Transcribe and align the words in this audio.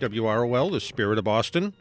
WROL, 0.00 0.70
the 0.70 0.80
spirit 0.80 1.18
of 1.18 1.24
Boston. 1.24 1.74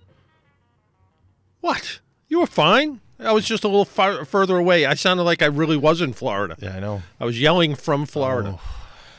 What? 1.62 2.00
You 2.28 2.42
were 2.42 2.48
fine. 2.48 3.02
I 3.20 3.32
was 3.32 3.46
just 3.46 3.64
a 3.64 3.68
little 3.68 3.86
far, 3.86 4.26
further 4.26 4.58
away. 4.58 4.86
I 4.86 4.94
sounded 4.94 5.24
like 5.24 5.42
I 5.42 5.48
really 5.48 5.78
was 5.78 6.02
in 6.02 6.14
Florida. 6.14 6.56
Yeah, 6.60 6.76
I 6.76 6.80
know. 6.80 7.02
I 7.20 7.26
was 7.26 7.42
yelling 7.42 7.76
from 7.76 8.06
Florida, 8.06 8.60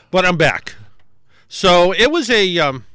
but 0.09 0.25
I'm 0.25 0.37
back. 0.37 0.75
So 1.49 1.91
it 1.91 2.11
was 2.11 2.29
a 2.29 2.59
um, 2.59 2.85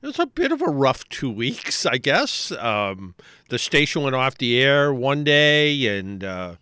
it 0.00 0.06
was 0.06 0.18
a 0.18 0.26
bit 0.26 0.50
of 0.50 0.60
a 0.60 0.66
rough 0.66 1.08
two 1.08 1.30
weeks, 1.30 1.86
I 1.86 1.98
guess. 1.98 2.50
Um, 2.52 3.14
the 3.48 3.58
station 3.58 4.02
went 4.02 4.16
off 4.16 4.38
the 4.38 4.60
air 4.60 4.92
one 4.92 5.22
day, 5.22 5.86
and 5.98 6.24
uh, 6.24 6.54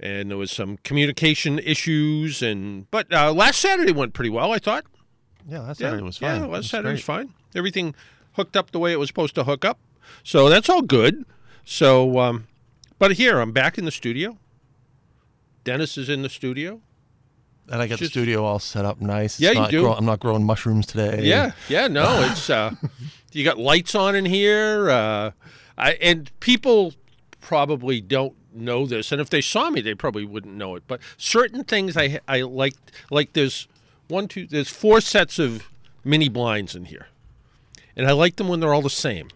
and 0.00 0.30
there 0.30 0.38
was 0.38 0.50
some 0.50 0.78
communication 0.78 1.60
issues, 1.60 2.42
and 2.42 2.90
but 2.90 3.12
uh, 3.12 3.32
last 3.32 3.60
Saturday 3.60 3.92
went 3.92 4.12
pretty 4.14 4.30
well. 4.30 4.52
I 4.52 4.58
thought. 4.58 4.84
Yeah, 5.48 5.60
last 5.60 5.78
Saturday 5.78 6.02
was 6.02 6.18
fine. 6.18 6.40
Yeah, 6.40 6.46
last 6.46 6.68
Saturday 6.68 6.92
was 6.92 7.04
fine. 7.04 7.32
Everything 7.54 7.94
hooked 8.34 8.56
up 8.56 8.70
the 8.70 8.78
way 8.78 8.92
it 8.92 8.98
was 8.98 9.08
supposed 9.08 9.34
to 9.36 9.44
hook 9.44 9.64
up. 9.64 9.78
So 10.22 10.48
that's 10.48 10.68
all 10.68 10.82
good. 10.82 11.24
So, 11.64 12.18
um, 12.18 12.46
but 12.98 13.12
here 13.12 13.40
I'm 13.40 13.52
back 13.52 13.78
in 13.78 13.84
the 13.84 13.90
studio. 13.90 14.38
Dennis 15.64 15.98
is 15.98 16.08
in 16.08 16.22
the 16.22 16.28
studio. 16.28 16.80
And 17.68 17.82
I 17.82 17.88
got 17.88 17.98
Just- 17.98 18.12
the 18.14 18.20
studio 18.20 18.44
all 18.44 18.60
set 18.60 18.84
up 18.84 19.00
nice. 19.00 19.40
Yeah, 19.40 19.50
It's 19.50 19.58
you 19.60 19.66
do. 19.78 19.80
grow- 19.82 19.94
I'm 19.94 20.04
not 20.06 20.20
growing 20.20 20.44
mushrooms 20.44 20.86
today. 20.86 21.22
Yeah, 21.24 21.52
yeah, 21.68 21.88
no, 21.88 22.22
it's 22.30 22.48
uh, 22.48 22.74
you 23.32 23.42
got 23.42 23.58
lights 23.58 23.94
on 23.96 24.14
in 24.14 24.24
here, 24.26 24.88
uh, 24.88 25.32
I, 25.76 25.92
and 25.94 26.30
people 26.38 26.94
probably 27.40 28.00
don't 28.00 28.34
know 28.54 28.86
this, 28.86 29.10
and 29.10 29.20
if 29.20 29.28
they 29.30 29.40
saw 29.40 29.68
me, 29.70 29.80
they 29.80 29.94
probably 29.96 30.24
wouldn't 30.24 30.54
know 30.54 30.76
it. 30.76 30.84
But 30.86 31.00
certain 31.16 31.64
things 31.64 31.96
I 31.96 32.20
I 32.28 32.42
like, 32.42 32.74
like 33.10 33.32
there's 33.32 33.66
one, 34.06 34.28
two, 34.28 34.46
there's 34.46 34.68
four 34.70 35.00
sets 35.00 35.40
of 35.40 35.68
mini 36.04 36.28
blinds 36.28 36.76
in 36.76 36.84
here, 36.84 37.08
and 37.96 38.06
I 38.06 38.12
like 38.12 38.36
them 38.36 38.48
when 38.48 38.60
they're 38.60 38.74
all 38.74 38.82
the 38.82 38.90
same. 38.90 39.28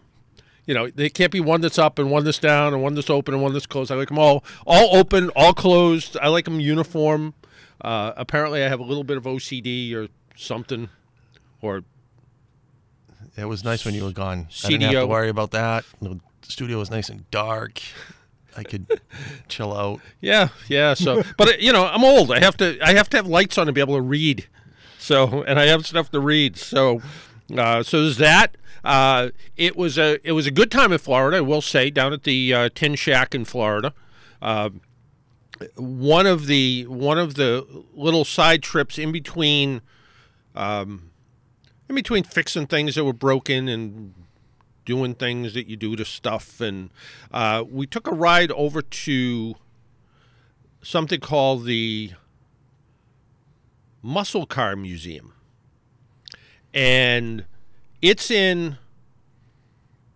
You 0.65 0.75
know, 0.75 0.89
they 0.89 1.09
can't 1.09 1.31
be 1.31 1.39
one 1.39 1.61
that's 1.61 1.79
up 1.79 1.97
and 1.99 2.11
one 2.11 2.23
that's 2.23 2.37
down 2.37 2.73
and 2.73 2.81
one 2.83 2.93
that's 2.93 3.09
open 3.09 3.33
and 3.33 3.41
one 3.43 3.51
that's 3.53 3.65
closed. 3.65 3.91
I 3.91 3.95
like 3.95 4.09
them 4.09 4.19
all 4.19 4.43
all 4.65 4.95
open, 4.95 5.29
all 5.35 5.53
closed. 5.53 6.15
I 6.21 6.27
like 6.27 6.45
them 6.45 6.59
uniform. 6.59 7.33
Uh, 7.81 8.13
apparently, 8.15 8.63
I 8.63 8.69
have 8.69 8.79
a 8.79 8.83
little 8.83 9.03
bit 9.03 9.17
of 9.17 9.23
OCD 9.23 9.93
or 9.95 10.07
something, 10.35 10.89
or 11.61 11.83
It 13.35 13.45
was 13.45 13.63
nice 13.63 13.83
when 13.85 13.95
you 13.95 14.03
were 14.03 14.11
gone. 14.11 14.47
I 14.63 14.69
didn't 14.69 14.83
have 14.83 14.91
to 15.01 15.07
worry 15.07 15.29
about 15.29 15.51
that. 15.51 15.83
The 15.99 16.19
studio 16.43 16.77
was 16.77 16.91
nice 16.91 17.09
and 17.09 17.29
dark. 17.31 17.81
I 18.55 18.63
could 18.63 19.01
chill 19.47 19.73
out. 19.75 19.99
Yeah, 20.19 20.49
yeah. 20.67 20.93
So, 20.93 21.23
but 21.37 21.47
uh, 21.47 21.51
you 21.59 21.73
know, 21.73 21.85
I'm 21.87 22.03
old. 22.03 22.31
I 22.31 22.39
have 22.39 22.55
to. 22.57 22.77
I 22.85 22.93
have 22.93 23.09
to 23.09 23.17
have 23.17 23.25
lights 23.25 23.57
on 23.57 23.65
to 23.65 23.73
be 23.73 23.81
able 23.81 23.95
to 23.95 24.01
read. 24.01 24.45
So, 24.99 25.41
and 25.43 25.59
I 25.59 25.65
have 25.65 25.87
stuff 25.87 26.11
to 26.11 26.19
read. 26.19 26.57
So, 26.57 27.01
uh, 27.57 27.81
so 27.81 28.03
there's 28.03 28.17
that. 28.17 28.55
Uh, 28.83 29.29
it 29.55 29.75
was 29.75 29.97
a 29.97 30.19
it 30.27 30.31
was 30.31 30.47
a 30.47 30.51
good 30.51 30.71
time 30.71 30.91
in 30.91 30.97
Florida. 30.97 31.37
I 31.37 31.41
will 31.41 31.61
say 31.61 31.89
down 31.89 32.13
at 32.13 32.23
the 32.23 32.53
uh, 32.53 32.69
Tin 32.73 32.95
Shack 32.95 33.35
in 33.35 33.45
Florida. 33.45 33.93
Uh, 34.41 34.71
one 35.75 36.25
of 36.25 36.47
the 36.47 36.85
one 36.87 37.19
of 37.19 37.35
the 37.35 37.65
little 37.93 38.25
side 38.25 38.63
trips 38.63 38.97
in 38.97 39.11
between, 39.11 39.81
um, 40.55 41.11
in 41.87 41.95
between 41.95 42.23
fixing 42.23 42.67
things 42.67 42.95
that 42.95 43.05
were 43.05 43.13
broken 43.13 43.67
and 43.67 44.13
doing 44.85 45.13
things 45.13 45.53
that 45.53 45.67
you 45.67 45.75
do 45.75 45.95
to 45.95 46.05
stuff. 46.05 46.59
And 46.59 46.89
uh, 47.31 47.63
we 47.69 47.85
took 47.85 48.07
a 48.07 48.15
ride 48.15 48.51
over 48.51 48.81
to 48.81 49.55
something 50.81 51.19
called 51.19 51.65
the 51.65 52.13
Muscle 54.01 54.45
Car 54.45 54.75
Museum. 54.75 55.33
And 56.73 57.45
it's 58.01 58.31
in 58.31 58.77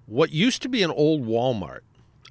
what 0.05 0.31
used 0.31 0.61
to 0.63 0.69
be 0.69 0.83
an 0.83 0.91
old 0.91 1.25
Walmart. 1.25 1.79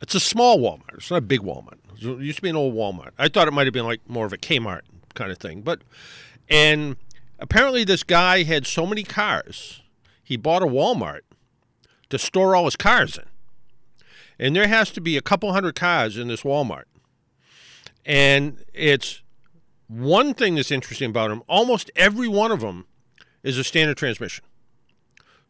It's 0.02 0.14
a 0.14 0.20
small 0.20 0.58
Walmart. 0.58 0.94
It's 0.94 1.10
not 1.10 1.18
a 1.18 1.22
big 1.22 1.40
Walmart. 1.40 1.78
It 1.96 2.20
used 2.20 2.36
to 2.36 2.42
be 2.42 2.50
an 2.50 2.56
old 2.56 2.74
Walmart. 2.74 3.10
I 3.18 3.28
thought 3.28 3.48
it 3.48 3.52
might 3.52 3.66
have 3.66 3.72
been 3.72 3.86
like 3.86 4.00
more 4.08 4.26
of 4.26 4.32
a 4.32 4.36
Kmart 4.36 4.82
kind 5.14 5.30
of 5.30 5.38
thing. 5.38 5.62
But 5.62 5.82
and 6.48 6.96
apparently 7.38 7.84
this 7.84 8.02
guy 8.02 8.42
had 8.42 8.66
so 8.66 8.86
many 8.86 9.02
cars, 9.02 9.82
he 10.22 10.36
bought 10.36 10.62
a 10.62 10.66
Walmart 10.66 11.20
to 12.10 12.18
store 12.18 12.54
all 12.54 12.64
his 12.64 12.76
cars 12.76 13.18
in. 13.18 13.24
And 14.38 14.56
there 14.56 14.66
has 14.66 14.90
to 14.90 15.00
be 15.00 15.16
a 15.16 15.22
couple 15.22 15.52
hundred 15.52 15.76
cars 15.76 16.18
in 16.18 16.28
this 16.28 16.42
Walmart. 16.42 16.84
And 18.04 18.58
it's 18.74 19.22
one 19.86 20.34
thing 20.34 20.56
that's 20.56 20.70
interesting 20.70 21.10
about 21.10 21.28
them, 21.28 21.42
almost 21.46 21.90
every 21.94 22.28
one 22.28 22.50
of 22.50 22.60
them 22.60 22.86
is 23.42 23.56
a 23.58 23.64
standard 23.64 23.96
transmission. 23.96 24.44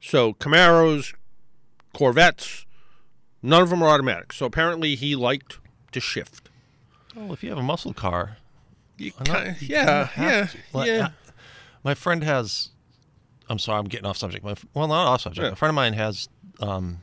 So 0.07 0.35
Camaros, 0.35 1.15
Corvettes, 1.95 2.67
none 3.43 3.63
of 3.63 3.71
them 3.71 3.83
are 3.83 3.89
automatic. 3.89 4.33
So 4.35 4.45
apparently 4.47 4.95
he 4.97 5.17
liked 5.17 5.59
to 5.93 6.01
shift. 6.01 6.51
Well, 7.17 7.33
if 7.33 7.43
you 7.43 7.49
have 7.49 7.59
a 7.59 7.63
muscle 7.63 7.95
car, 7.95 8.37
You 8.99 9.13
kinda- 9.13 9.57
You 9.61 9.69
yeah, 9.69 10.09
yeah, 10.19 10.47
to. 10.47 10.87
Yeah. 10.87 11.09
My 11.83 11.95
friend 11.95 12.23
has. 12.23 12.71
I'm 13.49 13.59
sorry, 13.59 13.79
I'm 13.79 13.87
getting 13.87 14.07
off 14.07 14.17
subject. 14.17 14.45
My, 14.45 14.55
well, 14.73 14.89
not 14.89 15.07
off 15.07 15.21
subject. 15.23 15.45
Yeah. 15.45 15.53
A 15.53 15.57
friend 15.57 15.71
of 15.71 15.75
mine 15.75 15.93
has 15.95 16.29
um, 16.61 16.99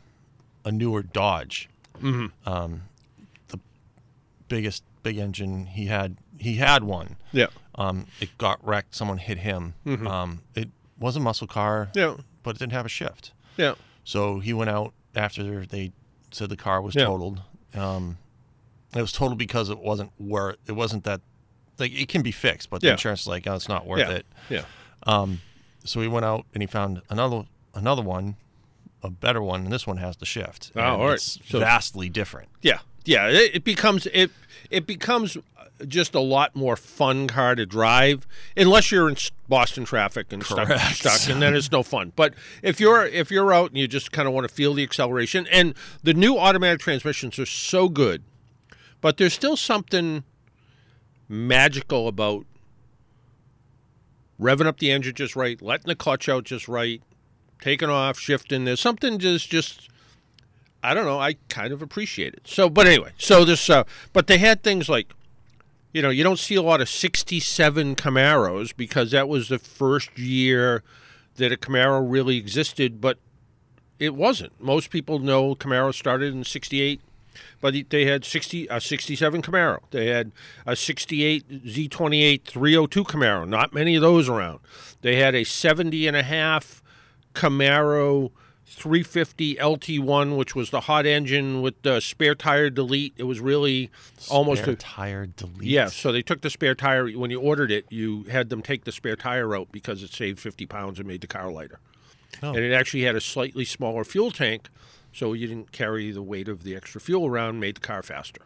a 0.65 0.71
newer 0.71 1.03
Dodge. 1.03 1.69
Mm-hmm. 2.01 2.49
Um, 2.49 2.83
the 3.49 3.59
biggest 4.47 4.83
big 5.03 5.17
engine 5.17 5.65
he 5.67 5.85
had. 5.87 6.17
He 6.37 6.55
had 6.55 6.83
one. 6.83 7.17
Yeah. 7.31 7.47
Um, 7.75 8.07
it 8.19 8.37
got 8.37 8.65
wrecked. 8.65 8.95
Someone 8.95 9.17
hit 9.17 9.39
him. 9.39 9.73
Um, 9.85 10.41
it 10.55 10.69
was 10.99 11.15
a 11.15 11.19
muscle 11.19 11.47
car, 11.47 11.89
Mm-hmm. 11.93 11.99
Yeah. 11.99 12.23
But 12.43 12.55
it 12.55 12.59
didn't 12.59 12.73
have 12.73 12.85
a 12.85 12.89
shift. 12.89 13.31
Yeah. 13.57 13.73
So 14.03 14.39
he 14.39 14.53
went 14.53 14.69
out 14.69 14.93
after 15.15 15.65
they 15.65 15.91
said 16.31 16.49
the 16.49 16.57
car 16.57 16.81
was 16.81 16.95
Yeah. 16.95 17.05
totaled. 17.05 17.41
Um, 17.73 18.17
it 18.95 19.01
was 19.01 19.11
totaled 19.11 19.37
because 19.37 19.69
it 19.69 19.79
wasn't 19.79 20.11
worth. 20.19 20.57
It 20.67 20.73
wasn't 20.73 21.03
that. 21.05 21.21
Like 21.77 21.93
it 21.93 22.07
can 22.09 22.21
be 22.21 22.31
fixed, 22.31 22.69
but 22.69 22.81
the 22.81 22.87
Yeah. 22.87 22.93
insurance 22.93 23.21
is 23.21 23.27
like, 23.27 23.47
oh, 23.47 23.55
it's 23.55 23.69
not 23.69 23.85
worth 23.85 23.99
Yeah. 23.99 24.09
it. 24.11 24.25
Yeah. 24.49 24.63
Um, 25.03 25.41
so 25.83 25.99
he 26.01 26.07
went 26.07 26.25
out 26.25 26.45
and 26.53 26.61
he 26.61 26.67
found 26.67 27.01
another 27.09 27.43
another 27.73 28.01
one, 28.01 28.35
a 29.01 29.09
better 29.09 29.41
one, 29.41 29.63
and 29.63 29.71
this 29.73 29.87
one 29.87 29.97
has 29.97 30.17
the 30.17 30.25
shift. 30.25 30.71
Oh, 30.75 30.79
And 30.79 30.89
all 31.01 31.05
right. 31.07 31.13
It's 31.15 31.39
So- 31.49 31.59
vastly 31.59 32.09
different. 32.09 32.49
Yeah, 32.61 32.79
yeah. 33.05 33.27
It, 33.29 33.55
it 33.55 33.63
becomes 33.63 34.05
it 34.07 34.31
it 34.69 34.85
becomes 34.85 35.37
just 35.87 36.15
a 36.15 36.19
lot 36.19 36.55
more 36.55 36.75
fun 36.75 37.27
car 37.27 37.55
to 37.55 37.65
drive, 37.65 38.27
unless 38.55 38.91
you're 38.91 39.09
in 39.09 39.15
Boston 39.47 39.85
traffic 39.85 40.31
and 40.31 40.43
stuck, 40.43 40.69
stuck, 40.93 41.29
and 41.29 41.41
then 41.41 41.55
it's 41.55 41.71
no 41.71 41.83
fun. 41.83 42.13
But 42.15 42.33
if 42.61 42.79
you're 42.79 43.05
if 43.05 43.31
you're 43.31 43.53
out 43.53 43.71
and 43.71 43.77
you 43.77 43.87
just 43.87 44.11
kind 44.11 44.27
of 44.27 44.33
want 44.33 44.47
to 44.47 44.53
feel 44.53 44.73
the 44.73 44.83
acceleration, 44.83 45.47
and 45.51 45.73
the 46.03 46.13
new 46.13 46.37
automatic 46.37 46.79
transmissions 46.79 47.37
are 47.39 47.45
so 47.45 47.89
good, 47.89 48.23
but 49.01 49.17
there's 49.17 49.33
still 49.33 49.57
something 49.57 50.23
magical 51.27 52.07
about 52.07 52.45
revving 54.39 54.65
up 54.65 54.79
the 54.79 54.91
engine 54.91 55.13
just 55.13 55.35
right, 55.35 55.61
letting 55.61 55.87
the 55.87 55.95
clutch 55.95 56.27
out 56.27 56.43
just 56.43 56.67
right, 56.67 57.01
taking 57.61 57.89
off, 57.89 58.17
shifting. 58.19 58.65
There's 58.65 58.79
something 58.79 59.19
just 59.19 59.49
just 59.49 59.89
I 60.83 60.93
don't 60.93 61.05
know. 61.05 61.19
I 61.19 61.35
kind 61.49 61.73
of 61.73 61.81
appreciate 61.81 62.33
it. 62.33 62.41
So, 62.45 62.69
but 62.69 62.87
anyway, 62.87 63.11
so 63.17 63.45
this, 63.45 63.69
uh, 63.69 63.83
but 64.13 64.27
they 64.27 64.39
had 64.39 64.63
things 64.63 64.89
like, 64.89 65.13
you 65.93 66.01
know, 66.01 66.09
you 66.09 66.23
don't 66.23 66.39
see 66.39 66.55
a 66.55 66.61
lot 66.61 66.81
of 66.81 66.89
'67 66.89 67.95
Camaros 67.95 68.75
because 68.75 69.11
that 69.11 69.27
was 69.27 69.49
the 69.49 69.59
first 69.59 70.17
year 70.17 70.83
that 71.35 71.51
a 71.51 71.57
Camaro 71.57 72.05
really 72.05 72.37
existed, 72.37 73.01
but 73.01 73.17
it 73.99 74.15
wasn't. 74.15 74.59
Most 74.61 74.89
people 74.89 75.19
know 75.19 75.55
Camaro 75.55 75.93
started 75.93 76.33
in 76.33 76.43
'68, 76.43 77.01
but 77.59 77.75
they 77.89 78.05
had 78.05 78.23
60 78.25 78.67
a 78.67 78.79
'67 78.79 79.41
Camaro. 79.41 79.79
They 79.91 80.07
had 80.07 80.31
a 80.65 80.75
'68 80.75 81.65
Z28 81.65 82.43
302 82.43 83.03
Camaro. 83.03 83.47
Not 83.47 83.73
many 83.73 83.95
of 83.95 84.01
those 84.01 84.29
around. 84.29 84.59
They 85.01 85.17
had 85.17 85.35
a 85.35 85.43
70 85.43 86.07
and 86.07 86.15
a 86.15 86.23
half 86.23 86.81
Camaro 87.33 88.31
350 88.73 89.55
LT1, 89.55 90.37
which 90.37 90.55
was 90.55 90.69
the 90.69 90.81
hot 90.81 91.05
engine 91.05 91.61
with 91.61 91.81
the 91.81 91.99
spare 91.99 92.35
tire 92.35 92.69
delete. 92.69 93.13
It 93.17 93.23
was 93.23 93.39
really 93.39 93.91
almost 94.29 94.61
Spare 94.61 94.73
a 94.73 94.77
tire 94.77 95.25
delete. 95.25 95.63
yeah. 95.67 95.87
So 95.87 96.11
they 96.11 96.21
took 96.21 96.41
the 96.41 96.49
spare 96.49 96.75
tire 96.75 97.09
when 97.11 97.31
you 97.31 97.39
ordered 97.39 97.71
it. 97.71 97.85
You 97.89 98.23
had 98.23 98.49
them 98.49 98.61
take 98.61 98.85
the 98.85 98.91
spare 98.91 99.15
tire 99.15 99.55
out 99.55 99.67
because 99.71 100.03
it 100.03 100.11
saved 100.11 100.39
50 100.39 100.65
pounds 100.65 100.99
and 100.99 101.07
made 101.07 101.21
the 101.21 101.27
car 101.27 101.51
lighter. 101.51 101.79
Oh. 102.41 102.49
And 102.49 102.59
it 102.59 102.71
actually 102.73 103.03
had 103.03 103.15
a 103.15 103.21
slightly 103.21 103.65
smaller 103.65 104.03
fuel 104.03 104.31
tank, 104.31 104.69
so 105.11 105.33
you 105.33 105.47
didn't 105.47 105.71
carry 105.71 106.11
the 106.11 106.23
weight 106.23 106.47
of 106.47 106.63
the 106.63 106.75
extra 106.75 107.01
fuel 107.01 107.27
around. 107.27 107.59
Made 107.59 107.75
the 107.75 107.81
car 107.81 108.01
faster. 108.01 108.41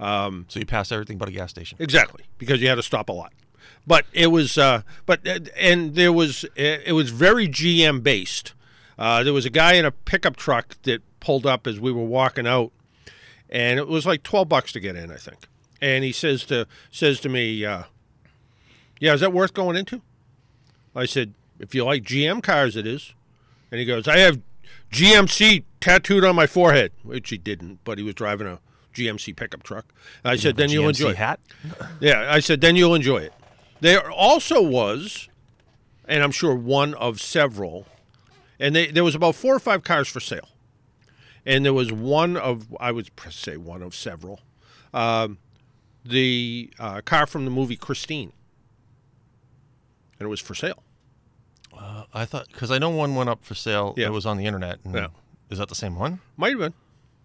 So 0.00 0.58
you 0.58 0.66
passed 0.66 0.92
everything 0.92 1.16
but 1.18 1.28
a 1.28 1.32
gas 1.32 1.50
station. 1.50 1.76
Exactly, 1.80 2.24
because 2.38 2.60
you 2.60 2.68
had 2.68 2.74
to 2.76 2.82
stop 2.82 3.08
a 3.08 3.12
lot. 3.12 3.32
But 3.86 4.04
it 4.12 4.28
was, 4.28 4.58
uh, 4.58 4.82
but 5.06 5.26
uh, 5.26 5.40
and 5.56 5.94
there 5.94 6.12
was, 6.12 6.44
it 6.56 6.94
was 6.94 7.10
very 7.10 7.48
GM 7.48 8.02
based. 8.02 8.52
Uh, 9.00 9.22
there 9.24 9.32
was 9.32 9.46
a 9.46 9.50
guy 9.50 9.72
in 9.72 9.86
a 9.86 9.90
pickup 9.90 10.36
truck 10.36 10.76
that 10.82 11.02
pulled 11.20 11.46
up 11.46 11.66
as 11.66 11.80
we 11.80 11.90
were 11.90 12.04
walking 12.04 12.46
out, 12.46 12.70
and 13.48 13.78
it 13.78 13.88
was 13.88 14.04
like 14.04 14.22
twelve 14.22 14.48
bucks 14.48 14.72
to 14.72 14.80
get 14.80 14.94
in, 14.94 15.10
I 15.10 15.16
think. 15.16 15.48
And 15.80 16.04
he 16.04 16.12
says 16.12 16.44
to 16.46 16.66
says 16.90 17.18
to 17.20 17.30
me, 17.30 17.64
uh, 17.64 17.84
"Yeah, 19.00 19.14
is 19.14 19.20
that 19.22 19.32
worth 19.32 19.54
going 19.54 19.76
into?" 19.76 20.02
I 20.94 21.06
said, 21.06 21.32
"If 21.58 21.74
you 21.74 21.84
like 21.84 22.02
GM 22.02 22.42
cars, 22.42 22.76
it 22.76 22.86
is." 22.86 23.14
And 23.70 23.80
he 23.80 23.86
goes, 23.86 24.06
"I 24.06 24.18
have 24.18 24.40
GMC 24.92 25.64
tattooed 25.80 26.24
on 26.24 26.36
my 26.36 26.46
forehead," 26.46 26.92
which 27.02 27.30
he 27.30 27.38
didn't, 27.38 27.80
but 27.84 27.96
he 27.96 28.04
was 28.04 28.14
driving 28.14 28.46
a 28.46 28.60
GMC 28.92 29.32
pickup 29.34 29.62
truck. 29.62 29.86
I 30.24 30.36
said, 30.36 30.56
"Then 30.56 30.68
you'll 30.68 30.88
enjoy." 30.88 31.10
it." 31.10 31.16
hat. 31.16 31.40
Yeah, 32.00 32.26
I 32.28 32.40
said, 32.40 32.60
then 32.60 32.76
you'll 32.76 32.94
enjoy 32.94 33.18
it. 33.18 33.32
There 33.80 34.10
also 34.10 34.60
was, 34.60 35.28
and 36.06 36.22
I'm 36.22 36.32
sure 36.32 36.54
one 36.54 36.92
of 36.94 37.18
several, 37.20 37.86
and 38.60 38.76
they, 38.76 38.86
there 38.88 39.02
was 39.02 39.14
about 39.16 39.34
four 39.34 39.54
or 39.54 39.58
five 39.58 39.82
cars 39.82 40.06
for 40.08 40.20
sale. 40.20 40.48
And 41.44 41.64
there 41.64 41.72
was 41.72 41.90
one 41.90 42.36
of, 42.36 42.66
I 42.78 42.92
would 42.92 43.10
say 43.30 43.56
one 43.56 43.82
of 43.82 43.94
several, 43.94 44.40
um, 44.94 45.38
the 46.04 46.70
uh, 46.78 47.00
car 47.00 47.26
from 47.26 47.44
the 47.46 47.50
movie 47.50 47.76
Christine. 47.76 48.32
And 50.18 50.26
it 50.26 50.28
was 50.28 50.40
for 50.40 50.54
sale. 50.54 50.82
I 52.12 52.24
thought 52.26 52.48
because 52.48 52.70
I 52.70 52.78
know 52.78 52.90
one 52.90 53.14
went 53.14 53.30
up 53.30 53.44
for 53.44 53.54
sale. 53.54 53.94
Yeah. 53.96 54.06
It 54.08 54.12
was 54.12 54.26
on 54.26 54.36
the 54.36 54.44
internet. 54.44 54.80
and- 54.84 54.94
Yeah. 54.94 55.06
Is 55.48 55.58
that 55.58 55.68
the 55.68 55.74
same 55.74 55.96
one? 55.96 56.20
Might 56.36 56.50
have 56.50 56.58
been, 56.60 56.74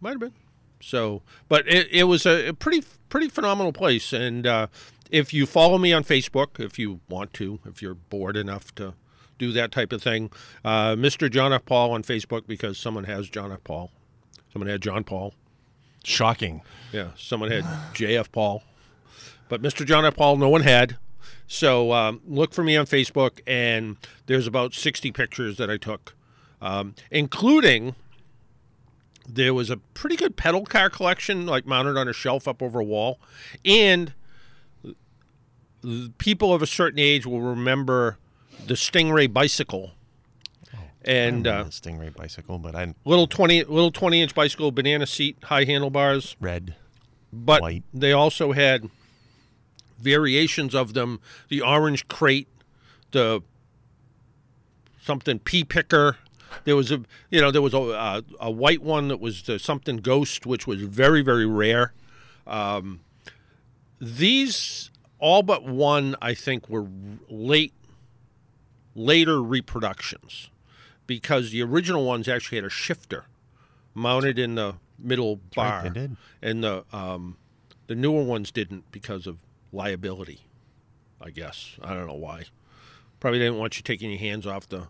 might 0.02 0.12
have 0.12 0.20
been. 0.20 0.34
So, 0.82 1.22
but 1.48 1.68
it, 1.68 1.88
it 1.92 2.04
was 2.06 2.26
a, 2.26 2.48
a 2.50 2.54
pretty 2.54 2.84
pretty 3.10 3.28
phenomenal 3.30 3.72
place. 3.74 4.14
And 4.14 4.48
uh, 4.48 4.68
if 5.12 5.34
you 5.34 5.46
follow 5.46 5.78
me 5.78 5.94
on 5.94 6.04
Facebook, 6.04 6.60
if 6.60 6.80
you 6.80 7.02
want 7.10 7.34
to, 7.34 7.60
if 7.66 7.82
you're 7.82 7.94
bored 7.96 8.36
enough 8.38 8.74
to 8.76 8.94
do 9.38 9.52
that 9.52 9.72
type 9.72 9.92
of 9.92 10.02
thing, 10.02 10.32
uh, 10.64 10.96
Mr. 10.96 11.30
John 11.30 11.52
F. 11.54 11.66
Paul 11.66 11.92
on 11.92 12.04
Facebook 12.04 12.48
because 12.48 12.78
someone 12.78 13.04
has 13.06 13.30
John 13.30 13.52
F. 13.52 13.64
Paul, 13.64 13.92
someone 14.52 14.70
had 14.70 14.82
John 14.82 15.04
Paul, 15.04 15.34
Shocking. 16.04 16.62
yeah, 16.92 17.10
someone 17.18 17.52
had 17.52 17.66
J.F. 17.94 18.32
Paul, 18.32 18.64
but 19.50 19.62
Mr. 19.62 19.86
John 19.86 20.06
F. 20.06 20.16
Paul, 20.16 20.38
no 20.38 20.50
one 20.50 20.62
had. 20.62 20.98
So 21.48 21.92
um, 21.92 22.22
look 22.28 22.54
for 22.54 22.64
me 22.64 22.76
on 22.76 22.86
Facebook, 22.86 23.40
and 23.46 23.98
there's 24.26 24.48
about 24.48 24.74
60 24.74 25.12
pictures 25.12 25.58
that 25.58 25.70
I 25.70 25.78
took, 25.78 26.16
um, 26.62 26.96
including 27.12 27.96
there 29.28 29.54
was 29.54 29.70
a 29.70 29.78
pretty 29.78 30.16
good 30.16 30.38
pedal 30.38 30.66
car 30.66 30.90
collection, 30.90 31.46
like 31.46 31.66
mounted 31.66 31.98
on 31.98 32.08
a 32.08 32.14
shelf 32.14 32.48
up 32.48 32.62
over 32.64 32.80
a 32.80 32.84
wall, 32.84 33.20
and 33.64 34.14
people 36.18 36.54
of 36.54 36.62
a 36.62 36.68
certain 36.68 37.00
age 37.00 37.26
will 37.26 37.42
remember 37.42 38.18
the 38.68 38.74
Stingray 38.76 39.32
bicycle. 39.32 39.92
And 41.04 41.48
I 41.48 41.60
uh, 41.60 41.64
the 41.64 41.70
Stingray 41.70 42.16
bicycle, 42.16 42.58
but 42.58 42.76
I 42.76 42.96
little 43.06 43.28
twenty 43.28 43.64
little 43.64 43.92
twenty 43.92 44.22
inch 44.22 44.34
bicycle, 44.34 44.72
banana 44.72 45.06
seat, 45.06 45.38
high 45.44 45.64
handlebars, 45.66 46.36
red. 46.42 46.74
but 47.32 47.62
White. 47.62 47.84
they 47.94 48.12
also 48.12 48.54
had 48.54 48.90
variations 50.00 50.74
of 50.74 50.94
them 50.96 51.20
the 51.50 51.62
Orange 51.62 52.08
Krate 52.08 52.48
the 53.12 53.42
something 55.00 55.40
pea 55.40 55.64
picker 55.64 56.18
there 56.66 56.76
was 56.76 56.92
a 56.92 57.02
you 57.30 57.40
know 57.40 57.52
there 57.52 57.62
was 57.62 57.74
a, 57.74 57.78
a, 57.78 58.24
a 58.42 58.52
white 58.52 58.82
one 58.82 59.08
that 59.08 59.20
was 59.20 59.44
the 59.44 59.58
something 59.60 59.98
ghost 59.98 60.46
which 60.46 60.66
was 60.68 60.82
very 60.82 61.22
very 61.22 61.46
rare 61.46 61.94
um, 62.48 63.00
these 64.02 64.90
all 65.20 65.44
but 65.44 65.64
one 65.64 66.16
i 66.22 66.34
think 66.34 66.68
were 66.68 66.88
late 67.30 67.74
later 68.96 69.44
reproductions 69.44 70.50
because 71.06 71.52
the 71.52 71.62
original 71.62 72.06
ones 72.06 72.28
actually 72.28 72.58
had 72.58 72.66
a 72.66 72.70
shifter 72.70 73.26
mounted 73.94 74.40
in 74.40 74.56
the 74.56 74.76
middle 74.98 75.38
bar 75.56 75.84
right, 75.84 76.10
and 76.42 76.64
the 76.64 76.84
um, 76.92 77.38
the 77.88 77.96
newer 77.96 78.24
ones 78.24 78.52
didn't 78.52 78.92
because 78.92 79.28
of 79.28 79.38
liability. 79.72 80.42
I 81.22 81.30
guess 81.30 81.78
I 81.82 81.94
don't 81.94 82.08
know 82.08 82.14
why. 82.14 82.46
Probably 83.20 83.40
didn't 83.40 83.58
want 83.58 83.78
you 83.78 83.84
taking 83.84 84.10
your 84.10 84.20
hands 84.20 84.46
off 84.48 84.68
the 84.68 84.88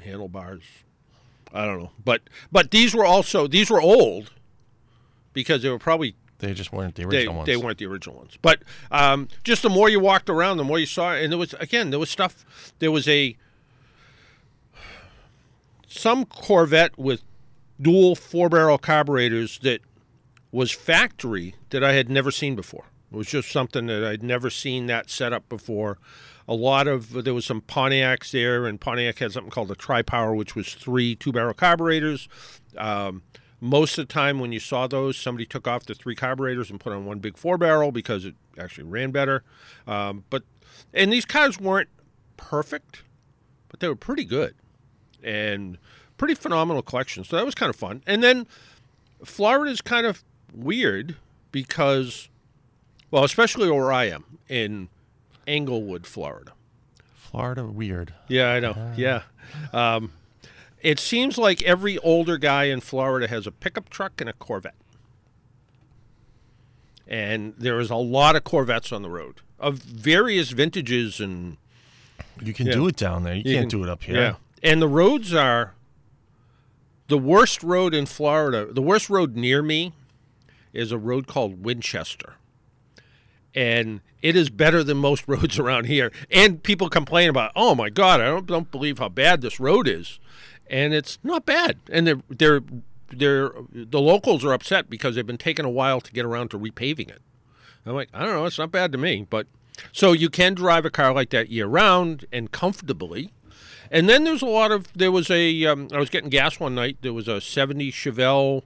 handlebars. 0.00 0.62
I 1.52 1.66
don't 1.66 1.82
know, 1.82 1.90
but 2.02 2.22
but 2.50 2.70
these 2.70 2.94
were 2.94 3.04
also 3.04 3.46
these 3.46 3.70
were 3.70 3.80
old 3.80 4.30
because 5.32 5.62
they 5.62 5.68
were 5.70 5.78
probably 5.78 6.14
They 6.42 6.54
just 6.54 6.72
weren't 6.72 6.96
the 6.96 7.04
they, 7.06 7.18
original 7.18 7.36
ones. 7.36 7.46
they 7.46 7.56
weren't 7.56 7.78
the 7.78 7.86
original 7.86 8.16
ones. 8.16 8.36
But 8.42 8.62
um, 8.90 9.28
just 9.44 9.62
the 9.62 9.70
more 9.70 9.88
you 9.88 10.00
walked 10.00 10.28
around, 10.28 10.56
the 10.56 10.64
more 10.64 10.76
you 10.76 10.86
saw. 10.86 11.14
And 11.14 11.30
there 11.30 11.38
was 11.38 11.54
again, 11.54 11.90
there 11.90 12.00
was 12.00 12.10
stuff. 12.10 12.44
There 12.80 12.90
was 12.90 13.06
a 13.06 13.36
some 15.86 16.24
Corvette 16.24 16.98
with 16.98 17.22
dual 17.80 18.16
four 18.16 18.48
barrel 18.48 18.76
carburetors 18.76 19.60
that 19.60 19.82
was 20.50 20.72
factory 20.72 21.54
that 21.70 21.84
I 21.84 21.92
had 21.92 22.10
never 22.10 22.32
seen 22.32 22.56
before. 22.56 22.86
It 23.12 23.16
was 23.16 23.28
just 23.28 23.52
something 23.52 23.86
that 23.86 24.02
I'd 24.02 24.24
never 24.24 24.50
seen 24.50 24.86
that 24.86 25.10
setup 25.10 25.48
before. 25.48 25.98
A 26.48 26.54
lot 26.54 26.88
of 26.88 27.22
there 27.22 27.34
was 27.34 27.44
some 27.44 27.60
Pontiacs 27.60 28.32
there, 28.32 28.66
and 28.66 28.80
Pontiac 28.80 29.20
had 29.20 29.30
something 29.30 29.52
called 29.52 29.70
a 29.70 29.76
Tri 29.76 30.02
Power, 30.02 30.34
which 30.34 30.56
was 30.56 30.74
three 30.74 31.14
two 31.14 31.30
barrel 31.30 31.54
carburetors. 31.54 32.28
Um, 32.76 33.22
most 33.62 33.96
of 33.96 34.08
the 34.08 34.12
time, 34.12 34.40
when 34.40 34.50
you 34.50 34.58
saw 34.58 34.88
those, 34.88 35.16
somebody 35.16 35.46
took 35.46 35.68
off 35.68 35.86
the 35.86 35.94
three 35.94 36.16
carburetors 36.16 36.68
and 36.68 36.80
put 36.80 36.92
on 36.92 37.06
one 37.06 37.20
big 37.20 37.36
four 37.36 37.56
barrel 37.56 37.92
because 37.92 38.24
it 38.24 38.34
actually 38.58 38.82
ran 38.82 39.12
better. 39.12 39.44
Um, 39.86 40.24
but 40.30 40.42
and 40.92 41.12
these 41.12 41.24
cars 41.24 41.60
weren't 41.60 41.88
perfect, 42.36 43.04
but 43.68 43.78
they 43.78 43.86
were 43.86 43.94
pretty 43.94 44.24
good 44.24 44.56
and 45.22 45.78
pretty 46.16 46.34
phenomenal 46.34 46.82
collection. 46.82 47.22
So 47.22 47.36
that 47.36 47.44
was 47.46 47.54
kind 47.54 47.70
of 47.70 47.76
fun. 47.76 48.02
And 48.04 48.20
then 48.20 48.48
Florida 49.24 49.70
is 49.70 49.80
kind 49.80 50.06
of 50.06 50.24
weird 50.52 51.14
because, 51.52 52.28
well, 53.12 53.22
especially 53.22 53.70
where 53.70 53.92
I 53.92 54.06
am 54.06 54.38
in 54.48 54.88
Englewood, 55.46 56.04
Florida. 56.04 56.52
Florida 57.14 57.64
weird. 57.64 58.12
Yeah, 58.26 58.50
I 58.50 58.58
know. 58.58 58.92
Yeah. 58.96 59.22
Um, 59.72 60.12
it 60.82 60.98
seems 60.98 61.38
like 61.38 61.62
every 61.62 61.96
older 61.98 62.36
guy 62.38 62.64
in 62.64 62.80
Florida 62.80 63.28
has 63.28 63.46
a 63.46 63.52
pickup 63.52 63.88
truck 63.88 64.20
and 64.20 64.28
a 64.28 64.32
Corvette. 64.32 64.74
And 67.06 67.54
there 67.58 67.78
is 67.80 67.90
a 67.90 67.96
lot 67.96 68.36
of 68.36 68.44
Corvettes 68.44 68.92
on 68.92 69.02
the 69.02 69.10
road 69.10 69.40
of 69.58 69.76
various 69.78 70.50
vintages 70.50 71.20
and 71.20 71.56
You 72.40 72.54
can 72.54 72.66
Yeah. 72.66 72.72
do 72.74 72.88
it 72.88 72.96
down 72.96 73.24
there. 73.24 73.34
You, 73.34 73.42
You 73.44 73.54
can't 73.56 73.70
can- 73.70 73.78
do 73.80 73.84
it 73.84 73.90
up 73.90 74.02
here. 74.04 74.16
Yeah. 74.16 74.34
And 74.62 74.80
the 74.80 74.88
roads 74.88 75.32
are 75.34 75.74
the 77.08 77.18
worst 77.18 77.62
road 77.62 77.94
in 77.94 78.06
Florida. 78.06 78.72
The 78.72 78.82
worst 78.82 79.10
road 79.10 79.36
near 79.36 79.62
me 79.62 79.92
is 80.72 80.90
a 80.92 80.98
road 80.98 81.26
called 81.26 81.62
Winchester. 81.64 82.34
And 83.54 84.00
it 84.22 84.34
is 84.34 84.48
better 84.50 84.82
than 84.82 84.96
most 84.96 85.24
roads 85.28 85.58
around 85.58 85.84
here. 85.86 86.10
And 86.30 86.62
people 86.62 86.88
complain 86.88 87.28
about, 87.28 87.52
"Oh 87.54 87.74
my 87.74 87.90
god, 87.90 88.20
I 88.20 88.24
don't 88.26 88.46
don't 88.46 88.70
believe 88.70 88.98
how 88.98 89.08
bad 89.10 89.40
this 89.42 89.60
road 89.60 89.86
is." 89.86 90.18
And 90.72 90.92
it's 90.94 91.18
not 91.22 91.44
bad. 91.46 91.76
And 91.90 92.06
they're 92.06 92.22
they're 92.28 92.60
they're 93.12 93.52
the 93.72 94.00
locals 94.00 94.44
are 94.44 94.52
upset 94.52 94.88
because 94.90 95.14
they've 95.14 95.26
been 95.26 95.36
taking 95.38 95.64
a 95.66 95.70
while 95.70 96.00
to 96.00 96.10
get 96.12 96.24
around 96.24 96.48
to 96.50 96.58
repaving 96.58 97.10
it. 97.10 97.20
I'm 97.86 97.94
like, 97.94 98.08
I 98.14 98.24
don't 98.24 98.34
know, 98.34 98.46
it's 98.46 98.58
not 98.58 98.72
bad 98.72 98.90
to 98.92 98.98
me, 98.98 99.26
but 99.28 99.46
so 99.92 100.12
you 100.12 100.30
can 100.30 100.54
drive 100.54 100.84
a 100.84 100.90
car 100.90 101.12
like 101.12 101.30
that 101.30 101.50
year 101.50 101.66
round 101.66 102.24
and 102.32 102.50
comfortably. 102.52 103.32
And 103.90 104.08
then 104.08 104.24
there's 104.24 104.40
a 104.40 104.46
lot 104.46 104.72
of 104.72 104.90
there 104.94 105.12
was 105.12 105.30
a 105.30 105.66
um, 105.66 105.88
I 105.92 105.98
was 105.98 106.08
getting 106.08 106.30
gas 106.30 106.58
one 106.58 106.74
night. 106.74 106.96
There 107.02 107.12
was 107.12 107.28
a 107.28 107.40
70 107.40 107.92
Chevelle 107.92 108.62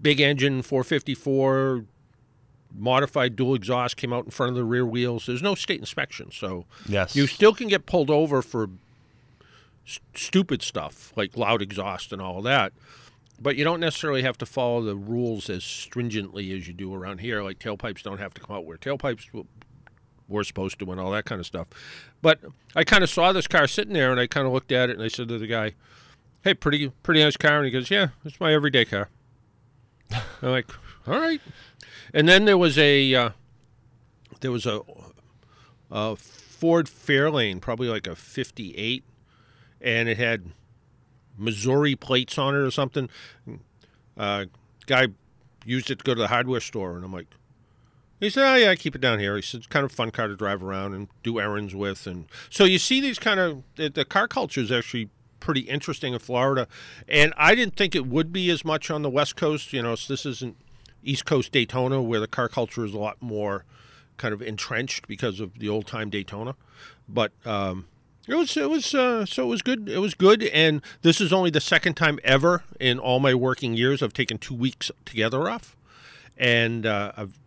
big 0.00 0.20
engine 0.20 0.62
454 0.62 1.84
modified 2.78 3.34
dual 3.36 3.54
exhaust 3.54 3.96
came 3.96 4.12
out 4.12 4.26
in 4.26 4.30
front 4.30 4.50
of 4.50 4.56
the 4.56 4.64
rear 4.64 4.84
wheels. 4.84 5.26
There's 5.26 5.42
no 5.42 5.54
state 5.54 5.80
inspection, 5.80 6.30
so 6.30 6.66
Yes. 6.86 7.16
you 7.16 7.26
still 7.26 7.54
can 7.54 7.68
get 7.68 7.86
pulled 7.86 8.10
over 8.10 8.42
for 8.42 8.68
stupid 10.14 10.62
stuff 10.62 11.12
like 11.16 11.36
loud 11.36 11.62
exhaust 11.62 12.12
and 12.12 12.20
all 12.20 12.42
that. 12.42 12.72
But 13.40 13.56
you 13.56 13.64
don't 13.64 13.80
necessarily 13.80 14.22
have 14.22 14.38
to 14.38 14.46
follow 14.46 14.82
the 14.82 14.96
rules 14.96 15.50
as 15.50 15.62
stringently 15.62 16.52
as 16.56 16.66
you 16.66 16.72
do 16.72 16.94
around 16.94 17.20
here. 17.20 17.42
Like 17.42 17.58
tailpipes 17.58 18.02
don't 18.02 18.18
have 18.18 18.34
to 18.34 18.40
come 18.40 18.56
out 18.56 18.64
where 18.64 18.78
tailpipes 18.78 19.26
were 20.28 20.44
supposed 20.44 20.78
to 20.78 20.90
and 20.90 21.00
all 21.00 21.10
that 21.12 21.26
kind 21.26 21.38
of 21.38 21.46
stuff. 21.46 21.68
But 22.22 22.40
I 22.74 22.84
kind 22.84 23.04
of 23.04 23.10
saw 23.10 23.32
this 23.32 23.46
car 23.46 23.66
sitting 23.66 23.92
there 23.92 24.10
and 24.10 24.18
I 24.18 24.26
kind 24.26 24.46
of 24.46 24.52
looked 24.52 24.72
at 24.72 24.90
it 24.90 24.94
and 24.94 25.02
I 25.02 25.08
said 25.08 25.28
to 25.28 25.38
the 25.38 25.46
guy, 25.46 25.74
"Hey, 26.42 26.54
pretty 26.54 26.88
pretty 27.02 27.22
nice 27.22 27.36
car," 27.36 27.58
and 27.58 27.66
he 27.66 27.70
goes, 27.70 27.90
"Yeah, 27.90 28.08
it's 28.24 28.40
my 28.40 28.52
everyday 28.52 28.84
car." 28.84 29.10
I'm 30.10 30.50
like, 30.50 30.70
"All 31.06 31.20
right." 31.20 31.40
And 32.14 32.28
then 32.28 32.46
there 32.46 32.58
was 32.58 32.78
a 32.78 33.14
uh, 33.14 33.30
there 34.40 34.50
was 34.50 34.66
a, 34.66 34.80
a 35.90 36.16
Ford 36.16 36.86
Fairlane, 36.86 37.60
probably 37.60 37.88
like 37.88 38.06
a 38.06 38.16
'58, 38.16 39.04
and 39.86 40.08
it 40.08 40.18
had 40.18 40.42
Missouri 41.38 41.94
plates 41.94 42.36
on 42.36 42.54
it 42.54 42.58
or 42.58 42.72
something. 42.72 43.08
Uh, 44.18 44.46
guy 44.86 45.06
used 45.64 45.90
it 45.90 46.00
to 46.00 46.04
go 46.04 46.12
to 46.12 46.20
the 46.20 46.28
hardware 46.28 46.60
store, 46.60 46.96
and 46.96 47.04
I'm 47.04 47.12
like, 47.12 47.28
he 48.18 48.28
said, 48.28 48.52
"Oh 48.52 48.56
yeah, 48.56 48.70
I 48.70 48.76
keep 48.76 48.96
it 48.96 49.00
down 49.00 49.20
here." 49.20 49.36
He 49.36 49.42
said, 49.42 49.58
"It's 49.58 49.66
kind 49.68 49.84
of 49.84 49.92
fun 49.92 50.10
car 50.10 50.26
to 50.26 50.36
drive 50.36 50.62
around 50.62 50.94
and 50.94 51.08
do 51.22 51.38
errands 51.38 51.74
with." 51.74 52.06
And 52.06 52.26
so 52.50 52.64
you 52.64 52.78
see 52.78 53.00
these 53.00 53.18
kind 53.18 53.38
of 53.38 53.62
the, 53.76 53.88
the 53.88 54.04
car 54.04 54.26
culture 54.26 54.60
is 54.60 54.72
actually 54.72 55.08
pretty 55.38 55.60
interesting 55.60 56.14
in 56.14 56.18
Florida, 56.18 56.66
and 57.08 57.32
I 57.36 57.54
didn't 57.54 57.76
think 57.76 57.94
it 57.94 58.06
would 58.06 58.32
be 58.32 58.50
as 58.50 58.64
much 58.64 58.90
on 58.90 59.02
the 59.02 59.10
West 59.10 59.36
Coast. 59.36 59.72
You 59.72 59.82
know, 59.82 59.94
so 59.94 60.12
this 60.12 60.26
isn't 60.26 60.56
East 61.04 61.26
Coast 61.26 61.52
Daytona 61.52 62.02
where 62.02 62.18
the 62.18 62.26
car 62.26 62.48
culture 62.48 62.84
is 62.84 62.92
a 62.92 62.98
lot 62.98 63.22
more 63.22 63.64
kind 64.16 64.34
of 64.34 64.42
entrenched 64.42 65.06
because 65.06 65.38
of 65.38 65.58
the 65.58 65.68
old 65.68 65.86
time 65.86 66.10
Daytona, 66.10 66.56
but. 67.08 67.30
Um, 67.44 67.86
it 68.28 68.34
was 68.34 68.56
it 68.56 68.68
was 68.68 68.94
uh, 68.94 69.24
so 69.24 69.44
it 69.44 69.46
was 69.46 69.62
good 69.62 69.88
it 69.88 69.98
was 69.98 70.14
good 70.14 70.42
and 70.42 70.82
this 71.02 71.20
is 71.20 71.32
only 71.32 71.50
the 71.50 71.60
second 71.60 71.94
time 71.94 72.18
ever 72.24 72.64
in 72.80 72.98
all 72.98 73.20
my 73.20 73.34
working 73.34 73.74
years 73.74 74.02
I've 74.02 74.12
taken 74.12 74.38
two 74.38 74.54
weeks 74.54 74.90
together 75.04 75.48
off, 75.48 75.76
and 76.36 76.86
uh, 76.86 77.12
I've 77.16 77.38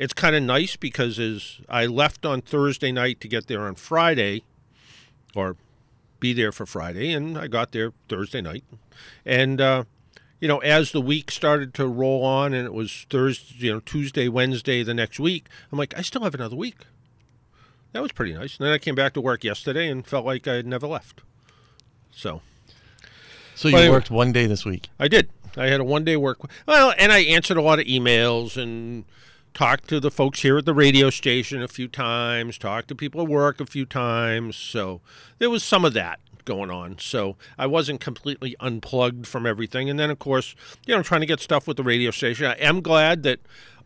it's 0.00 0.14
kind 0.14 0.34
of 0.34 0.42
nice 0.42 0.76
because 0.76 1.18
as 1.18 1.60
I 1.68 1.84
left 1.84 2.24
on 2.24 2.40
Thursday 2.40 2.90
night 2.90 3.20
to 3.20 3.28
get 3.28 3.48
there 3.48 3.60
on 3.62 3.74
Friday, 3.74 4.44
or 5.36 5.56
be 6.20 6.32
there 6.32 6.52
for 6.52 6.64
Friday, 6.64 7.12
and 7.12 7.36
I 7.36 7.48
got 7.48 7.72
there 7.72 7.92
Thursday 8.08 8.40
night, 8.40 8.64
and 9.26 9.60
uh, 9.60 9.84
you 10.40 10.48
know 10.48 10.58
as 10.58 10.92
the 10.92 11.02
week 11.02 11.30
started 11.30 11.74
to 11.74 11.86
roll 11.86 12.24
on 12.24 12.54
and 12.54 12.64
it 12.64 12.72
was 12.72 13.06
Thursday, 13.10 13.66
you 13.66 13.74
know 13.74 13.80
Tuesday, 13.80 14.26
Wednesday 14.28 14.82
the 14.82 14.94
next 14.94 15.20
week, 15.20 15.48
I'm 15.70 15.78
like 15.78 15.92
I 15.98 16.00
still 16.00 16.22
have 16.22 16.34
another 16.34 16.56
week. 16.56 16.78
That 17.92 18.02
was 18.02 18.12
pretty 18.12 18.34
nice. 18.34 18.56
And 18.58 18.66
then 18.66 18.72
I 18.72 18.78
came 18.78 18.94
back 18.94 19.14
to 19.14 19.20
work 19.20 19.44
yesterday 19.44 19.88
and 19.88 20.06
felt 20.06 20.24
like 20.24 20.46
I 20.46 20.54
had 20.54 20.66
never 20.66 20.86
left. 20.86 21.22
So. 22.10 22.42
So 23.54 23.68
you 23.68 23.90
worked 23.90 24.10
one 24.10 24.32
day 24.32 24.46
this 24.46 24.64
week. 24.64 24.88
I 24.98 25.08
did. 25.08 25.28
I 25.56 25.66
had 25.66 25.80
a 25.80 25.84
one 25.84 26.04
day 26.04 26.16
work. 26.16 26.38
Well, 26.66 26.94
and 26.98 27.12
I 27.12 27.20
answered 27.20 27.56
a 27.56 27.62
lot 27.62 27.78
of 27.78 27.86
emails 27.86 28.56
and 28.56 29.04
talked 29.52 29.88
to 29.88 30.00
the 30.00 30.10
folks 30.10 30.42
here 30.42 30.58
at 30.58 30.64
the 30.64 30.72
radio 30.72 31.10
station 31.10 31.60
a 31.62 31.68
few 31.68 31.88
times, 31.88 32.56
talked 32.56 32.88
to 32.88 32.94
people 32.94 33.20
at 33.22 33.28
work 33.28 33.60
a 33.60 33.66
few 33.66 33.84
times. 33.84 34.56
So 34.56 35.00
there 35.38 35.50
was 35.50 35.64
some 35.64 35.84
of 35.84 35.92
that 35.94 36.20
going 36.44 36.70
on. 36.70 36.98
So 36.98 37.36
I 37.58 37.66
wasn't 37.66 38.00
completely 38.00 38.56
unplugged 38.60 39.26
from 39.26 39.46
everything. 39.46 39.90
And 39.90 39.98
then, 39.98 40.10
of 40.10 40.18
course, 40.18 40.54
you 40.86 40.94
know, 40.94 41.02
trying 41.02 41.20
to 41.20 41.26
get 41.26 41.40
stuff 41.40 41.66
with 41.66 41.76
the 41.76 41.82
radio 41.82 42.10
station. 42.10 42.46
I 42.46 42.54
am 42.54 42.80
glad 42.80 43.22
that 43.24 43.40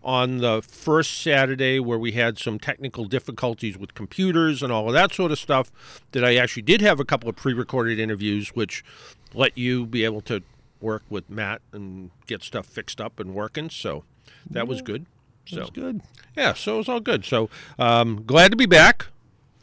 on 0.05 0.39
the 0.39 0.63
first 0.63 1.21
Saturday 1.23 1.81
where 1.81 1.99
we 1.99 2.13
had 2.13 2.39
some 2.39 2.59
technical 2.59 3.07
difficulties 3.07 3.79
with 3.79 3.95
computers 3.95 4.63
and 4.63 4.71
all 4.71 4.87
of 4.87 4.93
that 4.93 5.13
sort 5.13 5.33
of 5.33 5.39
stuff, 5.39 5.73
that 6.13 6.25
I 6.25 6.37
actually 6.37 6.63
did 6.63 6.81
have 6.83 7.01
a 7.01 7.05
couple 7.05 7.29
of 7.29 7.37
pre 7.37 7.55
recorded 7.55 7.99
interviews 7.99 8.51
which 8.51 8.85
let 9.33 9.57
you 9.57 9.87
be 9.87 10.05
able 10.05 10.21
to 10.23 10.43
work 10.81 11.03
with 11.09 11.29
Matt 11.31 11.63
and 11.73 12.11
get 12.27 12.43
stuff 12.43 12.67
fixed 12.67 13.01
up 13.01 13.19
and 13.19 13.35
working. 13.35 13.71
So 13.71 14.05
that 14.51 14.69
was 14.69 14.83
good. 14.83 15.07
So 15.47 15.61
was 15.61 15.71
good. 15.71 16.03
Yeah, 16.37 16.55
so 16.55 16.75
it 16.75 16.79
was 16.79 16.89
all 16.89 17.01
good. 17.01 17.25
So 17.25 17.49
um, 17.79 18.25
glad 18.27 18.51
to 18.51 18.57
be 18.57 18.67
back. 18.67 19.07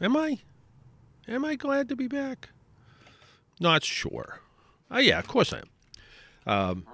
Am 0.00 0.16
I? 0.16 0.38
Am 1.28 1.44
I 1.44 1.54
glad 1.54 1.88
to 1.88 1.96
be 1.96 2.08
back? 2.08 2.48
Not 3.60 3.84
sure. 3.84 4.40
Oh 4.90 4.98
yeah, 4.98 5.18
of 5.18 5.28
course 5.28 5.52
I 5.52 5.58
am. 5.58 5.64
Um, 6.44 6.86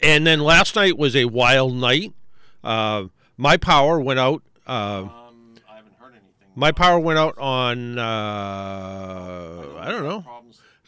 and 0.00 0.26
then 0.26 0.40
last 0.40 0.76
night 0.76 0.96
was 0.96 1.14
a 1.16 1.26
wild 1.26 1.74
night. 1.74 2.12
Uh, 2.66 3.06
my 3.36 3.56
power 3.56 4.00
went 4.00 4.18
out. 4.18 4.42
Uh, 4.66 4.70
um, 4.70 5.10
I 5.68 5.76
haven't 5.76 5.94
heard 6.00 6.10
anything. 6.10 6.32
My 6.56 6.72
power 6.72 6.98
went 6.98 7.18
out 7.18 7.38
on 7.38 7.96
uh, 7.96 8.02
I 9.78 9.88
don't 9.88 10.02
know. 10.02 10.24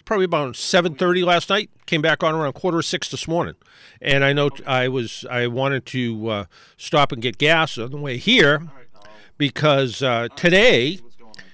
Probably 0.04 0.24
about 0.24 0.54
7:30 0.54 1.24
last 1.24 1.50
night. 1.50 1.70
Came 1.86 2.02
back 2.02 2.24
on 2.24 2.34
around 2.34 2.54
quarter 2.54 2.78
of 2.78 2.84
six 2.84 3.10
this 3.10 3.28
morning, 3.28 3.54
and 4.00 4.24
I 4.24 4.32
know 4.32 4.50
I 4.66 4.88
was 4.88 5.24
I 5.30 5.46
wanted 5.46 5.84
to 5.86 6.28
uh, 6.28 6.44
stop 6.76 7.12
and 7.12 7.22
get 7.22 7.38
gas 7.38 7.78
on 7.78 7.90
the 7.90 7.98
way 7.98 8.16
here 8.16 8.62
because 9.36 10.02
uh, 10.02 10.28
today 10.34 10.98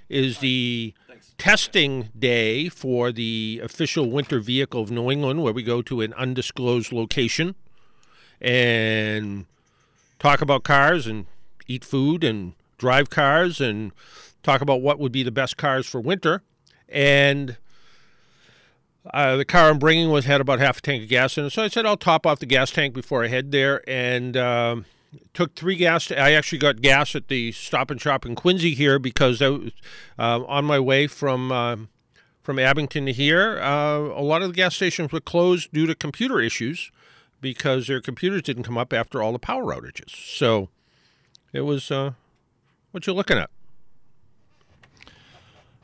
is 0.09 0.39
the 0.39 0.95
testing 1.37 2.11
day 2.17 2.69
for 2.69 3.11
the 3.11 3.61
official 3.63 4.09
winter 4.09 4.39
vehicle 4.39 4.81
of 4.81 4.91
New 4.91 5.11
England, 5.11 5.43
where 5.43 5.53
we 5.53 5.65
go 5.65 5.83
to 5.83 6.01
an 6.01 6.15
undisclosed 6.15 6.93
location. 6.93 7.57
And 8.41 9.47
talk 10.25 10.41
about 10.41 10.65
cars 10.65 11.07
and 11.07 11.27
eat 11.67 11.85
food 11.85 12.25
and 12.25 12.55
drive 12.79 13.11
cars 13.11 13.61
and 13.61 13.93
talk 14.43 14.63
about 14.63 14.81
what 14.81 14.99
would 14.99 15.13
be 15.13 15.23
the 15.23 15.31
best 15.31 15.59
cars 15.59 15.87
for 15.87 16.01
winter 16.01 16.43
and 16.89 17.59
uh, 19.13 19.37
the 19.37 19.45
car 19.45 19.69
I'm 19.69 19.79
bringing 19.79 20.09
was 20.09 20.25
had 20.25 20.41
about 20.41 20.61
half 20.61 20.79
a 20.79 20.81
tank 20.81 21.03
of 21.03 21.11
gas 21.11 21.37
in 21.37 21.45
it, 21.45 21.51
so 21.51 21.63
I 21.63 21.69
said 21.69 21.85
I'll 21.85 21.99
top 21.99 22.25
off 22.25 22.39
the 22.39 22.47
gas 22.47 22.71
tank 22.71 22.95
before 22.95 23.23
I 23.23 23.29
head 23.29 23.53
there, 23.53 23.83
and 23.87 24.35
um, 24.35 24.87
took 25.35 25.55
three 25.55 25.77
gas. 25.77 26.11
I 26.11 26.33
actually 26.33 26.57
got 26.57 26.81
gas 26.81 27.15
at 27.15 27.29
the 27.29 27.53
Stop 27.53 27.91
and 27.91 28.01
Shop 28.01 28.25
in 28.25 28.35
Quincy 28.35 28.75
here 28.75 28.99
because 28.99 29.43
I 29.43 29.51
was 29.51 29.73
uh, 30.19 30.43
on 30.45 30.65
my 30.65 30.81
way 30.81 31.07
from 31.07 31.53
uh, 31.53 31.77
from 32.41 32.59
Abington 32.59 33.05
to 33.05 33.13
here. 33.13 33.61
Uh, 33.61 33.99
a 33.99 34.25
lot 34.25 34.41
of 34.41 34.49
the 34.49 34.55
gas 34.55 34.75
stations 34.75 35.13
were 35.13 35.21
closed 35.21 35.71
due 35.71 35.85
to 35.85 35.95
computer 35.95 36.41
issues 36.41 36.91
because 37.41 37.87
their 37.87 38.01
computers 38.01 38.43
didn't 38.43 38.65
come 38.65 38.79
up 38.79 38.93
after 38.93 39.23
all 39.23 39.33
the 39.33 39.39
power 39.39 39.75
outages. 39.75 40.11
So 40.11 40.69
it 41.53 41.63
was 41.63 41.91
uh, 41.91 42.13
what 42.91 43.07
you're 43.07 43.17
looking 43.17 43.39
at. 43.39 43.51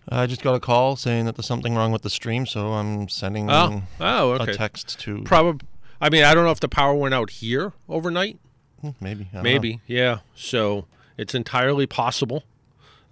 I 0.08 0.26
just 0.26 0.42
got 0.42 0.54
a 0.54 0.60
call 0.60 0.96
saying 0.96 1.26
that 1.26 1.36
there's 1.36 1.46
something 1.46 1.76
wrong 1.76 1.92
with 1.92 2.02
the 2.02 2.10
stream, 2.10 2.44
so 2.44 2.72
I'm 2.72 3.08
sending 3.08 3.48
oh. 3.48 3.82
Oh, 4.00 4.30
okay. 4.32 4.50
a 4.50 4.54
text 4.54 4.98
to. 5.00 5.22
Probably. 5.22 5.66
I 6.00 6.08
mean, 6.08 6.24
I 6.24 6.34
don't 6.34 6.44
know 6.44 6.50
if 6.50 6.60
the 6.60 6.68
power 6.68 6.94
went 6.94 7.14
out 7.14 7.30
here 7.30 7.72
overnight. 7.88 8.40
Hmm, 8.80 8.90
maybe. 9.00 9.28
Maybe. 9.32 9.74
Know. 9.74 9.80
Yeah. 9.86 10.18
So 10.34 10.86
it's 11.16 11.34
entirely 11.34 11.86
possible. 11.86 12.44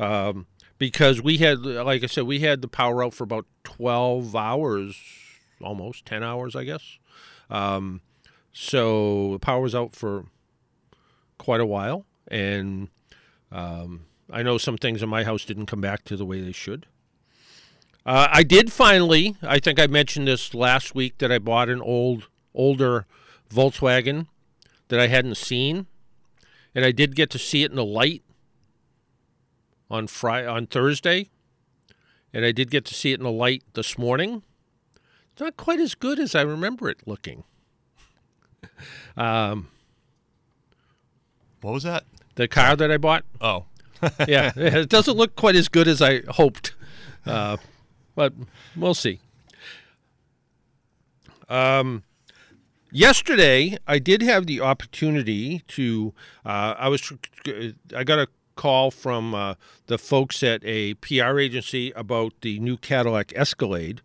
Um, 0.00 0.46
because 0.78 1.20
we 1.20 1.38
had, 1.38 1.60
like 1.60 2.02
I 2.02 2.06
said, 2.06 2.24
we 2.24 2.40
had 2.40 2.62
the 2.62 2.68
power 2.68 3.04
out 3.04 3.12
for 3.12 3.24
about 3.24 3.46
12 3.64 4.34
hours, 4.34 4.96
almost 5.60 6.06
10 6.06 6.22
hours, 6.22 6.56
I 6.56 6.64
guess. 6.64 6.98
Um, 7.50 8.00
so 8.60 9.34
the 9.34 9.38
power 9.38 9.60
was 9.60 9.72
out 9.72 9.94
for 9.94 10.24
quite 11.38 11.60
a 11.60 11.64
while. 11.64 12.04
And 12.26 12.88
um, 13.52 14.06
I 14.32 14.42
know 14.42 14.58
some 14.58 14.76
things 14.76 15.00
in 15.00 15.08
my 15.08 15.22
house 15.22 15.44
didn't 15.44 15.66
come 15.66 15.80
back 15.80 16.02
to 16.06 16.16
the 16.16 16.26
way 16.26 16.40
they 16.40 16.50
should. 16.50 16.86
Uh, 18.04 18.26
I 18.32 18.42
did 18.42 18.72
finally. 18.72 19.36
I 19.42 19.60
think 19.60 19.78
I 19.78 19.86
mentioned 19.86 20.26
this 20.26 20.54
last 20.54 20.92
week 20.92 21.18
that 21.18 21.30
I 21.30 21.38
bought 21.38 21.68
an 21.68 21.80
old, 21.80 22.26
older 22.52 23.06
Volkswagen 23.48 24.26
that 24.88 24.98
I 24.98 25.06
hadn't 25.06 25.36
seen, 25.36 25.86
and 26.74 26.84
I 26.84 26.90
did 26.90 27.14
get 27.14 27.30
to 27.30 27.38
see 27.38 27.62
it 27.62 27.70
in 27.70 27.76
the 27.76 27.84
light 27.84 28.24
on 29.88 30.08
Friday, 30.08 30.48
on 30.48 30.66
Thursday, 30.66 31.28
and 32.34 32.44
I 32.44 32.50
did 32.50 32.72
get 32.72 32.84
to 32.86 32.94
see 32.94 33.12
it 33.12 33.20
in 33.20 33.24
the 33.24 33.30
light 33.30 33.62
this 33.74 33.96
morning. 33.96 34.42
It's 35.32 35.40
not 35.40 35.56
quite 35.56 35.78
as 35.78 35.94
good 35.94 36.18
as 36.18 36.34
I 36.34 36.42
remember 36.42 36.88
it 36.88 37.06
looking. 37.06 37.44
um, 39.16 39.68
what 41.60 41.74
was 41.74 41.82
that? 41.82 42.04
The 42.36 42.48
car 42.48 42.76
that 42.76 42.90
I 42.90 42.96
bought. 42.96 43.24
Oh, 43.40 43.64
yeah, 44.28 44.52
it 44.56 44.88
doesn't 44.88 45.16
look 45.16 45.34
quite 45.36 45.56
as 45.56 45.68
good 45.68 45.88
as 45.88 46.00
I 46.00 46.22
hoped, 46.28 46.74
uh, 47.26 47.56
but 48.14 48.32
we'll 48.76 48.94
see. 48.94 49.20
Um, 51.48 52.04
yesterday, 52.92 53.76
I 53.86 53.98
did 53.98 54.22
have 54.22 54.46
the 54.46 54.60
opportunity 54.60 55.62
to. 55.68 56.14
Uh, 56.44 56.74
I 56.78 56.88
was. 56.88 57.12
I 57.94 58.04
got 58.04 58.18
a 58.18 58.28
call 58.54 58.90
from 58.90 59.34
uh, 59.34 59.54
the 59.86 59.98
folks 59.98 60.42
at 60.42 60.60
a 60.64 60.94
PR 60.94 61.38
agency 61.38 61.92
about 61.92 62.34
the 62.42 62.58
new 62.60 62.76
Cadillac 62.76 63.32
Escalade, 63.34 64.00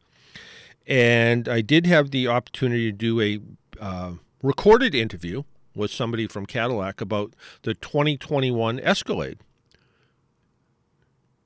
and 0.87 1.47
I 1.47 1.61
did 1.61 1.85
have 1.85 2.11
the 2.11 2.27
opportunity 2.27 2.91
to 2.91 2.97
do 2.97 3.21
a 3.21 3.39
uh, 3.79 4.13
recorded 4.43 4.93
interview 4.93 5.43
with 5.75 5.89
somebody 5.89 6.27
from 6.27 6.45
Cadillac 6.45 7.01
about 7.01 7.33
the 7.63 7.73
2021 7.73 8.79
Escalade. 8.79 9.39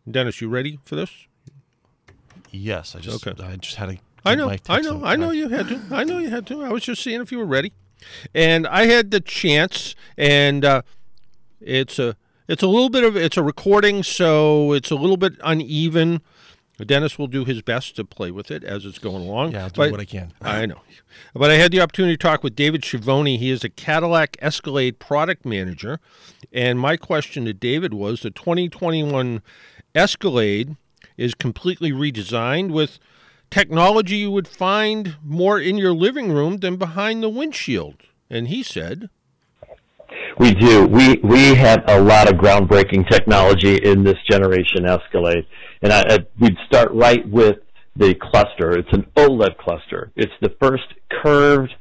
Dennis, 0.09 0.41
you 0.41 0.49
ready 0.49 0.79
for 0.83 0.95
this? 0.95 1.27
Yes, 2.51 2.95
I 2.95 2.99
just 2.99 3.25
okay. 3.25 3.41
I 3.43 3.55
just 3.57 3.75
had 3.75 3.89
to. 3.89 3.97
I 4.25 4.35
know, 4.35 4.53
I 4.67 4.81
know, 4.81 5.05
I 5.05 5.15
know 5.15 5.31
you 5.31 5.47
had 5.47 5.69
to. 5.69 5.81
I 5.91 6.03
know 6.03 6.17
you 6.17 6.29
had 6.29 6.45
to. 6.47 6.63
I 6.63 6.69
was 6.69 6.83
just 6.83 7.01
seeing 7.01 7.21
if 7.21 7.31
you 7.31 7.37
were 7.37 7.45
ready, 7.45 7.71
and 8.33 8.67
I 8.67 8.85
had 8.85 9.11
the 9.11 9.21
chance, 9.21 9.95
and 10.17 10.65
uh, 10.65 10.81
it's 11.61 11.99
a 11.99 12.17
it's 12.47 12.63
a 12.63 12.67
little 12.67 12.89
bit 12.89 13.03
of 13.03 13.15
it's 13.15 13.37
a 13.37 13.43
recording, 13.43 14.03
so 14.03 14.73
it's 14.73 14.91
a 14.91 14.95
little 14.95 15.17
bit 15.17 15.33
uneven. 15.43 16.21
Dennis 16.85 17.17
will 17.17 17.27
do 17.27 17.43
his 17.45 17.61
best 17.61 17.95
to 17.95 18.05
play 18.05 18.29
with 18.29 18.51
it 18.51 18.63
as 18.63 18.85
it's 18.85 18.99
going 18.99 19.23
along. 19.27 19.53
Yeah, 19.53 19.63
I'll 19.63 19.69
do 19.69 19.81
But- 19.81 19.91
what 19.91 19.99
I 19.99 20.05
can. 20.05 20.31
I 20.41 20.65
know. 20.65 20.81
But 21.33 21.49
I 21.49 21.55
had 21.55 21.71
the 21.71 21.81
opportunity 21.81 22.15
to 22.15 22.21
talk 22.21 22.43
with 22.43 22.55
David 22.55 22.83
Schiavone. 22.85 23.37
He 23.37 23.49
is 23.49 23.63
a 23.63 23.69
Cadillac 23.69 24.37
Escalade 24.41 24.99
product 24.99 25.45
manager. 25.45 25.99
And 26.53 26.79
my 26.79 26.95
question 26.97 27.45
to 27.45 27.53
David 27.53 27.93
was 27.93 28.21
the 28.21 28.29
2021 28.31 29.41
Escalade 29.95 30.75
is 31.17 31.33
completely 31.33 31.91
redesigned 31.91 32.69
with 32.71 32.99
technology 33.49 34.17
you 34.17 34.29
would 34.31 34.47
find 34.47 35.15
more 35.23 35.59
in 35.59 35.77
your 35.77 35.93
living 35.93 36.31
room 36.31 36.57
than 36.57 36.75
behind 36.75 37.23
the 37.23 37.29
windshield. 37.29 37.95
And 38.29 38.49
he 38.49 38.61
said, 38.61 39.09
We 40.37 40.53
do. 40.53 40.85
We 40.85 41.15
we 41.23 41.55
have 41.55 41.83
a 41.87 41.99
lot 41.99 42.31
of 42.31 42.37
groundbreaking 42.37 43.09
technology 43.09 43.75
in 43.77 44.03
this 44.03 44.17
generation 44.29 44.85
Escalade, 44.85 45.45
and 45.81 45.93
I, 45.93 46.01
I, 46.07 46.19
we'd 46.39 46.57
start 46.67 46.91
right 46.93 47.27
with 47.27 47.57
the 47.95 48.15
cluster. 48.15 48.77
It's 48.77 48.91
an 48.93 49.07
OLED 49.15 49.57
cluster. 49.57 50.11
It's 50.15 50.33
the 50.41 50.55
first 50.61 50.85
curved 51.23 51.73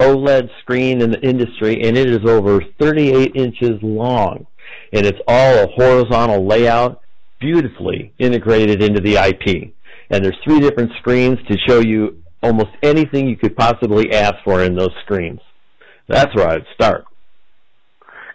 OLED 0.00 0.48
screen 0.60 1.00
in 1.00 1.10
the 1.10 1.20
industry, 1.20 1.82
and 1.82 1.96
it 1.96 2.08
is 2.08 2.28
over 2.28 2.60
38 2.78 3.32
inches 3.34 3.82
long, 3.82 4.46
and 4.92 5.06
it's 5.06 5.20
all 5.26 5.64
a 5.64 5.68
horizontal 5.68 6.46
layout, 6.46 7.00
beautifully 7.40 8.12
integrated 8.18 8.82
into 8.82 9.00
the 9.00 9.16
IP. 9.16 9.72
And 10.10 10.24
there's 10.24 10.38
three 10.44 10.60
different 10.60 10.92
screens 10.98 11.38
to 11.48 11.58
show 11.66 11.80
you 11.80 12.22
almost 12.42 12.70
anything 12.82 13.28
you 13.28 13.36
could 13.36 13.56
possibly 13.56 14.12
ask 14.12 14.34
for 14.44 14.62
in 14.62 14.74
those 14.74 14.92
screens. 15.04 15.40
That's 16.08 16.34
where 16.34 16.48
I'd 16.48 16.66
start. 16.74 17.06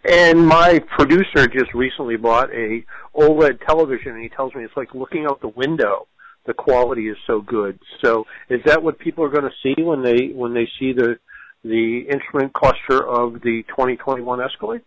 And 0.05 0.45
my 0.45 0.79
producer 0.79 1.47
just 1.47 1.73
recently 1.73 2.15
bought 2.15 2.49
a 2.51 2.83
OLED 3.15 3.65
television, 3.65 4.13
and 4.13 4.23
he 4.23 4.29
tells 4.29 4.53
me 4.55 4.63
it's 4.63 4.77
like 4.77 4.93
looking 4.93 5.25
out 5.25 5.41
the 5.41 5.49
window. 5.49 6.07
The 6.45 6.53
quality 6.53 7.09
is 7.09 7.17
so 7.27 7.41
good. 7.41 7.77
So, 8.03 8.25
is 8.49 8.61
that 8.65 8.81
what 8.81 8.97
people 8.97 9.23
are 9.23 9.29
going 9.29 9.43
to 9.43 9.51
see 9.61 9.83
when 9.83 10.01
they 10.01 10.29
when 10.33 10.53
they 10.53 10.67
see 10.79 10.93
the 10.93 11.19
the 11.63 12.07
instrument 12.09 12.53
cluster 12.53 13.05
of 13.05 13.33
the 13.41 13.63
2021 13.67 14.41
Escalade? 14.41 14.81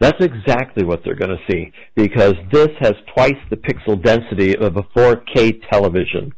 That's 0.00 0.22
exactly 0.24 0.84
what 0.84 1.02
they're 1.04 1.14
going 1.14 1.36
to 1.36 1.52
see 1.52 1.72
because 1.94 2.34
this 2.52 2.68
has 2.80 2.94
twice 3.14 3.36
the 3.50 3.56
pixel 3.56 4.02
density 4.02 4.56
of 4.56 4.76
a 4.76 4.82
4K 4.82 5.60
television. 5.70 6.32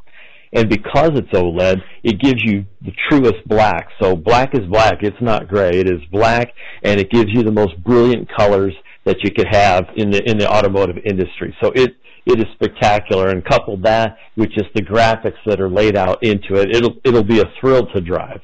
And 0.53 0.69
because 0.69 1.11
it's 1.15 1.31
OLED, 1.33 1.83
it 2.03 2.21
gives 2.21 2.43
you 2.43 2.65
the 2.83 2.93
truest 3.09 3.47
black. 3.47 3.89
So 4.01 4.17
black 4.17 4.55
is 4.55 4.67
black. 4.67 5.03
It's 5.03 5.21
not 5.21 5.49
gray. 5.49 5.71
It 5.71 5.89
is 5.89 6.01
black 6.11 6.53
and 6.83 7.01
it 7.01 7.11
gives 7.11 7.29
you 7.29 7.43
the 7.43 7.53
most 7.53 7.83
brilliant 7.85 8.29
colors 8.37 8.75
that 9.05 9.17
you 9.23 9.31
could 9.31 9.49
have 9.51 9.87
in 9.97 10.11
the, 10.11 10.23
in 10.29 10.39
the 10.39 10.49
automotive 10.49 10.97
industry. 11.05 11.57
So 11.63 11.73
it, 11.75 11.97
it 12.27 12.39
is 12.39 12.47
spectacular 12.55 13.29
and 13.29 13.45
coupled 13.45 13.83
that 13.85 14.19
with 14.37 14.51
just 14.51 14.69
the 14.75 14.83
graphics 14.83 15.39
that 15.47 15.61
are 15.61 15.71
laid 15.71 15.97
out 15.97 16.23
into 16.23 16.55
it, 16.55 16.75
it'll, 16.75 16.97
it'll 17.05 17.25
be 17.25 17.41
a 17.41 17.51
thrill 17.61 17.87
to 17.95 18.01
drive. 18.01 18.41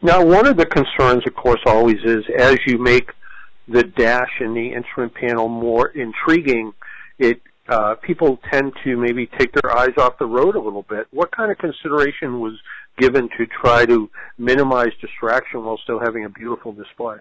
Now, 0.00 0.24
one 0.24 0.46
of 0.46 0.56
the 0.56 0.66
concerns, 0.66 1.22
of 1.26 1.34
course, 1.34 1.60
always 1.64 1.98
is 2.04 2.24
as 2.38 2.58
you 2.66 2.78
make 2.78 3.10
the 3.68 3.84
dash 3.84 4.30
and 4.40 4.56
the 4.56 4.72
instrument 4.72 5.14
panel 5.14 5.48
more 5.48 5.88
intriguing, 5.88 6.72
it 7.18 7.40
uh, 7.68 7.94
people 8.02 8.38
tend 8.50 8.72
to 8.84 8.96
maybe 8.96 9.28
take 9.38 9.52
their 9.52 9.76
eyes 9.76 9.92
off 9.98 10.18
the 10.18 10.26
road 10.26 10.56
a 10.56 10.60
little 10.60 10.84
bit. 10.88 11.06
What 11.12 11.30
kind 11.34 11.50
of 11.50 11.58
consideration 11.58 12.40
was 12.40 12.54
given 12.98 13.28
to 13.38 13.46
try 13.46 13.86
to 13.86 14.10
minimize 14.38 14.90
distraction 15.00 15.64
while 15.64 15.78
still 15.82 16.00
having 16.00 16.24
a 16.24 16.28
beautiful 16.28 16.72
display? 16.72 17.16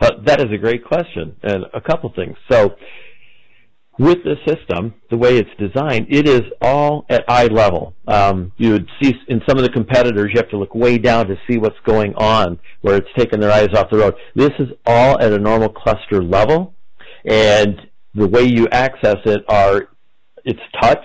Uh, 0.00 0.10
that 0.24 0.40
is 0.40 0.46
a 0.52 0.58
great 0.58 0.84
question, 0.84 1.36
and 1.42 1.64
a 1.74 1.80
couple 1.80 2.12
things. 2.14 2.36
So, 2.50 2.76
with 3.98 4.18
the 4.22 4.36
system, 4.46 4.94
the 5.10 5.16
way 5.16 5.38
it's 5.38 5.50
designed, 5.58 6.06
it 6.08 6.28
is 6.28 6.42
all 6.60 7.04
at 7.10 7.24
eye 7.28 7.46
level. 7.46 7.94
Um, 8.06 8.52
you 8.56 8.70
would 8.72 8.88
see 9.02 9.12
in 9.26 9.40
some 9.48 9.58
of 9.58 9.64
the 9.64 9.70
competitors, 9.70 10.30
you 10.32 10.38
have 10.38 10.50
to 10.50 10.56
look 10.56 10.72
way 10.72 10.98
down 10.98 11.26
to 11.26 11.36
see 11.50 11.58
what's 11.58 11.78
going 11.84 12.14
on, 12.14 12.60
where 12.82 12.96
it's 12.96 13.08
taking 13.16 13.40
their 13.40 13.50
eyes 13.50 13.70
off 13.74 13.90
the 13.90 13.98
road. 13.98 14.14
This 14.36 14.52
is 14.60 14.68
all 14.86 15.20
at 15.20 15.32
a 15.32 15.38
normal 15.38 15.68
cluster 15.68 16.22
level, 16.22 16.74
and 17.24 17.80
the 18.18 18.28
way 18.28 18.44
you 18.44 18.68
access 18.68 19.16
it 19.24 19.44
are, 19.48 19.88
it's 20.44 20.60
touch, 20.80 21.04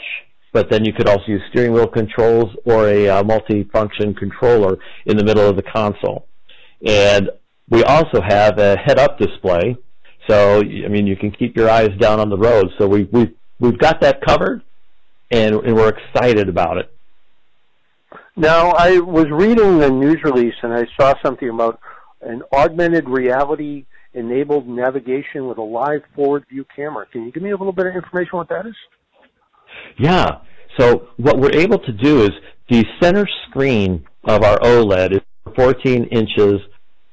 but 0.52 0.70
then 0.70 0.86
you 0.86 0.94
could 0.94 1.08
also 1.08 1.24
use 1.28 1.42
steering 1.50 1.74
wheel 1.74 1.88
controls 1.88 2.50
or 2.66 2.88
a 2.90 3.08
uh, 3.10 3.24
multi-function 3.24 4.14
controller 4.14 4.78
in 5.06 5.18
the 5.18 5.24
middle 5.24 5.48
of 5.48 5.56
the 5.56 5.64
console. 5.64 6.28
And 6.86 7.30
we 7.70 7.84
also 7.84 8.22
have 8.22 8.60
a 8.60 8.78
head-up 8.78 9.18
display, 9.18 9.76
so 10.28 10.60
I 10.60 10.88
mean 10.90 11.08
you 11.08 11.16
can 11.16 11.32
keep 11.32 11.56
your 11.56 11.70
eyes 11.70 11.90
down 12.00 12.20
on 12.20 12.30
the 12.30 12.38
road. 12.38 12.70
So 12.78 12.88
we 12.88 13.06
we 13.12 13.34
we've 13.60 13.78
got 13.78 14.02
that 14.02 14.22
covered, 14.26 14.62
and, 15.32 15.56
and 15.56 15.76
we're 15.76 15.90
excited 15.90 16.50
about 16.50 16.78
it. 16.78 16.94
Now, 18.36 18.72
I 18.72 19.00
was 19.00 19.28
reading 19.30 19.80
the 19.80 19.92
news 19.92 20.24
release 20.24 20.56
and 20.64 20.74
I 20.74 20.86
saw 21.00 21.14
something 21.24 21.50
about 21.50 21.80
an 22.22 22.42
augmented 22.52 23.08
reality 23.08 23.86
enabled 24.14 24.68
navigation 24.68 25.48
with 25.48 25.58
a 25.58 25.64
live 25.64 26.02
forward 26.16 26.46
view 26.50 26.66
camera. 26.76 27.06
Can 27.12 27.24
you 27.26 27.32
give 27.32 27.44
me 27.44 27.52
a 27.52 27.58
little 27.58 27.74
bit 27.74 27.88
of 27.88 27.96
information 27.96 28.32
on 28.34 28.40
what 28.40 28.50
that 28.50 28.66
is? 28.66 28.76
Yeah. 29.98 30.40
So 30.80 31.10
what 31.18 31.40
we're 31.40 31.56
able 31.56 31.80
to 31.80 31.92
do 31.92 32.24
is 32.24 32.32
the 32.70 32.86
center 33.02 33.28
screen 33.50 34.06
of 34.24 34.44
our 34.44 34.58
OLED 34.60 35.14
is 35.14 35.22
14 35.56 36.06
inches 36.06 36.62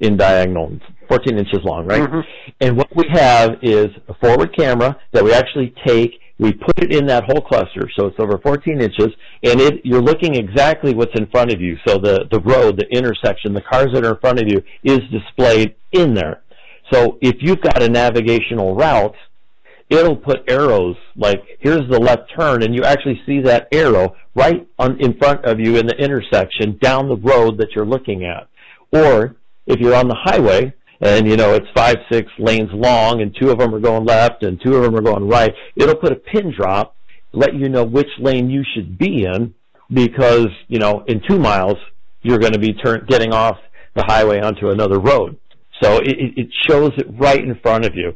in 0.00 0.16
diagonal, 0.16 0.78
14 1.08 1.38
inches 1.38 1.60
long, 1.62 1.86
right? 1.86 2.02
Mhm. 2.02 2.24
And 2.60 2.76
what 2.76 2.88
we 2.96 3.06
have 3.12 3.58
is 3.62 3.88
a 4.08 4.14
forward 4.14 4.56
camera 4.56 4.96
that 5.12 5.22
we 5.22 5.32
actually 5.32 5.74
take, 5.86 6.18
we 6.38 6.52
put 6.52 6.82
it 6.82 6.90
in 6.94 7.06
that 7.06 7.24
whole 7.24 7.42
cluster, 7.42 7.90
so 7.98 8.06
it's 8.06 8.16
over 8.18 8.38
14 8.38 8.80
inches, 8.80 9.08
and 9.42 9.60
it, 9.60 9.84
you're 9.84 10.00
looking 10.00 10.34
exactly 10.34 10.94
what's 10.94 11.14
in 11.18 11.26
front 11.26 11.52
of 11.52 11.60
you. 11.60 11.76
So 11.86 11.98
the, 11.98 12.26
the 12.30 12.40
road, 12.40 12.78
the 12.78 12.88
intersection, 12.90 13.52
the 13.52 13.60
cars 13.60 13.88
that 13.92 14.06
are 14.06 14.12
in 14.12 14.20
front 14.20 14.40
of 14.40 14.48
you 14.48 14.62
is 14.82 15.00
displayed 15.10 15.74
in 15.92 16.14
there. 16.14 16.40
So 16.92 17.18
if 17.20 17.36
you've 17.40 17.60
got 17.60 17.82
a 17.82 17.88
navigational 17.88 18.74
route, 18.74 19.14
it'll 19.88 20.16
put 20.16 20.48
arrows 20.48 20.96
like 21.16 21.42
here's 21.58 21.88
the 21.90 21.98
left 21.98 22.32
turn 22.38 22.62
and 22.62 22.74
you 22.74 22.82
actually 22.84 23.20
see 23.26 23.40
that 23.42 23.68
arrow 23.72 24.14
right 24.34 24.66
on 24.78 25.00
in 25.00 25.18
front 25.18 25.44
of 25.44 25.58
you 25.58 25.76
in 25.76 25.86
the 25.86 25.96
intersection 25.96 26.78
down 26.80 27.08
the 27.08 27.16
road 27.16 27.58
that 27.58 27.72
you're 27.74 27.84
looking 27.84 28.24
at. 28.24 28.48
Or 28.92 29.36
if 29.66 29.80
you're 29.80 29.94
on 29.94 30.08
the 30.08 30.16
highway 30.18 30.72
and 31.00 31.26
you 31.26 31.36
know 31.36 31.54
it's 31.54 31.66
five 31.74 31.96
six 32.10 32.30
lanes 32.38 32.70
long 32.72 33.22
and 33.22 33.34
two 33.40 33.50
of 33.50 33.58
them 33.58 33.74
are 33.74 33.80
going 33.80 34.04
left 34.04 34.42
and 34.42 34.60
two 34.64 34.74
of 34.76 34.82
them 34.82 34.94
are 34.94 35.00
going 35.00 35.26
right 35.26 35.52
it'll 35.76 35.96
put 35.96 36.12
a 36.12 36.16
pin 36.16 36.52
drop 36.56 36.94
let 37.32 37.54
you 37.54 37.68
know 37.68 37.84
which 37.84 38.08
lane 38.18 38.50
you 38.50 38.62
should 38.74 38.98
be 38.98 39.24
in 39.24 39.54
because 39.92 40.48
you 40.68 40.78
know 40.78 41.04
in 41.06 41.20
two 41.28 41.38
miles 41.38 41.76
you're 42.22 42.38
going 42.38 42.52
to 42.52 42.58
be 42.58 42.74
turn, 42.74 43.04
getting 43.08 43.32
off 43.32 43.56
the 43.94 44.04
highway 44.06 44.40
onto 44.40 44.68
another 44.68 45.00
road 45.00 45.38
so 45.80 45.98
it, 45.98 46.16
it 46.36 46.48
shows 46.68 46.92
it 46.98 47.06
right 47.18 47.42
in 47.42 47.58
front 47.62 47.84
of 47.86 47.94
you 47.94 48.14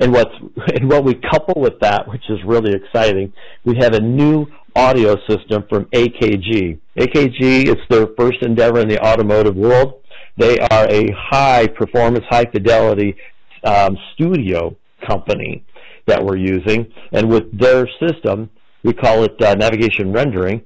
and 0.00 0.12
what's 0.12 0.34
and 0.74 0.90
what 0.90 1.04
we 1.04 1.14
couple 1.14 1.60
with 1.60 1.78
that, 1.80 2.08
which 2.08 2.24
is 2.28 2.38
really 2.44 2.72
exciting, 2.72 3.32
we 3.64 3.76
have 3.78 3.94
a 3.94 4.00
new 4.00 4.46
audio 4.74 5.16
system 5.28 5.64
from 5.68 5.84
AKG. 5.86 6.78
AKG, 6.98 7.68
it's 7.68 7.80
their 7.90 8.08
first 8.18 8.42
endeavor 8.42 8.80
in 8.80 8.88
the 8.88 8.98
automotive 9.00 9.54
world. 9.54 10.02
They 10.36 10.58
are 10.58 10.88
a 10.88 11.08
high 11.16 11.66
performance, 11.66 12.24
high 12.28 12.46
fidelity 12.46 13.16
um, 13.64 13.96
studio 14.14 14.76
company 15.06 15.64
that 16.06 16.24
we're 16.24 16.36
using, 16.36 16.90
and 17.12 17.28
with 17.28 17.58
their 17.58 17.86
system, 18.04 18.48
we 18.82 18.92
call 18.92 19.24
it 19.24 19.40
uh, 19.42 19.54
navigation 19.54 20.12
rendering. 20.12 20.64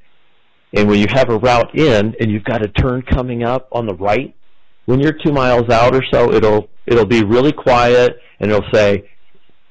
And 0.77 0.89
when 0.89 0.99
you 0.99 1.07
have 1.11 1.31
a 1.31 1.39
route 1.39 1.77
in 1.79 2.15
and 2.19 2.31
you've 2.31 2.45
got 2.45 2.65
a 2.65 2.69
turn 2.69 3.03
coming 3.03 3.45
up 3.45 3.69
on 3.73 3.87
the 3.87 3.95
right, 3.95 4.35
when 4.87 5.01
you're 5.01 5.17
two 5.25 5.33
miles 5.33 5.69
out 5.71 5.95
or 5.95 6.03
so, 6.13 6.33
it'll 6.33 6.69
it'll 6.87 7.07
be 7.07 7.25
really 7.25 7.53
quiet 7.53 8.17
and 8.41 8.51
it'll 8.51 8.69
say 8.73 9.09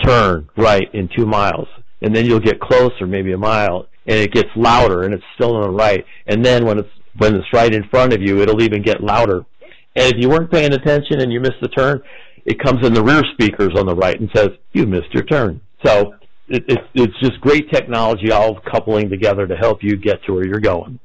turn 0.03 0.49
right 0.57 0.87
in 0.93 1.09
two 1.15 1.25
miles. 1.25 1.67
And 2.01 2.13
then 2.15 2.25
you'll 2.25 2.39
get 2.39 2.59
closer, 2.59 3.07
maybe 3.07 3.31
a 3.31 3.37
mile, 3.37 3.87
and 4.05 4.17
it 4.17 4.33
gets 4.33 4.49
louder 4.55 5.03
and 5.03 5.13
it's 5.13 5.23
still 5.35 5.55
on 5.55 5.61
the 5.61 5.69
right. 5.69 6.05
And 6.27 6.43
then 6.43 6.65
when 6.65 6.79
it's 6.79 6.89
when 7.17 7.35
it's 7.35 7.47
right 7.53 7.73
in 7.73 7.87
front 7.89 8.13
of 8.13 8.21
you, 8.21 8.41
it'll 8.41 8.61
even 8.61 8.81
get 8.81 9.01
louder. 9.01 9.45
And 9.95 10.13
if 10.13 10.15
you 10.17 10.29
weren't 10.29 10.51
paying 10.51 10.73
attention 10.73 11.21
and 11.21 11.31
you 11.31 11.39
missed 11.39 11.61
the 11.61 11.67
turn, 11.67 12.01
it 12.45 12.59
comes 12.59 12.85
in 12.85 12.93
the 12.93 13.03
rear 13.03 13.21
speakers 13.33 13.71
on 13.77 13.85
the 13.85 13.95
right 13.95 14.19
and 14.19 14.29
says, 14.35 14.49
You 14.73 14.85
missed 14.85 15.13
your 15.13 15.23
turn. 15.23 15.61
So 15.85 16.15
it, 16.47 16.63
it, 16.67 16.79
it's 16.93 17.19
just 17.21 17.39
great 17.41 17.71
technology 17.71 18.31
all 18.31 18.59
coupling 18.71 19.09
together 19.09 19.47
to 19.47 19.55
help 19.55 19.83
you 19.83 19.95
get 19.95 20.23
to 20.25 20.33
where 20.33 20.45
you're 20.45 20.59
going. 20.59 20.99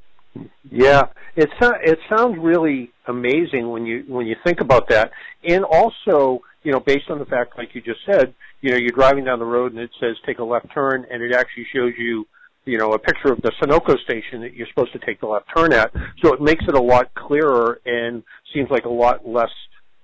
Yeah, 0.70 1.04
it 1.36 1.48
it 1.60 1.98
sounds 2.14 2.36
really 2.38 2.90
amazing 3.06 3.70
when 3.70 3.86
you 3.86 4.04
when 4.06 4.26
you 4.26 4.36
think 4.44 4.60
about 4.60 4.88
that, 4.90 5.10
and 5.46 5.64
also 5.64 6.40
you 6.62 6.72
know 6.72 6.80
based 6.80 7.10
on 7.10 7.18
the 7.18 7.24
fact, 7.24 7.56
like 7.56 7.74
you 7.74 7.80
just 7.80 8.00
said, 8.10 8.34
you 8.60 8.70
know 8.70 8.76
you're 8.76 8.90
driving 8.90 9.24
down 9.24 9.38
the 9.38 9.44
road 9.44 9.72
and 9.72 9.80
it 9.80 9.90
says 10.00 10.16
take 10.26 10.38
a 10.38 10.44
left 10.44 10.66
turn, 10.74 11.06
and 11.10 11.22
it 11.22 11.34
actually 11.34 11.66
shows 11.74 11.92
you 11.98 12.26
you 12.64 12.78
know 12.78 12.92
a 12.92 12.98
picture 12.98 13.32
of 13.32 13.40
the 13.42 13.52
Sunoco 13.60 13.98
station 14.04 14.42
that 14.42 14.54
you're 14.54 14.66
supposed 14.68 14.92
to 14.92 14.98
take 14.98 15.20
the 15.20 15.26
left 15.26 15.46
turn 15.56 15.72
at, 15.72 15.90
so 16.22 16.32
it 16.32 16.40
makes 16.40 16.64
it 16.68 16.74
a 16.74 16.82
lot 16.82 17.14
clearer 17.14 17.80
and 17.86 18.22
seems 18.52 18.68
like 18.70 18.84
a 18.84 18.90
lot 18.90 19.26
less 19.26 19.50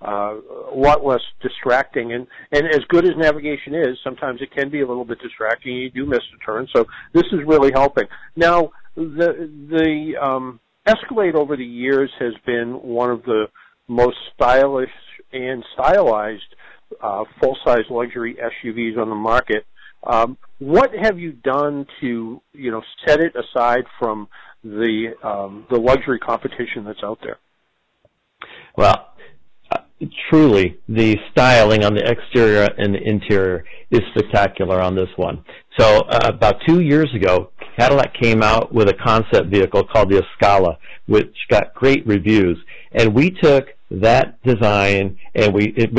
uh, 0.04 0.34
a 0.72 0.76
lot 0.76 1.04
less 1.04 1.22
distracting. 1.42 2.12
And 2.12 2.26
and 2.52 2.66
as 2.68 2.80
good 2.88 3.04
as 3.04 3.12
navigation 3.16 3.74
is, 3.74 3.98
sometimes 4.04 4.40
it 4.42 4.52
can 4.52 4.70
be 4.70 4.80
a 4.80 4.86
little 4.86 5.04
bit 5.04 5.18
distracting. 5.20 5.76
You 5.76 5.90
do 5.90 6.06
miss 6.06 6.20
a 6.34 6.44
turn, 6.44 6.68
so 6.74 6.86
this 7.12 7.24
is 7.32 7.40
really 7.46 7.72
helping. 7.74 8.04
Now 8.36 8.70
the 8.96 9.50
the 9.70 10.16
um, 10.20 10.60
Escalade 10.86 11.34
over 11.34 11.56
the 11.56 11.64
years 11.64 12.10
has 12.18 12.34
been 12.44 12.72
one 12.82 13.10
of 13.10 13.22
the 13.24 13.46
most 13.88 14.16
stylish 14.34 14.90
and 15.32 15.64
stylized 15.74 16.42
uh, 17.00 17.24
full-size 17.40 17.84
luxury 17.90 18.36
SUVs 18.36 18.98
on 18.98 19.08
the 19.08 19.14
market. 19.14 19.64
Um, 20.06 20.36
what 20.58 20.90
have 20.94 21.18
you 21.18 21.32
done 21.32 21.86
to, 22.00 22.40
you 22.52 22.70
know, 22.70 22.82
set 23.06 23.20
it 23.20 23.34
aside 23.34 23.84
from 23.98 24.28
the 24.62 25.14
um, 25.22 25.66
the 25.70 25.78
luxury 25.78 26.18
competition 26.18 26.84
that's 26.84 27.02
out 27.02 27.18
there? 27.22 27.38
Well, 28.76 29.14
uh, 29.72 29.78
truly, 30.28 30.78
the 30.88 31.18
styling 31.30 31.84
on 31.84 31.94
the 31.94 32.06
exterior 32.06 32.68
and 32.76 32.94
the 32.94 33.02
interior 33.02 33.64
is 33.94 34.02
spectacular 34.16 34.80
on 34.80 34.94
this 34.94 35.08
one. 35.16 35.44
So, 35.78 36.00
uh, 36.00 36.20
about 36.24 36.56
two 36.66 36.80
years 36.80 37.08
ago, 37.14 37.50
Cadillac 37.78 38.14
came 38.20 38.42
out 38.42 38.72
with 38.72 38.88
a 38.88 38.94
concept 38.94 39.50
vehicle 39.50 39.84
called 39.84 40.10
the 40.10 40.22
Escala, 40.22 40.76
which 41.06 41.34
got 41.50 41.74
great 41.74 42.06
reviews, 42.06 42.58
and 42.92 43.14
we 43.14 43.30
took 43.30 43.66
that 43.90 44.42
design 44.42 45.18
and 45.34 45.54
we 45.54 45.72
it, 45.76 45.90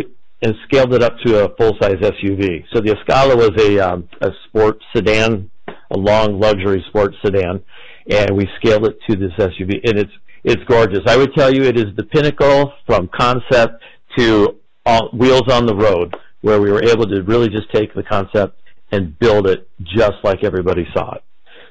and 0.42 0.54
scaled 0.68 0.94
it 0.94 1.02
up 1.02 1.18
to 1.26 1.46
a 1.46 1.56
full-size 1.56 1.96
SUV. 1.96 2.66
So 2.74 2.82
the 2.82 2.96
Escala 2.96 3.36
was 3.36 3.52
a 3.60 3.80
um, 3.80 4.10
a 4.22 4.30
sport 4.48 4.78
sedan, 4.96 5.50
a 5.92 5.98
long 5.98 6.40
luxury 6.40 6.84
sports 6.90 7.16
sedan, 7.24 7.64
and 8.10 8.36
we 8.36 8.48
scaled 8.60 8.88
it 8.88 8.98
to 9.10 9.16
this 9.16 9.32
SUV, 9.38 9.80
and 9.86 9.98
it's 9.98 10.12
it's 10.44 10.64
gorgeous. 10.66 11.00
I 11.08 11.18
would 11.18 11.34
tell 11.36 11.54
you 11.54 11.64
it 11.64 11.78
is 11.78 11.96
the 11.96 12.04
pinnacle 12.04 12.74
from 12.86 13.10
concept 13.18 13.82
to 14.18 14.58
all, 14.86 15.10
wheels 15.12 15.52
on 15.52 15.66
the 15.66 15.76
road, 15.76 16.16
where 16.46 16.62
we 16.62 16.72
were 16.72 16.84
able 16.84 17.08
to 17.08 17.24
really 17.24 17.50
just 17.50 17.68
take 17.74 17.92
the 17.96 18.04
concept 18.04 18.62
and 18.92 19.18
build 19.18 19.48
it 19.48 19.68
just 19.82 20.14
like 20.24 20.44
everybody 20.44 20.86
saw 20.96 21.16
it. 21.16 21.24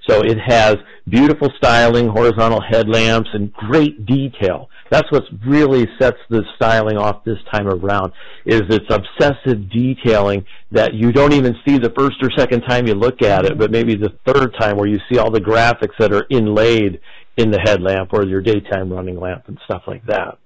So 0.08 0.22
it 0.22 0.36
has 0.44 0.78
beautiful 1.08 1.48
styling, 1.58 2.08
horizontal 2.08 2.60
headlamps, 2.60 3.28
and 3.34 3.52
great 3.52 4.04
detail. 4.04 4.68
That's 4.90 5.10
what 5.12 5.22
really 5.46 5.86
sets 6.00 6.18
the 6.28 6.42
styling 6.56 6.96
off 6.96 7.22
this 7.24 7.38
time 7.52 7.68
around, 7.68 8.12
is 8.44 8.62
its 8.68 8.86
obsessive 8.90 9.70
detailing 9.70 10.44
that 10.72 10.92
you 10.92 11.12
don't 11.12 11.34
even 11.34 11.54
see 11.64 11.78
the 11.78 11.92
first 11.96 12.16
or 12.20 12.30
second 12.36 12.62
time 12.62 12.88
you 12.88 12.94
look 12.94 13.22
at 13.22 13.44
it, 13.44 13.56
but 13.56 13.70
maybe 13.70 13.94
the 13.94 14.18
third 14.26 14.56
time 14.58 14.76
where 14.76 14.88
you 14.88 14.98
see 15.08 15.18
all 15.18 15.30
the 15.30 15.40
graphics 15.40 15.96
that 16.00 16.12
are 16.12 16.26
inlaid 16.30 17.00
in 17.36 17.52
the 17.52 17.60
headlamp 17.60 18.12
or 18.12 18.26
your 18.26 18.42
daytime 18.42 18.92
running 18.92 19.20
lamp 19.20 19.44
and 19.46 19.58
stuff 19.66 19.82
like 19.86 20.04
that. 20.06 20.36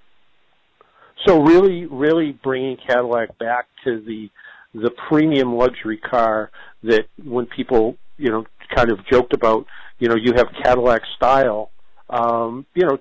So 1.27 1.41
really, 1.41 1.85
really 1.85 2.31
bringing 2.31 2.77
Cadillac 2.77 3.37
back 3.37 3.67
to 3.83 4.01
the 4.01 4.29
the 4.73 4.91
premium 5.09 5.55
luxury 5.55 5.97
car 5.97 6.51
that 6.83 7.07
when 7.23 7.45
people 7.47 7.95
you 8.17 8.29
know 8.29 8.45
kind 8.75 8.91
of 8.91 8.99
joked 9.11 9.33
about 9.33 9.65
you 9.97 10.07
know 10.07 10.15
you 10.15 10.33
have 10.35 10.47
Cadillac 10.63 11.01
style 11.15 11.71
um, 12.09 12.65
you 12.75 12.85
know 12.85 12.99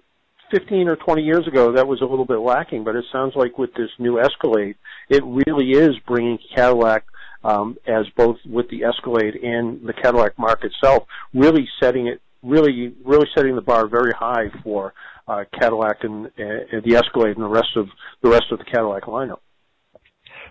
15 0.51 0.89
or 0.89 0.97
20 0.97 1.23
years 1.23 1.47
ago 1.47 1.73
that 1.73 1.87
was 1.87 2.01
a 2.01 2.07
little 2.07 2.25
bit 2.25 2.39
lacking 2.39 2.85
but 2.85 2.97
it 2.97 3.05
sounds 3.13 3.35
like 3.37 3.59
with 3.59 3.75
this 3.75 3.91
new 3.99 4.19
Escalade 4.19 4.77
it 5.11 5.23
really 5.25 5.73
is 5.73 5.91
bringing 6.07 6.39
Cadillac 6.55 7.05
um, 7.45 7.77
as 7.87 8.07
both 8.17 8.39
with 8.47 8.69
the 8.71 8.85
Escalade 8.85 9.35
and 9.37 9.87
the 9.87 9.93
Cadillac 9.93 10.39
mark 10.39 10.65
itself 10.65 11.05
really 11.35 11.69
setting 11.81 12.07
it 12.07 12.23
really 12.43 12.95
really 13.05 13.27
setting 13.37 13.55
the 13.55 13.63
bar 13.63 13.89
very 13.89 14.13
high 14.13 14.47
for 14.63 14.95
uh, 15.27 15.45
Cadillac 15.61 15.99
and, 16.03 16.27
uh, 16.27 16.81
the 16.85 16.97
Escalade 16.97 17.37
and 17.37 17.45
the 17.45 17.49
rest 17.49 17.77
of 17.77 17.87
the 18.23 18.31
rest 18.31 18.47
of 18.51 18.59
the 18.59 18.65
Cadillac 18.65 19.05
lineup. 19.05 19.41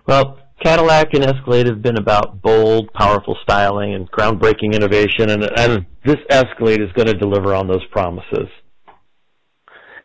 Well, 0.06 0.40
Cadillac 0.64 1.14
and 1.14 1.24
Escalade 1.24 1.68
have 1.68 1.82
been 1.82 1.98
about 1.98 2.42
bold, 2.42 2.92
powerful 2.94 3.38
styling 3.44 3.94
and 3.94 4.10
groundbreaking 4.12 4.74
innovation, 4.74 5.30
and, 5.30 5.44
and 5.44 5.86
this 6.04 6.18
Escalade 6.30 6.82
is 6.82 6.92
going 6.94 7.08
to 7.08 7.14
deliver 7.14 7.54
on 7.54 7.68
those 7.68 7.86
promises. 7.92 8.48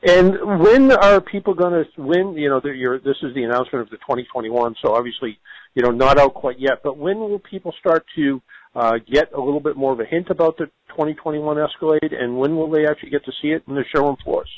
And 0.04 0.60
when 0.60 0.90
are 0.90 1.20
people 1.20 1.54
going 1.54 1.84
to? 1.84 2.02
When 2.02 2.34
you 2.34 2.48
know, 2.48 2.60
this 2.60 3.16
is 3.22 3.34
the 3.34 3.44
announcement 3.44 3.82
of 3.82 3.90
the 3.90 3.98
2021, 3.98 4.74
so 4.84 4.94
obviously, 4.94 5.38
you 5.74 5.82
know, 5.82 5.90
not 5.90 6.18
out 6.18 6.34
quite 6.34 6.58
yet. 6.58 6.80
But 6.82 6.98
when 6.98 7.20
will 7.20 7.38
people 7.38 7.72
start 7.78 8.04
to 8.16 8.42
uh, 8.74 8.98
get 9.10 9.32
a 9.32 9.40
little 9.40 9.60
bit 9.60 9.76
more 9.76 9.92
of 9.92 10.00
a 10.00 10.04
hint 10.04 10.28
about 10.30 10.56
the 10.56 10.66
2021 10.90 11.58
Escalade, 11.58 12.12
and 12.12 12.36
when 12.36 12.56
will 12.56 12.70
they 12.70 12.86
actually 12.86 13.10
get 13.10 13.24
to 13.24 13.32
see 13.40 13.48
it 13.48 13.62
in 13.68 13.74
the 13.74 13.84
showroom 13.94 14.16
floors? 14.24 14.48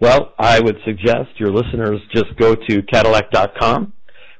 Well, 0.00 0.34
I 0.38 0.60
would 0.60 0.78
suggest 0.84 1.38
your 1.38 1.50
listeners 1.50 2.00
just 2.14 2.36
go 2.36 2.54
to 2.54 2.82
Cadillac.com 2.82 3.92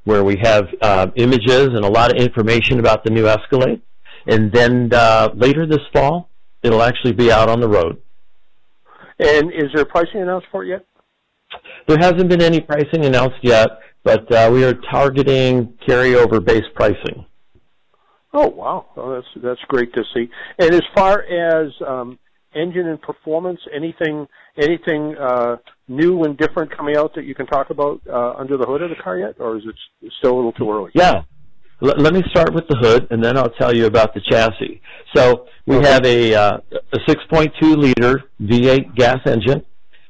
where 0.03 0.23
we 0.23 0.37
have 0.41 0.67
uh, 0.81 1.07
images 1.15 1.67
and 1.67 1.85
a 1.85 1.87
lot 1.87 2.11
of 2.11 2.17
information 2.17 2.79
about 2.79 3.03
the 3.03 3.11
new 3.11 3.27
Escalade. 3.27 3.81
And 4.27 4.51
then 4.51 4.91
uh, 4.93 5.29
later 5.35 5.65
this 5.65 5.81
fall, 5.93 6.29
it'll 6.63 6.81
actually 6.81 7.13
be 7.13 7.31
out 7.31 7.49
on 7.49 7.59
the 7.59 7.67
road. 7.67 8.01
And 9.19 9.51
is 9.51 9.69
there 9.73 9.85
pricing 9.85 10.21
announced 10.21 10.47
for 10.51 10.63
it 10.63 10.69
yet? 10.69 10.85
There 11.87 11.97
hasn't 11.99 12.29
been 12.29 12.41
any 12.41 12.61
pricing 12.61 13.05
announced 13.05 13.37
yet, 13.43 13.69
but 14.03 14.31
uh, 14.31 14.49
we 14.51 14.63
are 14.63 14.73
targeting 14.73 15.73
carryover 15.87 16.43
base 16.43 16.63
pricing. 16.73 17.25
Oh 18.33 18.47
wow, 18.47 18.85
oh, 18.95 19.15
that's 19.15 19.27
that's 19.43 19.61
great 19.67 19.93
to 19.93 20.03
see. 20.13 20.29
And 20.57 20.73
as 20.73 20.83
far 20.95 21.21
as 21.23 21.71
um, 21.85 22.17
engine 22.55 22.87
and 22.87 23.01
performance, 23.01 23.59
anything 23.73 24.27
anything 24.57 25.15
uh, 25.17 25.57
new 25.87 26.23
and 26.23 26.37
different 26.37 26.75
coming 26.75 26.95
out 26.95 27.13
that 27.15 27.25
you 27.25 27.35
can 27.35 27.45
talk 27.45 27.69
about 27.69 28.01
uh, 28.09 28.33
under 28.37 28.57
the 28.57 28.65
hood 28.65 28.81
of 28.81 28.89
the 28.89 28.95
car 28.95 29.17
yet, 29.17 29.35
or 29.39 29.57
is 29.57 29.63
it 29.65 30.11
still 30.19 30.33
a 30.33 30.37
little 30.37 30.53
too 30.53 30.71
early? 30.71 30.91
Yeah. 30.93 31.23
L- 31.83 31.95
let 31.97 32.13
me 32.13 32.21
start 32.29 32.53
with 32.53 32.67
the 32.67 32.77
hood, 32.77 33.07
and 33.09 33.23
then 33.23 33.37
I'll 33.37 33.49
tell 33.49 33.75
you 33.75 33.85
about 33.85 34.13
the 34.13 34.21
chassis. 34.29 34.81
So 35.15 35.47
we 35.65 35.77
okay. 35.77 35.91
have 35.91 36.05
a, 36.05 36.35
uh, 36.35 36.57
a 36.93 36.99
6.2 37.09 37.75
liter 37.75 38.23
V8 38.41 38.95
gas 38.95 39.19
engine, 39.25 39.65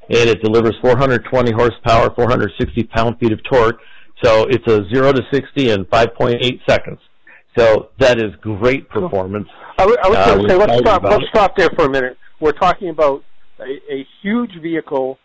and 0.09 0.29
it 0.29 0.43
delivers 0.43 0.75
420 0.81 1.51
horsepower, 1.53 2.13
460 2.13 2.83
pound-feet 2.83 3.31
of 3.31 3.39
torque. 3.49 3.79
So 4.21 4.47
it's 4.49 4.67
a 4.67 4.83
0 4.93 5.13
to 5.13 5.21
60 5.31 5.71
in 5.71 5.85
5.8 5.85 6.59
seconds. 6.67 6.99
So 7.57 7.89
that 7.99 8.17
is 8.17 8.31
great 8.41 8.87
performance. 8.89 9.47
I, 9.77 9.83
I 9.83 10.07
was 10.07 10.17
going 10.25 10.39
to 10.39 10.45
uh, 10.45 10.49
say, 10.49 10.55
let's 10.55 10.79
stop, 10.79 11.03
let's 11.03 11.23
stop 11.29 11.57
there 11.57 11.69
for 11.75 11.85
a 11.85 11.89
minute. 11.89 12.17
We're 12.39 12.53
talking 12.53 12.89
about 12.89 13.23
a, 13.59 13.93
a 13.93 14.07
huge 14.21 14.51
vehicle 14.61 15.17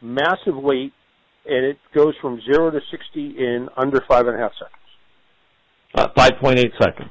massive 0.00 0.56
weight, 0.56 0.92
and 1.46 1.64
it 1.64 1.78
goes 1.94 2.14
from 2.20 2.40
zero 2.44 2.70
to 2.70 2.80
sixty 2.90 3.34
in 3.38 3.68
under 3.76 4.02
five 4.08 4.26
and 4.26 4.36
a 4.36 4.38
half 4.38 4.52
seconds. 4.52 4.74
Uh, 5.94 6.08
five 6.16 6.32
point 6.40 6.58
eight 6.58 6.72
seconds. 6.80 7.10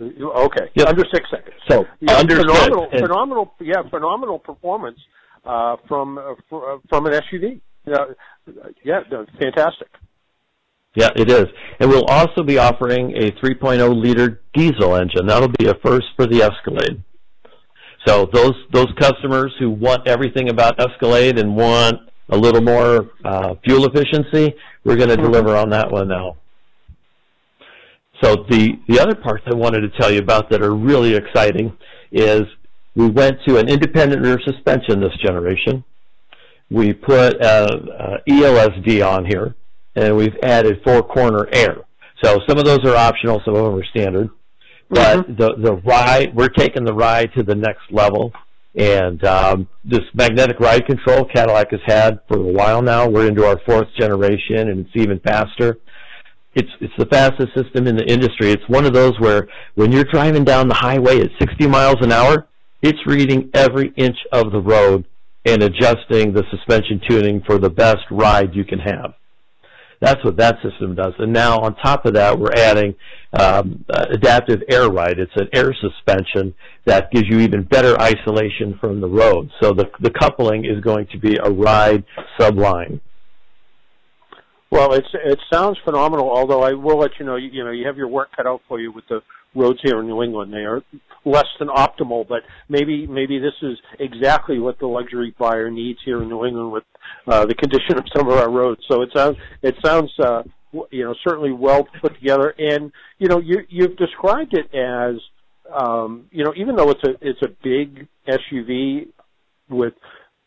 Okay, 0.00 0.70
yep. 0.74 0.88
under 0.88 1.04
six 1.12 1.30
seconds. 1.30 1.54
So 1.68 1.84
yeah, 2.00 2.16
under 2.16 2.36
phenomenal, 2.36 2.88
six. 2.90 3.02
phenomenal, 3.02 3.54
yeah, 3.60 3.82
phenomenal 3.88 4.38
performance 4.38 4.98
uh, 5.44 5.76
from 5.86 6.18
uh, 6.18 6.34
from 6.88 7.06
an 7.06 7.12
SUV. 7.12 7.60
Yeah, 7.86 7.96
yeah, 8.84 9.00
fantastic. 9.38 9.88
Yeah, 10.94 11.08
it 11.16 11.30
is. 11.30 11.46
And 11.80 11.88
we'll 11.88 12.04
also 12.04 12.42
be 12.42 12.58
offering 12.58 13.12
a 13.16 13.30
3.0 13.32 14.02
liter 14.02 14.42
diesel 14.52 14.96
engine. 14.96 15.26
That'll 15.26 15.48
be 15.48 15.66
a 15.66 15.74
first 15.84 16.06
for 16.16 16.26
the 16.26 16.42
Escalade. 16.42 17.02
So 18.06 18.28
those 18.32 18.54
those 18.72 18.88
customers 18.98 19.52
who 19.58 19.70
want 19.70 20.08
everything 20.08 20.48
about 20.48 20.80
Escalade 20.80 21.38
and 21.38 21.56
want 21.56 22.00
a 22.30 22.36
little 22.36 22.60
more 22.60 23.10
uh, 23.24 23.54
fuel 23.64 23.86
efficiency, 23.86 24.54
we're 24.84 24.96
going 24.96 25.08
to 25.08 25.16
mm-hmm. 25.16 25.30
deliver 25.30 25.56
on 25.56 25.70
that 25.70 25.90
one 25.90 26.08
now. 26.08 26.36
So 28.22 28.44
the 28.50 28.78
the 28.88 29.00
other 29.00 29.14
parts 29.14 29.44
I 29.46 29.54
wanted 29.54 29.80
to 29.80 29.90
tell 30.00 30.10
you 30.10 30.18
about 30.18 30.50
that 30.50 30.62
are 30.62 30.74
really 30.74 31.14
exciting 31.14 31.76
is 32.10 32.42
we 32.94 33.08
went 33.08 33.38
to 33.46 33.58
an 33.58 33.68
independent 33.68 34.22
rear 34.22 34.38
suspension 34.44 35.00
this 35.00 35.16
generation. 35.24 35.84
We 36.70 36.92
put 36.92 37.34
a, 37.42 38.20
a 38.26 38.30
ELSD 38.30 39.06
on 39.06 39.26
here, 39.26 39.54
and 39.94 40.16
we've 40.16 40.36
added 40.42 40.80
four 40.84 41.02
corner 41.02 41.48
air. 41.52 41.78
So 42.22 42.40
some 42.48 42.58
of 42.58 42.64
those 42.64 42.84
are 42.84 42.96
optional, 42.96 43.40
some 43.44 43.54
of 43.54 43.64
them 43.64 43.74
are 43.74 43.84
standard. 43.84 44.30
But 44.88 45.18
mm-hmm. 45.18 45.36
the 45.36 45.54
the 45.56 45.74
ride, 45.76 46.34
we're 46.34 46.48
taking 46.48 46.84
the 46.84 46.92
ride 46.94 47.32
to 47.34 47.42
the 47.42 47.54
next 47.54 47.90
level. 47.90 48.32
And 48.74 49.22
um, 49.24 49.68
this 49.84 50.00
magnetic 50.14 50.58
ride 50.58 50.86
control 50.86 51.26
Cadillac 51.26 51.70
has 51.72 51.80
had 51.84 52.20
for 52.28 52.38
a 52.38 52.52
while 52.52 52.80
now. 52.80 53.08
We're 53.08 53.26
into 53.26 53.44
our 53.44 53.60
fourth 53.66 53.88
generation, 53.98 54.68
and 54.68 54.86
it's 54.86 54.96
even 54.96 55.18
faster. 55.20 55.78
It's 56.54 56.68
it's 56.80 56.92
the 56.98 57.06
fastest 57.06 57.54
system 57.54 57.86
in 57.86 57.96
the 57.96 58.04
industry. 58.04 58.50
It's 58.50 58.66
one 58.68 58.84
of 58.84 58.92
those 58.92 59.18
where 59.18 59.48
when 59.74 59.92
you're 59.92 60.04
driving 60.04 60.44
down 60.44 60.68
the 60.68 60.74
highway 60.74 61.20
at 61.20 61.30
60 61.38 61.66
miles 61.66 61.96
an 62.00 62.12
hour, 62.12 62.48
it's 62.82 62.98
reading 63.06 63.50
every 63.54 63.92
inch 63.96 64.16
of 64.32 64.52
the 64.52 64.60
road 64.60 65.06
and 65.44 65.62
adjusting 65.62 66.32
the 66.32 66.44
suspension 66.50 67.00
tuning 67.08 67.42
for 67.46 67.58
the 67.58 67.70
best 67.70 68.04
ride 68.10 68.54
you 68.54 68.64
can 68.64 68.78
have. 68.78 69.14
That's 70.02 70.22
what 70.24 70.36
that 70.38 70.56
system 70.68 70.96
does. 70.96 71.14
And 71.20 71.32
now 71.32 71.60
on 71.60 71.76
top 71.76 72.06
of 72.06 72.14
that, 72.14 72.36
we're 72.36 72.52
adding 72.56 72.96
um, 73.38 73.84
uh, 73.88 74.06
adaptive 74.10 74.60
air 74.68 74.90
ride. 74.90 75.20
It's 75.20 75.32
an 75.36 75.48
air 75.52 75.72
suspension 75.80 76.54
that 76.86 77.12
gives 77.12 77.28
you 77.28 77.38
even 77.38 77.62
better 77.62 77.96
isolation 78.00 78.76
from 78.80 79.00
the 79.00 79.06
road. 79.06 79.48
So 79.62 79.72
the, 79.72 79.88
the 80.00 80.10
coupling 80.10 80.64
is 80.64 80.82
going 80.82 81.06
to 81.12 81.18
be 81.20 81.36
a 81.36 81.48
ride 81.48 82.02
subline. 82.36 83.00
Well, 84.72 84.92
it's 84.94 85.06
it 85.12 85.38
sounds 85.52 85.78
phenomenal. 85.84 86.28
Although 86.28 86.62
I 86.62 86.72
will 86.72 86.98
let 86.98 87.12
you 87.20 87.26
know, 87.26 87.36
you, 87.36 87.50
you 87.52 87.62
know, 87.64 87.70
you 87.70 87.86
have 87.86 87.96
your 87.96 88.08
work 88.08 88.30
cut 88.34 88.46
out 88.46 88.62
for 88.66 88.80
you 88.80 88.90
with 88.90 89.04
the 89.08 89.20
roads 89.54 89.80
here 89.82 90.00
in 90.00 90.06
New 90.06 90.22
England. 90.22 90.52
They 90.52 90.64
are 90.64 90.82
less 91.24 91.46
than 91.58 91.68
optimal, 91.68 92.26
but 92.26 92.42
maybe 92.68 93.06
maybe 93.06 93.38
this 93.38 93.54
is 93.62 93.78
exactly 93.98 94.58
what 94.58 94.78
the 94.78 94.86
luxury 94.86 95.34
buyer 95.38 95.70
needs 95.70 95.98
here 96.04 96.22
in 96.22 96.28
New 96.28 96.44
England 96.44 96.72
with 96.72 96.84
uh, 97.26 97.46
the 97.46 97.54
condition 97.54 97.98
of 97.98 98.04
some 98.16 98.28
of 98.28 98.36
our 98.36 98.50
roads. 98.50 98.80
So 98.90 99.02
it 99.02 99.10
sounds 99.14 99.36
it 99.62 99.76
sounds 99.84 100.10
uh, 100.18 100.42
you 100.90 101.04
know 101.04 101.14
certainly 101.26 101.52
well 101.52 101.86
put 102.00 102.14
together, 102.14 102.54
and 102.58 102.92
you 103.18 103.28
know 103.28 103.38
you 103.38 103.60
you've 103.68 103.96
described 103.96 104.54
it 104.56 104.74
as 104.74 105.20
um, 105.72 106.26
you 106.30 106.44
know 106.44 106.52
even 106.56 106.76
though 106.76 106.90
it's 106.90 107.04
a 107.04 107.14
it's 107.20 107.42
a 107.42 107.48
big 107.62 108.08
SUV 108.28 109.08
with 109.68 109.94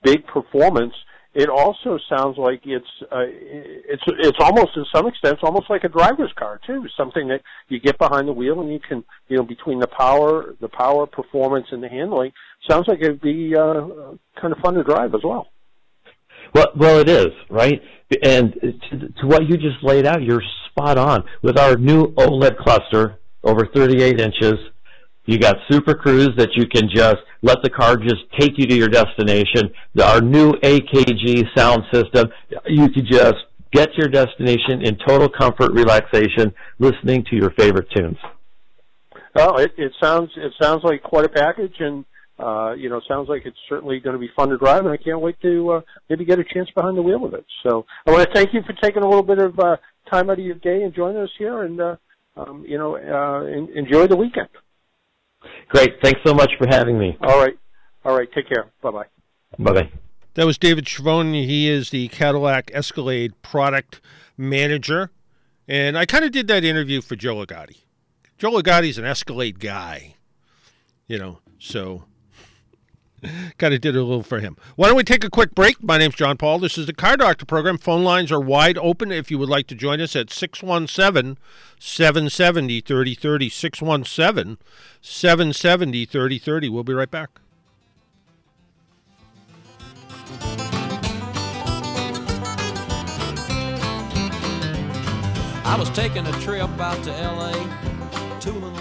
big 0.04 0.26
performance 0.28 0.94
it 1.36 1.50
also 1.50 2.00
sounds 2.10 2.38
like 2.38 2.62
it's 2.63 2.88
uh, 3.12 3.26
it's 3.28 4.02
it's 4.08 4.38
almost 4.39 4.74
to 4.74 4.86
some 4.95 5.06
extent 5.06 5.34
it's 5.34 5.43
almost 5.43 5.69
like 5.69 5.84
a 5.84 5.89
driver's 5.89 6.32
car 6.39 6.62
too. 6.65 6.86
Something 6.95 7.28
that 7.28 7.41
you 7.67 7.80
get 7.80 8.00
behind 8.00 8.30
the 8.30 8.34
wheel 8.34 8.62
and 8.62 8.71
you 8.71 8.80
can 8.80 9.04
you 9.28 9.36
know 9.36 9.43
between 9.43 9.80
the 9.80 9.88
power 9.88 10.56
the 10.62 10.69
power 10.69 11.06
performance 11.06 11.67
and 11.71 11.84
the 11.84 11.89
handling 11.89 12.32
sounds 12.69 12.88
like 12.88 13.00
it'd 13.02 13.21
be 13.21 13.54
uh, 13.54 13.82
kind 14.39 14.54
of 14.54 14.60
fun 14.60 14.76
to 14.76 14.84
drive 14.84 15.13
as 15.13 15.21
well. 15.26 15.48
Well 16.54 16.71
well 16.78 17.00
it 17.00 17.10
is 17.10 17.28
right? 17.50 17.82
And 18.24 18.54
to, 18.62 19.00
to 19.21 19.28
what 19.28 19.50
you 19.50 19.58
just 19.58 19.84
laid 19.84 20.08
out 20.08 20.24
you're 20.24 20.43
spot 20.71 20.98
on. 20.98 21.26
With 21.41 21.60
our 21.60 21.76
new 21.76 22.13
oled 22.13 22.58
cluster 22.58 23.19
over 23.43 23.67
38 23.76 24.21
inches 24.21 24.54
you 25.25 25.39
got 25.39 25.55
Super 25.69 25.95
Cruise 25.95 26.31
that 26.38 26.49
you 26.55 26.67
can 26.67 26.89
just 26.93 27.17
let 27.41 27.61
the 27.63 27.69
car 27.69 27.97
just 27.97 28.23
take 28.39 28.53
you 28.57 28.67
to 28.67 28.75
your 28.75 28.89
destination. 28.89 29.71
Our 30.01 30.21
new 30.21 30.53
AKG 30.53 31.43
sound 31.55 31.83
system, 31.91 32.29
you 32.67 32.89
can 32.89 33.05
just 33.05 33.35
get 33.71 33.89
to 33.93 33.97
your 33.97 34.09
destination 34.09 34.81
in 34.83 34.97
total 35.05 35.29
comfort, 35.29 35.71
relaxation, 35.73 36.53
listening 36.79 37.25
to 37.29 37.35
your 37.35 37.51
favorite 37.51 37.88
tunes. 37.95 38.17
Well, 39.33 39.57
it, 39.57 39.73
it 39.77 39.91
sounds 40.01 40.29
it 40.38 40.53
sounds 40.61 40.83
like 40.83 41.03
quite 41.03 41.25
a 41.25 41.29
package, 41.29 41.75
and 41.79 42.05
uh, 42.39 42.73
you 42.73 42.89
know, 42.89 43.01
sounds 43.07 43.27
like 43.27 43.43
it's 43.45 43.57
certainly 43.67 43.99
going 43.99 44.13
to 44.13 44.19
be 44.19 44.29
fun 44.35 44.49
to 44.49 44.57
drive, 44.57 44.85
and 44.85 44.89
I 44.89 44.97
can't 44.97 45.19
wait 45.19 45.39
to 45.41 45.71
uh, 45.71 45.81
maybe 46.09 46.23
get 46.23 46.39
a 46.39 46.43
chance 46.43 46.69
behind 46.73 46.97
the 46.97 47.01
wheel 47.01 47.25
of 47.25 47.33
it. 47.33 47.45
So 47.63 47.85
I 48.05 48.11
want 48.11 48.27
to 48.27 48.33
thank 48.33 48.53
you 48.53 48.61
for 48.65 48.73
taking 48.81 49.03
a 49.03 49.07
little 49.07 49.23
bit 49.23 49.39
of 49.39 49.59
uh, 49.59 49.75
time 50.09 50.29
out 50.29 50.39
of 50.39 50.45
your 50.45 50.55
day 50.55 50.83
and 50.83 50.93
joining 50.93 51.21
us 51.21 51.29
here, 51.38 51.63
and 51.63 51.81
uh, 51.81 51.95
um, 52.38 52.65
you 52.67 52.77
know, 52.77 52.95
uh, 52.95 53.45
in, 53.45 53.69
enjoy 53.75 54.07
the 54.07 54.15
weekend. 54.15 54.49
Great. 55.69 55.95
Thanks 56.01 56.19
so 56.25 56.34
much 56.34 56.51
for 56.58 56.67
having 56.67 56.97
me. 56.97 57.17
All 57.21 57.39
right. 57.39 57.58
All 58.03 58.17
right. 58.17 58.27
Take 58.34 58.47
care. 58.47 58.71
Bye 58.81 58.91
bye. 58.91 59.05
Bye 59.60 59.73
bye. 59.73 59.89
That 60.36 60.45
was 60.45 60.58
David 60.58 60.88
Schiavone. 60.88 61.45
He 61.45 61.69
is 61.69 61.91
the 61.91 62.10
Cadillac 62.10 62.69
Escalade 62.73 63.41
product 63.41 64.01
manager. 64.38 65.12
And 65.67 65.97
I 65.97 66.05
kind 66.05 66.25
of 66.25 66.31
did 66.31 66.47
that 66.47 66.63
interview 66.63 67.01
for 67.01 67.15
Joe 67.15 67.36
Ligotti. 67.36 67.84
Joe 68.38 68.51
Ligotti's 68.51 68.97
an 68.97 69.05
Escalade 69.05 69.60
guy, 69.60 70.15
you 71.08 71.17
know, 71.17 71.39
so 71.58 72.03
kind 73.57 73.73
of 73.73 73.81
did 73.81 73.95
a 73.95 74.03
little 74.03 74.23
for 74.23 74.39
him. 74.39 74.57
Why 74.75 74.88
don't 74.88 74.97
we 74.97 75.03
take 75.03 75.23
a 75.23 75.29
quick 75.29 75.55
break? 75.55 75.81
My 75.83 75.97
name's 75.97 76.15
John 76.15 76.38
Paul. 76.38 76.59
This 76.59 76.77
is 76.77 76.85
the 76.85 76.93
Car 76.93 77.17
Doctor 77.17 77.45
program. 77.45 77.77
Phone 77.77 78.03
lines 78.03 78.31
are 78.31 78.39
wide 78.39 78.77
open 78.77 79.11
if 79.11 79.31
you 79.31 79.38
would 79.38 79.49
like 79.49 79.67
to 79.67 79.75
join 79.75 80.01
us 80.01 80.15
at 80.15 80.31
617 80.31 81.38
770 81.79 82.81
3030. 82.81 83.49
617 83.49 84.57
770 85.01 86.05
3030. 86.05 86.69
We'll 86.69 86.83
be 86.83 86.93
right 86.93 87.11
back. 87.11 87.39
I 95.67 95.75
was 95.77 95.89
taking 95.89 96.25
a 96.27 96.31
trip 96.39 96.69
out 96.79 97.03
to 97.03 97.11
LA, 97.11 97.51
tooling 98.39 98.74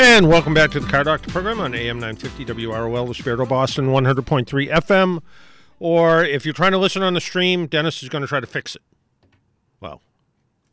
And 0.00 0.28
welcome 0.30 0.54
back 0.54 0.70
to 0.70 0.80
the 0.80 0.88
Car 0.88 1.04
Doctor 1.04 1.30
program 1.30 1.60
on 1.60 1.74
AM 1.74 1.98
950 2.00 2.46
WROL, 2.46 3.06
the 3.06 3.12
Spiro 3.14 3.44
Boston 3.44 3.88
100.3 3.88 4.70
FM. 4.70 5.20
Or 5.78 6.24
if 6.24 6.46
you're 6.46 6.54
trying 6.54 6.72
to 6.72 6.78
listen 6.78 7.02
on 7.02 7.12
the 7.12 7.20
stream, 7.20 7.66
Dennis 7.66 8.02
is 8.02 8.08
going 8.08 8.22
to 8.22 8.26
try 8.28 8.40
to 8.40 8.46
fix 8.46 8.74
it. 8.74 8.80
Well, 9.78 10.00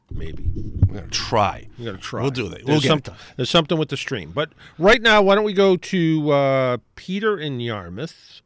maybe. 0.09 0.45
We're 0.87 0.95
gonna 1.01 1.07
try. 1.07 1.67
We're 1.77 1.83
going 1.85 1.97
to 1.97 2.01
try. 2.01 2.21
We'll 2.21 2.31
do 2.31 2.43
that. 2.47 2.65
There's, 2.65 2.67
We'll 2.67 2.79
get 2.79 2.85
it 2.85 2.87
something, 2.87 3.13
done. 3.15 3.23
there's 3.35 3.49
something 3.49 3.77
with 3.77 3.89
the 3.89 3.97
stream. 3.97 4.31
But 4.33 4.51
right 4.79 5.01
now, 5.01 5.21
why 5.21 5.35
don't 5.35 5.43
we 5.43 5.51
go 5.51 5.75
to 5.75 6.31
uh, 6.31 6.77
Peter 6.95 7.37
in 7.37 7.59
Yarmouth 7.59 8.39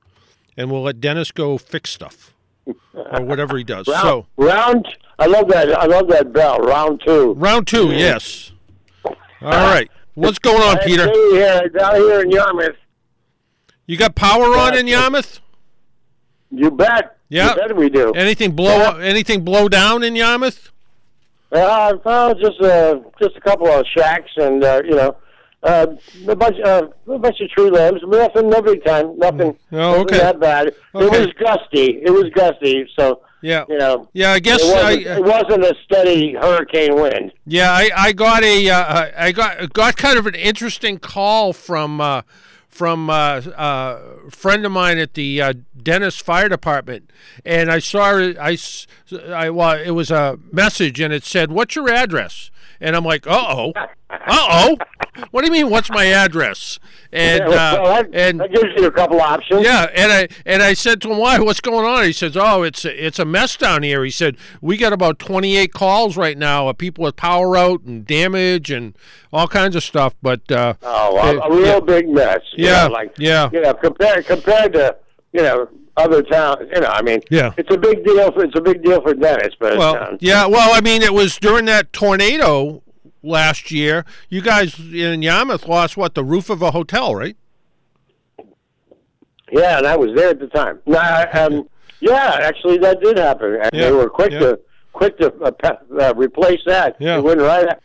and 0.58 0.72
we'll 0.72 0.82
let 0.82 1.00
Dennis 1.00 1.32
go 1.32 1.60
fix 1.60 1.92
stuff 1.92 2.34
or 2.66 3.22
whatever 3.22 3.56
he 3.56 3.64
does. 3.64 3.88
Round, 3.88 4.02
So, 4.02 4.26
round. 4.36 4.88
I 5.20 5.28
love 5.28 5.48
that. 5.50 5.72
I 5.78 5.86
love 5.86 6.08
that 6.08 6.34
bell. 6.34 6.58
Round 6.58 7.00
two. 7.06 7.34
round 7.34 7.68
two, 7.68 7.92
yes. 7.92 8.52
All 9.06 9.14
right. 9.42 9.92
What's 10.22 10.38
going 10.38 10.62
on, 10.62 10.78
Peter? 10.86 11.08
here 11.32 11.68
down 11.70 11.96
here 11.96 12.22
in 12.22 12.30
Yarmouth. 12.30 12.76
You 13.88 13.98
got 13.98 14.14
power 14.14 14.56
on 14.56 14.78
in 14.78 14.86
Yarmouth? 14.88 15.40
You 16.52 16.70
bet. 16.70 17.18
Yeah. 17.30 17.50
You 17.50 17.56
bet 17.56 17.76
we 17.76 17.90
do. 17.90 18.12
Anything 18.14 18.52
blow 18.52 18.78
Yeah. 18.78 19.04
anything 19.04 19.44
blow 19.44 19.68
down 19.68 20.04
in 20.04 20.16
Yarmouth? 20.16 20.70
Uh, 21.52 21.94
well, 22.06 22.36
just 22.36 22.62
uh, 22.62 23.00
just 23.20 23.36
a 23.36 23.42
couple 23.42 23.68
of 23.68 23.84
shacks 23.98 24.30
and 24.38 24.64
uh, 24.64 24.82
you 24.86 24.96
know, 24.96 25.16
uh, 25.64 25.88
a 26.28 26.36
bunch 26.36 26.58
uh, 26.64 26.88
a 27.08 27.18
bunch 27.18 27.42
of 27.42 27.50
tree 27.50 27.72
limbs. 27.72 28.02
Nothing, 28.06 28.48
no 28.50 28.62
big 28.62 28.86
time. 28.86 29.18
Nothing. 29.18 29.58
Oh, 29.72 29.78
nothing 29.78 30.02
okay. 30.02 30.18
that 30.20 30.40
bad. 30.40 30.68
It 30.68 30.76
was 30.94 31.28
gusty. 31.40 32.00
It 32.04 32.12
was 32.12 32.26
gusty. 32.36 32.88
So 32.96 33.22
Yeah. 33.42 33.66
you 33.68 33.78
know. 33.78 34.10
Yeah, 34.14 34.32
I 34.32 34.40
guess 34.40 34.62
it 34.64 34.74
wasn't, 34.74 35.06
it 35.08 35.24
wasn't 35.24 35.64
a 35.64 35.76
steady 35.84 36.34
hurricane 36.34 36.96
wind. 36.96 37.32
yeah, 37.46 37.72
I, 37.72 37.90
I 37.96 38.12
got 38.14 38.44
a 38.44 38.70
uh, 38.70 39.12
I 39.18 39.32
got 39.32 39.74
got 39.74 39.98
kind 39.98 40.20
of 40.20 40.28
an 40.28 40.36
interesting 40.36 41.00
call 41.00 41.54
from 41.54 42.00
uh, 42.00 42.22
from 42.70 43.10
uh, 43.10 43.14
uh, 43.14 44.00
a 44.28 44.32
friend 44.32 44.66
of 44.66 44.72
mine 44.72 44.98
at 44.98 45.16
the 45.16 45.42
uh, 45.42 45.54
Dennis 45.82 46.18
Fire 46.18 46.50
Department, 46.50 47.10
and 47.44 47.72
I 47.72 47.80
saw. 47.80 48.18
I, 48.40 48.58
I 49.28 49.50
well, 49.50 49.80
it 49.80 49.92
was 49.92 50.12
a 50.12 50.38
message, 50.52 51.00
and 51.00 51.12
it 51.12 51.24
said, 51.24 51.52
"What's 51.52 51.76
your 51.76 51.90
address?" 51.90 52.51
And 52.82 52.96
I'm 52.96 53.06
like, 53.06 53.28
"Uh 53.28 53.46
oh, 53.48 53.74
uh 54.10 54.18
oh, 54.30 54.78
what 55.30 55.42
do 55.42 55.48
you 55.48 55.52
mean? 55.54 55.70
What's 55.70 55.90
my 55.92 56.06
address?" 56.06 56.80
And 57.14 57.44
Yeah, 57.44 57.48
well, 57.50 57.86
uh, 57.86 58.02
that, 58.02 58.10
and 58.14 58.40
that 58.40 58.52
gives 58.52 58.70
you 58.76 58.86
a 58.88 58.92
couple 58.92 59.22
options. 59.22 59.64
Yeah, 59.64 59.88
and 59.94 60.12
I 60.12 60.28
and 60.46 60.64
I 60.64 60.74
said 60.74 61.02
to 61.04 61.12
him, 61.12 61.18
"Why? 61.20 61.38
What's 61.40 61.62
going 61.62 61.86
on?" 61.86 62.04
He 62.06 62.14
says, 62.14 62.36
"Oh, 62.36 62.64
it's 62.64 62.84
a, 62.84 63.06
it's 63.06 63.20
a 63.20 63.26
mess 63.26 63.56
down 63.56 63.84
here." 63.84 64.04
He 64.04 64.10
said, 64.12 64.36
"We 64.62 64.78
got 64.78 64.94
about 64.94 65.20
28 65.20 65.74
calls 65.74 66.18
right 66.18 66.38
now 66.38 66.68
of 66.68 66.78
people 66.78 67.04
with 67.04 67.16
power 67.16 67.56
out 67.56 67.82
and 67.84 68.06
damage 68.06 68.72
and 68.72 68.96
all 69.32 69.48
kinds 69.48 69.76
of 69.76 69.84
stuff." 69.84 70.16
But 70.22 70.52
uh, 70.52 70.74
Oh, 70.82 71.18
a, 71.18 71.40
uh, 71.40 71.48
a 71.48 71.56
real 71.56 71.66
yeah. 71.66 71.80
big 71.82 72.10
mess. 72.10 72.40
Yeah, 72.58 72.88
know, 72.88 72.94
like 72.94 73.14
yeah. 73.18 73.50
You 73.54 73.62
know, 73.62 73.74
compared 73.76 74.26
compared 74.26 74.74
to 74.74 74.96
you 75.34 75.44
know 75.44 75.68
other 75.98 76.22
towns. 76.24 76.68
You 76.74 76.82
know, 76.82 76.88
I 76.88 77.02
mean, 77.02 77.22
Yeah. 77.30 77.54
it's 77.58 77.74
a 77.74 77.78
big 77.78 78.06
deal. 78.06 78.32
For, 78.32 78.44
it's 78.44 78.58
a 78.58 78.62
big 78.62 78.84
deal 78.84 79.02
for 79.02 79.14
Dennis, 79.14 79.54
but 79.60 79.78
well, 79.78 80.18
yeah, 80.20 80.46
well, 80.48 80.74
I 80.74 80.82
mean, 80.82 81.02
it 81.02 81.14
was 81.14 81.38
during 81.38 81.66
that 81.66 81.92
tornado 81.94 82.82
last 83.24 83.72
year. 83.72 84.06
You 84.30 84.42
guys 84.42 84.80
in 84.80 85.22
Yarmouth 85.22 85.68
lost 85.68 85.98
what 85.98 86.16
the 86.16 86.24
roof 86.24 86.50
of 86.50 86.62
a 86.62 86.72
hotel, 86.72 87.14
right? 87.16 87.36
yeah, 89.52 89.78
and 89.80 89.88
I 89.88 89.96
was 89.98 90.12
there 90.16 90.30
at 90.30 90.40
the 90.40 90.48
time. 90.48 90.80
No, 90.86 90.98
I, 90.98 91.24
um, 91.32 91.68
yeah, 92.00 92.38
actually, 92.42 92.78
that 92.80 93.02
did 93.02 93.18
happen, 93.18 93.56
and 93.62 93.70
Yeah, 93.74 93.86
they 93.86 93.92
were 93.92 94.10
quick 94.10 94.32
yeah. 94.32 94.40
to 94.40 94.60
quick 94.94 95.18
to 95.20 95.34
uh, 95.44 95.52
uh, 96.00 96.14
replace 96.16 96.60
that. 96.66 96.96
Yeah. 97.00 97.18
it 97.18 97.24
went 97.24 97.40
right. 97.42 97.68
At, 97.68 97.82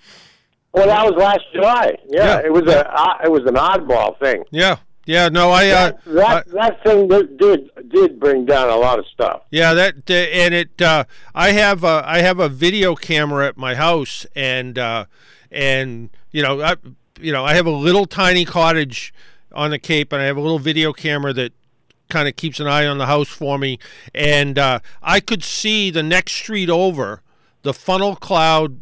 well, 0.73 0.87
that 0.87 1.05
was 1.05 1.15
last 1.21 1.41
July. 1.55 1.97
Yeah, 2.09 2.41
Yeah, 2.41 2.47
it 2.47 2.53
was 2.53 2.63
a 2.73 2.89
uh, 2.89 3.19
it 3.25 3.31
was 3.31 3.43
an 3.47 3.55
oddball 3.55 4.19
thing. 4.21 4.45
Yeah, 4.51 4.77
yeah. 5.07 5.29
No, 5.29 5.51
I. 5.51 5.69
Uh, 5.69 5.93
that 5.93 6.05
that, 6.05 6.49
that 6.49 6.83
thing 6.83 7.09
did, 7.09 7.39
did 7.39 7.71
did 7.89 8.21
bring 8.21 8.45
down 8.45 8.69
a 8.69 8.77
lot 8.77 8.99
of 8.99 9.07
stuff. 9.07 9.43
Yeah, 9.51 9.73
that 9.75 10.11
uh, 10.11 10.13
and 10.13 10.53
it. 10.53 10.83
Uh, 10.83 11.05
I 11.35 11.53
have 11.53 11.85
a, 11.85 12.03
I 12.05 12.19
have 12.19 12.39
a 12.39 12.49
video 12.49 12.95
camera 12.95 13.47
at 13.47 13.57
my 13.57 13.75
house, 13.75 14.27
and 14.35 14.79
uh, 14.79 15.07
and 15.51 16.11
you 16.33 16.43
know, 16.43 16.61
I, 16.61 16.77
you 17.21 17.33
know, 17.33 17.45
I 17.45 17.55
have 17.55 17.67
a 17.67 17.71
little 17.71 18.07
tiny 18.07 18.45
cottage 18.45 19.15
on 19.53 19.71
the 19.71 19.79
Cape, 19.79 20.13
and 20.13 20.21
I 20.21 20.27
have 20.27 20.37
a 20.37 20.41
little 20.41 20.59
video 20.59 20.93
camera 20.93 21.33
that 21.33 21.53
kind 22.09 22.29
of 22.29 22.37
keeps 22.37 22.61
an 22.61 22.67
eye 22.67 22.87
on 22.87 22.99
the 22.99 23.07
house 23.07 23.29
for 23.29 23.59
me, 23.59 23.79
and 24.15 24.59
uh, 24.59 24.81
I 25.03 25.21
could 25.21 25.43
see 25.43 25.91
the 25.91 26.03
next 26.03 26.33
street 26.33 26.71
over, 26.71 27.23
the 27.63 27.73
funnel 27.73 28.17
cloud 28.17 28.81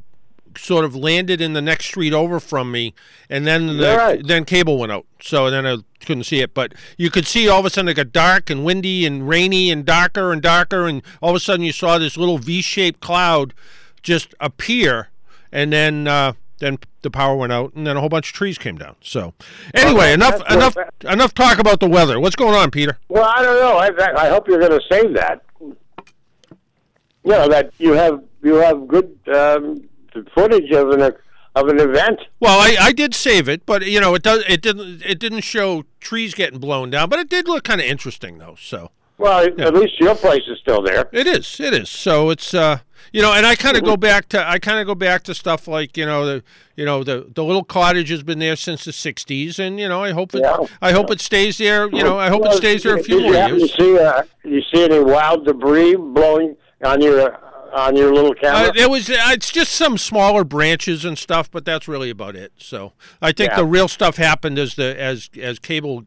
sort 0.58 0.84
of 0.84 0.94
landed 0.94 1.40
in 1.40 1.52
the 1.52 1.62
next 1.62 1.86
street 1.86 2.12
over 2.12 2.40
from 2.40 2.70
me, 2.72 2.94
and 3.28 3.46
then 3.46 3.78
the, 3.78 3.96
right. 3.96 4.26
then 4.26 4.44
cable 4.44 4.78
went 4.78 4.92
out. 4.92 5.06
So 5.20 5.50
then 5.50 5.66
I 5.66 5.78
couldn't 6.04 6.24
see 6.24 6.40
it, 6.40 6.54
but 6.54 6.74
you 6.96 7.10
could 7.10 7.26
see 7.26 7.48
all 7.48 7.60
of 7.60 7.66
a 7.66 7.70
sudden 7.70 7.88
it 7.88 7.94
got 7.94 8.12
dark 8.12 8.50
and 8.50 8.64
windy 8.64 9.06
and 9.06 9.28
rainy 9.28 9.70
and 9.70 9.84
darker 9.84 10.32
and 10.32 10.42
darker, 10.42 10.86
and 10.86 11.02
all 11.22 11.30
of 11.30 11.36
a 11.36 11.40
sudden 11.40 11.64
you 11.64 11.72
saw 11.72 11.98
this 11.98 12.16
little 12.16 12.38
V-shaped 12.38 13.00
cloud 13.00 13.54
just 14.02 14.34
appear, 14.40 15.08
and 15.50 15.72
then 15.72 16.06
uh, 16.06 16.34
then 16.58 16.78
the 17.02 17.10
power 17.10 17.36
went 17.36 17.52
out, 17.52 17.74
and 17.74 17.86
then 17.86 17.96
a 17.96 18.00
whole 18.00 18.08
bunch 18.08 18.30
of 18.30 18.34
trees 18.34 18.58
came 18.58 18.76
down. 18.76 18.96
So, 19.00 19.34
anyway, 19.74 20.12
enough 20.12 20.38
that's 20.38 20.54
enough 20.54 20.76
what- 20.76 21.12
enough 21.12 21.34
talk 21.34 21.58
about 21.58 21.80
the 21.80 21.88
weather. 21.88 22.18
What's 22.20 22.36
going 22.36 22.54
on, 22.54 22.70
Peter? 22.70 22.98
Well, 23.08 23.24
I 23.24 23.42
don't 23.42 23.60
know. 23.60 23.76
I, 23.76 24.26
I 24.26 24.28
hope 24.28 24.48
you're 24.48 24.60
going 24.60 24.78
to 24.78 24.82
save 24.90 25.14
that. 25.14 25.42
You 25.60 27.30
know 27.30 27.48
that 27.48 27.72
you 27.78 27.92
have 27.92 28.22
you 28.42 28.54
have 28.56 28.86
good 28.86 29.18
um, 29.34 29.88
footage 30.34 30.70
of 30.72 30.90
an 30.90 31.12
of 31.54 31.68
an 31.68 31.78
event. 31.78 32.20
Well, 32.40 32.58
I, 32.58 32.76
I 32.80 32.92
did 32.92 33.14
save 33.14 33.48
it, 33.48 33.64
but 33.64 33.86
you 33.86 34.00
know 34.00 34.14
it 34.14 34.22
does 34.22 34.42
it 34.48 34.60
didn't 34.60 35.02
it 35.04 35.18
didn't 35.18 35.42
show 35.42 35.84
trees 36.00 36.34
getting 36.34 36.58
blown 36.58 36.90
down, 36.90 37.08
but 37.08 37.18
it 37.18 37.28
did 37.28 37.46
look 37.48 37.64
kind 37.64 37.80
of 37.80 37.86
interesting 37.86 38.38
though. 38.38 38.56
So 38.58 38.90
Well, 39.18 39.46
at 39.58 39.74
least 39.74 40.00
your 40.00 40.14
place 40.14 40.42
is 40.48 40.58
still 40.60 40.82
there. 40.82 41.08
it 41.12 41.26
is 41.26 41.60
it 41.60 41.72
is. 41.72 41.88
So 41.88 42.30
it's 42.30 42.54
uh 42.54 42.78
you 43.12 43.22
know, 43.22 43.32
and 43.32 43.46
I 43.46 43.54
kind 43.54 43.76
of 43.76 43.84
go 43.84 43.96
back 43.96 44.28
to 44.30 44.48
I 44.48 44.58
kind 44.58 44.80
of 44.80 44.86
go 44.86 44.94
back 44.94 45.22
to 45.24 45.34
stuff 45.34 45.68
like 45.68 45.96
you 45.96 46.04
know 46.06 46.26
the 46.26 46.42
you 46.74 46.84
know 46.84 47.04
the 47.04 47.30
the 47.32 47.44
little 47.44 47.62
cottage 47.62 48.08
has 48.08 48.24
been 48.24 48.40
there 48.40 48.56
since 48.56 48.84
the 48.84 48.90
'60s, 48.90 49.60
and 49.60 49.78
you 49.78 49.88
know 49.88 50.02
I 50.02 50.10
hope 50.10 50.34
it 50.34 50.40
Yeah. 50.42 50.56
I 50.82 50.90
hope 50.92 51.10
it 51.12 51.20
stays 51.20 51.58
there. 51.58 51.88
You 51.88 52.02
know 52.02 52.18
I 52.18 52.28
hope 52.30 52.44
it 52.46 52.54
stays 52.54 52.82
there 52.82 52.96
a 52.96 53.02
few 53.02 53.20
you 53.20 53.32
more 53.32 53.48
years. 53.48 53.74
See, 53.76 53.98
uh, 53.98 54.22
you 54.42 54.60
see 54.74 54.82
any 54.82 54.98
wild 54.98 55.44
debris 55.44 55.94
blowing 55.94 56.56
on 56.84 57.00
your 57.00 57.38
on 57.74 57.96
your 57.96 58.14
little 58.14 58.34
camera? 58.34 58.68
Uh, 58.68 58.72
it 58.74 58.90
was. 58.90 59.10
Uh, 59.10 59.16
it's 59.30 59.50
just 59.50 59.72
some 59.72 59.98
smaller 59.98 60.44
branches 60.44 61.04
and 61.04 61.18
stuff, 61.18 61.50
but 61.50 61.64
that's 61.64 61.86
really 61.88 62.10
about 62.10 62.36
it. 62.36 62.52
So 62.56 62.92
I 63.20 63.32
think 63.32 63.50
Yeah. 63.50 63.56
the 63.56 63.64
real 63.66 63.88
stuff 63.88 64.16
happened 64.16 64.58
as 64.58 64.74
the 64.76 64.98
as 65.00 65.28
as 65.40 65.58
cable. 65.58 66.04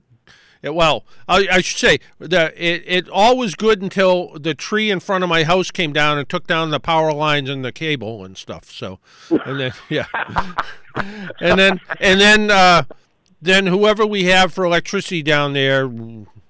It, 0.64 0.74
well, 0.74 1.06
I, 1.28 1.48
I 1.52 1.62
should 1.62 1.78
say 1.78 2.00
the 2.18 2.52
it, 2.56 2.84
it 2.88 3.10
all 3.10 3.38
was 3.38 3.54
good 3.54 3.82
until 3.82 4.38
the 4.40 4.56
tree 4.56 4.90
in 4.90 5.00
front 5.00 5.24
of 5.24 5.30
my 5.30 5.44
house 5.44 5.70
came 5.70 5.94
down 5.94 6.18
and 6.18 6.28
took 6.28 6.48
down 6.48 6.72
the 6.72 6.80
power 6.80 7.14
lines 7.14 7.48
and 7.50 7.64
the 7.64 7.72
cable 7.72 8.26
and 8.26 8.36
stuff. 8.36 8.72
So, 8.72 8.98
and 9.30 9.60
then 9.60 9.74
yeah, 9.90 10.06
and 10.96 11.60
then 11.60 11.80
and 12.00 12.20
then 12.20 12.50
uh, 12.50 12.84
then 13.42 13.68
whoever 13.68 14.06
we 14.06 14.24
have 14.26 14.52
for 14.52 14.66
electricity 14.66 15.22
down 15.22 15.54
there, 15.54 15.88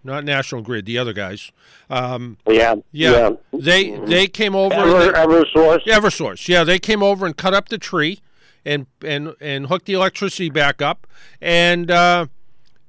not 0.08 0.24
National 0.24 0.62
Grid, 0.64 0.86
the 0.86 0.98
other 0.98 1.14
guys. 1.14 1.52
Um, 1.90 2.38
yeah, 2.48 2.76
yeah, 2.92 3.32
they 3.54 3.92
they 3.92 4.28
came 4.28 4.56
over. 4.56 4.74
Ever, 4.74 5.00
they- 5.00 5.12
EverSource. 5.12 5.86
Eversource. 5.86 6.48
Yeah, 6.48 6.64
they 6.64 6.80
came 6.80 7.04
over 7.04 7.26
and 7.26 7.38
cut 7.38 7.54
up 7.54 7.70
the 7.70 7.78
tree 7.78 8.22
and 8.66 8.88
and 9.06 9.36
and 9.40 9.68
hooked 9.68 9.86
the 9.86 9.94
electricity 9.94 10.50
back 10.50 10.82
up 10.82 11.06
and 11.42 11.92
uh 11.92 12.26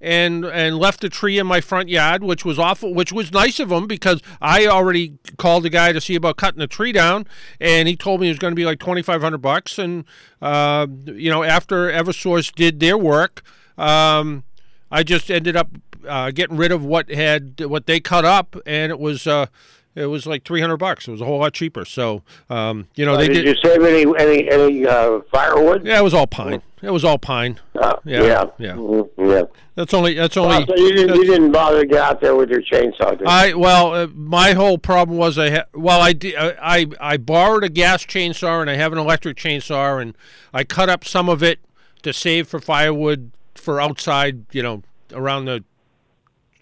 and 0.00 0.44
and 0.44 0.78
left 0.78 1.00
the 1.00 1.08
tree 1.08 1.38
in 1.38 1.46
my 1.46 1.60
front 1.60 1.88
yard, 1.88 2.22
which 2.22 2.44
was 2.44 2.58
awful, 2.58 2.94
which 2.94 3.12
was 3.12 3.32
nice 3.32 3.58
of 3.58 3.68
them 3.68 3.86
because 3.86 4.20
I 4.40 4.66
already 4.66 5.18
called 5.36 5.64
the 5.64 5.70
guy 5.70 5.92
to 5.92 6.00
see 6.00 6.14
about 6.14 6.36
cutting 6.36 6.60
the 6.60 6.68
tree 6.68 6.92
down, 6.92 7.26
and 7.60 7.88
he 7.88 7.96
told 7.96 8.20
me 8.20 8.28
it 8.28 8.30
was 8.30 8.38
going 8.38 8.52
to 8.52 8.56
be 8.56 8.64
like 8.64 8.78
twenty 8.78 9.02
five 9.02 9.20
hundred 9.22 9.38
bucks. 9.38 9.78
And 9.78 10.04
uh, 10.40 10.86
you 11.04 11.30
know, 11.30 11.42
after 11.42 11.90
EverSource 11.90 12.54
did 12.54 12.78
their 12.78 12.96
work, 12.96 13.42
um, 13.76 14.44
I 14.90 15.02
just 15.02 15.30
ended 15.30 15.56
up 15.56 15.68
uh, 16.08 16.30
getting 16.30 16.56
rid 16.56 16.72
of 16.72 16.84
what 16.84 17.10
had 17.10 17.60
what 17.64 17.86
they 17.86 18.00
cut 18.00 18.24
up, 18.24 18.56
and 18.66 18.90
it 18.90 18.98
was. 18.98 19.26
Uh, 19.26 19.46
it 19.94 20.06
was 20.06 20.26
like 20.26 20.44
three 20.44 20.60
hundred 20.60 20.76
bucks. 20.76 21.08
It 21.08 21.10
was 21.10 21.20
a 21.20 21.24
whole 21.24 21.40
lot 21.40 21.52
cheaper. 21.54 21.84
So, 21.84 22.22
um, 22.48 22.86
you 22.94 23.04
know, 23.04 23.16
they 23.16 23.26
did, 23.26 23.42
did. 23.42 23.46
you 23.46 23.56
save 23.64 23.82
any 23.82 24.04
any 24.16 24.48
any 24.48 24.86
uh, 24.86 25.20
firewood? 25.32 25.84
Yeah, 25.84 25.98
it 25.98 26.04
was 26.04 26.14
all 26.14 26.28
pine. 26.28 26.62
It 26.82 26.90
was 26.90 27.04
all 27.04 27.18
pine. 27.18 27.58
Uh, 27.74 27.96
Yeah, 28.04 28.22
yeah, 28.22 28.44
yeah. 28.58 28.72
Mhm, 28.74 29.08
yeah. 29.18 29.42
That's 29.74 29.92
only. 29.92 30.14
That's 30.14 30.36
only. 30.36 30.64
so 30.66 30.76
you 30.76 30.92
didn't 30.92 31.16
you 31.16 31.24
didn't 31.24 31.50
bother 31.50 31.80
to 31.80 31.86
get 31.86 32.00
out 32.00 32.20
there 32.20 32.36
with 32.36 32.50
your 32.50 32.62
chainsaw? 32.62 33.10
Did 33.10 33.20
you? 33.20 33.26
I 33.26 33.54
well, 33.54 33.94
uh, 33.94 34.06
my 34.14 34.52
whole 34.52 34.78
problem 34.78 35.18
was 35.18 35.36
I 35.36 35.50
ha- 35.50 35.64
well, 35.74 36.00
I, 36.00 36.12
di- 36.12 36.36
uh, 36.36 36.52
I 36.62 36.86
I 37.00 37.16
borrowed 37.16 37.64
a 37.64 37.68
gas 37.68 38.04
chainsaw 38.04 38.60
and 38.60 38.70
I 38.70 38.74
have 38.76 38.92
an 38.92 38.98
electric 38.98 39.36
chainsaw 39.36 40.00
and 40.00 40.14
I 40.54 40.62
cut 40.62 40.88
up 40.88 41.04
some 41.04 41.28
of 41.28 41.42
it 41.42 41.58
to 42.02 42.12
save 42.12 42.46
for 42.46 42.60
firewood 42.60 43.32
for 43.56 43.80
outside, 43.80 44.44
you 44.52 44.62
know, 44.62 44.82
around 45.12 45.46
the 45.46 45.64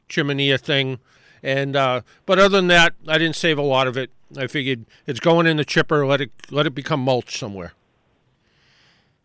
chimney 0.09 0.57
thing. 0.59 0.99
And 1.43 1.77
uh, 1.77 2.01
but 2.25 2.39
other 2.39 2.57
than 2.57 2.67
that, 2.69 2.95
I 3.07 3.19
didn't 3.19 3.37
save 3.37 3.59
a 3.59 3.63
lot 3.63 3.87
of 3.87 3.97
it. 3.97 4.11
I 4.37 4.47
figured 4.47 4.87
it's 5.07 5.21
going 5.21 5.47
in 5.47 5.57
the 5.57 5.65
chipper. 5.65 6.07
Let 6.07 6.21
it 6.21 6.31
let 6.51 6.67
it 6.67 6.75
become 6.75 7.01
mulch 7.01 7.39
somewhere. 7.39 7.73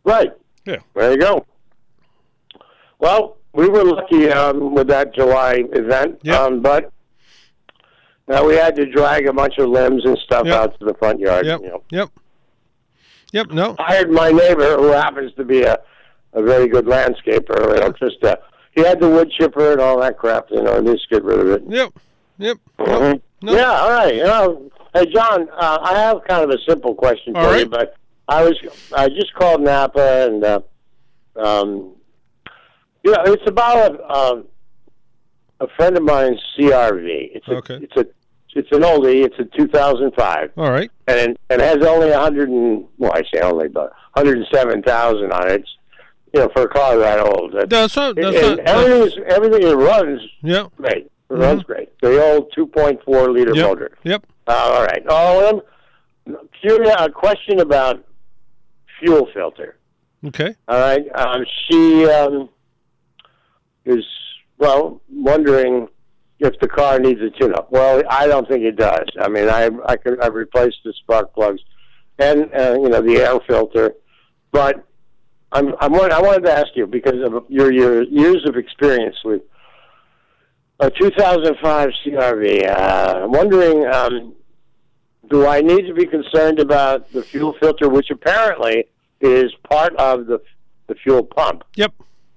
Right. 0.03 0.31
Yeah. 0.65 0.77
There 0.93 1.11
you 1.11 1.17
go. 1.17 1.45
Well, 2.99 3.37
we 3.53 3.67
were 3.67 3.83
lucky 3.83 4.29
um, 4.29 4.73
with 4.73 4.87
that 4.87 5.13
July 5.15 5.63
event, 5.73 6.19
Yep. 6.23 6.39
um, 6.39 6.61
but 6.61 6.91
now 8.27 8.45
we 8.45 8.55
had 8.55 8.75
to 8.75 8.85
drag 8.85 9.25
a 9.27 9.33
bunch 9.33 9.57
of 9.57 9.69
limbs 9.69 10.05
and 10.05 10.17
stuff 10.19 10.45
Yep. 10.45 10.55
out 10.55 10.79
to 10.79 10.85
the 10.85 10.93
front 10.93 11.19
yard. 11.19 11.45
Yep. 11.45 11.61
You 11.61 11.67
know. 11.67 11.83
Yep. 11.91 12.09
Yep. 13.33 13.51
No. 13.51 13.75
I 13.79 13.83
hired 13.83 14.11
my 14.11 14.31
neighbor, 14.31 14.77
who 14.77 14.87
happens 14.91 15.33
to 15.35 15.43
be 15.43 15.63
a, 15.63 15.77
a 16.33 16.41
very 16.43 16.67
good 16.67 16.85
landscaper. 16.85 17.73
You 17.75 17.81
know, 17.81 17.91
just 17.93 18.23
uh, 18.23 18.35
he 18.71 18.81
had 18.81 18.99
the 18.99 19.09
wood 19.09 19.31
chipper 19.31 19.71
and 19.73 19.81
all 19.81 19.99
that 19.99 20.17
crap, 20.17 20.47
you 20.51 20.61
know, 20.61 20.77
and 20.77 20.87
just 20.87 21.09
get 21.09 21.23
rid 21.23 21.39
of 21.39 21.47
it. 21.49 21.63
Yep. 21.67 21.93
Yep. 22.37 22.57
Mhm. 22.79 23.13
Yep. 23.13 23.21
No. 23.43 23.53
Yeah, 23.53 23.71
all 23.71 23.89
right. 23.91 24.15
You 24.15 24.23
know, 24.23 24.71
hey, 24.93 25.05
John, 25.13 25.47
uh, 25.57 25.79
I 25.81 25.93
have 25.99 26.17
kind 26.27 26.43
of 26.43 26.49
a 26.51 26.57
simple 26.67 26.93
question 26.95 27.35
All 27.35 27.49
for 27.51 27.57
you, 27.57 27.65
but 27.65 27.95
I 28.27 28.43
was 28.43 28.55
I 28.95 29.09
just 29.09 29.33
called 29.33 29.61
Napa 29.61 30.27
and 30.27 30.43
uh, 30.43 30.61
um, 31.35 31.95
you 33.03 33.11
know, 33.11 33.23
it's 33.25 33.47
about 33.47 33.95
a, 33.99 34.09
um, 34.13 34.45
a 35.59 35.67
friend 35.75 35.97
of 35.97 36.03
mine's 36.03 36.39
CRV. 36.57 37.31
It's 37.33 37.47
a, 37.47 37.55
Okay. 37.57 37.79
It's 37.81 37.97
a 37.97 38.05
it's 38.53 38.71
an 38.73 38.81
oldie. 38.81 39.25
It's 39.25 39.39
a 39.39 39.45
2005, 39.57 40.51
All 40.57 40.69
right. 40.71 40.91
and 41.07 41.37
and 41.49 41.61
it 41.61 41.65
has 41.65 41.77
only 41.87 42.09
100 42.11 42.49
and 42.49 42.85
well, 42.97 43.11
I 43.13 43.23
say 43.33 43.41
only, 43.41 43.69
but 43.69 43.91
107,000 44.13 45.31
on 45.31 45.49
it. 45.49 45.61
It's, 45.61 45.69
you 46.33 46.39
know, 46.39 46.49
for 46.55 46.63
a 46.63 46.67
car 46.67 46.97
that 46.97 47.19
old. 47.19 47.53
That's, 47.53 47.69
That's 47.69 47.95
not. 47.95 48.15
That's 48.15 48.35
and 48.37 48.57
not. 48.57 48.67
everything 48.67 49.01
is 49.07 49.13
everything 49.27 49.63
it 49.67 49.73
runs 49.75 50.21
yeah. 50.41 50.67
great. 50.77 51.05
It 51.29 51.33
runs 51.33 51.63
great. 51.63 51.89
The 52.01 52.21
old 52.33 52.51
2.4 52.57 53.33
liter 53.33 53.51
Mm-hmm. 53.51 53.55
Yep. 53.57 53.65
motor. 53.67 53.97
Yep. 54.03 54.27
Uh, 54.47 54.51
all 54.51 54.83
right. 54.83 55.03
Oh, 55.07 55.61
um, 56.27 56.37
curious, 56.61 56.93
a 56.99 57.09
question 57.09 57.59
about 57.59 58.03
fuel 58.99 59.27
filter. 59.33 59.77
Okay. 60.25 60.55
All 60.67 60.79
right. 60.79 61.03
Um, 61.15 61.45
she 61.69 62.05
um, 62.05 62.49
is 63.85 64.03
well 64.57 65.01
wondering 65.09 65.87
if 66.39 66.59
the 66.59 66.67
car 66.67 66.99
needs 66.99 67.19
a 67.21 67.29
tune-up. 67.39 67.71
Well, 67.71 68.03
I 68.09 68.27
don't 68.27 68.47
think 68.47 68.63
it 68.63 68.75
does. 68.75 69.05
I 69.19 69.27
mean, 69.29 69.47
I 69.49 69.69
I 69.85 69.95
could 69.95 70.19
I've 70.21 70.33
replaced 70.33 70.77
the 70.83 70.93
spark 71.01 71.33
plugs 71.33 71.61
and 72.19 72.49
uh, 72.53 72.73
you 72.81 72.89
know 72.89 73.01
the 73.01 73.17
air 73.17 73.39
filter, 73.47 73.93
but 74.51 74.85
I'm 75.51 75.73
I'm 75.79 75.93
I 75.95 76.21
wanted 76.21 76.43
to 76.45 76.51
ask 76.53 76.67
you 76.75 76.87
because 76.87 77.21
of 77.23 77.45
your 77.49 77.71
your 77.71 78.03
years 78.03 78.45
of 78.47 78.55
experience 78.55 79.17
with 79.25 79.41
a 80.79 80.89
2005 80.89 81.89
CRV. 82.05 82.69
Uh, 82.69 83.21
I'm 83.23 83.31
wondering. 83.31 83.85
Um, 83.87 84.35
do 85.29 85.47
I 85.47 85.61
need 85.61 85.87
to 85.87 85.93
be 85.93 86.05
concerned 86.05 86.59
about 86.59 87.09
the 87.13 87.23
fuel 87.23 87.55
filter, 87.59 87.87
which 87.87 88.09
apparently 88.09 88.85
is 89.21 89.51
part 89.69 89.95
of 89.97 90.25
the 90.25 90.41
the 90.87 90.95
fuel 90.95 91.23
pump? 91.23 91.63
Yep. 91.75 91.93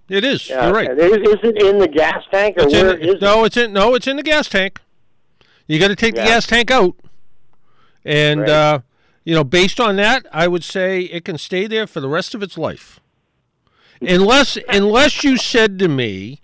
It 0.09 0.23
is. 0.23 0.51
Uh, 0.51 0.65
You're 0.65 0.73
right. 0.75 0.91
Is, 0.99 1.13
is 1.17 1.39
it 1.43 1.63
in 1.63 1.79
the 1.79 1.89
gas 1.89 2.23
tank, 2.31 2.57
or 2.59 2.65
It's 2.65 2.73
where 2.75 2.97
is 2.99 3.15
it? 3.15 3.23
no, 3.23 3.45
it's 3.45 3.57
in 3.57 3.73
no, 3.73 3.95
it's 3.95 4.07
in 4.07 4.17
the 4.17 4.23
gas 4.23 4.49
tank. 4.49 4.81
You 5.67 5.79
got 5.81 5.89
to 5.89 5.97
take 5.97 6.15
Yeah. 6.15 6.25
the 6.25 6.29
gas 6.29 6.47
tank 6.47 6.71
out, 6.71 6.95
and 8.05 8.41
Right. 8.41 8.51
uh, 8.51 8.79
you 9.25 9.35
know, 9.35 9.45
based 9.45 9.81
on 9.81 9.97
that, 9.97 10.27
I 10.31 10.47
would 10.47 10.63
say 10.63 11.01
it 11.01 11.25
can 11.25 11.39
stay 11.39 11.67
there 11.67 11.87
for 11.87 12.01
the 12.01 12.09
rest 12.09 12.35
of 12.35 12.43
its 12.43 12.59
life, 12.59 13.01
unless 14.09 14.59
unless 14.69 15.25
you 15.25 15.37
said 15.37 15.79
to 15.81 15.89
me, 15.89 16.41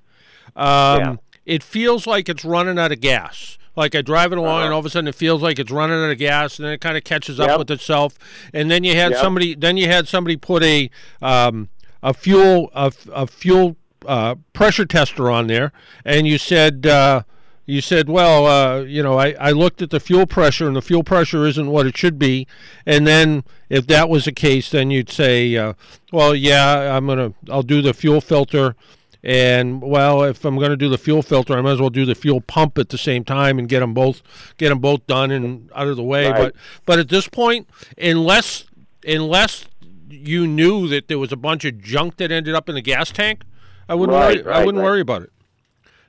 um, 0.57 0.67
Yeah. 1.01 1.17
it 1.47 1.63
feels 1.63 2.07
like 2.07 2.29
it's 2.29 2.45
running 2.45 2.79
out 2.79 2.93
of 2.93 3.01
gas. 3.01 3.57
Like 3.77 3.95
I 3.95 4.03
drive 4.03 4.33
it 4.33 4.39
along, 4.39 4.65
and 4.65 4.73
all 4.73 4.81
of 4.81 4.87
a 4.87 4.91
sudden 4.91 5.09
it 5.09 5.15
feels 5.15 5.43
like 5.43 5.59
it's 5.59 5.71
running 5.71 5.97
out 5.97 6.11
of 6.11 6.19
gas, 6.19 6.59
and 6.59 6.67
then 6.67 6.73
it 6.75 6.81
kind 6.81 6.97
of 6.97 7.05
catches 7.05 7.39
up 7.39 7.45
Uh-huh. 7.45 7.53
Yep. 7.53 7.59
with 7.61 7.71
itself. 7.71 8.19
And 8.53 8.71
then 8.71 8.83
you 8.85 8.95
had 8.97 9.13
Yep. 9.13 9.21
somebody, 9.21 9.55
then 9.55 9.77
you 9.77 9.87
had 9.87 10.09
somebody 10.09 10.37
put 10.37 10.63
a 10.63 10.91
um, 11.23 11.69
a 12.03 12.13
fuel 12.13 12.71
a, 12.75 12.93
a 13.13 13.27
fuel 13.27 13.77
uh, 14.07 14.35
pressure 14.53 14.85
tester 14.87 15.31
on 15.31 15.47
there, 15.47 15.73
and 16.05 16.27
you 16.27 16.37
said 16.39 16.87
uh, 16.87 17.23
you 17.71 17.81
said, 17.81 18.09
well, 18.09 18.47
uh, 18.47 18.81
you 18.83 19.03
know, 19.03 19.19
I, 19.19 19.35
I 19.41 19.51
looked 19.53 19.81
at 19.83 19.91
the 19.91 20.01
fuel 20.01 20.27
pressure, 20.27 20.67
and 20.67 20.77
the 20.77 20.83
fuel 20.83 21.05
pressure 21.05 21.47
isn't 21.47 21.71
what 21.71 21.87
it 21.87 21.97
should 21.97 22.19
be. 22.19 22.47
And 22.85 23.07
then 23.07 23.45
if 23.69 23.87
that 23.87 24.09
was 24.09 24.25
the 24.25 24.33
case, 24.33 24.71
then 24.71 24.91
you'd 24.91 25.11
say, 25.11 25.57
uh, 25.57 25.75
well, 26.13 26.35
yeah, 26.35 26.97
I'm 26.97 27.07
gonna 27.07 27.33
I'll 27.51 27.63
do 27.63 27.81
the 27.83 27.95
fuel 27.95 28.21
filter. 28.21 28.75
And 29.23 29.83
well, 29.83 30.23
if 30.25 30.47
I'm 30.47 30.57
going 30.57 30.71
to 30.71 30.79
do 30.79 30.89
the 30.89 30.97
fuel 30.97 31.21
filter, 31.23 31.53
I 31.57 31.61
might 31.61 31.73
as 31.73 31.81
well 31.81 31.91
do 31.91 32.07
the 32.07 32.15
fuel 32.15 32.41
pump 32.41 32.79
at 32.79 32.89
the 32.89 32.97
same 32.97 33.23
time 33.23 33.59
and 33.59 33.69
get 33.69 33.81
them 33.81 33.93
both 33.93 34.23
get 34.57 34.71
them 34.71 34.79
both 34.79 35.07
done 35.07 35.31
and 35.31 35.71
out 35.75 35.89
of 35.89 35.97
the 35.97 36.03
way. 36.03 36.31
Right. 36.31 36.39
But 36.39 36.55
but 36.87 36.99
at 36.99 37.11
this 37.11 37.29
point, 37.29 37.69
unless 37.99 38.65
unless 39.07 39.67
you 40.09 40.47
knew 40.47 40.89
that 40.89 41.09
there 41.09 41.19
was 41.19 41.33
a 41.33 41.37
bunch 41.37 41.67
of 41.67 41.83
junk 41.83 42.17
that 42.17 42.33
ended 42.33 42.55
up 42.55 42.69
in 42.71 42.75
the 42.75 42.81
gas 42.81 43.11
tank, 43.13 43.43
I 43.91 43.95
wouldn't 43.95 44.17
Right, 44.17 44.43
worry. 44.45 44.55
I 44.55 44.65
wouldn't 44.65 44.79
right. 44.83 44.91
worry 44.91 45.01
about 45.03 45.23
it. 45.23 45.33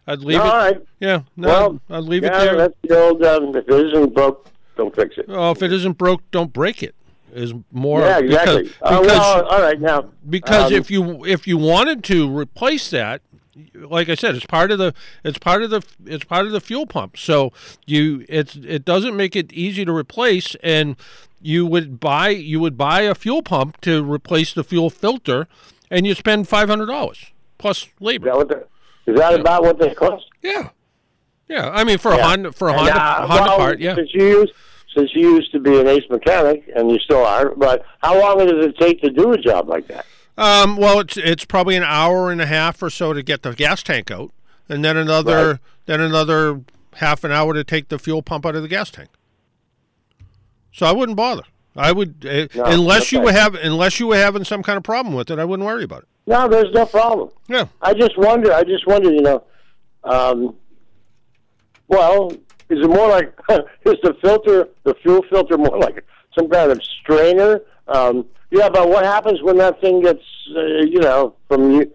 I'd 0.07 0.19
leave 0.19 0.39
All 0.39 0.47
it. 0.47 0.49
right. 0.49 0.81
Yeah, 0.99 1.21
no, 1.37 1.47
Well, 1.47 1.79
I'd 1.89 2.03
leave 2.03 2.23
yeah, 2.23 2.29
it 2.41 2.45
there. 2.45 2.55
that's 2.57 2.73
the 2.83 2.99
old. 2.99 3.23
Um, 3.23 3.55
if 3.55 3.67
it 3.67 3.85
isn't 3.87 4.13
broke, 4.13 4.47
don't 4.75 4.95
fix 4.95 5.17
it. 5.17 5.25
Oh, 5.29 5.51
if 5.51 5.61
it 5.61 5.71
isn't 5.71 5.97
broke, 5.97 6.21
don't 6.31 6.51
break 6.51 6.81
it. 6.83 6.95
is 7.33 7.53
more 7.71 8.01
yeah, 8.01 8.17
exactly. 8.19 8.63
because, 8.63 8.77
Uh, 8.81 9.01
because 9.01 9.17
well, 9.19 9.45
all 9.47 9.61
right 9.61 9.79
now. 9.79 10.09
because 10.29 10.65
um, 10.71 10.73
if 10.73 10.91
you 10.91 11.23
if 11.25 11.47
you 11.47 11.57
wanted 11.57 12.03
to 12.05 12.29
replace 12.29 12.89
that 12.89 13.21
like 13.75 14.09
I 14.09 14.15
said 14.15 14.35
it's 14.35 14.45
part 14.45 14.71
of 14.71 14.79
the 14.79 14.93
it's 15.23 15.37
part 15.37 15.61
of 15.63 15.69
the 15.69 15.81
it's 16.05 16.23
part 16.25 16.45
of 16.45 16.51
the 16.51 16.59
fuel 16.61 16.85
pump 16.85 17.17
so 17.17 17.51
you 17.85 18.25
it's 18.27 18.55
it 18.55 18.83
doesn't 18.85 19.15
make 19.15 19.35
it 19.35 19.51
easy 19.53 19.83
to 19.85 19.93
replace 19.93 20.55
and 20.63 20.95
you 21.41 21.65
would 21.65 21.99
buy 21.99 22.29
you 22.29 22.59
would 22.61 22.77
buy 22.77 23.01
a 23.01 23.13
fuel 23.15 23.41
pump 23.41 23.79
to 23.81 24.03
replace 24.03 24.53
the 24.53 24.63
fuel 24.63 24.89
filter 24.89 25.47
and 25.89 26.05
you 26.07 26.13
spend 26.15 26.47
$500 26.47 27.31
plus 27.57 27.83
Is 27.83 27.89
labor 27.99 28.25
that, 28.25 28.35
what 28.37 28.47
the, 28.49 28.67
is 29.07 29.17
that 29.17 29.39
about 29.39 29.63
what 29.63 29.79
they 29.79 29.93
cost? 29.93 30.25
yeah 30.41 30.69
yeah 31.47 31.69
I 31.69 31.83
mean 31.83 31.97
for 31.97 32.11
a 32.11 32.17
Yeah. 32.17 32.23
Honda 32.27 32.51
for 32.51 32.69
a 32.69 32.73
Honda, 32.73 32.91
uh, 32.95 33.27
Honda 33.27 33.43
well, 33.43 33.57
part 33.57 33.79
yeah 33.79 33.95
Since 33.95 34.13
you 34.13 34.25
used, 34.39 34.53
since 34.95 35.09
you 35.13 35.35
used 35.35 35.51
to 35.53 35.59
be 35.59 35.79
an 35.79 35.87
ace 35.87 36.03
mechanic, 36.09 36.69
and 36.75 36.89
you 36.91 36.99
still 36.99 37.23
are, 37.25 37.53
but 37.55 37.83
how 38.01 38.19
long 38.19 38.37
does 38.39 38.65
it 38.65 38.77
take 38.77 39.01
to 39.01 39.09
do 39.09 39.31
a 39.33 39.37
job 39.37 39.67
like 39.69 39.87
that? 39.87 40.05
Um, 40.37 40.75
well, 40.77 40.99
it's 40.99 41.17
it's 41.17 41.45
probably 41.45 41.75
an 41.75 41.83
hour 41.83 42.31
and 42.31 42.41
a 42.41 42.45
half 42.45 42.81
or 42.81 42.89
so 42.89 43.13
to 43.13 43.21
get 43.21 43.41
the 43.43 43.53
gas 43.53 43.83
tank 43.83 44.09
out, 44.11 44.31
and 44.69 44.83
then 44.83 44.97
another 44.97 45.47
Right. 45.51 45.59
then 45.85 46.01
another 46.01 46.61
half 46.95 47.23
an 47.23 47.31
hour 47.31 47.53
to 47.53 47.63
take 47.63 47.89
the 47.89 47.99
fuel 47.99 48.21
pump 48.21 48.45
out 48.45 48.55
of 48.55 48.61
the 48.63 48.67
gas 48.67 48.89
tank. 48.91 49.09
So 50.73 50.85
I 50.85 50.91
wouldn't 50.93 51.15
bother. 51.17 51.43
I 51.75 51.91
would 51.91 52.25
uh, 52.25 52.47
No, 52.55 52.63
unless 52.65 53.11
you 53.11 53.21
were 53.21 53.31
have 53.31 53.55
unless 53.55 53.99
you 53.99 54.07
were 54.07 54.17
having 54.17 54.43
some 54.43 54.63
kind 54.63 54.77
of 54.77 54.83
problem 54.83 55.13
with 55.15 55.29
it. 55.31 55.39
I 55.39 55.45
wouldn't 55.45 55.65
worry 55.65 55.83
about 55.83 56.03
it. 56.03 56.07
No, 56.31 56.47
there's 56.47 56.73
no 56.73 56.85
problem. 56.85 57.29
Yeah. 57.49 57.65
I 57.81 57.93
just 57.93 58.17
wonder. 58.17 58.53
I 58.53 58.63
just 58.63 58.87
wonder. 58.87 59.11
You 59.11 59.21
know, 59.21 59.43
um, 60.05 60.55
well, 61.89 62.31
is 62.69 62.79
it 62.85 62.89
more 62.89 63.09
like 63.09 63.33
is 63.49 63.97
the 64.01 64.15
filter, 64.21 64.69
the 64.85 64.93
fuel 65.03 65.23
filter, 65.29 65.57
more 65.57 65.77
like 65.77 66.05
some 66.37 66.49
kind 66.49 66.71
of 66.71 66.81
strainer? 67.01 67.59
Um, 67.89 68.27
yeah, 68.49 68.69
but 68.69 68.87
what 68.87 69.03
happens 69.03 69.41
when 69.41 69.57
that 69.57 69.81
thing 69.81 70.01
gets, 70.01 70.23
uh, 70.55 70.61
you 70.85 70.99
know, 70.99 71.35
from 71.49 71.71
you, 71.71 71.91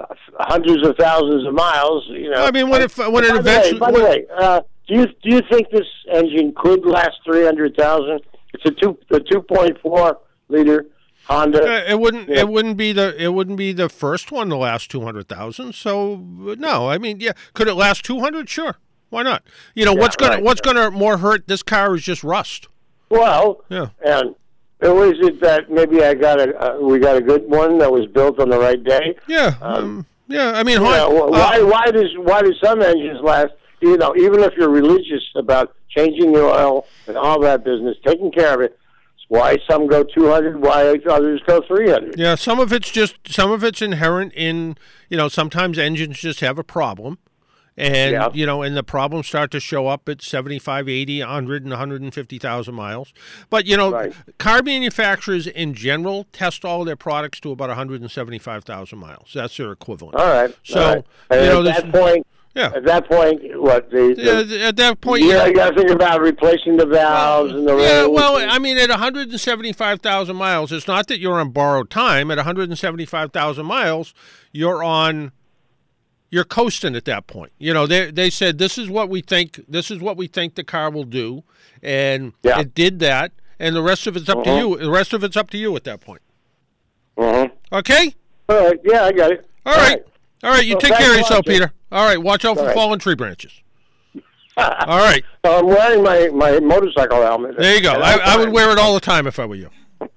uh, 0.00 0.06
hundreds 0.40 0.84
of 0.84 0.96
thousands 0.96 1.46
of 1.46 1.54
miles? 1.54 2.04
You 2.08 2.30
know, 2.30 2.44
I 2.44 2.50
mean, 2.50 2.68
when 2.68 2.82
it 2.82 2.96
when 2.98 3.22
it 3.22 3.30
by 3.30 3.38
eventually 3.38 3.78
by 3.78 3.92
the 3.92 4.02
way, 4.02 4.26
uh, 4.36 4.62
do 4.88 4.94
you 4.96 5.06
do 5.06 5.30
you 5.30 5.42
think 5.48 5.70
this 5.70 5.86
engine 6.12 6.52
could 6.56 6.84
last 6.84 7.18
three 7.24 7.44
hundred 7.44 7.76
thousand? 7.76 8.20
It's 8.52 8.64
a 8.64 8.72
two 8.72 8.98
a 9.12 9.20
two 9.20 9.42
point 9.42 9.80
four 9.80 10.18
liter 10.48 10.86
Honda. 11.26 11.90
It 11.90 11.98
wouldn't. 11.98 12.28
Yeah. 12.28 12.40
It 12.40 12.48
wouldn't 12.48 12.76
be 12.76 12.92
the. 12.92 13.14
It 13.20 13.32
wouldn't 13.34 13.56
be 13.58 13.72
the 13.72 13.88
first 13.88 14.30
one 14.30 14.48
to 14.50 14.56
last 14.56 14.90
two 14.90 15.00
hundred 15.02 15.28
thousand. 15.28 15.74
So 15.74 16.16
no, 16.16 16.88
I 16.88 16.98
mean, 16.98 17.18
yeah, 17.20 17.32
could 17.52 17.66
it 17.68 17.74
last 17.74 18.04
two 18.04 18.20
hundred? 18.20 18.48
Sure, 18.48 18.76
why 19.10 19.22
not? 19.24 19.42
You 19.74 19.84
know, 19.84 19.92
what's 19.92 20.14
gonna 20.14 20.36
right, 20.36 20.42
what's 20.44 20.60
gonna 20.60 20.90
more 20.92 21.18
hurt 21.18 21.48
this 21.48 21.62
car 21.64 21.96
is 21.96 22.02
just 22.04 22.22
rust. 22.22 22.68
Well, 23.08 23.64
Yeah. 23.68 23.88
and 24.04 24.34
it 24.80 24.88
was 24.88 25.14
it 25.20 25.40
that 25.40 25.68
maybe 25.70 26.02
I 26.04 26.14
got 26.14 26.38
a 26.40 26.56
uh, 26.76 26.78
we 26.80 26.98
got 27.00 27.16
a 27.16 27.20
good 27.20 27.48
one 27.50 27.78
that 27.78 27.90
was 27.90 28.06
built 28.06 28.38
on 28.38 28.48
the 28.48 28.58
right 28.58 28.82
day. 28.82 29.16
Yeah, 29.26 29.54
um, 29.60 30.06
yeah. 30.28 30.52
I 30.52 30.62
mean, 30.62 30.76
know, 30.80 30.84
wh- 30.84 31.26
uh, 31.26 31.30
why 31.30 31.60
why 31.62 31.90
does 31.90 32.10
why 32.18 32.42
do 32.42 32.52
some 32.62 32.80
engines 32.82 33.20
last? 33.20 33.52
You 33.80 33.96
know, 33.96 34.14
even 34.16 34.40
if 34.40 34.52
you're 34.56 34.70
religious 34.70 35.22
about 35.34 35.74
changing 35.88 36.32
the 36.32 36.42
oil 36.44 36.86
and 37.08 37.16
all 37.16 37.40
that 37.40 37.64
business, 37.64 37.96
taking 38.06 38.30
care 38.30 38.54
of 38.54 38.60
it. 38.60 38.78
Why 39.28 39.56
some 39.68 39.88
go 39.88 40.04
200, 40.04 40.60
why 40.62 40.86
others 41.10 41.40
go 41.46 41.60
300. 41.62 42.16
Yeah, 42.16 42.36
some 42.36 42.60
of 42.60 42.72
it's 42.72 42.90
just 42.90 43.16
some 43.28 43.50
of 43.50 43.64
it's 43.64 43.82
inherent 43.82 44.32
in 44.34 44.76
you 45.08 45.16
know 45.16 45.28
sometimes 45.28 45.78
engines 45.78 46.18
just 46.18 46.38
have 46.40 46.58
a 46.60 46.62
problem, 46.64 47.18
and 47.76 48.12
Yeah. 48.12 48.28
you 48.32 48.46
know 48.46 48.62
and 48.62 48.76
the 48.76 48.84
problems 48.84 49.26
start 49.26 49.50
to 49.50 49.58
show 49.58 49.88
up 49.88 50.08
at 50.08 50.22
75, 50.22 50.88
80, 50.88 51.22
100, 51.22 51.64
and 51.64 51.72
150,000 51.72 52.72
miles. 52.72 53.12
But 53.50 53.66
you 53.66 53.76
know, 53.76 53.90
Right. 53.90 54.12
car 54.38 54.62
manufacturers 54.62 55.48
in 55.48 55.74
general 55.74 56.26
test 56.32 56.64
all 56.64 56.84
their 56.84 56.94
products 56.94 57.40
to 57.40 57.50
about 57.50 57.68
175,000 57.70 58.96
miles. 58.96 59.30
That's 59.34 59.56
their 59.56 59.72
equivalent. 59.72 60.14
All 60.20 60.26
right. 60.26 60.54
So, 60.62 60.80
all 60.80 60.94
right. 60.94 61.04
And 61.30 61.40
you 61.40 61.46
know, 61.64 61.68
at 61.68 61.82
that 61.82 61.92
point, 61.92 62.26
Yeah. 62.56 62.72
at 62.74 62.84
that 62.86 63.06
point, 63.06 63.42
what 63.60 63.90
the, 63.90 64.14
Yeah, 64.16 64.66
at 64.68 64.76
that 64.76 65.00
point, 65.02 65.20
you, 65.20 65.28
you 65.28 65.32
know, 65.34 65.40
know, 65.40 65.44
you 65.46 65.54
got 65.54 65.70
to 65.70 65.76
think 65.76 65.90
about 65.90 66.22
replacing 66.22 66.78
the 66.78 66.86
valves 66.86 67.52
and 67.52 67.68
the 67.68 67.76
yeah, 67.76 68.06
well, 68.06 68.36
I 68.38 68.58
mean, 68.58 68.78
at 68.78 68.88
175,000 68.88 70.34
miles, 70.34 70.72
it's 70.72 70.88
not 70.88 71.06
that 71.08 71.18
you're 71.20 71.38
on 71.38 71.50
borrowed 71.50 71.90
time. 71.90 72.30
At 72.30 72.38
175,000 72.38 73.66
miles, 73.66 74.14
you're 74.52 74.82
on, 74.82 75.32
you're 76.30 76.44
coasting 76.44 76.96
at 76.96 77.04
that 77.04 77.26
point. 77.26 77.52
You 77.58 77.74
know, 77.74 77.86
they 77.86 78.10
they 78.10 78.30
said 78.30 78.56
this 78.58 78.78
is 78.78 78.88
what 78.88 79.10
we 79.10 79.20
think, 79.20 79.60
this 79.68 79.90
is 79.90 79.98
what 80.00 80.16
we 80.16 80.26
think 80.26 80.54
the 80.54 80.64
car 80.64 80.90
will 80.90 81.04
do, 81.04 81.44
and 81.82 82.32
Yeah. 82.42 82.60
it 82.60 82.74
did 82.74 83.00
that, 83.00 83.32
and 83.58 83.76
the 83.76 83.82
rest 83.82 84.06
of 84.06 84.16
it's 84.16 84.28
up 84.30 84.42
to 84.44 84.50
Uh-huh. 84.50 84.58
you. 84.68 84.76
The 84.78 84.90
rest 84.90 85.12
of 85.12 85.22
it's 85.22 85.36
up 85.36 85.50
to 85.50 85.58
you 85.58 85.76
at 85.76 85.84
that 85.84 86.00
point. 86.00 86.22
Mhm. 87.18 87.50
Okay. 87.72 88.14
All 88.48 88.64
right. 88.68 88.80
Yeah, 88.84 89.04
I 89.04 89.12
got 89.12 89.32
it. 89.32 89.46
All 89.66 89.74
right. 89.76 90.02
All 90.42 90.50
right. 90.50 90.64
You 90.64 90.74
Well, 90.74 90.80
take 90.80 90.94
care 90.94 91.10
of 91.12 91.16
yourself, 91.18 91.44
Peter. 91.46 91.72
All 91.90 92.06
right. 92.06 92.20
Watch 92.20 92.44
out 92.44 92.54
for 92.56 92.60
All 92.60 92.66
right. 92.66 92.74
fallen 92.74 92.98
tree 92.98 93.14
branches. 93.14 93.52
All 94.56 94.98
right. 94.98 95.22
So 95.44 95.58
I'm 95.58 95.66
wearing 95.66 96.02
my, 96.02 96.28
my 96.28 96.60
motorcycle 96.60 97.20
helmet. 97.22 97.56
There 97.58 97.74
you 97.74 97.82
go. 97.82 97.92
I, 97.92 98.18
I'm 98.22 98.40
would 98.40 98.52
wear 98.52 98.70
it 98.70 98.78
all 98.78 98.94
the 98.94 99.00
time 99.00 99.26
if 99.26 99.38
I 99.38 99.44
were 99.44 99.54
you. 99.54 99.70
All 100.00 100.08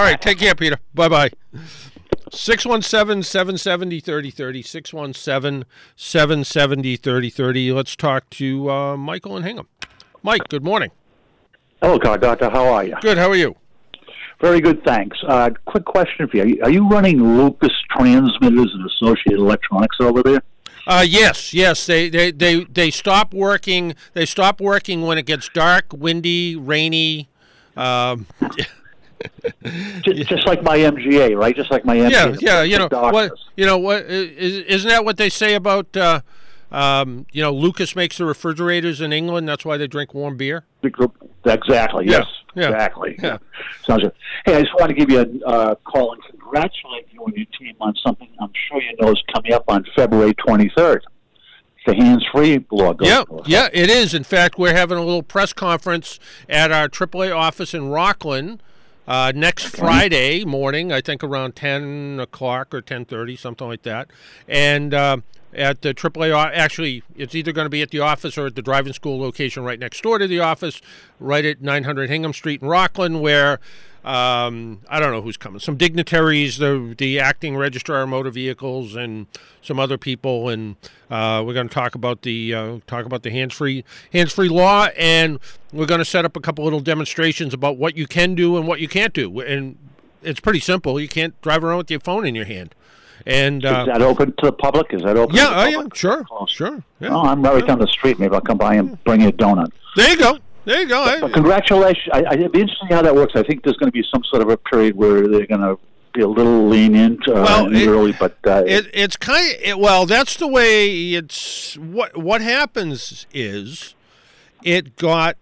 right. 0.00 0.20
Take 0.20 0.38
care, 0.38 0.54
Peter. 0.54 0.78
Bye 0.94 1.08
bye. 1.08 1.30
617 2.32 3.22
770 3.22 4.00
3030. 4.00 4.62
617 4.62 5.64
770 5.96 6.96
3030. 6.96 7.72
Let's 7.72 7.94
talk 7.96 8.30
to 8.30 8.70
uh, 8.70 8.96
Michael 8.96 9.36
and 9.36 9.44
Hingham. 9.44 9.68
Mike, 10.22 10.48
good 10.48 10.64
morning. 10.64 10.90
Hello, 11.82 11.98
Doctor. 11.98 12.48
How 12.48 12.72
are 12.72 12.84
you? 12.84 12.96
Good. 13.02 13.18
How 13.18 13.28
are 13.28 13.36
you? 13.36 13.56
Very 14.42 14.60
good, 14.60 14.84
thanks. 14.84 15.16
Uh, 15.26 15.50
quick 15.66 15.84
question 15.84 16.28
for 16.28 16.36
you. 16.36 16.60
Are 16.62 16.68
you- 16.70 16.86
running 16.88 17.38
Lucas 17.38 17.72
transmitters 17.96 18.74
and 18.74 18.84
associated 18.90 19.38
electronics 19.38 19.96
over 20.00 20.22
there? 20.22 20.42
Uh, 20.86 21.04
yes, 21.08 21.54
yes. 21.54 21.86
They, 21.86 22.08
they, 22.10 22.32
they, 22.32 22.64
they 22.64 22.90
stop 22.90 23.32
working. 23.32 23.94
They 24.14 24.26
stop 24.26 24.60
working 24.60 25.02
when 25.02 25.16
it 25.16 25.26
gets 25.26 25.48
dark, 25.48 25.86
windy, 25.92 26.56
rainy. 26.56 27.28
Um, 27.76 28.26
Just, 30.02 30.28
just 30.28 30.46
like 30.48 30.64
my 30.64 30.78
MGA, 30.78 31.38
right? 31.38 31.54
Just 31.54 31.70
like 31.70 31.84
my 31.84 31.96
MGA. 31.96 32.10
yeah, 32.10 32.36
yeah. 32.40 32.62
You 32.62 32.78
know 32.78 32.88
doctors. 32.88 33.12
what? 33.12 33.32
You 33.56 33.66
know 33.66 33.78
what? 33.78 34.02
Is, 34.06 34.64
isn't 34.64 34.88
that 34.88 35.04
what 35.04 35.16
they 35.16 35.28
say 35.28 35.54
about? 35.54 35.96
Uh, 35.96 36.22
um, 36.72 37.26
you 37.30 37.40
know, 37.40 37.52
Lucas 37.52 37.94
makes 37.94 38.18
the 38.18 38.24
refrigerators 38.24 39.00
in 39.00 39.12
England. 39.12 39.48
That's 39.48 39.64
why 39.64 39.76
they 39.76 39.86
drink 39.86 40.12
warm 40.12 40.36
beer. 40.36 40.64
Exactly. 41.44 42.06
Yes. 42.08 42.26
Yeah, 42.54 42.68
Exactly. 42.68 43.16
yeah. 43.22 43.38
Sounds 43.86 44.02
good. 44.02 44.12
Hey, 44.44 44.56
I 44.56 44.60
just 44.62 44.74
want 44.74 44.88
to 44.90 44.94
give 44.94 45.10
you 45.10 45.20
a 45.20 45.46
uh, 45.46 45.74
call 45.76 46.12
and 46.12 46.22
congratulate 46.24 47.06
you 47.10 47.24
and 47.24 47.34
your 47.36 47.46
team 47.58 47.74
on 47.80 47.94
something 48.04 48.28
I'm 48.40 48.50
sure 48.68 48.80
you 48.82 48.96
know 49.00 49.10
is 49.12 49.22
coming 49.34 49.52
up 49.52 49.64
on 49.68 49.84
February 49.94 50.34
23rd. 50.34 50.96
It's 50.96 51.86
the 51.86 51.94
hands-free 51.94 52.66
law. 52.70 52.94
Yeah, 53.00 53.24
yeah, 53.46 53.68
it 53.72 53.90
is. 53.90 54.14
In 54.14 54.22
fact, 54.24 54.58
we're 54.58 54.74
having 54.74 54.98
a 54.98 55.02
little 55.02 55.22
press 55.22 55.52
conference 55.52 56.20
at 56.48 56.70
our 56.70 56.88
AAA 56.88 57.34
office 57.36 57.74
in 57.74 57.88
Rockland 57.88 58.62
uh, 59.08 59.32
next 59.34 59.64
Friday 59.66 60.44
morning. 60.44 60.92
I 60.92 61.00
think 61.00 61.24
around 61.24 61.56
ten 61.56 62.20
o'clock 62.20 62.72
or 62.72 62.82
ten 62.82 63.04
thirty, 63.04 63.34
something 63.34 63.66
like 63.66 63.82
that. 63.82 64.08
And 64.46 64.94
uh, 64.94 65.16
at 65.54 65.82
the 65.82 65.94
AAA, 65.94 66.34
actually, 66.54 67.02
it's 67.16 67.34
either 67.34 67.52
going 67.52 67.66
to 67.66 67.70
be 67.70 67.82
at 67.82 67.90
the 67.90 68.00
office 68.00 68.38
or 68.38 68.46
at 68.46 68.54
the 68.54 68.62
driving 68.62 68.92
school 68.92 69.20
location 69.20 69.64
right 69.64 69.78
next 69.78 70.02
door 70.02 70.18
to 70.18 70.26
the 70.26 70.40
office, 70.40 70.80
right 71.20 71.44
at 71.44 71.60
900 71.60 72.08
Hingham 72.08 72.32
Street 72.32 72.62
in 72.62 72.68
Rockland, 72.68 73.20
where. 73.20 73.60
Um, 74.04 74.80
I 74.88 74.98
don't 74.98 75.12
know 75.12 75.22
who's 75.22 75.36
coming. 75.36 75.60
Some 75.60 75.76
dignitaries, 75.76 76.58
the 76.58 76.92
the 76.98 77.20
acting 77.20 77.56
registrar 77.56 78.02
of 78.02 78.08
motor 78.08 78.32
vehicles, 78.32 78.96
and 78.96 79.28
some 79.62 79.78
other 79.78 79.96
people, 79.96 80.48
and 80.48 80.74
uh, 81.08 81.40
we're 81.46 81.54
going 81.54 81.68
to 81.68 81.74
talk 81.74 81.94
about 81.94 82.22
the 82.22 82.52
uh, 82.52 82.78
talk 82.88 83.06
about 83.06 83.22
the 83.22 83.30
hands 83.30 83.54
free 83.54 83.84
hands 84.12 84.32
free 84.32 84.48
law, 84.48 84.88
and 84.98 85.38
we're 85.72 85.86
going 85.86 86.00
to 86.00 86.04
set 86.04 86.24
up 86.24 86.36
a 86.36 86.40
couple 86.40 86.64
little 86.64 86.80
demonstrations 86.80 87.54
about 87.54 87.76
what 87.76 87.96
you 87.96 88.08
can 88.08 88.34
do 88.34 88.56
and 88.56 88.66
what 88.66 88.80
you 88.80 88.88
can't 88.88 89.14
do. 89.14 89.38
And 89.38 89.78
it's 90.22 90.40
pretty 90.40 90.60
simple. 90.60 90.98
You 91.00 91.06
can't 91.08 91.40
drive 91.40 91.62
around 91.62 91.78
with 91.78 91.90
your 91.92 92.00
phone 92.00 92.26
in 92.26 92.34
your 92.34 92.46
hand. 92.46 92.74
And 93.26 93.64
Is 93.64 93.70
uh, 93.70 93.84
that 93.86 94.02
open 94.02 94.32
to 94.38 94.46
the 94.46 94.52
public? 94.52 94.92
Is 94.92 95.02
that 95.02 95.16
open? 95.16 95.36
yeah, 95.36 95.48
to 95.48 95.50
the 95.50 95.60
oh, 95.60 95.82
yeah, 95.82 95.88
sure, 95.94 96.26
sure. 96.48 96.82
Yeah. 97.00 97.10
Oh, 97.10 97.22
I'm 97.22 97.42
right 97.42 97.66
down 97.66 97.78
the 97.78 97.86
street. 97.86 98.18
Maybe 98.18 98.34
I'll 98.34 98.40
come 98.40 98.58
by 98.58 98.74
and 98.74 99.02
bring 99.04 99.20
you 99.20 99.28
a 99.28 99.32
donut. 99.32 99.70
There 99.96 100.10
you 100.10 100.16
go. 100.18 100.38
There 100.64 100.80
you 100.80 100.88
go. 100.88 101.04
But 101.20 101.30
I- 101.30 101.32
congratulations. 101.32 102.08
I, 102.12 102.24
I'd 102.30 102.52
be 102.52 102.60
interesting 102.60 102.88
how 102.88 103.02
that 103.02 103.14
works. 103.14 103.34
I 103.36 103.42
think 103.42 103.62
there's 103.64 103.76
going 103.76 103.90
to 103.90 103.92
be 103.92 104.04
some 104.12 104.22
sort 104.24 104.42
of 104.42 104.48
a 104.48 104.56
period 104.56 104.96
where 104.96 105.28
they're 105.28 105.46
going 105.46 105.60
to 105.60 105.78
be 106.12 106.20
a 106.20 106.28
little 106.28 106.68
lenient 106.68 107.26
uh, 107.28 107.32
Well, 107.32 107.74
it- 107.74 107.86
early, 107.86 108.12
but 108.12 108.36
uh, 108.46 108.64
it, 108.66 108.86
it's 108.92 109.16
kind 109.16 109.54
of 109.54 109.60
it, 109.62 109.78
well 109.78 110.04
that's 110.04 110.36
the 110.36 110.46
way 110.46 111.14
it's 111.14 111.78
what 111.78 112.16
what 112.18 112.42
happens 112.42 113.26
is 113.32 113.94
it 114.62 114.96
got 114.96 115.38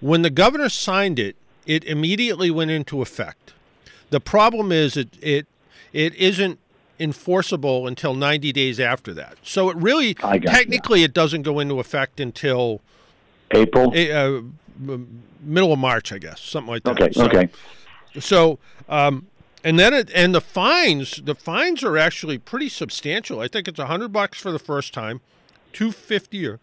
when 0.00 0.20
the 0.20 0.28
governor 0.30 0.68
signed 0.68 1.18
it 1.18 1.36
it 1.66 1.84
immediately 1.84 2.50
went 2.50 2.70
into 2.70 3.00
effect 3.00 3.54
the 4.10 4.20
problem 4.20 4.70
is 4.72 4.94
it 4.96 5.08
it 5.22 5.46
it 5.94 6.14
isn't 6.16 6.58
enforceable 6.98 7.86
until 7.86 8.14
90 8.14 8.52
days 8.52 8.80
after 8.80 9.12
that 9.14 9.36
so 9.42 9.70
it 9.70 9.76
really 9.76 10.16
I 10.22 10.38
got 10.38 10.42
you. 10.42 10.48
technically 10.58 11.02
it 11.02 11.12
doesn't 11.14 11.42
go 11.42 11.58
into 11.60 11.78
effect 11.80 12.20
until 12.20 12.80
April. 13.52 13.92
eh, 13.94 14.10
uh, 14.12 14.40
middle 15.40 15.72
of 15.72 15.78
march 15.78 16.12
i 16.12 16.18
guess 16.18 16.40
something 16.40 16.70
like 16.72 16.82
that 16.84 17.00
Okay, 17.00 17.12
So- 17.12 17.26
okay. 17.26 17.48
So, 18.20 18.58
um, 18.88 19.26
and 19.62 19.78
then 19.78 19.92
it, 19.92 20.10
and 20.14 20.34
the 20.34 20.40
fines, 20.40 21.20
the 21.22 21.34
fines 21.34 21.84
are 21.84 21.96
actually 21.98 22.38
pretty 22.38 22.68
substantial. 22.70 23.38
I 23.38 23.48
think 23.48 23.68
it's 23.68 23.78
a 23.78 23.86
hundred 23.86 24.12
bucks 24.12 24.40
for 24.40 24.50
the 24.50 24.58
first 24.58 24.94
time, 24.94 25.20
two 25.72 25.92
fifty 25.92 26.46
or 26.46 26.58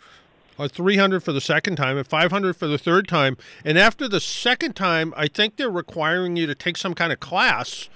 or 0.58 0.68
300 0.68 1.22
for 1.22 1.32
the 1.32 1.40
second 1.42 1.76
time 1.76 1.98
and 1.98 2.08
500 2.08 2.56
for 2.56 2.66
the 2.68 2.78
third 2.78 3.08
time 3.10 3.36
and 3.66 3.78
after 3.78 4.08
the 4.08 4.22
second 4.22 4.74
time 4.74 5.14
i 5.18 5.28
think 5.28 5.58
they're 5.58 5.70
requiring 5.70 6.38
you 6.38 6.48
to 6.48 6.56
take 6.56 6.78
some 6.78 6.94
kind 6.94 7.12
of 7.12 7.20
class 7.20 7.90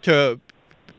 to 0.00 0.40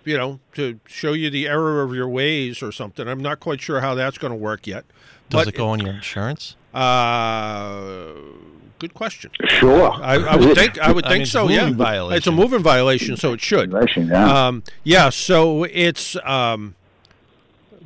you 0.05 0.17
know 0.17 0.39
to 0.53 0.79
show 0.87 1.13
you 1.13 1.29
the 1.29 1.47
error 1.47 1.81
of 1.83 1.93
your 1.93 2.07
ways 2.09 2.61
or 2.63 2.71
something 2.71 3.07
i'm 3.07 3.21
not 3.21 3.39
quite 3.39 3.61
sure 3.61 3.81
how 3.81 3.93
that's 3.95 4.17
going 4.17 4.31
to 4.31 4.37
work 4.37 4.65
yet 4.67 4.83
Does 5.29 5.45
but 5.45 5.47
it 5.53 5.57
go 5.57 5.67
on 5.69 5.79
your 5.79 5.93
insurance? 5.93 6.55
uh 6.73 8.13
good 8.79 8.93
question 8.95 9.29
Sure. 9.47 9.91
i, 9.93 10.15
I 10.15 10.35
would 10.35 10.55
think 10.55 10.79
i 10.79 10.91
would 10.91 11.05
I 11.05 11.09
think 11.09 11.19
mean, 11.21 11.25
so 11.27 11.47
a 11.47 11.51
yeah 11.53 11.69
violation. 11.71 12.17
it's 12.17 12.27
a 12.27 12.31
moving 12.31 12.63
violation 12.63 13.15
so 13.17 13.33
it 13.33 13.41
should 13.41 13.71
Violation, 13.71 14.07
yeah. 14.07 14.47
um, 14.47 14.63
yeah, 14.83 15.09
so 15.09 15.63
it's, 15.65 16.15
um, 16.23 16.75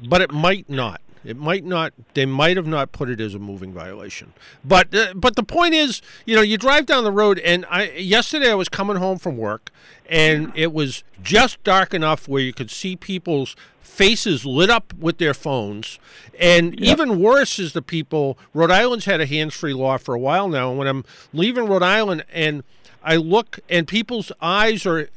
but 0.07 0.21
it 0.21 0.31
might 0.31 0.69
not. 0.69 1.01
It 1.25 1.37
might 1.37 1.65
not. 1.65 1.93
They 2.13 2.25
might 2.25 2.57
have 2.57 2.67
not 2.67 2.91
put 2.91 3.09
it 3.09 3.19
as 3.19 3.33
a 3.33 3.39
moving 3.39 3.73
violation. 3.73 4.33
But 4.63 4.93
uh, 4.93 5.13
but 5.15 5.35
the 5.35 5.43
point 5.43 5.73
is, 5.73 6.01
you 6.25 6.35
know, 6.35 6.41
you 6.41 6.57
drive 6.57 6.85
down 6.85 7.03
the 7.03 7.11
road, 7.11 7.39
and 7.39 7.65
I 7.69 7.91
yesterday 7.91 8.51
I 8.51 8.55
was 8.55 8.69
coming 8.69 8.97
home 8.97 9.17
from 9.17 9.37
work, 9.37 9.71
and 10.07 10.51
it 10.55 10.71
was 10.71 11.03
just 11.23 11.63
dark 11.63 11.93
enough 11.93 12.27
where 12.27 12.41
you 12.41 12.53
could 12.53 12.69
see 12.69 12.95
people's 12.95 13.55
faces 13.81 14.45
lit 14.45 14.69
up 14.69 14.93
with 14.93 15.17
their 15.17 15.33
phones, 15.33 15.99
and 16.39 16.79
even 16.79 17.19
worse 17.19 17.57
is 17.59 17.73
the 17.73 17.81
people. 17.81 18.37
Rhode 18.53 18.71
Island's 18.71 19.05
had 19.05 19.21
a 19.21 19.25
hands-free 19.25 19.73
law 19.73 19.97
for 19.97 20.13
a 20.13 20.19
while 20.19 20.47
now, 20.47 20.69
and 20.69 20.77
when 20.77 20.87
I'm 20.87 21.05
leaving 21.33 21.65
Rhode 21.65 21.83
Island 21.83 22.25
and 22.31 22.63
I 23.05 23.17
look, 23.17 23.59
and 23.69 23.87
people's 23.87 24.31
eyes 24.41 24.85
are 24.85 25.09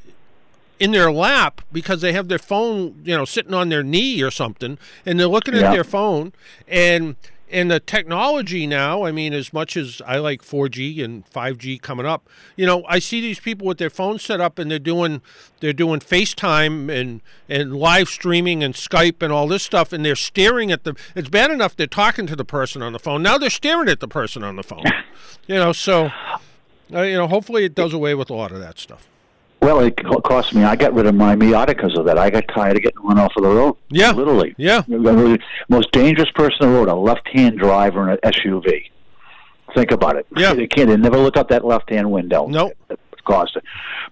in 0.79 0.91
their 0.91 1.11
lap 1.11 1.61
because 1.71 2.01
they 2.01 2.13
have 2.13 2.29
their 2.29 2.39
phone, 2.39 3.01
you 3.03 3.15
know, 3.15 3.25
sitting 3.25 3.53
on 3.53 3.69
their 3.69 3.83
knee 3.83 4.21
or 4.21 4.31
something, 4.31 4.77
and 5.05 5.19
they're 5.19 5.27
looking 5.27 5.53
at 5.55 5.71
their 5.71 5.83
phone. 5.83 6.33
And 6.67 7.15
and 7.51 7.71
the 7.71 7.79
technology 7.79 8.67
now, 8.67 9.03
I 9.03 9.11
mean, 9.11 9.33
as 9.33 9.51
much 9.51 9.75
as 9.75 10.01
I 10.05 10.17
like 10.17 10.43
4G 10.43 11.03
and 11.03 11.25
5G 11.31 11.81
coming 11.81 12.05
up, 12.05 12.29
you 12.55 12.65
know, 12.65 12.83
I 12.87 12.99
see 12.99 13.21
these 13.21 13.39
people 13.39 13.65
with 13.65 13.79
their 13.79 13.89
phones 13.89 14.23
set 14.23 14.39
up 14.39 14.59
and 14.59 14.69
they're 14.69 14.77
doing 14.77 15.21
they're 15.59 15.73
doing 15.73 15.99
FaceTime 15.99 16.89
and 16.89 17.21
and 17.49 17.75
live 17.75 18.07
streaming 18.07 18.63
and 18.63 18.73
Skype 18.73 19.21
and 19.21 19.33
all 19.33 19.47
this 19.47 19.63
stuff, 19.63 19.91
and 19.91 20.05
they're 20.05 20.15
staring 20.15 20.71
at 20.71 20.83
the. 20.83 20.95
It's 21.15 21.29
bad 21.29 21.51
enough 21.51 21.75
they're 21.75 21.87
talking 21.87 22.27
to 22.27 22.35
the 22.35 22.45
person 22.45 22.81
on 22.81 22.93
the 22.93 22.99
phone. 22.99 23.21
Now 23.23 23.37
they're 23.37 23.49
staring 23.49 23.89
at 23.89 23.99
the 23.99 24.07
person 24.07 24.43
on 24.43 24.55
the 24.55 24.63
phone. 24.63 24.85
you 25.47 25.55
know, 25.55 25.73
so. 25.73 26.09
Uh, 26.91 27.03
you 27.03 27.13
know, 27.13 27.27
hopefully 27.27 27.65
it 27.65 27.75
does 27.75 27.93
away 27.93 28.15
with 28.15 28.31
a 28.31 28.33
lot 28.33 28.51
of 28.51 28.59
that 28.59 28.79
stuff. 28.79 29.07
Well, 29.61 29.81
it 29.81 29.97
cost 30.23 30.53
me. 30.55 30.63
I 30.63 30.75
got 30.77 30.93
rid 30.93 31.05
of 31.05 31.15
my 31.15 31.35
Miata 31.35 31.67
because 31.67 31.97
of 31.97 32.05
that. 32.05 32.17
I 32.17 32.29
got 32.29 32.45
tired 32.47 32.77
of 32.77 32.83
getting 32.83 33.01
run 33.03 33.19
off 33.19 33.33
of 33.35 33.43
the 33.43 33.49
road. 33.49 33.75
Yeah. 33.89 34.11
literally. 34.11 34.55
Yeah. 34.57 34.83
The 34.87 35.39
most 35.67 35.91
dangerous 35.91 36.29
person 36.33 36.65
on 36.65 36.71
the 36.73 36.79
road: 36.79 36.87
a 36.87 36.95
left-hand 36.95 37.57
driver 37.59 38.03
in 38.03 38.09
an 38.09 38.31
SUV. 38.31 38.89
Think 39.75 39.91
about 39.91 40.15
it. 40.15 40.25
Yeah. 40.37 40.53
they 40.53 40.65
can't. 40.67 40.89
They 40.89 40.95
never 40.97 41.17
look 41.17 41.35
out 41.37 41.49
that 41.49 41.65
left-hand 41.65 42.09
window. 42.09 42.47
Nope. 42.47 42.73
It 42.89 42.99
cost 43.25 43.55
it. 43.57 43.63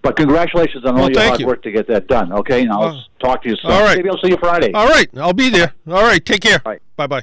But 0.02 0.16
congratulations 0.16 0.84
on 0.84 0.94
Well, 0.94 1.04
all 1.04 1.10
your 1.10 1.22
hard 1.22 1.40
you. 1.40 1.46
work 1.46 1.62
to 1.62 1.70
get 1.72 1.88
that 1.88 2.06
done. 2.08 2.30
Okay, 2.32 2.60
and 2.62 2.70
I'll 2.70 2.82
Uh, 2.82 3.00
talk 3.18 3.42
to 3.42 3.48
you 3.48 3.56
soon. 3.56 3.70
all 3.72 3.82
right. 3.82 3.96
Maybe 3.96 4.10
I'll 4.10 4.18
see 4.22 4.28
you 4.30 4.36
Friday. 4.38 4.70
All 4.72 4.86
right, 4.86 5.08
I'll 5.16 5.32
be 5.32 5.48
there. 5.48 5.72
All 5.88 6.02
right, 6.04 6.24
take 6.24 6.42
care. 6.42 6.60
Right. 6.64 6.80
Bye 6.96 7.06
bye. 7.08 7.22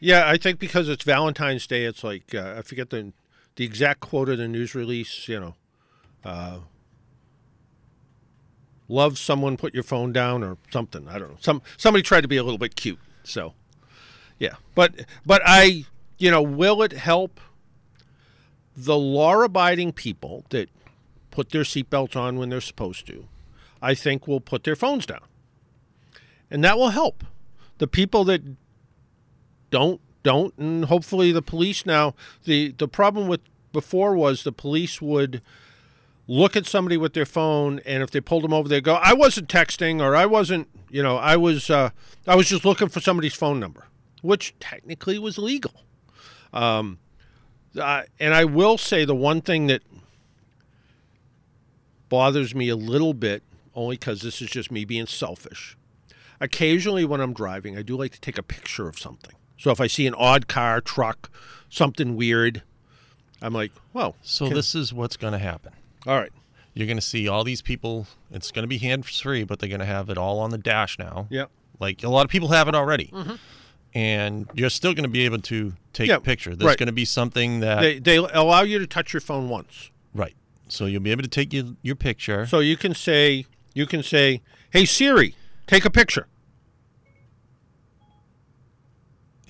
Yeah, 0.00 0.28
I 0.28 0.36
think 0.36 0.58
because 0.58 0.88
it's 0.88 1.02
Valentine's 1.04 1.66
Day, 1.66 1.84
it's 1.84 2.04
like 2.04 2.34
uh, 2.34 2.54
I 2.58 2.62
forget 2.62 2.90
the 2.90 3.12
the 3.56 3.64
exact 3.64 4.00
quote 4.00 4.28
of 4.28 4.38
the 4.38 4.48
news 4.48 4.74
release. 4.74 5.28
You 5.28 5.40
know, 5.40 5.54
uh, 6.24 6.58
love 8.88 9.18
someone, 9.18 9.56
put 9.56 9.74
your 9.74 9.82
phone 9.82 10.12
down, 10.12 10.42
or 10.42 10.56
something. 10.72 11.08
I 11.08 11.18
don't 11.18 11.30
know. 11.30 11.38
Some 11.40 11.62
somebody 11.76 12.02
tried 12.02 12.22
to 12.22 12.28
be 12.28 12.36
a 12.36 12.42
little 12.42 12.58
bit 12.58 12.76
cute. 12.76 12.98
So, 13.22 13.54
yeah, 14.38 14.54
but 14.74 15.06
but 15.24 15.42
I, 15.44 15.84
you 16.18 16.30
know, 16.30 16.42
will 16.42 16.82
it 16.82 16.92
help 16.92 17.40
the 18.76 18.96
law-abiding 18.96 19.92
people 19.92 20.44
that 20.50 20.68
put 21.30 21.50
their 21.50 21.62
seatbelts 21.62 22.16
on 22.16 22.38
when 22.38 22.48
they're 22.48 22.60
supposed 22.60 23.06
to? 23.06 23.26
I 23.80 23.94
think 23.94 24.26
will 24.26 24.40
put 24.40 24.64
their 24.64 24.76
phones 24.76 25.04
down 25.04 25.20
and 26.50 26.62
that 26.62 26.78
will 26.78 26.90
help 26.90 27.24
the 27.78 27.86
people 27.86 28.24
that 28.24 28.42
don't 29.70 30.00
don't 30.22 30.56
and 30.56 30.84
hopefully 30.86 31.32
the 31.32 31.42
police 31.42 31.84
now 31.84 32.14
the 32.44 32.72
the 32.78 32.88
problem 32.88 33.28
with 33.28 33.40
before 33.72 34.14
was 34.14 34.44
the 34.44 34.52
police 34.52 35.02
would 35.02 35.42
look 36.26 36.56
at 36.56 36.66
somebody 36.66 36.96
with 36.96 37.12
their 37.12 37.26
phone 37.26 37.80
and 37.84 38.02
if 38.02 38.10
they 38.10 38.20
pulled 38.20 38.42
them 38.44 38.52
over 38.52 38.68
they 38.68 38.80
go 38.80 38.94
i 38.94 39.12
wasn't 39.12 39.48
texting 39.48 40.00
or 40.00 40.16
i 40.16 40.24
wasn't 40.24 40.68
you 40.90 41.02
know 41.02 41.16
i 41.16 41.36
was 41.36 41.68
uh, 41.70 41.90
i 42.26 42.34
was 42.34 42.48
just 42.48 42.64
looking 42.64 42.88
for 42.88 43.00
somebody's 43.00 43.34
phone 43.34 43.60
number 43.60 43.86
which 44.22 44.54
technically 44.58 45.18
was 45.18 45.36
legal 45.38 45.82
um, 46.52 46.98
uh, 47.78 48.02
and 48.18 48.32
i 48.34 48.44
will 48.44 48.78
say 48.78 49.04
the 49.04 49.14
one 49.14 49.40
thing 49.40 49.66
that 49.66 49.82
bothers 52.08 52.54
me 52.54 52.68
a 52.68 52.76
little 52.76 53.14
bit 53.14 53.42
only 53.74 53.96
because 53.96 54.22
this 54.22 54.40
is 54.40 54.48
just 54.48 54.70
me 54.70 54.84
being 54.84 55.06
selfish 55.06 55.76
occasionally 56.40 57.04
when 57.04 57.20
I'm 57.20 57.32
driving, 57.32 57.76
I 57.78 57.82
do 57.82 57.96
like 57.96 58.12
to 58.12 58.20
take 58.20 58.38
a 58.38 58.42
picture 58.42 58.88
of 58.88 58.98
something. 58.98 59.34
So 59.56 59.70
if 59.70 59.80
I 59.80 59.86
see 59.86 60.06
an 60.06 60.14
odd 60.14 60.46
car, 60.48 60.80
truck, 60.80 61.30
something 61.68 62.16
weird, 62.16 62.62
I'm 63.40 63.52
like, 63.54 63.72
well, 63.92 64.16
So 64.22 64.46
can- 64.46 64.54
this 64.54 64.74
is 64.74 64.92
what's 64.92 65.16
going 65.16 65.32
to 65.32 65.38
happen. 65.38 65.72
All 66.06 66.18
right. 66.18 66.32
You're 66.74 66.86
going 66.86 66.96
to 66.96 67.02
see 67.02 67.28
all 67.28 67.44
these 67.44 67.62
people. 67.62 68.06
It's 68.32 68.50
going 68.50 68.64
to 68.64 68.68
be 68.68 68.78
hands 68.78 69.20
free, 69.20 69.44
but 69.44 69.58
they're 69.60 69.68
going 69.68 69.80
to 69.80 69.86
have 69.86 70.10
it 70.10 70.18
all 70.18 70.40
on 70.40 70.50
the 70.50 70.58
dash 70.58 70.98
now. 70.98 71.28
Yeah. 71.30 71.44
Like 71.78 72.02
a 72.02 72.08
lot 72.08 72.24
of 72.24 72.30
people 72.30 72.48
have 72.48 72.66
it 72.68 72.74
already. 72.74 73.10
Mm-hmm. 73.12 73.34
And 73.94 74.48
you're 74.54 74.70
still 74.70 74.92
going 74.92 75.04
to 75.04 75.08
be 75.10 75.24
able 75.24 75.38
to 75.40 75.74
take 75.92 76.08
Yeah, 76.08 76.16
a 76.16 76.20
picture. 76.20 76.56
There's 76.56 76.66
right. 76.66 76.76
going 76.78 76.88
to 76.88 76.92
be 76.92 77.04
something 77.04 77.60
that 77.60 77.80
They, 77.80 77.98
they 78.00 78.16
allow 78.16 78.62
you 78.62 78.80
to 78.80 78.86
touch 78.88 79.12
your 79.12 79.20
phone 79.20 79.48
once. 79.48 79.90
right. 80.14 80.34
So 80.66 80.86
you'll 80.86 81.02
be 81.02 81.10
able 81.12 81.22
to 81.22 81.28
take 81.28 81.52
your, 81.52 81.66
your 81.82 81.94
picture. 81.94 82.46
So 82.46 82.58
you 82.58 82.76
can 82.76 82.94
say, 82.94 83.46
you 83.74 83.86
can 83.86 84.02
say, 84.02 84.40
hey, 84.70 84.84
Siri, 84.86 85.36
take 85.68 85.84
a 85.84 85.90
picture. 85.90 86.26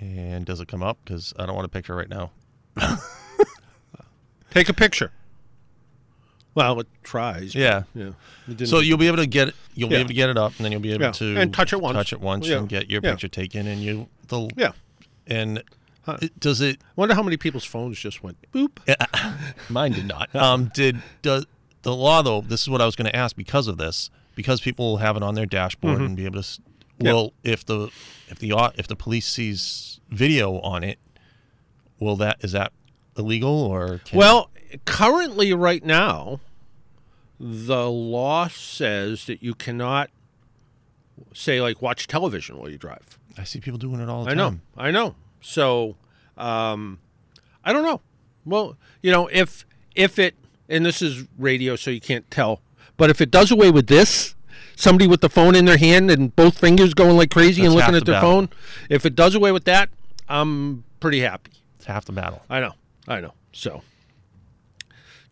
and 0.00 0.44
does 0.44 0.61
it 0.61 0.68
come 0.68 0.82
up? 0.82 0.98
Because 1.05 1.32
I 1.38 1.46
don't 1.46 1.55
want 1.55 1.64
a 1.66 1.70
picture 1.70 1.94
right 1.94 2.09
now. 2.09 2.30
Take 4.50 4.68
a 4.68 4.74
picture. 4.74 5.12
Well, 6.55 6.80
it 6.80 6.86
tries. 7.02 7.55
Yeah. 7.55 7.82
Yeah. 7.94 8.11
It 8.48 8.66
So 8.68 8.78
you'll 8.80 8.98
be 8.98 9.07
able 9.09 9.16
to 9.18 9.26
get 9.26 9.48
it. 9.48 9.55
You'll 9.74 9.88
Yeah. 9.90 9.96
be 9.96 10.00
able 10.00 10.09
to 10.09 10.14
get 10.14 10.30
it 10.30 10.38
up, 10.38 10.52
and 10.57 10.64
then 10.64 10.72
you'll 10.72 10.80
be 10.80 10.92
able 10.92 11.05
Yeah, 11.07 11.11
to 11.12 11.36
and 11.36 11.52
touch 11.52 11.72
it 11.72 11.80
once. 11.80 11.94
touch 11.96 12.12
it 12.12 12.20
once, 12.20 12.46
Yeah, 12.46 12.59
and 12.59 12.68
get 12.68 12.90
your 12.90 13.00
yeah. 13.02 13.11
picture 13.11 13.28
taken. 13.28 13.66
And 13.66 13.80
you, 13.82 14.09
the 14.28 14.48
yeah. 14.57 14.72
and 15.26 15.62
it, 16.20 16.38
does 16.38 16.61
it? 16.61 16.80
Wonder 16.96 17.14
how 17.14 17.22
many 17.22 17.36
people's 17.36 17.64
phones 17.64 17.98
just 17.98 18.22
went 18.22 18.36
boop. 18.52 18.78
Mine 19.68 19.92
did 19.92 20.07
not. 20.07 20.28
Um, 20.34 20.70
did 20.74 20.98
does 21.22 21.46
the 21.82 21.94
law 21.94 22.22
though? 22.22 22.40
This 22.42 22.62
is 22.62 22.68
what 22.70 22.80
I 22.80 22.86
was 22.86 22.94
going 22.96 23.07
to 23.11 23.16
ask 23.16 23.34
because 23.36 23.66
of 23.68 23.78
this, 23.78 24.11
because 24.36 24.61
people 24.61 24.84
will 24.90 24.96
have 24.98 25.16
it 25.16 25.22
on 25.22 25.34
their 25.34 25.46
dashboard 25.46 26.00
and 26.00 26.16
be 26.16 26.24
able 26.24 26.34
to. 26.34 26.38
s- 26.40 26.61
Mm-hmm. 26.94 27.07
Yep. 27.07 27.12
Well, 27.14 27.32
if 27.42 27.64
the 27.66 27.88
if 28.28 28.38
the 28.38 28.72
if 28.76 28.86
the 28.86 28.94
police 28.94 29.26
sees 29.26 29.98
video 30.11 30.61
on 30.61 30.84
it, 30.84 31.00
will 31.98 32.14
that 32.16 32.36
is 32.44 32.52
that 32.52 32.72
illegal 33.18 33.50
or? 33.50 33.98
Can, 34.05 34.16
Well, 34.18 34.48
currently, 34.85 35.53
right 35.53 35.85
now, 35.85 36.41
the 37.39 37.91
law 37.91 38.49
says 38.49 39.27
that 39.27 39.43
you 39.43 39.55
cannot 39.55 40.11
say 41.33 41.61
like 41.61 41.83
watch 41.83 42.07
television 42.07 42.59
while 42.59 42.70
you 42.70 42.79
drive. 42.79 43.18
I 43.37 43.45
see 43.45 43.61
people 43.61 43.79
doing 43.79 44.01
it 44.01 44.09
all 44.09 44.25
the 44.25 44.31
I 44.31 44.35
time. 44.35 44.62
I 44.77 44.83
know, 44.83 44.89
I 44.89 44.91
know. 44.91 45.14
So, 45.41 45.97
um, 46.37 46.99
I 47.64 47.72
don't 47.72 47.83
know. 47.83 48.01
Well, 48.45 48.77
you 49.03 49.11
know, 49.11 49.29
if 49.29 49.66
if 49.95 50.18
it 50.18 50.35
and 50.68 50.85
this 50.85 51.03
is 51.03 51.27
radio, 51.39 51.77
so 51.77 51.91
you 51.91 52.01
can't 52.01 52.31
tell, 52.31 52.61
but 52.97 53.11
if 53.11 53.20
it 53.20 53.31
does 53.31 53.51
away 53.51 53.70
with 53.70 53.87
this, 53.87 54.35
somebody 54.77 55.07
with 55.07 55.20
the 55.20 55.29
phone 55.29 55.55
in 55.55 55.64
their 55.64 55.77
hand 55.77 56.11
and 56.11 56.35
both 56.35 56.59
fingers 56.59 56.95
going 56.95 57.16
like 57.16 57.31
crazy 57.31 57.64
and 57.64 57.75
looking 57.75 57.95
at 57.95 58.01
the 58.01 58.12
their 58.12 58.20
battle. 58.20 58.31
phone, 58.31 58.49
if 58.89 59.05
it 59.05 59.14
does 59.14 59.35
away 59.35 59.53
with 59.53 59.64
that, 59.64 59.89
I'm 60.29 60.85
pretty 61.01 61.20
happy. 61.20 61.53
It's 61.77 61.87
half 61.87 62.05
the 62.05 62.12
battle. 62.12 62.43
I 62.49 62.61
know, 62.61 62.72
I 63.07 63.20
know. 63.20 63.35
So, 63.53 63.83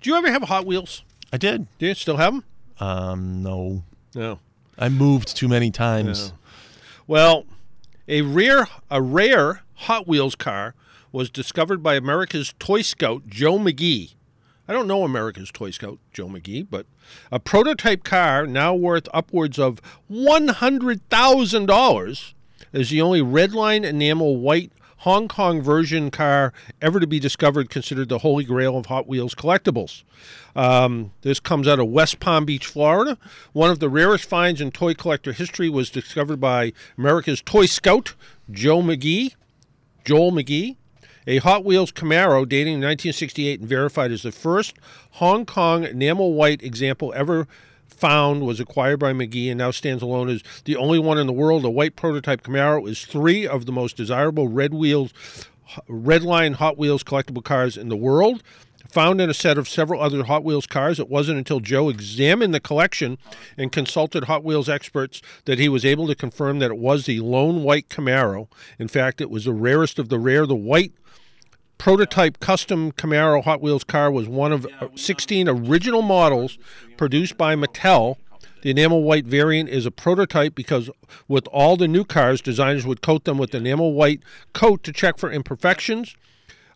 do 0.02 0.10
you 0.10 0.16
ever 0.16 0.30
have 0.30 0.42
Hot 0.44 0.66
Wheels? 0.66 1.02
I 1.32 1.36
did. 1.36 1.66
Do 1.78 1.86
you 1.86 1.94
still 1.94 2.16
have 2.18 2.34
them? 2.34 2.44
Um, 2.80 3.42
no, 3.42 3.84
No. 4.14 4.38
I 4.78 4.88
moved 4.88 5.36
too 5.36 5.48
many 5.48 5.70
times. 5.70 6.32
Well, 7.06 7.44
a 8.08 8.22
rare 8.22 8.66
a 8.90 9.00
rare 9.02 9.62
Hot 9.74 10.08
Wheels 10.08 10.34
car 10.34 10.74
was 11.12 11.30
discovered 11.30 11.82
by 11.82 11.94
America's 11.94 12.54
Toy 12.58 12.82
Scout 12.82 13.28
Joe 13.28 13.58
Magee. 13.58 14.12
I 14.66 14.72
don't 14.72 14.88
know 14.88 15.04
America's 15.04 15.50
Toy 15.52 15.70
Scout 15.70 15.98
Joe 16.12 16.28
Magee, 16.28 16.62
but 16.62 16.86
a 17.30 17.38
prototype 17.38 18.02
car 18.04 18.46
now 18.46 18.74
worth 18.74 19.08
upwards 19.12 19.58
of 19.58 19.80
one 20.08 20.48
hundred 20.48 21.06
thousand 21.10 21.66
dollars 21.66 22.34
is 22.72 22.90
the 22.90 23.02
only 23.02 23.20
red 23.20 23.52
line 23.52 23.84
enamel 23.84 24.38
white 24.38 24.72
Hong 25.02 25.26
Kong 25.26 25.60
version 25.60 26.12
car 26.12 26.52
ever 26.80 27.00
to 27.00 27.08
be 27.08 27.18
discovered, 27.18 27.68
considered 27.70 28.08
the 28.08 28.18
holy 28.18 28.44
grail 28.44 28.78
of 28.78 28.86
Hot 28.86 29.08
Wheels 29.08 29.34
collectibles. 29.34 30.04
Um, 30.54 31.10
this 31.22 31.40
comes 31.40 31.66
out 31.66 31.80
of 31.80 31.88
West 31.88 32.20
Palm 32.20 32.44
Beach, 32.44 32.66
Florida. 32.66 33.18
One 33.52 33.70
of 33.70 33.80
the 33.80 33.88
rarest 33.88 34.28
finds 34.28 34.60
in 34.60 34.70
toy 34.70 34.94
collector 34.94 35.32
history 35.32 35.68
was 35.68 35.90
discovered 35.90 36.40
by 36.40 36.72
America's 36.96 37.42
toy 37.42 37.66
scout, 37.66 38.14
Joe 38.48 38.80
Magee. 38.80 39.34
Joel 40.04 40.30
Magee. 40.30 40.78
A 41.26 41.38
Hot 41.38 41.64
Wheels 41.64 41.90
Camaro 41.90 42.48
dating 42.48 42.74
1968 42.74 43.58
and 43.58 43.68
verified 43.68 44.12
as 44.12 44.22
the 44.22 44.30
first 44.30 44.76
Hong 45.12 45.44
Kong 45.44 45.82
enamel 45.82 46.34
white 46.34 46.62
example 46.62 47.12
ever 47.16 47.48
found 48.02 48.44
was 48.44 48.58
acquired 48.58 48.98
by 48.98 49.12
Magee 49.12 49.48
and 49.48 49.58
now 49.58 49.70
stands 49.70 50.02
alone 50.02 50.28
as 50.28 50.42
the 50.64 50.74
only 50.74 50.98
one 50.98 51.18
in 51.18 51.28
the 51.28 51.32
world. 51.32 51.64
A 51.64 51.70
white 51.70 51.94
prototype 51.94 52.42
Camaro 52.42 52.88
is 52.88 53.04
three 53.04 53.46
of 53.46 53.64
the 53.64 53.70
most 53.70 53.96
desirable 53.96 54.48
red 54.48 54.74
wheels, 54.74 55.12
red 55.86 56.24
line 56.24 56.54
Hot 56.54 56.76
Wheels 56.76 57.04
collectible 57.04 57.44
cars 57.44 57.76
in 57.76 57.90
the 57.90 57.96
world. 57.96 58.42
Found 58.90 59.20
in 59.20 59.30
a 59.30 59.34
set 59.34 59.56
of 59.56 59.68
several 59.68 60.02
other 60.02 60.24
Hot 60.24 60.42
Wheels 60.42 60.66
cars, 60.66 60.98
it 60.98 61.08
wasn't 61.08 61.38
until 61.38 61.60
Joe 61.60 61.88
examined 61.88 62.52
the 62.52 62.58
collection 62.58 63.18
and 63.56 63.70
consulted 63.70 64.24
Hot 64.24 64.42
Wheels 64.42 64.68
experts 64.68 65.22
that 65.44 65.60
he 65.60 65.68
was 65.68 65.84
able 65.84 66.08
to 66.08 66.16
confirm 66.16 66.58
that 66.58 66.72
it 66.72 66.78
was 66.78 67.06
the 67.06 67.20
lone 67.20 67.62
white 67.62 67.88
Camaro. 67.88 68.48
In 68.80 68.88
fact, 68.88 69.20
it 69.20 69.30
was 69.30 69.44
the 69.44 69.52
rarest 69.52 70.00
of 70.00 70.08
the 70.08 70.18
rare. 70.18 70.44
The 70.44 70.56
white 70.56 70.92
prototype 71.82 72.38
custom 72.38 72.92
Camaro 72.92 73.42
Hot 73.42 73.60
Wheels 73.60 73.82
car 73.82 74.08
was 74.08 74.28
one 74.28 74.52
of 74.52 74.68
16 74.94 75.48
original 75.48 76.00
models 76.00 76.56
produced 76.96 77.36
by 77.36 77.56
Mattel. 77.56 78.18
The 78.62 78.70
enamel 78.70 79.02
white 79.02 79.24
variant 79.24 79.68
is 79.68 79.84
a 79.84 79.90
prototype 79.90 80.54
because, 80.54 80.90
with 81.26 81.48
all 81.48 81.76
the 81.76 81.88
new 81.88 82.04
cars, 82.04 82.40
designers 82.40 82.86
would 82.86 83.02
coat 83.02 83.24
them 83.24 83.36
with 83.36 83.52
enamel 83.52 83.94
white 83.94 84.22
coat 84.52 84.84
to 84.84 84.92
check 84.92 85.18
for 85.18 85.32
imperfections. 85.32 86.14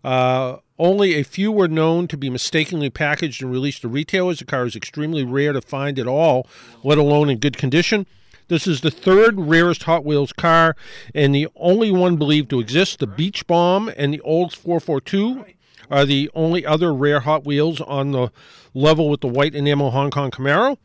Uh, 0.03 0.57
only 0.77 1.15
a 1.15 1.23
few 1.23 1.53
were 1.53 1.69
known 1.69 2.09
to 2.09 2.17
be 2.17 2.29
mistakenly 2.29 2.91
packaged 2.91 3.45
and 3.45 3.53
released 3.53 3.83
to 3.83 3.89
retailers. 3.89 4.41
The 4.41 4.45
car 4.45 4.67
is 4.67 4.75
extremely 4.75 5.23
rare 5.23 5.53
to 5.53 5.61
find 5.61 6.01
at 6.01 6.09
all, 6.09 6.49
let 6.83 6.99
alone 6.99 7.31
in 7.31 7.39
good 7.39 7.57
condition. 7.57 8.09
This 8.49 8.69
is 8.69 8.81
the 8.81 8.93
third 8.93 9.41
rarest 9.41 9.83
Hot 9.85 10.05
Wheels 10.05 10.33
car 10.33 10.77
and 11.13 11.35
the 11.35 11.49
only 11.57 11.91
one 11.91 12.17
believed 12.17 12.49
to 12.51 12.61
exist. 12.61 13.01
The 13.01 13.07
Beach 13.07 13.45
Bomb 13.49 13.91
and 13.97 14.15
the 14.15 14.21
Olds 14.21 14.55
442 14.55 15.45
are 15.91 16.05
the 16.05 16.31
only 16.33 16.65
other 16.65 16.95
rare 16.95 17.21
Hot 17.21 17.45
Wheels 17.45 17.81
on 17.81 18.13
the 18.13 18.31
level 18.73 19.11
with 19.11 19.21
the 19.21 19.27
white 19.27 19.57
enamel 19.57 19.91
Hong 19.91 20.13
Kong 20.13 20.31
Camaro. 20.31 20.79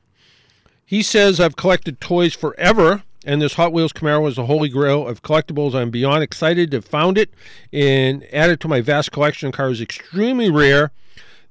He 0.83 1.03
says, 1.03 1.39
I've 1.39 1.55
collected 1.55 2.01
toys 2.01 2.33
forever, 2.33 3.03
and 3.23 3.41
this 3.41 3.53
Hot 3.53 3.71
Wheels 3.71 3.93
Camaro 3.93 4.27
is 4.27 4.37
the 4.37 4.47
holy 4.47 4.67
grail 4.67 5.07
of 5.07 5.21
collectibles. 5.21 5.75
I'm 5.75 5.91
beyond 5.91 6.23
excited 6.23 6.71
to 6.71 6.77
have 6.77 6.85
found 6.85 7.19
it 7.19 7.31
and 7.71 8.25
add 8.33 8.49
it 8.49 8.59
to 8.61 8.67
my 8.67 8.81
vast 8.81 9.11
collection. 9.11 9.51
The 9.51 9.57
car 9.57 9.69
is 9.69 9.81
extremely 9.81 10.49
rare. 10.49 10.91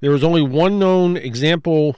There 0.01 0.13
is 0.13 0.25
only 0.25 0.43
one 0.43 0.81
known 0.81 1.17
example 1.17 1.97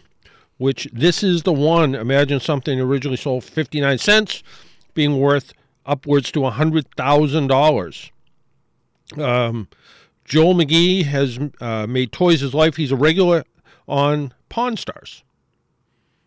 which 0.62 0.88
this 0.92 1.24
is 1.24 1.42
the 1.42 1.52
one. 1.52 1.94
Imagine 1.96 2.38
something 2.38 2.80
originally 2.80 3.16
sold 3.16 3.42
59 3.42 3.98
cents 3.98 4.44
being 4.94 5.18
worth 5.18 5.52
upwards 5.84 6.30
to 6.30 6.38
$100,000. 6.38 8.10
Um, 9.20 9.68
Joel 10.24 10.54
Magee 10.54 11.02
has 11.02 11.40
uh, 11.60 11.88
made 11.88 12.12
toys 12.12 12.42
his 12.42 12.54
life. 12.54 12.76
He's 12.76 12.92
a 12.92 12.96
regular 12.96 13.42
on 13.88 14.32
Pawn 14.48 14.76
Stars, 14.76 15.24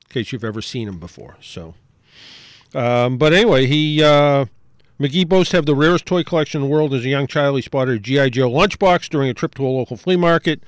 in 0.04 0.14
case 0.14 0.34
you've 0.34 0.44
ever 0.44 0.62
seen 0.62 0.90
him 0.90 1.00
before. 1.00 1.38
So, 1.42 1.76
um, 2.74 3.18
but 3.18 3.32
anyway, 3.32 3.68
he 3.68 4.04
uh, 4.04 4.48
Magee 5.00 5.24
boasts 5.24 5.54
have 5.54 5.66
the 5.66 5.76
rarest 5.76 6.06
toy 6.06 6.24
collection 6.24 6.62
in 6.62 6.68
the 6.68 6.74
world. 6.74 6.94
As 6.94 7.06
a 7.06 7.10
young 7.10 7.28
child, 7.28 7.56
he 7.56 7.62
spotted 7.62 7.96
a 7.96 8.00
GI 8.00 8.32
Joe 8.32 8.50
lunchbox 8.50 9.08
during 9.08 9.30
a 9.30 9.34
trip 9.34 9.56
to 9.56 9.66
a 9.66 9.70
local 9.70 9.96
flea 9.96 10.18
market. 10.18 10.62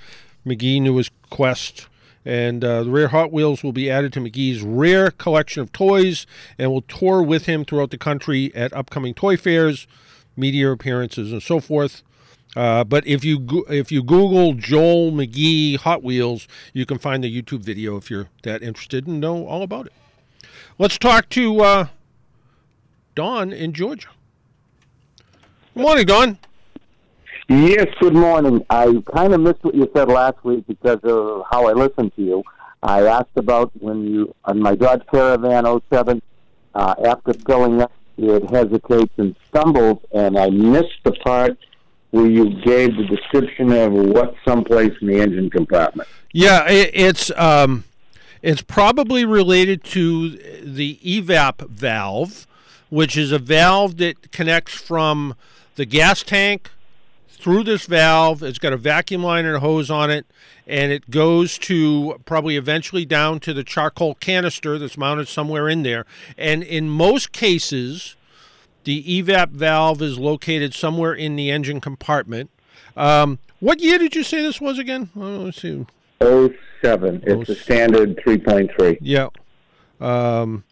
Magee 0.46 0.80
knew 0.80 0.96
his 0.96 1.12
quest 1.30 1.90
and 2.28 2.62
uh, 2.62 2.84
the 2.84 2.92
rare 2.92 3.08
Hot 3.08 3.32
Wheels 3.32 3.64
will 3.64 3.72
be 3.72 3.90
added 3.90 4.12
to 4.12 4.20
Magee's 4.20 4.62
rare 4.62 5.12
collection 5.12 5.62
of 5.62 5.72
toys 5.72 6.28
and 6.58 6.70
will 6.70 6.82
tour 6.82 7.24
with 7.24 7.46
him 7.46 7.64
throughout 7.64 7.90
the 7.90 7.98
country 7.98 8.52
at 8.54 8.74
upcoming 8.74 9.14
toy 9.14 9.38
fairs, 9.38 9.88
media 10.36 10.70
appearances, 10.70 11.32
and 11.32 11.42
so 11.42 11.62
forth. 11.62 12.04
Uh, 12.54 12.84
but 12.84 13.08
if 13.08 13.24
you 13.24 13.66
if 13.70 13.94
you 13.94 14.04
Google 14.04 14.56
Joel 14.56 15.12
Magee 15.12 15.78
Hot 15.78 16.04
Wheels, 16.04 16.50
you 16.74 16.86
can 16.86 16.98
find 16.98 17.24
the 17.24 17.42
YouTube 17.42 17.62
video 17.62 17.96
if 17.96 18.12
you're 18.12 18.28
that 18.44 18.62
interested 18.62 19.08
and 19.08 19.22
know 19.22 19.48
all 19.48 19.64
about 19.64 19.86
it. 19.86 19.94
Let's 20.78 20.98
talk 20.98 21.30
to 21.30 21.62
uh, 21.62 21.88
Don 23.16 23.54
in 23.54 23.72
Georgia. 23.72 24.10
Good 25.74 25.84
morning, 25.84 26.06
Don. 26.06 26.40
Yes, 27.50 27.88
good 28.02 28.14
morning. 28.14 28.66
I 28.70 29.02
kind 29.16 29.34
of 29.34 29.40
missed 29.40 29.64
what 29.64 29.74
you 29.74 29.90
said 29.96 30.10
last 30.10 30.44
week 30.44 30.68
because 30.68 31.00
of 31.04 31.46
how 31.50 31.70
I 31.70 31.72
listened 31.72 32.14
to 32.18 32.22
you. 32.22 32.44
I 32.84 33.04
asked 33.04 33.38
about 33.38 33.72
when 33.80 34.04
you, 34.04 34.36
on 34.44 34.60
my 34.60 34.76
Dodge 34.76 35.04
Caravan 35.10 35.64
07, 35.90 36.22
uh, 36.76 36.96
after 37.06 37.34
filling 37.34 37.82
up, 37.82 37.94
it 38.18 38.50
hesitates 38.50 39.14
and 39.16 39.34
stumbles, 39.48 40.00
and 40.12 40.38
I 40.38 40.50
missed 40.50 41.02
the 41.06 41.14
part 41.14 41.58
where 42.12 42.28
you 42.28 42.50
gave 42.64 42.98
the 42.98 43.06
description 43.06 43.72
of 43.72 43.94
what's 43.94 44.36
someplace 44.44 44.92
in 45.00 45.08
the 45.08 45.22
engine 45.22 45.50
compartment. 45.50 46.10
Yeah, 46.34 46.68
it, 46.70 46.92
it's 46.94 47.32
um, 47.38 47.86
it's 48.42 48.62
probably 48.62 49.24
related 49.24 49.86
to 49.86 50.32
the 50.32 51.00
evap 51.02 51.66
valve, 51.70 52.46
which 52.90 53.16
is 53.16 53.32
a 53.32 53.40
valve 53.40 53.98
that 53.98 54.34
connects 54.34 54.74
from 54.74 55.36
the 55.76 55.86
gas 55.86 56.24
tank 56.24 56.72
through 57.38 57.64
this 57.64 57.86
valve. 57.86 58.44
It's 58.44 58.60
got 58.60 58.74
a 58.74 58.78
vacuum 58.78 59.24
line 59.24 59.46
and 59.46 59.56
a 59.56 59.60
hose 59.60 59.90
on 59.90 60.10
it, 60.10 60.26
and 60.66 60.92
it 60.92 61.10
goes 61.10 61.58
to 61.60 62.20
probably 62.26 62.58
eventually 62.58 63.06
down 63.06 63.40
to 63.42 63.54
the 63.54 63.64
charcoal 63.64 64.16
canister 64.16 64.78
that's 64.78 64.98
mounted 64.98 65.28
somewhere 65.28 65.70
in 65.70 65.84
there. 65.84 66.06
And 66.38 66.64
in 66.64 66.90
most 66.90 67.32
cases, 67.32 68.16
the 68.84 69.04
evap 69.04 69.50
valve 69.50 70.02
is 70.02 70.18
located 70.18 70.74
somewhere 70.74 71.14
in 71.14 71.36
the 71.36 71.52
engine 71.52 71.80
compartment. 71.80 72.50
Um, 72.96 73.40
what 73.60 73.80
year 73.80 73.98
did 73.98 74.16
you 74.16 74.24
say 74.24 74.42
this 74.42 74.60
was 74.60 74.80
again? 74.80 75.10
Oh, 75.16 75.46
let's 75.46 75.62
see. 75.62 75.86
07. 76.22 77.24
It's 77.26 77.50
a 77.50 77.56
standard 77.56 78.18
3.3. 78.18 78.98
Yeah. 79.02 79.30
Um, 80.00 80.64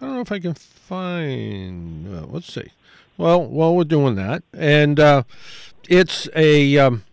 I 0.00 0.06
don't 0.06 0.14
know 0.14 0.20
if 0.20 0.32
I 0.32 0.38
can 0.38 0.54
find. 0.54 2.14
Uh, 2.14 2.26
let's 2.26 2.52
see. 2.52 2.72
Well, 3.16 3.44
while 3.44 3.76
we're 3.76 3.84
doing 3.84 4.16
that, 4.16 4.42
and 4.52 4.98
uh, 4.98 5.22
it's 5.88 6.28
a. 6.34 6.78
Um, 6.78 7.04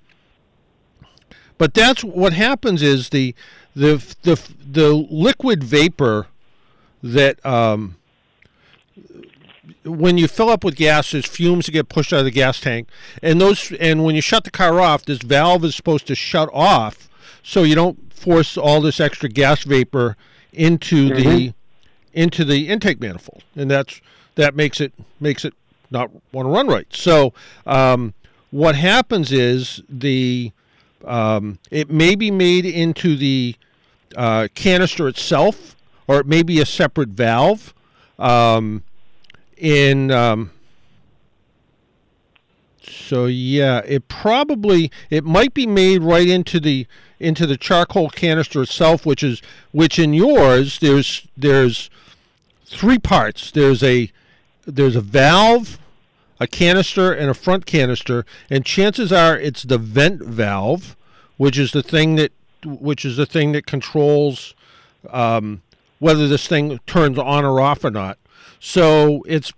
but 1.57 1.73
that's 1.73 2.03
what 2.03 2.33
happens 2.33 2.81
is 2.81 3.09
the 3.09 3.35
the 3.75 3.97
the 4.23 4.41
the 4.65 4.93
liquid 4.93 5.63
vapor 5.63 6.27
that 7.03 7.43
um, 7.45 7.95
when 9.83 10.17
you 10.17 10.27
fill 10.27 10.49
up 10.49 10.63
with 10.63 10.75
gas, 10.75 11.11
there's 11.11 11.25
fumes 11.25 11.65
that 11.65 11.71
get 11.71 11.89
pushed 11.89 12.13
out 12.13 12.19
of 12.19 12.25
the 12.25 12.31
gas 12.31 12.59
tank, 12.59 12.87
and 13.21 13.39
those 13.39 13.71
and 13.73 14.03
when 14.03 14.15
you 14.15 14.21
shut 14.21 14.43
the 14.43 14.51
car 14.51 14.79
off, 14.79 15.05
this 15.05 15.19
valve 15.21 15.63
is 15.65 15.75
supposed 15.75 16.07
to 16.07 16.15
shut 16.15 16.49
off 16.53 17.09
so 17.43 17.63
you 17.63 17.75
don't 17.75 18.13
force 18.13 18.57
all 18.57 18.81
this 18.81 18.99
extra 18.99 19.29
gas 19.29 19.63
vapor 19.63 20.15
into 20.53 21.09
the 21.09 21.23
Mhm. 21.23 21.53
into 22.13 22.43
the 22.43 22.67
intake 22.69 22.99
manifold, 22.99 23.43
and 23.55 23.69
that's 23.71 24.01
that 24.35 24.55
makes 24.55 24.81
it 24.81 24.93
makes 25.19 25.45
it 25.45 25.53
not 25.89 26.09
want 26.31 26.45
to 26.45 26.49
run 26.49 26.67
right. 26.67 26.87
So 26.91 27.33
um, 27.65 28.13
what 28.51 28.75
happens 28.75 29.31
is 29.31 29.81
the 29.89 30.51
um, 31.05 31.57
it 31.71 31.89
may 31.89 32.15
be 32.15 32.29
made 32.29 32.65
into 32.65 33.15
the 33.15 33.55
uh, 34.15 34.47
canister 34.53 35.07
itself, 35.07 35.75
or 36.07 36.19
it 36.19 36.27
may 36.27 36.43
be 36.43 36.61
a 36.61 36.65
separate 36.65 37.09
valve. 37.09 37.73
Um, 38.19 38.83
in 39.57 40.11
um, 40.11 40.51
so 42.83 43.25
yeah, 43.25 43.81
it 43.85 44.07
probably 44.07 44.91
it 45.09 45.23
might 45.23 45.53
be 45.53 45.65
made 45.65 46.03
right 46.03 46.27
into 46.27 46.59
the 46.59 46.85
into 47.19 47.45
the 47.45 47.57
charcoal 47.57 48.09
canister 48.09 48.61
itself, 48.61 49.05
which 49.05 49.23
is 49.23 49.41
which 49.71 49.97
in 49.97 50.13
yours 50.13 50.79
there's 50.79 51.27
there's 51.37 51.89
three 52.65 52.99
parts. 52.99 53.51
There's 53.51 53.83
a 53.83 54.11
there's 54.65 54.95
a 54.95 55.01
valve, 55.01 55.79
a 56.41 56.47
canister, 56.47 57.13
and 57.13 57.29
a 57.29 57.35
front 57.35 57.67
canister, 57.67 58.25
and 58.49 58.65
chances 58.65 59.13
are 59.13 59.37
it's 59.37 59.61
the 59.61 59.77
vent 59.77 60.23
valve, 60.23 60.97
which 61.37 61.59
is 61.59 61.71
the 61.71 61.83
thing 61.83 62.15
that 62.15 62.31
which 62.65 63.05
is 63.05 63.15
the 63.15 63.27
thing 63.27 63.51
that 63.51 63.67
controls 63.67 64.55
um, 65.11 65.61
whether 65.99 66.27
this 66.27 66.47
thing 66.47 66.79
turns 66.87 67.19
on 67.19 67.45
or 67.45 67.61
off 67.61 67.85
or 67.85 67.91
not. 67.91 68.17
So 68.59 69.23
it's 69.27 69.53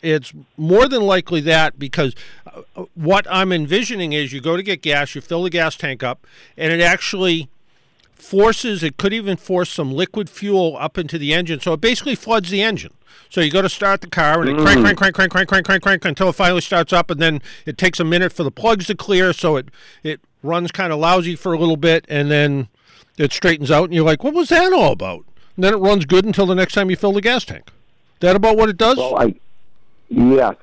it's 0.00 0.32
more 0.56 0.86
than 0.86 1.02
likely 1.02 1.40
that 1.40 1.76
because 1.76 2.14
uh, 2.46 2.84
what 2.94 3.26
I'm 3.28 3.50
envisioning 3.50 4.12
is 4.12 4.32
you 4.32 4.40
go 4.40 4.56
to 4.56 4.62
get 4.62 4.80
gas, 4.80 5.16
you 5.16 5.20
fill 5.20 5.42
the 5.42 5.50
gas 5.50 5.74
tank 5.74 6.04
up, 6.04 6.24
and 6.56 6.72
it 6.72 6.80
actually 6.80 7.48
forces. 8.18 8.82
It 8.82 8.96
could 8.96 9.12
even 9.12 9.36
force 9.36 9.70
some 9.70 9.92
liquid 9.92 10.28
fuel 10.28 10.76
up 10.78 10.98
into 10.98 11.18
the 11.18 11.32
engine, 11.32 11.60
so 11.60 11.72
it 11.72 11.80
basically 11.80 12.14
floods 12.14 12.50
the 12.50 12.62
engine. 12.62 12.92
So 13.30 13.40
you 13.40 13.50
go 13.50 13.62
to 13.62 13.68
start 13.68 14.00
the 14.00 14.08
car, 14.08 14.40
and 14.40 14.50
it 14.50 14.56
crank, 14.62 14.80
crank, 14.80 14.96
mm. 14.96 14.98
crank, 14.98 15.14
crank, 15.14 15.32
crank, 15.32 15.48
crank, 15.48 15.66
crank, 15.66 15.82
crank 15.82 16.04
until 16.04 16.28
it 16.30 16.34
finally 16.34 16.60
starts 16.60 16.92
up, 16.92 17.10
and 17.10 17.20
then 17.20 17.42
it 17.66 17.76
takes 17.76 18.00
a 18.00 18.04
minute 18.04 18.32
for 18.32 18.42
the 18.42 18.50
plugs 18.50 18.86
to 18.86 18.94
clear, 18.94 19.32
so 19.32 19.56
it 19.56 19.68
it 20.02 20.20
runs 20.42 20.70
kind 20.70 20.92
of 20.92 20.98
lousy 20.98 21.36
for 21.36 21.52
a 21.52 21.58
little 21.58 21.76
bit, 21.76 22.04
and 22.08 22.30
then 22.30 22.68
it 23.16 23.32
straightens 23.32 23.70
out, 23.70 23.84
and 23.84 23.94
you're 23.94 24.04
like, 24.04 24.24
"What 24.24 24.34
was 24.34 24.48
that 24.48 24.72
all 24.72 24.92
about?" 24.92 25.24
And 25.56 25.64
then 25.64 25.74
it 25.74 25.78
runs 25.78 26.04
good 26.04 26.24
until 26.24 26.46
the 26.46 26.54
next 26.54 26.74
time 26.74 26.88
you 26.88 26.96
fill 26.96 27.12
the 27.12 27.20
gas 27.20 27.44
tank. 27.44 27.70
That 28.20 28.36
about 28.36 28.56
what 28.56 28.68
it 28.68 28.76
does? 28.76 28.96
Well, 28.96 29.16
I 29.18 29.34
yes. 30.08 30.54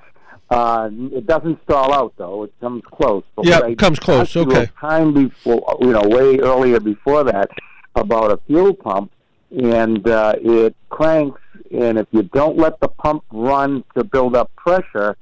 Uh, 0.49 0.89
it 1.11 1.25
doesn't 1.25 1.59
stall 1.63 1.91
out 1.93 2.13
though; 2.17 2.43
it 2.43 2.53
comes 2.61 2.83
close. 2.91 3.23
But 3.35 3.45
Yeah, 3.47 3.65
it 3.65 3.77
comes 3.79 3.99
close, 3.99 4.35
okay. 4.35 4.69
Time 4.79 5.13
before, 5.13 5.77
you 5.81 5.91
know, 5.91 6.03
way 6.03 6.37
earlier 6.39 6.79
before 6.79 7.23
that, 7.23 7.49
about 7.95 8.31
a 8.31 8.37
fuel 8.45 8.73
pump, 8.73 9.11
and 9.51 10.07
uh, 10.07 10.35
it 10.39 10.75
cranks. 10.89 11.41
And 11.71 11.97
if 11.97 12.07
you 12.11 12.21
don't 12.23 12.57
let 12.57 12.79
the 12.79 12.87
pump 12.89 13.23
run 13.31 13.83
to 13.97 14.03
build 14.03 14.35
up 14.35 14.51
pressure, 14.55 15.17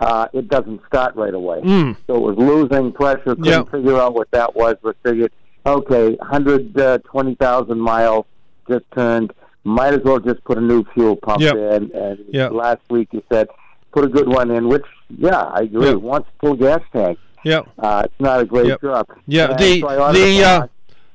uh, 0.00 0.26
it 0.32 0.48
doesn't 0.48 0.80
start 0.88 1.14
right 1.14 1.32
away. 1.32 1.60
Mm. 1.60 1.96
So 2.08 2.16
it 2.16 2.20
was 2.20 2.36
losing 2.36 2.92
pressure. 2.92 3.36
Couldn't 3.36 3.44
Yeah. 3.44 3.62
figure 3.64 3.98
out 4.00 4.14
what 4.14 4.30
that 4.32 4.56
was, 4.56 4.74
but 4.82 4.96
figured, 5.04 5.30
okay, 5.64 6.16
120,000 6.16 7.78
miles 7.80 8.26
just 8.68 8.84
turned. 8.94 9.32
Might 9.64 9.94
as 9.94 10.00
well 10.04 10.18
just 10.18 10.42
put 10.44 10.58
a 10.58 10.60
new 10.60 10.84
fuel 10.94 11.16
pump 11.16 11.40
Yep. 11.42 11.54
in. 11.54 11.90
And 11.94 12.18
Yep. 12.30 12.52
last 12.52 12.80
week 12.90 13.08
you 13.12 13.22
said 13.32 13.48
put 13.96 14.04
a 14.04 14.08
good 14.08 14.28
one 14.28 14.50
in, 14.50 14.68
which 14.68 14.84
yeah, 15.08 15.44
I 15.44 15.60
agree. 15.60 15.86
Yep. 15.88 15.96
Once 15.96 16.26
full 16.38 16.54
gas 16.54 16.82
tank, 16.92 17.18
Yeah. 17.44 17.62
uh, 17.78 18.02
it's 18.04 18.20
not 18.20 18.40
a 18.40 18.44
great 18.44 18.66
Yep. 18.66 18.82
job. 18.82 19.06
Yeah, 19.26 19.50
And 19.52 19.58
the 19.58 19.80
so 19.80 20.12
the 20.12 20.44
uh, 20.44 20.66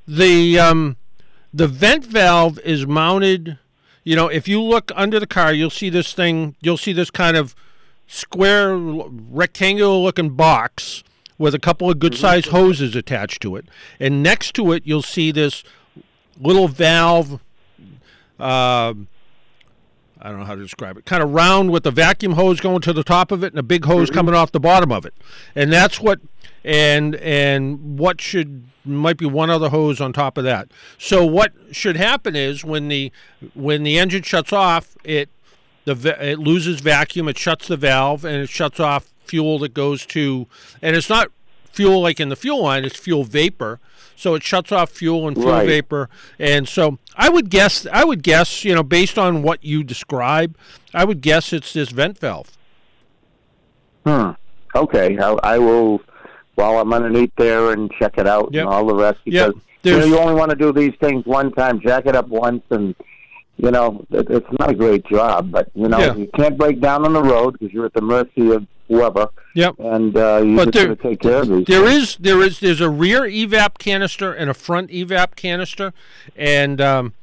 the 0.07 0.59
um 0.59 0.97
the 1.53 1.67
vent 1.67 2.05
valve 2.05 2.57
is 2.59 2.88
mounted. 2.88 3.59
You 4.03 4.15
know, 4.15 4.29
if 4.29 4.47
you 4.47 4.59
look 4.59 4.91
under 4.95 5.19
the 5.19 5.27
car, 5.27 5.53
you'll 5.53 5.69
see 5.69 5.91
this 5.91 6.13
thing. 6.13 6.55
You'll 6.59 6.77
see 6.77 6.91
this 6.91 7.11
kind 7.11 7.38
of 7.38 7.53
square, 8.07 8.75
rectangular 8.75 9.97
looking 9.97 10.32
box 10.32 11.03
with 11.38 11.53
a 11.53 11.59
couple 11.59 11.88
of 11.88 11.99
good 11.99 12.15
sized 12.15 12.47
hoses 12.47 12.95
attached 12.95 13.43
to 13.43 13.55
it, 13.57 13.65
and 13.99 14.23
next 14.23 14.55
to 14.55 14.71
it, 14.71 14.82
you'll 14.86 15.03
see 15.03 15.32
this 15.32 15.63
little 16.39 16.67
valve. 16.67 17.39
Um 18.39 19.07
I 20.22 20.30
don't 20.30 20.39
know 20.39 20.45
how 20.45 20.55
to 20.55 20.61
describe 20.61 20.97
it. 20.97 21.05
Kind 21.05 21.24
of 21.24 21.32
round 21.32 21.72
with 21.72 21.86
a 21.86 21.91
vacuum 21.91 22.34
hose 22.34 22.59
going 22.59 22.82
to 22.82 22.93
the 22.93 23.03
top 23.03 23.32
of 23.32 23.43
it 23.43 23.53
and 23.53 23.59
a 23.59 23.63
big 23.63 23.86
hose 23.86 24.09
mm-hmm. 24.09 24.15
coming 24.15 24.36
off 24.36 24.51
the 24.51 24.59
bottom 24.59 24.91
of 24.91 25.05
it. 25.05 25.13
And 25.55 25.72
that's 25.72 25.99
what 25.99 26.19
and 26.63 27.15
and 27.15 27.97
what 27.97 28.22
should 28.22 28.65
might 28.86 29.17
be 29.17 29.26
one 29.26 29.49
other 29.49 29.69
hose 29.69 29.99
on 29.99 30.13
top 30.13 30.38
of 30.38 30.43
that. 30.43 30.69
So 30.97 31.26
what 31.26 31.53
should 31.72 31.97
happen 31.97 32.36
is 32.36 32.63
when 32.63 32.88
the 32.88 33.11
when 33.53 33.84
the 33.84 33.97
engine 33.97 34.24
shuts 34.24 34.53
off, 34.53 34.95
it 35.03 35.30
the 35.86 36.17
it 36.19 36.39
loses 36.39 36.82
vacuum, 36.82 37.28
it 37.28 37.38
shuts 37.38 37.67
the 37.67 37.78
valve 37.78 38.24
and 38.24 38.36
it 38.36 38.49
shuts 38.49 38.80
off 38.80 39.11
fuel 39.26 39.59
that 39.59 39.74
goes 39.74 40.05
to 40.05 40.47
and 40.82 40.95
it's 40.95 41.09
not 41.09 41.32
fuel 41.72 42.01
like 42.01 42.19
in 42.19 42.30
the 42.30 42.36
fuel 42.36 42.63
line, 42.63 42.86
it's 42.86 42.97
fuel 42.97 43.24
vapor. 43.24 43.80
So 44.22 44.36
it 44.36 44.43
shuts 44.43 44.72
off 44.72 44.91
fuel 44.91 45.28
and 45.28 45.36
fuel 45.36 45.49
Right. 45.51 45.65
vapor. 45.65 46.07
And 46.38 46.69
so 46.69 46.99
I 47.15 47.28
would 47.30 47.49
guess 47.49 47.88
I 47.91 48.03
would 48.03 48.22
guess, 48.22 48.63
you 48.63 48.76
know, 48.76 48.84
based 48.84 49.17
on 49.17 49.41
what 49.41 49.63
you 49.65 49.84
describe, 49.84 50.55
I 50.93 51.05
would 51.05 51.22
guess 51.22 51.51
it's 51.51 51.74
this 51.74 51.89
vent 51.89 52.19
valve. 52.19 52.51
Hmm. 54.05 54.32
Okay, 54.76 55.17
I, 55.17 55.32
I 55.43 55.57
will. 55.57 56.01
While 56.53 56.78
I'm 56.80 56.93
underneath 56.93 57.32
there 57.38 57.72
and 57.72 57.89
check 57.97 58.17
it 58.19 58.28
out 58.28 58.49
Yep. 58.53 58.61
and 58.65 58.69
all 58.69 58.86
the 58.86 58.93
rest, 58.93 59.19
Yep. 59.26 59.53
because 59.82 60.05
you 60.05 60.11
know 60.11 60.17
you 60.17 60.19
only 60.19 60.36
want 60.36 60.51
to 60.51 60.55
do 60.55 60.72
these 60.72 60.93
things 61.01 61.26
one 61.26 61.51
time, 61.53 61.80
jack 61.80 62.05
it 62.05 62.15
up 62.15 62.28
once, 62.28 62.61
and 62.69 62.93
you 63.57 63.72
know 63.72 64.05
it, 64.11 64.30
it's 64.30 64.47
not 64.59 64.69
a 64.69 64.76
great 64.76 65.03
job. 65.07 65.49
But 65.49 65.69
you 65.74 65.88
know 65.88 65.97
Yeah. 65.97 66.13
you 66.13 66.30
can't 66.36 66.57
break 66.59 66.80
down 66.80 67.05
on 67.05 67.13
the 67.13 67.24
road 67.24 67.53
because 67.57 67.74
you're 67.74 67.86
at 67.88 67.93
the 67.93 68.01
mercy 68.01 68.51
of 68.51 68.67
whoever, 68.91 69.29
Yep. 69.55 69.75
and 69.79 70.15
uh, 70.17 70.41
you 70.43 70.55
But 70.55 70.71
just 70.71 70.85
there- 70.85 70.95
take 70.95 71.19
care 71.21 71.41
of 71.41 71.47
these. 71.47 71.65
There 71.65 71.85
things. 71.87 72.03
is 72.09 72.17
there 72.19 72.41
is 72.41 72.59
there's 72.59 72.81
a 72.81 72.89
rear 72.89 73.21
evap 73.21 73.77
canister 73.77 74.33
and 74.33 74.49
a 74.49 74.53
front 74.53 74.89
evap 74.91 75.35
canister, 75.35 75.93
and 76.35 76.79
um, 76.81 77.13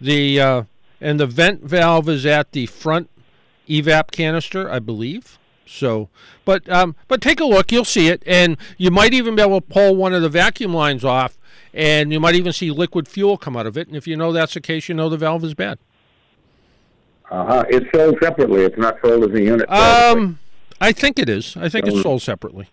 the 0.00 0.40
uh, 0.40 0.62
and 1.00 1.18
the 1.20 1.26
vent 1.26 1.62
valve 1.64 2.08
is 2.08 2.24
at 2.24 2.52
the 2.52 2.66
front 2.66 3.10
evap 3.68 4.10
canister, 4.12 4.70
I 4.70 4.78
believe. 4.78 5.38
So, 5.66 6.08
but 6.46 6.66
um, 6.70 6.94
but 7.08 7.20
take 7.20 7.40
a 7.40 7.44
look, 7.44 7.70
you'll 7.72 7.84
see 7.84 8.08
it, 8.08 8.22
and 8.24 8.56
you 8.78 8.90
might 8.90 9.12
even 9.12 9.34
be 9.36 9.42
able 9.42 9.60
to 9.60 9.66
pull 9.66 9.94
one 9.96 10.14
of 10.14 10.22
the 10.22 10.28
vacuum 10.30 10.72
lines 10.72 11.04
off, 11.04 11.36
and 11.74 12.10
you 12.12 12.18
might 12.20 12.34
even 12.36 12.52
see 12.52 12.70
liquid 12.70 13.06
fuel 13.06 13.36
come 13.36 13.56
out 13.56 13.66
of 13.66 13.76
it. 13.76 13.86
And 13.88 13.96
if 13.96 14.06
you 14.06 14.16
know 14.16 14.32
that's 14.32 14.54
the 14.54 14.60
case, 14.62 14.88
you 14.88 14.94
know 14.94 15.08
the 15.10 15.18
valve 15.18 15.44
is 15.44 15.52
bad. 15.54 15.78
Uh-huh. 17.30 17.64
It's 17.68 17.84
sold 17.94 18.16
separately. 18.22 18.62
It's 18.62 18.78
not 18.78 18.96
sold 19.04 19.24
as 19.24 19.38
a 19.38 19.42
unit. 19.42 19.68
Um, 19.70 20.38
I 20.80 20.92
think 20.92 21.18
it 21.18 21.28
is. 21.28 21.56
I 21.56 21.68
think 21.68 21.86
it's 21.86 22.02
sold 22.02 22.22
separately. 22.22 22.68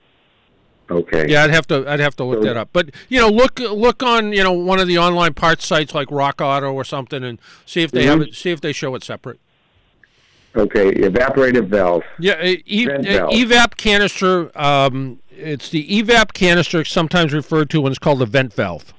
okay. 0.89 1.27
Yeah, 1.27 1.43
I'd 1.43 1.49
have 1.49 1.65
to 1.67 1.83
I'd 1.89 1.99
have 1.99 2.15
to 2.17 2.23
look 2.23 2.41
So- 2.41 2.45
that 2.45 2.57
up. 2.57 2.69
But 2.73 2.89
you 3.09 3.19
know, 3.19 3.29
look 3.29 3.59
look 3.59 4.03
on 4.03 4.31
you 4.33 4.43
know 4.43 4.51
one 4.53 4.79
of 4.79 4.87
the 4.87 4.97
online 4.97 5.33
parts 5.33 5.65
sites 5.65 5.93
like 5.95 6.09
Rock 6.11 6.41
Auto 6.41 6.71
or 6.73 6.83
something, 6.83 7.23
and 7.23 7.39
see 7.65 7.81
if 7.81 7.91
they 7.91 8.05
have 8.05 8.19
Mhm. 8.19 8.27
it. 8.27 8.35
See 8.35 8.51
if 8.51 8.61
they 8.61 8.71
show 8.73 8.93
it 8.95 9.03
separate. 9.03 9.39
Okay. 10.55 10.91
Evaporative 10.91 11.67
valve. 11.67 12.03
Yeah, 12.17 12.41
e- 12.43 12.85
valve. 12.85 13.31
evap 13.33 13.75
canister. 13.75 14.51
Um, 14.57 15.19
it's 15.35 15.67
the 15.69 15.85
evap 16.01 16.33
canister, 16.33 16.85
sometimes 16.85 17.33
referred 17.33 17.69
to 17.71 17.81
when 17.81 17.91
it's 17.91 17.99
called 17.99 18.19
the 18.19 18.25
vent 18.25 18.53
valve. 18.53 18.93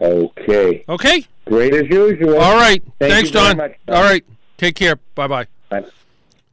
Okay. 0.00 0.84
Okay. 0.88 1.26
Great 1.44 1.74
as 1.74 1.88
usual. 1.88 2.38
All 2.40 2.56
right. 2.56 2.82
Thank 2.98 3.12
Thanks, 3.12 3.30
you 3.34 3.40
very 3.40 3.54
Don. 3.54 3.74
All 3.96 4.02
right. 4.02 4.24
Take 4.56 4.74
care. 4.74 4.96
Bye-bye. 5.14 5.46
bye. 5.68 5.84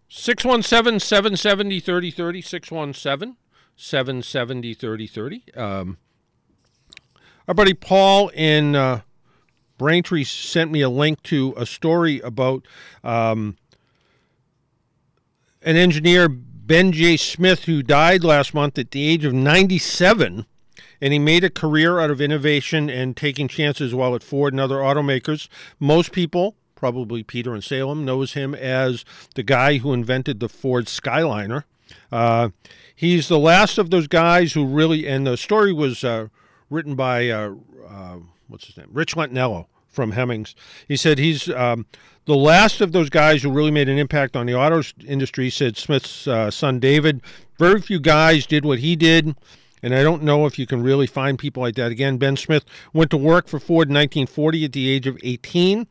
Bye. 0.10 0.14
617 0.14 1.00
770 1.00 1.80
3030. 1.80 2.42
617 2.42 3.38
770 3.76 4.74
3030. 4.74 5.54
Um, 5.56 5.98
Our 7.48 7.54
buddy 7.54 7.74
Paul 7.74 8.30
in 8.30 8.76
uh, 8.76 9.02
Braintree 9.78 10.24
sent 10.24 10.72
me 10.72 10.82
a 10.82 10.90
link 10.90 11.22
to 11.24 11.54
a 11.56 11.66
story 11.66 12.20
about 12.22 12.68
um, 13.04 13.58
an 15.62 15.76
engineer, 15.76 16.28
Ben 16.28 16.92
J. 16.92 17.18
Smith, 17.18 17.66
who 17.66 17.84
died 17.84 18.24
last 18.24 18.54
month 18.54 18.78
at 18.80 18.92
the 18.92 19.08
age 19.08 19.24
of 19.24 19.34
97. 19.34 20.46
And 21.00 21.14
he 21.14 21.20
made 21.20 21.44
a 21.44 21.52
career 21.52 22.00
out 22.00 22.10
of 22.10 22.20
innovation 22.20 22.90
and 22.90 23.16
taking 23.16 23.48
chances 23.48 23.94
while 23.94 24.16
at 24.16 24.24
Ford 24.24 24.52
and 24.52 24.60
other 24.60 24.78
automakers. 24.78 25.48
Most 25.80 26.12
people, 26.12 26.56
probably 26.78 27.24
Peter 27.24 27.54
in 27.54 27.62
Salem, 27.62 28.06
knows 28.06 28.34
him 28.34 28.56
as 28.56 29.04
the 29.36 29.44
guy 29.44 29.80
who 29.80 29.92
invented 29.92 30.40
the 30.40 30.48
Ford 30.48 30.86
Skyliner. 30.86 31.66
Uh, 32.12 32.50
he's 32.96 33.28
the 33.28 33.40
last 33.40 33.78
of 33.78 33.90
those 33.90 34.08
guys 34.08 34.54
who 34.54 34.66
really, 34.66 35.08
and 35.08 35.28
the 35.28 35.36
story 35.36 35.74
was 35.74 36.04
uh, 36.04 36.28
written 36.70 36.96
by 36.96 37.30
uh, 37.30 37.54
uh, 37.88 38.18
what's 38.48 38.68
his 38.68 38.78
name, 38.78 38.88
Rich 38.92 39.16
Lentinello 39.16 39.66
from 39.88 40.12
Hemmings. 40.12 40.56
He 40.88 40.96
said 40.96 41.18
he's 41.18 41.50
um, 41.50 41.86
the 42.26 42.36
last 42.36 42.82
of 42.82 42.92
those 42.92 43.10
guys 43.10 43.42
who 43.42 43.52
really 43.52 43.72
made 43.72 43.90
an 43.90 43.98
impact 43.98 44.36
on 44.36 44.46
the 44.46 44.56
auto 44.56 44.84
industry. 45.06 45.50
Said 45.50 45.76
Smith's 45.76 46.28
uh, 46.28 46.52
son 46.52 46.80
David. 46.80 47.22
Very 47.58 47.82
few 47.82 48.00
guys 48.00 48.46
did 48.46 48.64
what 48.64 48.80
he 48.80 48.96
did. 48.96 49.36
And 49.84 49.94
I 49.94 50.02
don't 50.02 50.24
know 50.24 50.46
if 50.46 50.58
you 50.58 50.66
can 50.66 50.82
really 50.82 51.08
find 51.08 51.38
people 51.38 51.62
like 51.62 51.76
that 51.76 51.92
again. 51.92 52.18
Ben 52.18 52.36
Smith 52.36 52.66
went 52.94 53.12
to 53.12 53.18
work 53.18 53.48
for 53.48 53.60
Ford 53.60 53.90
in 53.90 53.94
1940 53.94 54.66
at 54.66 54.72
the 54.74 54.90
age 54.90 55.06
of 55.06 55.18
18 55.24 55.88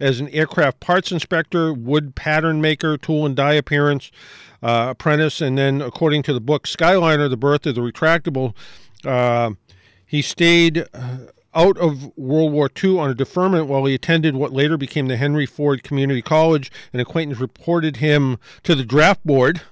as 0.00 0.20
an 0.20 0.28
aircraft 0.30 0.80
parts 0.80 1.12
inspector, 1.12 1.72
wood 1.72 2.14
pattern 2.14 2.60
maker, 2.60 2.96
tool 2.96 3.26
and 3.26 3.36
die 3.36 3.52
appearance 3.52 4.10
uh, 4.62 4.88
apprentice, 4.90 5.40
and 5.40 5.56
then, 5.56 5.80
according 5.80 6.22
to 6.24 6.32
the 6.32 6.40
book 6.40 6.66
Skyliner, 6.66 7.28
the 7.28 7.36
birth 7.36 7.66
of 7.66 7.74
the 7.74 7.80
retractable, 7.80 8.54
uh, 9.04 9.52
he 10.04 10.22
stayed 10.22 10.86
uh, 10.92 11.16
out 11.54 11.78
of 11.78 12.16
World 12.16 12.52
War 12.52 12.70
II 12.82 12.98
on 12.98 13.10
a 13.10 13.14
deferment 13.14 13.66
while 13.66 13.84
he 13.84 13.94
attended 13.94 14.36
what 14.36 14.52
later 14.52 14.76
became 14.76 15.08
the 15.08 15.16
Henry 15.16 15.46
Ford 15.46 15.82
Community 15.82 16.22
College. 16.22 16.70
An 16.92 17.00
acquaintance 17.00 17.40
reported 17.40 17.96
him 17.96 18.38
to 18.62 18.74
the 18.74 18.84
draft 18.84 19.24
board. 19.24 19.62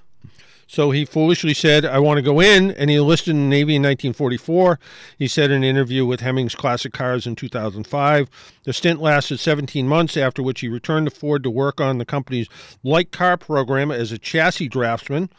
So 0.71 0.91
he 0.91 1.03
foolishly 1.03 1.55
said, 1.55 1.83
I 1.83 1.97
want 1.97 2.19
to 2.19 2.21
go 2.21 2.39
in, 2.39 2.69
and 2.69 2.91
he 2.91 2.95
enlisted 2.95 3.31
in 3.31 3.41
the 3.41 3.47
Navy 3.47 3.75
in 3.75 3.81
1944. 3.81 4.79
He 5.17 5.27
said 5.27 5.49
in 5.49 5.57
an 5.57 5.63
interview 5.63 6.05
with 6.05 6.19
Hemmings 6.19 6.53
Classic 6.53 6.93
Cars 6.93 7.25
in 7.25 7.35
2005. 7.35 8.29
The 8.65 8.71
stint 8.71 9.01
lasted 9.01 9.39
17 9.39 9.87
months, 9.87 10.15
after 10.15 10.43
which 10.43 10.59
he 10.59 10.69
returned 10.69 11.09
to 11.09 11.11
Ford 11.11 11.41
to 11.41 11.49
work 11.49 11.81
on 11.81 11.97
the 11.97 12.05
company's 12.05 12.47
light 12.83 13.11
car 13.11 13.35
program 13.35 13.89
as 13.89 14.11
a 14.11 14.19
chassis 14.19 14.67
draftsman. 14.67 15.31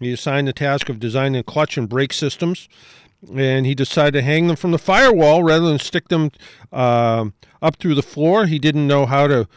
He 0.00 0.10
assigned 0.10 0.48
the 0.48 0.54
task 0.54 0.88
of 0.88 0.98
designing 0.98 1.42
clutch 1.42 1.76
and 1.76 1.86
brake 1.86 2.14
systems, 2.14 2.66
and 3.30 3.66
he 3.66 3.74
decided 3.74 4.12
to 4.12 4.22
hang 4.22 4.46
them 4.46 4.56
from 4.56 4.70
the 4.70 4.78
firewall 4.78 5.42
rather 5.42 5.66
than 5.66 5.78
stick 5.78 6.08
them 6.08 6.30
um 6.72 7.34
up 7.60 7.76
through 7.76 7.94
the 7.94 8.02
floor. 8.02 8.46
He 8.46 8.58
didn't 8.58 8.86
know 8.86 9.04
how 9.04 9.26
to 9.26 9.48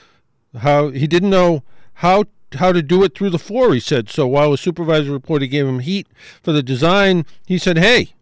how 0.57 0.89
he 0.89 1.07
didn't 1.07 1.29
know 1.29 1.63
how 1.93 2.25
how 2.55 2.71
to 2.71 2.81
do 2.81 3.03
it 3.03 3.15
through 3.15 3.29
the 3.29 3.39
floor. 3.39 3.73
He 3.73 3.79
said 3.79 4.09
so. 4.09 4.27
While 4.27 4.51
the 4.51 4.57
supervisor 4.57 5.11
reported 5.11 5.47
gave 5.47 5.67
him 5.67 5.79
heat 5.79 6.07
for 6.41 6.51
the 6.51 6.63
design, 6.63 7.25
he 7.45 7.57
said, 7.57 7.77
"Hey, 7.77 8.13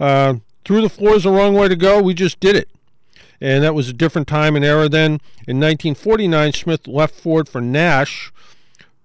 uh, 0.00 0.36
through 0.64 0.82
the 0.82 0.88
floor 0.88 1.16
is 1.16 1.24
the 1.24 1.30
wrong 1.30 1.54
way 1.54 1.68
to 1.68 1.76
go. 1.76 2.02
We 2.02 2.14
just 2.14 2.40
did 2.40 2.56
it." 2.56 2.68
and 3.40 3.62
that 3.62 3.74
was 3.74 3.88
a 3.88 3.92
different 3.92 4.28
time 4.28 4.56
and 4.56 4.64
era 4.64 4.88
then. 4.88 5.20
In 5.46 5.58
1949, 5.60 6.52
Smith 6.52 6.86
left 6.86 7.14
Ford 7.14 7.48
for 7.48 7.60
Nash, 7.60 8.32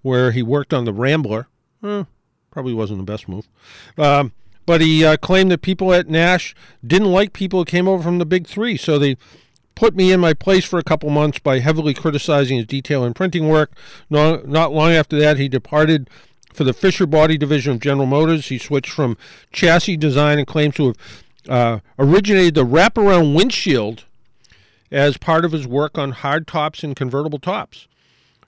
where 0.02 0.32
he 0.32 0.42
worked 0.42 0.74
on 0.74 0.84
the 0.84 0.92
Rambler. 0.92 1.48
Eh, 1.82 2.04
probably 2.50 2.74
wasn't 2.74 2.98
the 2.98 3.04
best 3.04 3.28
move. 3.28 3.48
Um, 3.96 4.32
but 4.66 4.80
he 4.80 5.04
uh, 5.04 5.16
claimed 5.18 5.50
that 5.50 5.62
people 5.62 5.92
at 5.92 6.08
Nash 6.08 6.54
didn't 6.84 7.12
like 7.12 7.32
people 7.32 7.60
who 7.60 7.64
came 7.64 7.86
over 7.86 8.02
from 8.02 8.18
the 8.18 8.26
big 8.26 8.46
three, 8.46 8.76
so 8.76 8.98
they 8.98 9.16
put 9.74 9.94
me 9.94 10.12
in 10.12 10.20
my 10.20 10.34
place 10.34 10.64
for 10.64 10.78
a 10.78 10.84
couple 10.84 11.10
months 11.10 11.38
by 11.38 11.58
heavily 11.58 11.94
criticizing 11.94 12.56
his 12.56 12.66
detail 12.66 13.04
and 13.04 13.14
printing 13.14 13.48
work. 13.48 13.72
No, 14.08 14.42
not 14.46 14.72
long 14.72 14.92
after 14.92 15.18
that, 15.18 15.38
he 15.38 15.48
departed 15.48 16.08
for 16.52 16.64
the 16.64 16.72
Fisher 16.72 17.06
Body 17.06 17.36
Division 17.36 17.72
of 17.72 17.80
General 17.80 18.06
Motors. 18.06 18.48
He 18.48 18.58
switched 18.58 18.92
from 18.92 19.16
chassis 19.52 19.96
design 19.96 20.38
and 20.38 20.46
claims 20.46 20.76
to 20.76 20.86
have 20.86 20.96
uh, 21.48 21.80
originated 21.98 22.54
the 22.54 22.64
wraparound 22.64 23.36
windshield 23.36 24.04
as 24.90 25.16
part 25.16 25.44
of 25.44 25.52
his 25.52 25.66
work 25.66 25.98
on 25.98 26.12
hard 26.12 26.46
tops 26.46 26.82
and 26.82 26.94
convertible 26.94 27.38
tops. 27.38 27.88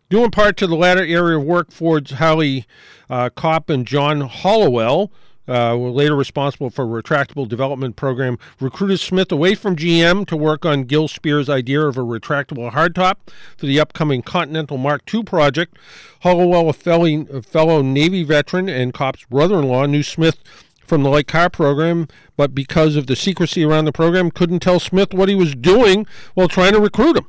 Due 0.08 0.22
in 0.22 0.30
part 0.30 0.56
to 0.56 0.66
the 0.66 0.76
latter 0.76 1.04
area 1.04 1.36
of 1.36 1.44
work, 1.44 1.72
Ford's 1.72 2.12
Howie 2.12 2.64
uh, 3.10 3.28
Kopp 3.30 3.68
and 3.68 3.86
John 3.86 4.20
Hollowell 4.20 5.10
uh, 5.48 5.76
were 5.78 5.90
later 5.90 6.16
responsible 6.16 6.70
for 6.70 6.84
a 6.84 7.02
retractable 7.02 7.48
development 7.48 7.96
program, 7.96 8.38
recruited 8.60 9.00
Smith 9.00 9.30
away 9.30 9.54
from 9.54 9.76
GM 9.76 10.26
to 10.26 10.36
work 10.36 10.64
on 10.64 10.84
Gil 10.84 11.08
Spear's 11.08 11.48
idea 11.48 11.82
of 11.82 11.96
a 11.96 12.02
retractable 12.02 12.72
hardtop 12.72 13.16
for 13.56 13.66
the 13.66 13.80
upcoming 13.80 14.22
Continental 14.22 14.76
Mark 14.76 15.02
II 15.12 15.22
project. 15.24 15.76
Hollowell, 16.20 16.68
a 16.68 16.72
fellow, 16.72 17.82
Navy 17.82 18.22
veteran 18.22 18.68
and 18.68 18.92
Kopp's 18.92 19.24
brother-in-law, 19.24 19.86
knew 19.86 20.02
Smith 20.02 20.38
from 20.86 21.02
the 21.02 21.10
light 21.10 21.26
car 21.26 21.50
program, 21.50 22.08
but 22.36 22.54
because 22.54 22.96
of 22.96 23.06
the 23.06 23.16
secrecy 23.16 23.64
around 23.64 23.84
the 23.84 23.92
program, 23.92 24.30
couldn't 24.30 24.60
tell 24.60 24.80
Smith 24.80 25.12
what 25.12 25.28
he 25.28 25.34
was 25.34 25.54
doing 25.54 26.06
while 26.34 26.48
trying 26.48 26.72
to 26.72 26.80
recruit 26.80 27.16
him. 27.16 27.26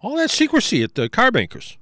All 0.00 0.16
that 0.16 0.30
secrecy 0.30 0.82
at 0.82 0.94
the 0.94 1.08
car 1.08 1.30
bankers. 1.30 1.76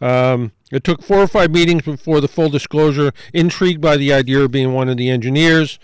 Um, 0.00 0.52
it 0.70 0.84
took 0.84 1.02
four 1.02 1.18
or 1.18 1.28
five 1.28 1.50
meetings 1.50 1.82
before 1.82 2.20
the 2.20 2.28
full 2.28 2.48
disclosure, 2.48 3.12
intrigued 3.32 3.80
by 3.80 3.96
the 3.96 4.12
idea 4.12 4.40
of 4.40 4.50
being 4.50 4.72
one 4.72 4.88
of 4.88 4.96
the 4.96 5.10
engineers. 5.10 5.78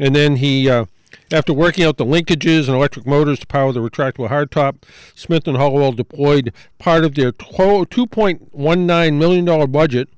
And 0.00 0.14
then 0.14 0.36
he, 0.36 0.68
uh, 0.68 0.86
after 1.30 1.52
working 1.52 1.84
out 1.84 1.96
the 1.96 2.04
linkages 2.04 2.66
and 2.66 2.76
electric 2.76 3.06
motors 3.06 3.38
to 3.40 3.46
power 3.46 3.72
the 3.72 3.80
retractable 3.80 4.28
hardtop, 4.28 4.82
Smith 5.14 5.46
and 5.46 5.56
Hollowell 5.56 5.92
deployed 5.92 6.52
part 6.78 7.04
of 7.04 7.14
their 7.14 7.32
$2.19 7.32 9.16
million 9.16 9.70
budget 9.70 10.08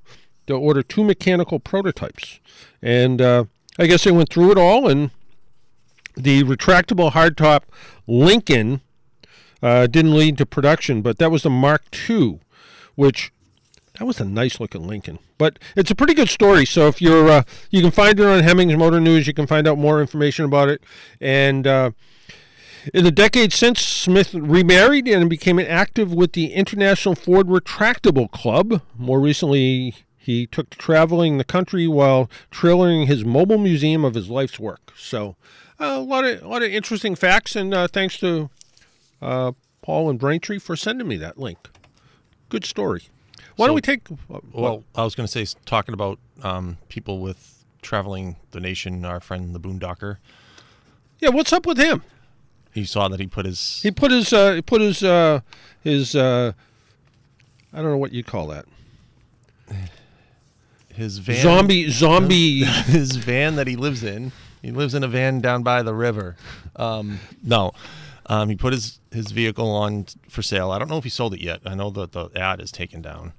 to 0.46 0.54
order 0.54 0.82
two 0.82 1.04
mechanical 1.04 1.58
prototypes. 1.58 2.40
And 2.80 3.20
uh, 3.20 3.44
I 3.78 3.86
guess 3.86 4.04
they 4.04 4.12
went 4.12 4.30
through 4.30 4.52
it 4.52 4.58
all, 4.58 4.88
and 4.88 5.10
the 6.16 6.44
retractable 6.44 7.12
hardtop 7.12 7.62
Lincoln 8.06 8.80
uh, 9.62 9.86
didn't 9.86 10.14
lead 10.14 10.38
to 10.38 10.46
production, 10.46 11.02
but 11.02 11.18
that 11.18 11.30
was 11.30 11.42
the 11.42 11.50
Mark 11.50 11.82
II, 12.08 12.40
which 12.94 13.32
that 13.98 14.04
was 14.04 14.20
a 14.20 14.24
nice 14.24 14.60
looking 14.60 14.86
Lincoln. 14.86 15.18
But 15.38 15.58
it's 15.74 15.90
a 15.90 15.94
pretty 15.94 16.14
good 16.14 16.28
story. 16.28 16.66
So 16.66 16.88
if 16.88 17.00
you're, 17.00 17.28
uh, 17.28 17.42
you 17.70 17.80
can 17.80 17.90
find 17.90 18.18
it 18.18 18.26
on 18.26 18.42
Hemmings 18.42 18.76
Motor 18.76 19.00
News. 19.00 19.26
You 19.26 19.34
can 19.34 19.46
find 19.46 19.66
out 19.66 19.78
more 19.78 20.00
information 20.00 20.44
about 20.44 20.68
it. 20.68 20.82
And 21.20 21.66
uh, 21.66 21.90
in 22.92 23.04
the 23.04 23.10
decades 23.10 23.54
since, 23.54 23.80
Smith 23.80 24.34
remarried 24.34 25.08
and 25.08 25.30
became 25.30 25.58
active 25.58 26.12
with 26.12 26.32
the 26.32 26.52
International 26.52 27.14
Ford 27.14 27.48
Retractable 27.48 28.30
Club. 28.30 28.82
More 28.98 29.20
recently, 29.20 29.94
he 30.16 30.46
took 30.46 30.70
to 30.70 30.78
traveling 30.78 31.38
the 31.38 31.44
country 31.44 31.86
while 31.86 32.30
trailing 32.50 33.06
his 33.06 33.24
mobile 33.24 33.58
museum 33.58 34.04
of 34.04 34.14
his 34.14 34.28
life's 34.28 34.58
work. 34.60 34.92
So 34.96 35.36
uh, 35.80 35.94
a 35.96 36.00
lot 36.00 36.24
of 36.24 36.42
a 36.42 36.48
lot 36.48 36.62
of 36.62 36.70
interesting 36.70 37.14
facts. 37.14 37.56
And 37.56 37.72
uh, 37.72 37.88
thanks 37.88 38.18
to 38.18 38.50
uh, 39.22 39.52
Paul 39.82 40.10
and 40.10 40.18
Braintree 40.18 40.58
for 40.58 40.76
sending 40.76 41.08
me 41.08 41.16
that 41.16 41.38
link. 41.38 41.58
Good 42.48 42.64
story. 42.64 43.08
Why 43.56 43.64
So- 43.64 43.66
don't 43.68 43.74
we 43.74 43.80
take? 43.80 44.02
uh, 44.32 44.38
Well, 44.52 44.84
I 44.94 45.02
was 45.04 45.14
going 45.14 45.26
to 45.26 45.44
say, 45.46 45.58
talking 45.64 45.92
about 45.94 46.18
um, 46.42 46.78
people 46.88 47.18
with 47.20 47.64
traveling 47.82 48.36
the 48.50 48.60
nation, 48.60 49.04
our 49.04 49.20
friend 49.20 49.54
the 49.54 49.60
Boondocker, 49.60 50.18
yeah, 51.20 51.30
what's 51.30 51.52
up 51.52 51.66
with 51.66 51.78
him? 51.78 52.02
he 52.74 52.84
saw 52.84 53.08
that 53.08 53.18
he 53.20 53.26
put 53.26 53.46
his 53.46 53.80
He 53.82 53.90
put 53.90 54.10
his 54.10 54.32
uh, 54.34 54.52
he 54.52 54.60
put 54.62 54.82
his 54.82 55.02
uh, 55.02 55.40
his 55.82 56.14
uh, 56.14 56.52
I 57.72 57.76
don't 57.76 57.90
know 57.90 57.96
what 57.96 58.12
you'd 58.12 58.26
call 58.26 58.48
that 58.48 58.66
his 60.94 61.18
van 61.18 61.42
zombie 61.42 61.90
zombie. 61.90 62.64
his 62.64 63.16
van 63.16 63.56
that 63.56 63.66
he 63.66 63.76
lives 63.76 64.02
in. 64.02 64.32
He 64.62 64.70
lives 64.70 64.94
in 64.94 65.04
a 65.04 65.08
van 65.08 65.40
down 65.40 65.62
by 65.62 65.82
the 65.82 65.94
river. 65.94 66.36
Um, 66.74 67.20
no, 67.42 67.72
um, 68.26 68.48
he 68.48 68.56
put 68.56 68.72
his 68.72 68.98
his 69.12 69.30
vehicle 69.32 69.70
on 69.70 70.06
for 70.28 70.42
sale. 70.42 70.70
I 70.70 70.78
don't 70.78 70.88
know 70.88 70.98
if 70.98 71.04
he 71.04 71.10
sold 71.10 71.34
it 71.34 71.40
yet. 71.40 71.60
I 71.66 71.74
know 71.74 71.90
that 71.90 72.12
the 72.12 72.30
ad 72.36 72.60
is 72.60 72.72
taken 72.72 73.02
down. 73.02 73.32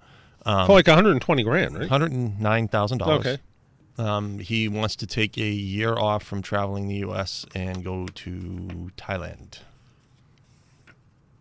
For 0.66 0.74
like 0.74 0.88
120 0.88 1.44
grand, 1.44 1.78
right? 1.78 1.90
Hundred 1.90 2.12
and 2.12 2.40
nine 2.40 2.68
thousand 2.68 3.00
dollars. 3.00 3.26
Okay. 3.26 3.38
Um, 3.98 4.40
he 4.40 4.68
wants 4.68 4.96
to 4.98 5.08
take 5.08 5.38
a 5.38 5.50
year 5.50 5.94
off 5.94 6.24
from 6.24 6.42
traveling 6.42 6.88
the 6.88 6.98
U.S. 6.98 7.46
and 7.56 7.84
go 7.84 8.06
to 8.06 8.92
Thailand. 8.96 9.60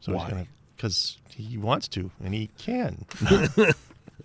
So 0.01 0.13
Why? 0.13 0.25
he's 0.25 0.33
gonna 0.33 0.47
because 0.75 1.19
he 1.29 1.59
wants 1.59 1.89
to 1.89 2.11
and 2.23 2.35
he 2.35 2.51
can. 2.59 3.05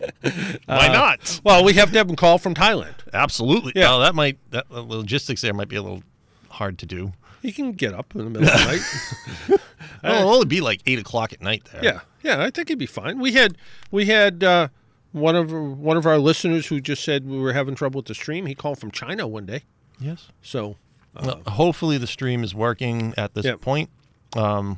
Why 0.66 0.88
not? 0.88 1.42
Well, 1.44 1.64
we 1.64 1.74
have 1.74 1.92
to 1.92 1.98
have 1.98 2.10
him 2.10 2.16
call 2.16 2.38
from 2.38 2.56
Thailand. 2.56 2.96
Absolutely. 3.14 3.74
Yeah. 3.76 3.90
Well, 3.90 4.00
that 4.00 4.16
might 4.16 4.38
that 4.52 4.70
the 4.70 4.82
logistics 4.82 5.42
there 5.42 5.54
might 5.54 5.70
be 5.70 5.76
a 5.76 5.82
little 5.82 6.04
hard 6.50 6.80
to 6.80 6.86
do. 6.86 7.14
He 7.42 7.52
can 7.52 7.72
get 7.74 7.94
up 7.94 8.14
in 8.16 8.24
the 8.26 8.30
middle 8.30 8.48
of 8.48 8.60
the 8.60 8.66
night. 8.66 9.60
Well, 10.04 10.16
it'll 10.20 10.34
only 10.34 10.46
be 10.46 10.62
like 10.62 10.82
eight 10.86 11.00
o'clock 11.00 11.34
at 11.34 11.42
night 11.42 11.64
there. 11.72 11.84
Yeah, 11.84 12.00
yeah, 12.24 12.44
I 12.44 12.50
think 12.52 12.70
he'd 12.70 12.78
be 12.78 12.86
fine. 12.86 13.20
We 13.20 13.34
had 13.34 13.58
we 13.90 14.06
had 14.06 14.44
uh, 14.44 14.68
one 15.12 15.36
of 15.36 15.52
one 15.52 15.98
of 15.98 16.06
our 16.06 16.18
listeners 16.20 16.68
who 16.68 16.80
just 16.82 17.04
said 17.04 17.28
we 17.28 17.40
were 17.40 17.54
having 17.54 17.76
trouble 17.76 18.00
with 18.00 18.06
the 18.08 18.16
stream. 18.16 18.46
He 18.46 18.56
called 18.56 18.80
from 18.80 18.92
China 18.92 19.28
one 19.28 19.46
day, 19.46 19.64
Yes. 20.00 20.28
so 20.42 20.76
Well, 21.20 21.42
hopefully 21.48 21.98
the 21.98 22.08
stream 22.08 22.44
is 22.44 22.54
working 22.56 23.14
at 23.18 23.34
this 23.34 23.46
Yeah. 23.46 23.56
point. 23.60 23.90
Um, 24.36 24.78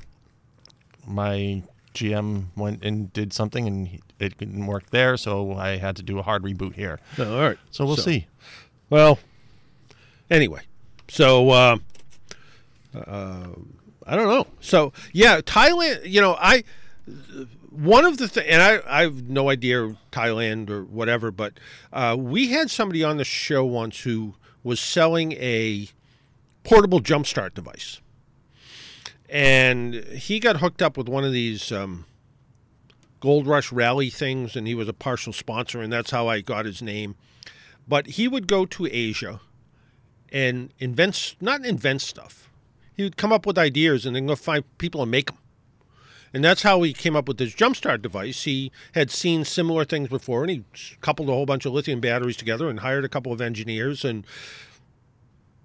my 1.05 1.63
GM 1.93 2.45
went 2.55 2.83
and 2.83 3.11
did 3.13 3.33
something 3.33 3.67
and 3.67 3.87
he- 3.87 4.01
it 4.19 4.37
didn't 4.37 4.65
work 4.65 4.89
there, 4.91 5.17
so 5.17 5.53
I 5.53 5.77
had 5.77 5.95
to 5.97 6.01
do 6.03 6.17
a 6.17 6.23
hard 6.23 6.43
reboot 6.43 6.75
here. 6.75 6.99
no, 7.17 7.35
all 7.35 7.41
right. 7.41 7.57
So 7.71 7.85
we'll 7.85 7.97
see. 7.97 8.25
Well, 8.89 9.19
anyway, 10.31 10.61
so 11.09 11.49
uh, 11.49 11.77
uh, 12.95 13.47
I 14.05 14.15
don't 14.15 14.27
know. 14.27 14.47
So 14.59 14.93
yeah, 15.11 15.41
Thailand. 15.41 16.09
You 16.09 16.21
know, 16.21 16.35
I 16.39 16.63
one 17.69 18.05
of 18.05 18.17
the 18.17 18.27
things, 18.27 18.47
and 18.49 18.61
I 18.61 18.81
I 18.85 19.01
have 19.03 19.29
no 19.29 19.49
idea 19.49 19.95
Thailand 20.11 20.69
or 20.69 20.83
whatever, 20.83 21.31
but 21.31 21.53
uh, 21.91 22.15
we 22.17 22.49
had 22.49 22.69
somebody 22.69 23.03
on 23.03 23.17
the 23.17 23.23
show 23.23 23.65
once 23.65 24.01
who 24.01 24.35
was 24.63 24.79
selling 24.79 25.33
a 25.33 25.89
portable 26.63 27.01
jumpstart 27.01 27.53
device, 27.53 28.01
and 29.29 29.95
he 29.95 30.39
got 30.39 30.57
hooked 30.57 30.81
up 30.81 30.97
with 30.97 31.09
one 31.09 31.23
of 31.23 31.31
these. 31.31 31.71
Um, 31.71 32.05
Gold 33.19 33.47
Rush 33.47 33.71
Rally 33.71 34.09
things, 34.09 34.57
and 34.57 34.67
he 34.67 34.75
was 34.75 34.89
a 34.89 34.93
partial 34.93 35.31
sponsor, 35.31 35.81
and 35.81 35.93
that's 35.93 36.11
how 36.11 36.27
I 36.27 36.41
got 36.41 36.65
his 36.65 36.81
name 36.81 37.15
but 37.87 38.07
he 38.07 38.27
would 38.27 38.47
go 38.47 38.65
to 38.65 38.87
Asia 38.91 39.41
and 40.31 40.73
invent 40.79 41.35
not 41.39 41.65
invent 41.65 42.01
stuff. 42.01 42.49
He 42.95 43.03
would 43.03 43.17
come 43.17 43.33
up 43.33 43.45
with 43.45 43.57
ideas 43.57 44.05
and 44.05 44.15
then 44.15 44.27
go 44.27 44.35
find 44.35 44.63
people 44.77 45.01
and 45.01 45.11
make 45.11 45.27
them. 45.27 45.37
And 46.33 46.43
that's 46.43 46.63
how 46.63 46.81
he 46.81 46.93
came 46.93 47.15
up 47.15 47.27
with 47.27 47.37
this 47.37 47.53
jumpstart 47.53 48.01
device. 48.01 48.43
He 48.43 48.71
had 48.93 49.11
seen 49.11 49.45
similar 49.45 49.85
things 49.85 50.09
before, 50.09 50.41
and 50.41 50.49
he 50.49 50.63
coupled 50.99 51.29
a 51.29 51.31
whole 51.31 51.45
bunch 51.45 51.65
of 51.65 51.73
lithium 51.73 51.99
batteries 51.99 52.37
together 52.37 52.69
and 52.69 52.79
hired 52.79 53.05
a 53.05 53.09
couple 53.09 53.31
of 53.31 53.39
engineers 53.39 54.03
and 54.03 54.25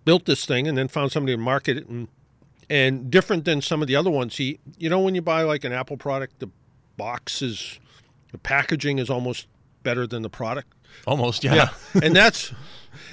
built 0.04 0.26
this 0.26 0.44
thing, 0.44 0.68
and 0.68 0.76
then 0.76 0.88
found 0.88 1.10
somebody 1.10 1.34
to 1.34 1.40
market 1.40 1.78
it. 1.78 1.88
And 1.88 2.08
and 2.70 3.10
different 3.10 3.46
than 3.46 3.62
some 3.62 3.80
of 3.80 3.88
the 3.88 3.96
other 3.96 4.10
ones, 4.10 4.36
he 4.36 4.58
you 4.76 4.90
know 4.90 5.00
when 5.00 5.14
you 5.14 5.22
buy 5.22 5.42
like 5.42 5.64
an 5.64 5.72
Apple 5.72 5.96
product, 5.96 6.38
the 6.38 6.50
box 6.98 7.40
is 7.40 7.80
the 8.32 8.38
packaging 8.38 8.98
is 8.98 9.08
almost 9.08 9.46
better 9.82 10.06
than 10.06 10.20
the 10.20 10.28
product. 10.28 10.70
Almost, 11.06 11.44
yeah. 11.44 11.54
Yeah, 11.54 12.00
and 12.02 12.14
that's 12.14 12.52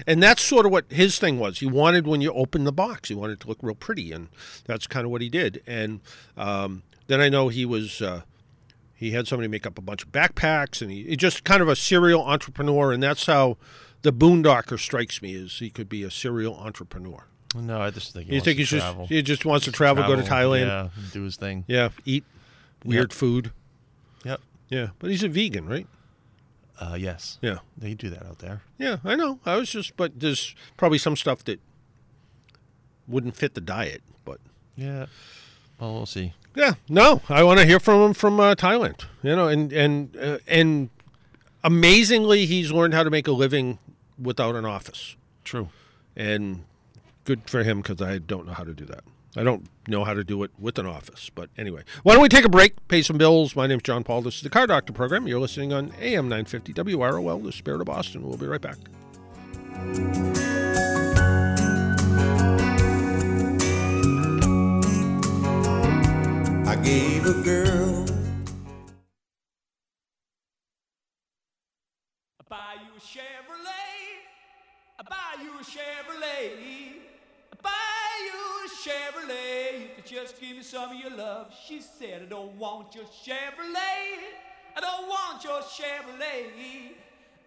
and 0.08 0.22
that's 0.22 0.42
sort 0.42 0.66
of 0.66 0.72
what 0.72 0.86
his 0.92 1.18
thing 1.20 1.40
was. 1.40 1.60
He 1.60 1.66
wanted 1.66 2.08
when 2.08 2.22
you 2.22 2.32
open 2.34 2.64
the 2.64 2.72
box, 2.72 3.10
he 3.10 3.16
wanted 3.16 3.34
it 3.34 3.40
to 3.42 3.48
look 3.48 3.60
real 3.62 3.76
pretty, 3.76 4.12
and 4.12 4.28
that's 4.66 4.88
kind 4.88 5.06
of 5.06 5.12
what 5.12 5.22
he 5.22 5.30
did. 5.30 5.62
And 5.68 6.02
um, 6.38 6.84
then 7.08 7.22
I 7.22 7.30
know 7.30 7.50
he 7.50 7.66
was 7.66 8.02
uh, 8.02 8.22
he 8.94 9.12
had 9.12 9.28
somebody 9.28 9.48
make 9.48 9.66
up 9.66 9.78
a 9.78 9.82
bunch 9.82 10.04
of 10.04 10.12
backpacks, 10.12 10.82
and 10.82 10.90
he, 10.92 11.04
he 11.04 11.16
just 11.16 11.44
kind 11.44 11.62
of 11.62 11.68
a 11.68 11.76
serial 11.76 12.24
entrepreneur, 12.26 12.92
and 12.92 13.02
that's 13.04 13.26
how 13.26 13.58
the 14.02 14.14
Boondocker 14.14 14.80
strikes 14.80 15.22
me 15.22 15.34
is 15.34 15.60
he 15.60 15.70
could 15.70 15.90
be 15.90 16.04
a 16.04 16.12
serial 16.12 16.56
entrepreneur. 16.56 17.26
No, 17.56 17.80
I 17.82 17.90
just 17.90 18.12
think 18.14 18.26
he 18.26 18.32
You 18.34 18.36
wants 18.38 18.46
think 18.46 18.56
to 18.58 18.62
he's 18.62 18.70
just 18.70 19.10
he 19.10 19.22
just 19.22 19.46
wants 19.46 19.66
to 19.66 19.72
travel, 19.72 20.04
go 20.06 20.16
to 20.16 20.22
Thailand, 20.22 20.68
Yeah, 20.68 20.90
do 21.14 21.24
his 21.24 21.38
thing. 21.38 21.64
yeah, 21.68 21.90
eat 22.04 22.24
weird 22.84 23.12
Yep. 23.12 23.14
food, 23.14 23.52
Yep. 24.26 24.42
yeah. 24.70 24.88
But 25.00 25.10
he's 25.10 25.24
a 25.24 25.30
vegan, 25.30 25.66
right? 25.66 25.88
Uh, 26.80 26.96
yes. 27.00 27.38
Yeah. 27.42 27.60
They 27.78 27.94
do 27.94 28.10
that 28.10 28.26
out 28.26 28.40
there. 28.40 28.62
Yeah, 28.78 28.98
I 29.06 29.16
know. 29.16 29.40
I 29.46 29.56
was 29.56 29.70
just, 29.70 29.96
but 29.96 30.20
there's 30.20 30.56
probably 30.78 30.98
some 30.98 31.16
stuff 31.16 31.44
that 31.46 31.60
wouldn't 33.08 33.36
fit 33.36 33.54
the 33.54 33.62
diet. 33.62 34.02
But 34.26 34.40
Yeah. 34.76 35.06
Well, 35.80 35.94
we'll 35.94 36.06
see. 36.06 36.34
Yeah, 36.56 36.76
no, 36.88 37.22
I 37.28 37.44
want 37.44 37.60
to 37.60 37.66
hear 37.66 37.82
from 37.82 38.02
him 38.02 38.14
from 38.14 38.40
uh, 38.40 38.56
Thailand. 38.56 39.02
You 39.22 39.36
know, 39.36 39.50
and 39.50 39.74
and 39.74 40.16
uh, 40.16 40.38
and 40.48 40.90
amazingly, 41.66 42.46
he's 42.46 42.72
learned 42.72 42.94
how 42.94 43.04
to 43.04 43.10
make 43.10 43.28
a 43.28 43.34
living 43.34 43.80
without 44.18 44.56
an 44.56 44.64
office. 44.66 45.18
True. 45.44 45.68
and 46.16 46.64
good 47.26 47.50
for 47.50 47.64
him 47.64 47.82
because 47.82 48.02
I 48.02 48.20
don't 48.20 48.48
know 48.48 48.54
how 48.54 48.64
to 48.64 48.74
do 48.74 48.86
that. 48.86 49.04
I 49.38 49.44
don't 49.44 49.68
know 49.88 50.04
how 50.04 50.14
to 50.14 50.24
do 50.24 50.44
it 50.44 50.52
with 50.58 50.80
an 50.80 50.86
office. 50.86 51.30
But 51.34 51.50
anyway, 51.58 51.84
why 52.04 52.14
don't 52.14 52.22
we 52.22 52.30
take 52.30 52.46
a 52.46 52.50
break, 52.50 52.88
pay 52.88 53.02
some 53.02 53.18
bills? 53.18 53.56
My 53.56 53.68
name's 53.68 53.84
John 53.84 54.04
Paul. 54.04 54.22
This 54.22 54.36
is 54.38 54.42
the 54.42 54.50
Car 54.50 54.68
Doctor 54.68 54.94
program. 54.94 55.28
You're 55.28 55.40
listening 55.40 55.74
on 55.74 55.92
AM 56.00 56.30
950 56.30 56.74
WROL, 56.74 57.44
the 57.44 57.52
Spirit 57.52 57.82
of 57.82 57.88
Boston. 57.88 58.28
We'll 58.28 58.38
be 58.38 58.48
right 58.48 58.62
back. 58.62 58.78
I 66.68 66.76
gave 66.78 67.26
a 67.26 67.34
girl. 67.44 68.06
I 72.40 72.44
buy 72.50 72.76
you 72.82 72.92
a 72.96 73.00
Chevrolet. 73.00 74.22
I 75.00 75.04
buy 75.04 75.44
you 75.44 75.52
a 75.60 75.64
Chevrolet. 75.64 77.15
Chevrolet. 78.86 79.82
You 79.82 79.88
could 79.96 80.06
just 80.06 80.40
give 80.40 80.58
me 80.58 80.62
some 80.62 80.92
of 80.92 80.96
your 80.96 81.10
love. 81.18 81.52
She 81.68 81.82
said, 81.82 82.22
I 82.22 82.26
don't 82.26 82.56
want 82.56 82.94
your 82.94 83.06
Chevrolet. 83.06 84.22
I 84.78 84.80
don't 84.80 85.08
want 85.08 85.44
your 85.44 85.62
Chevrolet. 85.62 86.92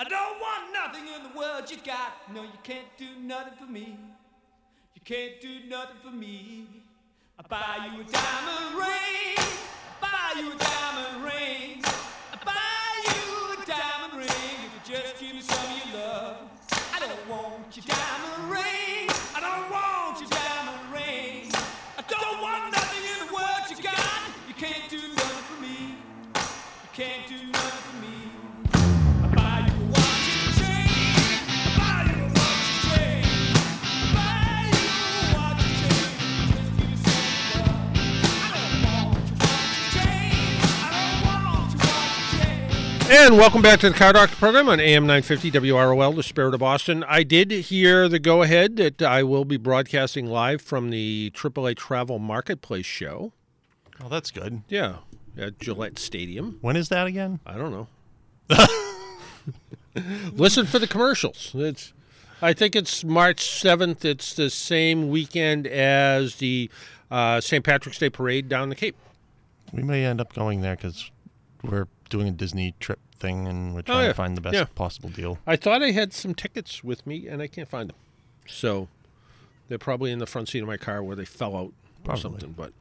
I 0.00 0.04
don't 0.04 0.40
want 0.40 0.72
nothing 0.72 1.06
in 1.06 1.30
the 1.30 1.38
world 1.38 1.70
you 1.70 1.76
got. 1.84 2.12
No, 2.34 2.42
you 2.42 2.58
can't 2.64 2.88
do 2.96 3.06
nothing 3.22 3.54
for 3.56 3.70
me. 3.70 3.96
You 4.96 5.00
can't 5.04 5.40
do 5.40 5.60
nothing 5.68 5.96
for 6.02 6.10
me. 6.10 6.66
I 7.38 7.42
buy 7.46 7.88
you 7.92 8.00
a 8.00 8.04
diamond 8.04 8.74
ring. 8.76 9.38
I 9.38 10.34
buy 10.34 10.40
you 10.40 10.52
a 10.52 10.56
diamond 10.56 11.24
ring. 11.24 11.37
And 43.10 43.38
welcome 43.38 43.62
back 43.62 43.80
to 43.80 43.88
the 43.88 43.96
Car 43.96 44.12
Doctor 44.12 44.36
program 44.36 44.68
on 44.68 44.80
AM 44.80 45.06
950 45.06 45.50
WROL, 45.52 46.14
the 46.14 46.22
Spirit 46.22 46.52
of 46.52 46.60
Boston. 46.60 47.02
I 47.08 47.22
did 47.22 47.50
hear 47.50 48.06
the 48.06 48.18
go 48.18 48.42
ahead 48.42 48.76
that 48.76 49.00
I 49.00 49.22
will 49.22 49.46
be 49.46 49.56
broadcasting 49.56 50.26
live 50.26 50.60
from 50.60 50.90
the 50.90 51.32
AAA 51.34 51.76
Travel 51.76 52.18
Marketplace 52.18 52.84
show. 52.84 53.32
Oh, 54.02 54.10
that's 54.10 54.30
good. 54.30 54.62
Yeah, 54.68 54.96
at 55.38 55.58
Gillette 55.58 55.98
Stadium. 55.98 56.58
When 56.60 56.76
is 56.76 56.90
that 56.90 57.06
again? 57.06 57.40
I 57.46 57.56
don't 57.56 57.70
know. 57.70 57.88
Listen 60.34 60.66
for 60.66 60.78
the 60.78 60.86
commercials. 60.86 61.52
It's, 61.54 61.94
I 62.42 62.52
think 62.52 62.76
it's 62.76 63.04
March 63.04 63.42
seventh. 63.42 64.04
It's 64.04 64.34
the 64.34 64.50
same 64.50 65.08
weekend 65.08 65.66
as 65.66 66.36
the 66.36 66.70
uh, 67.10 67.40
St. 67.40 67.64
Patrick's 67.64 67.98
Day 67.98 68.10
parade 68.10 68.50
down 68.50 68.68
the 68.68 68.76
Cape. 68.76 68.96
We 69.72 69.82
may 69.82 70.04
end 70.04 70.20
up 70.20 70.34
going 70.34 70.60
there 70.60 70.76
because 70.76 71.10
we're 71.62 71.86
doing 72.08 72.28
a 72.28 72.32
Disney 72.32 72.74
trip 72.80 72.98
thing 73.18 73.46
and 73.46 73.74
we're 73.74 73.82
trying 73.82 73.98
Oh, 73.98 74.02
yeah. 74.02 74.08
to 74.08 74.14
find 74.14 74.36
the 74.36 74.40
best 74.40 74.54
Yeah. 74.54 74.64
possible 74.74 75.08
deal. 75.08 75.38
I 75.46 75.56
thought 75.56 75.82
I 75.82 75.90
had 75.90 76.12
some 76.12 76.34
tickets 76.34 76.82
with 76.84 77.06
me, 77.06 77.26
and 77.26 77.42
I 77.42 77.46
can't 77.48 77.68
find 77.68 77.88
them. 77.90 77.96
So 78.46 78.88
they're 79.68 79.78
probably 79.78 80.12
in 80.12 80.18
the 80.18 80.26
front 80.26 80.48
seat 80.48 80.60
of 80.60 80.66
my 80.68 80.76
car 80.76 81.02
where 81.02 81.16
they 81.16 81.24
fell 81.24 81.56
out 81.56 81.72
or 82.06 82.16
something. 82.16 82.54
But 82.56 82.72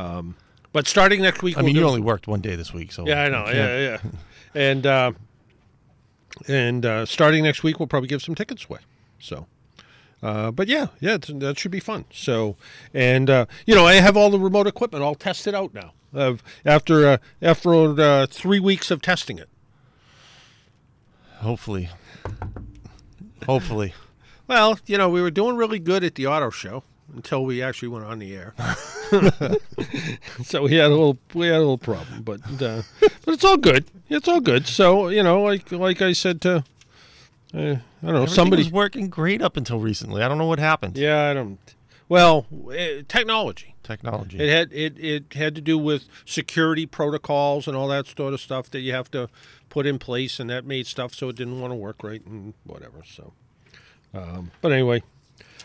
um, 0.00 0.36
but 0.72 0.86
starting 0.86 1.22
next 1.22 1.42
week, 1.42 1.56
I 1.56 1.60
we'll 1.60 1.66
mean, 1.66 1.76
you 1.76 1.84
only 1.86 2.00
worked 2.00 2.28
one 2.28 2.40
day 2.40 2.54
this 2.56 2.72
week, 2.72 2.92
so 2.92 3.06
Yeah, 3.06 3.22
I 3.24 3.28
know. 3.28 3.46
Yeah, 3.48 3.78
yeah. 3.78 3.98
and 4.54 4.86
uh, 4.86 5.12
and 6.48 6.86
uh, 6.86 7.06
starting 7.06 7.42
next 7.44 7.62
week, 7.62 7.78
we'll 7.80 7.88
probably 7.88 8.08
give 8.08 8.22
some 8.22 8.34
tickets 8.34 8.66
away. 8.68 8.80
So. 9.18 9.46
Uh, 10.22 10.50
but 10.50 10.68
yeah, 10.68 10.88
yeah, 11.00 11.16
that 11.16 11.58
should 11.58 11.70
be 11.70 11.80
fun. 11.80 12.04
So, 12.12 12.54
and 12.92 13.30
uh, 13.30 13.46
you 13.64 13.74
know, 13.74 13.86
I 13.86 13.94
have 13.94 14.18
all 14.18 14.28
the 14.28 14.38
remote 14.38 14.66
equipment 14.66 15.02
all 15.02 15.14
tested 15.14 15.54
out 15.54 15.72
now. 15.72 15.94
Uh, 16.14 16.34
after 16.64 17.06
uh, 17.06 17.16
after 17.40 17.72
uh, 18.00 18.26
three 18.26 18.58
weeks 18.60 18.90
of 18.90 19.00
testing 19.00 19.38
it. 19.38 19.48
Hopefully, 21.38 21.88
hopefully. 23.46 23.94
Well, 24.46 24.80
you 24.84 24.98
know, 24.98 25.08
we 25.08 25.22
were 25.22 25.30
doing 25.30 25.54
really 25.54 25.78
good 25.78 26.02
at 26.02 26.16
the 26.16 26.26
auto 26.26 26.50
show 26.50 26.82
until 27.14 27.44
we 27.44 27.62
actually 27.62 27.86
went 27.86 28.04
on 28.04 28.18
the 28.18 28.34
air. 28.34 28.52
so 30.42 30.62
we 30.62 30.74
had 30.74 30.86
a 30.86 30.88
little 30.88 31.18
we 31.34 31.46
had 31.46 31.54
a 31.54 31.58
little 31.60 31.78
problem, 31.78 32.22
but 32.22 32.40
uh, 32.60 32.82
but 32.98 33.34
it's 33.34 33.44
all 33.44 33.56
good. 33.56 33.84
It's 34.08 34.26
all 34.26 34.40
good. 34.40 34.66
So 34.66 35.06
you 35.06 35.22
know, 35.22 35.42
like 35.42 35.70
like 35.70 36.02
I 36.02 36.12
said 36.12 36.40
to, 36.40 36.56
uh, 36.56 36.62
I 37.54 37.58
don't 37.60 37.82
know, 38.02 38.08
Everything 38.08 38.26
somebody. 38.34 38.62
was 38.64 38.72
working 38.72 39.08
great 39.08 39.40
up 39.40 39.56
until 39.56 39.78
recently. 39.78 40.20
I 40.20 40.26
don't 40.26 40.38
know 40.38 40.46
what 40.46 40.58
happened. 40.58 40.98
Yeah, 40.98 41.30
I 41.30 41.34
don't. 41.34 41.60
Well, 42.08 42.46
uh, 42.68 43.02
technology. 43.06 43.69
Technology. 43.90 44.38
It 44.38 44.48
had 44.48 44.72
it, 44.72 44.98
it 44.98 45.32
had 45.34 45.54
to 45.56 45.60
do 45.60 45.76
with 45.76 46.04
security 46.24 46.86
protocols 46.86 47.66
and 47.66 47.76
all 47.76 47.88
that 47.88 48.06
sort 48.06 48.32
of 48.34 48.40
stuff 48.40 48.70
that 48.70 48.80
you 48.80 48.92
have 48.92 49.10
to 49.10 49.28
put 49.68 49.84
in 49.86 49.98
place, 49.98 50.38
and 50.38 50.48
that 50.50 50.64
made 50.64 50.86
stuff 50.86 51.12
so 51.14 51.28
it 51.28 51.36
didn't 51.36 51.60
want 51.60 51.72
to 51.72 51.76
work 51.76 52.02
right 52.04 52.24
and 52.24 52.54
whatever. 52.64 53.02
So, 53.04 53.32
um, 54.14 54.52
but 54.62 54.70
anyway, 54.72 55.02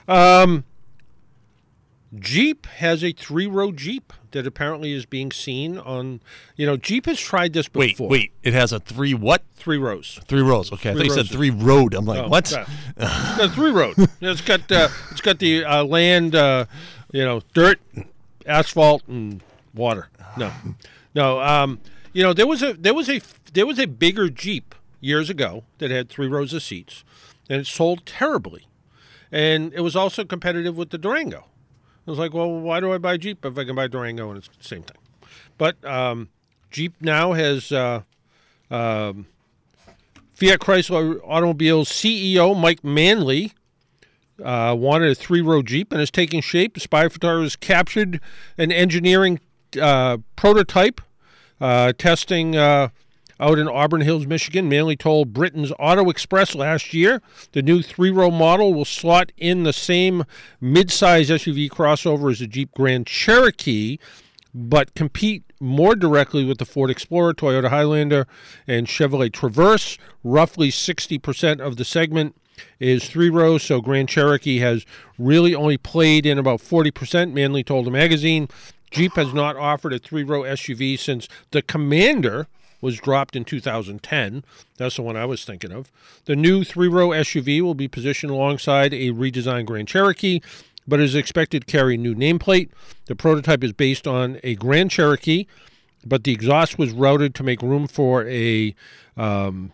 um, 0.07 0.63
Jeep 2.17 2.65
has 2.67 3.03
a 3.03 3.11
three-row 3.11 3.71
Jeep 3.73 4.13
that 4.32 4.47
apparently 4.47 4.91
is 4.93 5.05
being 5.05 5.32
seen 5.32 5.78
on. 5.78 6.21
You 6.55 6.65
know, 6.65 6.78
Jeep 6.78 7.05
has 7.07 7.19
tried 7.19 7.53
this 7.53 7.67
before. 7.67 8.07
wait. 8.07 8.21
wait, 8.21 8.32
It 8.43 8.53
has 8.53 8.71
a 8.71 8.80
three 8.80 9.13
what? 9.13 9.43
three 9.55 9.78
rows. 9.78 10.19
Three 10.28 10.41
rows. 10.41 10.71
Okay, 10.71 10.91
I 10.91 10.93
thought 10.93 11.05
you 11.05 11.11
said 11.11 11.28
three 11.28 11.49
road. 11.49 11.93
I'm 11.93 12.05
like, 12.05 12.23
Oh, 12.23 12.28
what? 12.28 12.51
yeah. 12.51 13.36
no, 13.38 13.47
three 13.53 13.71
road. 13.71 13.95
It's 14.21 14.41
got 14.41 14.71
uh, 14.71 14.89
it's 15.11 15.21
got 15.21 15.39
the 15.39 15.65
uh, 15.65 15.84
land, 15.84 16.36
uh, 16.36 16.65
you 17.11 17.26
know, 17.26 17.41
dirt, 17.53 17.80
asphalt, 18.46 19.04
and 19.08 19.41
water. 19.74 20.10
No, 20.38 20.52
no. 21.16 21.41
Um, 21.41 21.80
you 22.14 22.24
know, 22.24 22.34
there 22.34 22.48
was 22.48 22.62
a 22.64 22.74
there 22.74 22.93
was 22.93 23.10
a 23.10 23.22
there 23.54 23.66
was 23.66 23.80
a 23.80 23.86
bigger 23.86 24.30
Jeep 24.30 24.76
years 25.02 25.30
ago 25.30 25.64
that 25.78 25.91
had 25.91 26.10
three 26.10 26.28
rows 26.28 26.54
of 26.54 26.64
seats, 26.64 27.04
and 27.50 27.62
it 27.62 27.68
sold 27.68 28.06
terribly, 28.06 28.68
and 29.32 29.74
it 29.74 29.82
was 29.82 29.96
also 29.96 30.24
competitive 30.24 30.78
with 30.78 30.89
the 30.89 30.98
Durango. 30.98 31.46
I 32.08 32.12
was 32.12 32.20
like, 32.20 32.34
well, 32.34 32.52
why 32.52 32.80
do 32.80 32.93
I 32.93 33.00
buy 33.00 33.18
Jeep 33.18 33.43
if 33.43 33.58
I 33.58 33.64
can 33.64 33.76
buy 33.76 33.88
Durango 33.88 34.30
and 34.30 34.38
it's 34.38 34.48
the 34.48 34.64
same 34.64 34.84
thing? 34.84 34.98
But 35.58 35.84
um, 35.86 36.30
Jeep 36.72 36.96
now 37.02 37.34
has. 37.34 37.72
Uh, 37.72 38.02
um, 38.72 39.28
Fiat 40.36 40.60
Chrysler 40.60 41.22
Automobiles 41.24 41.89
CEO 41.89 42.60
Mike 42.60 42.84
Manley 42.84 43.54
uh, 44.44 44.76
wanted 44.78 45.12
a 45.12 45.16
three-row 45.16 45.62
Jeep 45.62 45.92
and 45.92 46.02
is 46.02 46.12
taking 46.12 46.42
shape. 46.42 46.80
Spy 46.80 47.08
photographers 47.08 47.56
captured 47.56 48.20
an 48.58 48.72
engineering 48.72 49.40
uh, 49.82 50.18
prototype 50.36 51.02
uh, 51.62 51.94
testing 51.98 52.56
uh, 52.56 52.90
out 53.40 53.60
in 53.60 53.68
Auburn 53.68 54.02
Hills, 54.02 54.26
Michigan. 54.26 54.70
Manley 54.70 54.96
told 54.96 55.34
Britain's 55.34 55.72
Auto 55.80 56.10
Express 56.10 56.56
last 56.56 56.94
year 56.94 57.22
the 57.52 57.62
new 57.62 57.82
three-row 57.82 58.32
model 58.32 58.74
will 58.74 58.86
slot 58.86 59.32
in 59.38 59.64
the 59.64 59.74
same 59.74 60.24
mid-size 60.62 61.30
SUV 61.30 61.70
crossover 61.70 62.32
as 62.32 62.40
the 62.40 62.48
Jeep 62.48 62.72
Grand 62.74 63.08
Cherokee, 63.08 63.98
but 64.54 64.94
compete 64.96 65.44
more 65.60 65.96
directly 65.96 66.46
with 66.46 66.58
the 66.58 66.66
Ford 66.66 66.90
Explorer, 66.90 67.34
Toyota 67.34 67.70
Highlander, 67.70 68.28
and 68.68 68.88
Chevrolet 68.88 69.32
Traverse. 69.32 69.98
Roughly 70.24 70.70
60% 70.70 71.60
of 71.60 71.78
the 71.78 71.86
segment 71.86 72.36
is 72.80 73.08
three 73.08 73.30
rows, 73.30 73.64
so 73.64 73.82
Grand 73.82 74.10
Cherokee 74.10 74.60
has 74.60 74.86
really 75.18 75.56
only 75.56 75.78
played 75.78 76.26
in 76.26 76.38
about 76.38 76.60
40%, 76.60 77.34
Manley 77.34 77.64
told 77.64 77.86
the 77.86 77.91
magazine. 77.91 78.47
Jeep 78.91 79.14
has 79.14 79.34
not 79.34 79.56
offered 79.56 79.93
a 79.93 79.99
three 79.99 80.24
row 80.24 80.41
SUV 80.41 80.97
since 80.97 81.28
the 81.51 81.62
Commander 81.62 82.47
was 82.82 82.97
dropped 82.97 83.36
in 83.36 83.43
2010. 83.43 84.43
That's 84.78 84.95
the 84.95 85.01
one 85.01 85.18
I 85.18 85.26
was 85.26 85.43
thinking 85.43 85.72
of. 85.72 85.91
The 86.26 86.36
new 86.36 86.64
three 86.64 86.88
row 86.88 87.10
SUV 87.10 87.62
will 87.62 87.74
be 87.74 87.88
positioned 87.88 88.32
alongside 88.32 88.93
a 88.93 89.12
redesigned 89.12 89.66
Grand 89.66 89.88
Cherokee 89.88 90.41
but 90.88 90.99
is 90.99 91.16
expected 91.16 91.66
to 91.66 91.72
carry 91.72 91.97
new 91.97 92.16
nameplate. 92.16 92.70
The 93.06 93.16
prototype 93.16 93.64
is 93.64 93.74
based 93.74 94.08
on 94.08 94.39
a 94.43 94.56
Grand 94.56 94.91
Cherokee, 94.91 95.47
but 96.06 96.24
the 96.24 96.32
exhaust 96.32 96.78
was 96.78 96.91
routed 96.91 97.34
to 97.36 97.43
make 97.43 97.62
room 97.62 97.88
for 97.88 98.28
a 98.28 98.76
um, 99.18 99.72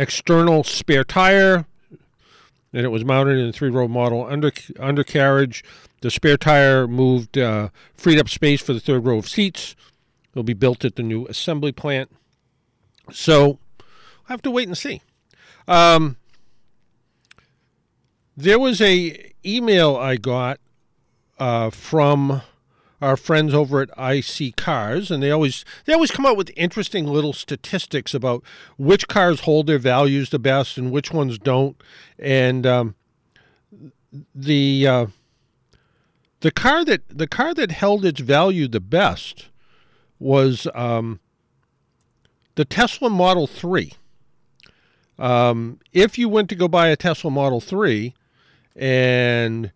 external 0.00 0.64
spare 0.64 1.04
tire. 1.04 1.66
and 2.72 2.84
it 2.84 2.88
was 2.88 3.04
mounted 3.04 3.36
in 3.36 3.48
a 3.48 3.52
three-row 3.52 3.88
model 3.88 4.24
under 4.26 4.50
undercarriage. 4.78 5.62
The 6.00 6.10
spare 6.10 6.36
tire 6.36 6.86
moved, 6.86 7.36
uh, 7.36 7.68
freed 7.94 8.18
up 8.18 8.28
space 8.28 8.62
for 8.62 8.72
the 8.72 8.80
third 8.80 9.04
row 9.04 9.18
of 9.18 9.28
seats. 9.28 9.76
It'll 10.32 10.42
be 10.42 10.54
built 10.54 10.84
at 10.84 10.96
the 10.96 11.02
new 11.02 11.26
assembly 11.26 11.72
plant. 11.72 12.10
So 13.12 13.58
I 14.28 14.32
have 14.32 14.42
to 14.42 14.50
wait 14.50 14.68
and 14.68 14.78
see. 14.78 15.02
Um, 15.68 16.16
there 18.36 18.58
was 18.58 18.80
a 18.80 19.32
email 19.44 19.96
I 19.96 20.16
got 20.16 20.60
uh, 21.38 21.70
from 21.70 22.42
our 23.00 23.16
friends 23.16 23.54
over 23.54 23.80
at 23.80 23.90
iSeeCars, 23.96 25.10
and 25.10 25.22
they 25.22 25.30
always 25.30 25.64
they 25.84 25.92
always 25.92 26.10
come 26.10 26.26
out 26.26 26.36
with 26.36 26.50
interesting 26.56 27.06
little 27.06 27.32
statistics 27.32 28.12
about 28.14 28.42
which 28.76 29.08
cars 29.08 29.40
hold 29.40 29.66
their 29.66 29.78
values 29.78 30.30
the 30.30 30.38
best 30.38 30.76
and 30.76 30.90
which 30.90 31.12
ones 31.12 31.38
don't. 31.38 31.80
And 32.18 32.66
um, 32.66 32.94
the 34.34 34.86
uh, 34.86 35.06
the 36.40 36.50
car 36.50 36.84
that 36.84 37.02
the 37.08 37.26
car 37.26 37.54
that 37.54 37.70
held 37.70 38.04
its 38.04 38.20
value 38.20 38.68
the 38.68 38.80
best 38.80 39.48
was 40.18 40.66
um, 40.74 41.20
the 42.56 42.64
Tesla 42.64 43.08
Model 43.08 43.46
Three. 43.46 43.94
Um, 45.18 45.80
if 45.92 46.18
you 46.18 46.28
went 46.28 46.48
to 46.50 46.54
go 46.54 46.68
buy 46.68 46.88
a 46.88 46.96
Tesla 46.96 47.30
Model 47.30 47.60
Three, 47.60 48.14
and 48.76 49.72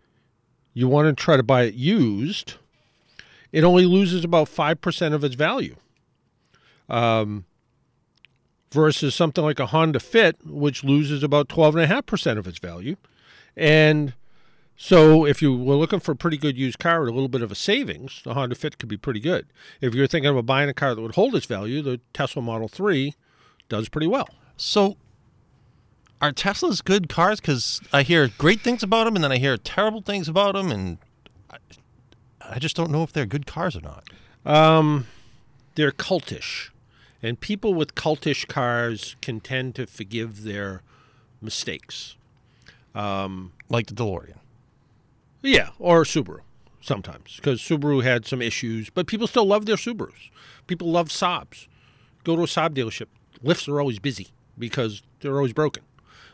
you 0.74 0.88
want 0.88 1.06
to 1.06 1.22
try 1.22 1.36
to 1.36 1.42
buy 1.42 1.62
it 1.62 1.74
used 1.74 2.54
it 3.54 3.62
only 3.62 3.86
loses 3.86 4.24
about 4.24 4.48
5% 4.48 5.14
of 5.14 5.22
its 5.22 5.36
value. 5.36 5.76
Um, 6.88 7.44
versus 8.72 9.14
something 9.14 9.44
like 9.44 9.60
a 9.60 9.66
Honda 9.66 10.00
Fit, 10.00 10.44
which 10.44 10.82
loses 10.82 11.22
about 11.22 11.48
12.5% 11.48 12.36
of 12.36 12.48
its 12.48 12.58
value. 12.58 12.96
And 13.56 14.14
so 14.76 15.24
if 15.24 15.40
you 15.40 15.56
were 15.56 15.76
looking 15.76 16.00
for 16.00 16.10
a 16.10 16.16
pretty 16.16 16.36
good 16.36 16.58
used 16.58 16.80
car 16.80 16.98
with 16.98 17.10
a 17.10 17.12
little 17.12 17.28
bit 17.28 17.42
of 17.42 17.52
a 17.52 17.54
savings, 17.54 18.22
the 18.24 18.34
Honda 18.34 18.56
Fit 18.56 18.76
could 18.76 18.88
be 18.88 18.96
pretty 18.96 19.20
good. 19.20 19.46
If 19.80 19.94
you're 19.94 20.08
thinking 20.08 20.32
about 20.32 20.46
buying 20.46 20.68
a 20.68 20.74
car 20.74 20.96
that 20.96 21.00
would 21.00 21.14
hold 21.14 21.36
its 21.36 21.46
value, 21.46 21.80
the 21.80 22.00
Tesla 22.12 22.42
Model 22.42 22.66
3 22.66 23.14
does 23.68 23.88
pretty 23.88 24.08
well. 24.08 24.28
So, 24.56 24.96
are 26.20 26.32
Teslas 26.32 26.82
good 26.84 27.08
cars? 27.08 27.40
Because 27.40 27.80
I 27.92 28.02
hear 28.02 28.28
great 28.36 28.62
things 28.62 28.82
about 28.82 29.04
them, 29.04 29.14
and 29.14 29.22
then 29.22 29.30
I 29.30 29.38
hear 29.38 29.56
terrible 29.56 30.02
things 30.02 30.28
about 30.28 30.54
them, 30.54 30.72
and 30.72 30.98
I, 32.48 32.58
just 32.58 32.76
don't 32.76 32.90
know 32.90 33.02
if 33.02 33.12
they're 33.12 33.26
good 33.26 33.46
cars 33.46 33.76
or 33.76 33.80
not. 33.80 34.04
Um, 34.44 35.06
they're 35.74 35.92
cultish, 35.92 36.70
and 37.22 37.40
people 37.40 37.74
with 37.74 37.94
cultish 37.94 38.46
cars 38.46 39.16
can 39.20 39.40
tend 39.40 39.74
to 39.76 39.86
forgive 39.86 40.42
their 40.44 40.82
mistakes. 41.40 42.16
Um, 42.94 43.52
like 43.68 43.86
the 43.86 43.94
DeLorean. 43.94 44.36
Yeah, 45.42 45.70
or 45.78 46.04
Subaru 46.04 46.40
sometimes 46.80 47.36
because 47.36 47.60
Subaru 47.60 48.02
had 48.02 48.26
some 48.26 48.42
issues, 48.42 48.90
but 48.90 49.06
people 49.06 49.26
still 49.26 49.46
love 49.46 49.66
their 49.66 49.76
Subarus. 49.76 50.30
People 50.66 50.90
love 50.90 51.08
Saabs. 51.08 51.66
Go 52.24 52.36
to 52.36 52.42
a 52.42 52.46
Saab 52.46 52.70
dealership. 52.70 53.06
Lifts 53.42 53.68
are 53.68 53.80
always 53.80 53.98
busy 53.98 54.28
because 54.58 55.02
they're 55.20 55.36
always 55.36 55.52
broken. 55.52 55.82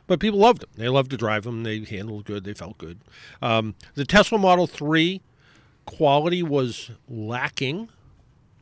But 0.07 0.21
people 0.21 0.41
loved 0.41 0.63
them. 0.63 0.71
They 0.77 0.89
loved 0.89 1.11
to 1.13 1.17
drive 1.17 1.45
them. 1.45 1.63
They 1.63 1.85
handled 1.85 2.25
good. 2.25 2.45
They 2.45 2.53
felt 2.53 2.79
good. 2.79 2.99
Um, 3.41 3.75
the 3.95 4.05
Tesla 4.05 4.39
Model 4.39 4.67
3 4.67 5.21
quality 5.91 6.43
was 6.43 6.93
lacking 7.09 7.89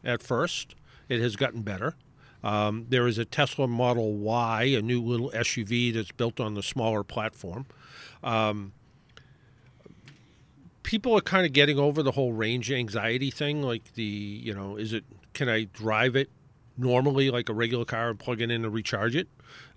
at 0.02 0.22
first. 0.22 0.74
It 1.08 1.20
has 1.20 1.36
gotten 1.36 1.62
better. 1.62 1.94
Um, 2.42 2.86
there 2.88 3.06
is 3.06 3.18
a 3.18 3.24
Tesla 3.24 3.68
Model 3.68 4.14
Y, 4.14 4.64
a 4.64 4.80
new 4.80 5.02
little 5.02 5.30
SUV 5.32 5.92
that's 5.92 6.12
built 6.12 6.40
on 6.40 6.54
the 6.54 6.62
smaller 6.62 7.04
platform. 7.04 7.66
Um, 8.22 8.72
people 10.82 11.16
are 11.16 11.20
kind 11.20 11.44
of 11.44 11.52
getting 11.52 11.78
over 11.78 12.02
the 12.02 12.12
whole 12.12 12.32
range 12.32 12.72
anxiety 12.72 13.30
thing. 13.30 13.62
Like 13.62 13.92
the, 13.94 14.02
you 14.02 14.54
know, 14.54 14.76
is 14.76 14.92
it, 14.92 15.04
can 15.34 15.48
I 15.48 15.64
drive 15.64 16.16
it 16.16 16.30
normally 16.78 17.30
like 17.30 17.48
a 17.48 17.54
regular 17.54 17.84
car 17.84 18.10
and 18.10 18.18
plug 18.18 18.40
it 18.40 18.50
in 18.50 18.64
and 18.64 18.72
recharge 18.72 19.16
it? 19.16 19.28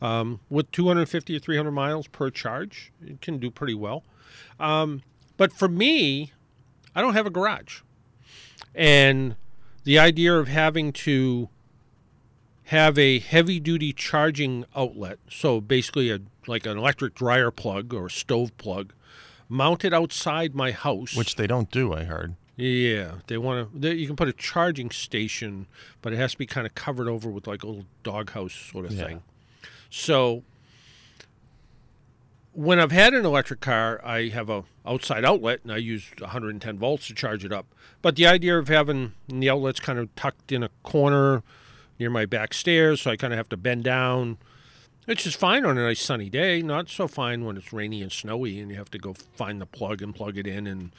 Um, 0.01 0.39
with 0.49 0.71
250 0.71 1.35
or 1.35 1.39
300 1.39 1.71
miles 1.71 2.07
per 2.07 2.29
charge, 2.29 2.93
it 3.05 3.19
can 3.19 3.39
do 3.39 3.51
pretty 3.51 3.73
well. 3.73 4.03
Um, 4.59 5.01
but 5.35 5.51
for 5.51 5.67
me, 5.67 6.31
I 6.95 7.01
don't 7.01 7.13
have 7.13 7.25
a 7.25 7.29
garage. 7.29 7.81
And 8.75 9.35
the 9.83 9.99
idea 9.99 10.33
of 10.37 10.47
having 10.47 10.93
to 10.93 11.49
have 12.65 12.97
a 12.97 13.19
heavy 13.19 13.59
duty 13.59 13.91
charging 13.93 14.65
outlet, 14.75 15.19
so 15.29 15.59
basically 15.59 16.09
a 16.09 16.19
like 16.47 16.65
an 16.65 16.77
electric 16.77 17.13
dryer 17.15 17.51
plug 17.51 17.93
or 17.93 18.07
a 18.07 18.09
stove 18.09 18.55
plug, 18.57 18.93
mounted 19.49 19.93
outside 19.93 20.55
my 20.55 20.71
house. 20.71 21.15
Which 21.15 21.35
they 21.35 21.47
don't 21.47 21.69
do, 21.69 21.93
I 21.93 22.03
heard. 22.03 22.35
Yeah, 22.55 23.15
they 23.27 23.37
want 23.37 23.81
to. 23.81 23.95
You 23.95 24.07
can 24.07 24.15
put 24.15 24.27
a 24.27 24.33
charging 24.33 24.89
station, 24.91 25.67
but 26.01 26.13
it 26.13 26.17
has 26.17 26.31
to 26.33 26.37
be 26.37 26.45
kind 26.45 26.65
of 26.65 26.75
covered 26.75 27.07
over 27.07 27.29
with 27.29 27.47
like 27.47 27.63
a 27.63 27.67
little 27.67 27.85
doghouse 28.03 28.53
sort 28.53 28.85
of 28.85 28.91
Yeah. 28.93 29.05
thing. 29.05 29.23
So 29.89 30.43
when 32.53 32.79
I've 32.79 32.91
had 32.91 33.13
an 33.13 33.25
electric 33.25 33.61
car, 33.61 34.01
I 34.03 34.27
have 34.29 34.49
a 34.49 34.63
outside 34.85 35.23
outlet 35.23 35.61
and 35.63 35.71
I 35.71 35.77
use 35.77 36.11
110 36.19 36.77
volts 36.77 37.07
to 37.07 37.13
charge 37.13 37.45
it 37.45 37.53
up. 37.53 37.65
But 38.01 38.15
the 38.15 38.27
idea 38.27 38.57
of 38.57 38.67
having 38.67 39.13
the 39.27 39.49
outlets 39.49 39.79
kind 39.79 39.99
of 39.99 40.13
tucked 40.15 40.51
in 40.51 40.63
a 40.63 40.69
corner 40.83 41.43
near 41.99 42.09
my 42.09 42.25
back 42.25 42.53
stairs, 42.53 43.01
so 43.01 43.11
I 43.11 43.15
kind 43.15 43.31
of 43.31 43.37
have 43.37 43.49
to 43.49 43.57
bend 43.57 43.83
down. 43.83 44.37
Which 45.05 45.25
is 45.25 45.35
fine 45.35 45.65
on 45.65 45.77
a 45.77 45.83
nice 45.83 46.01
sunny 46.01 46.29
day, 46.29 46.61
not 46.61 46.89
so 46.89 47.07
fine 47.07 47.43
when 47.43 47.57
it's 47.57 47.73
rainy 47.73 48.01
and 48.01 48.11
snowy 48.11 48.59
and 48.59 48.69
you 48.69 48.77
have 48.77 48.91
to 48.91 48.99
go 48.99 49.13
find 49.13 49.59
the 49.59 49.65
plug 49.65 50.01
and 50.01 50.13
plug 50.13 50.37
it 50.37 50.45
in 50.45 50.67
and 50.67 50.91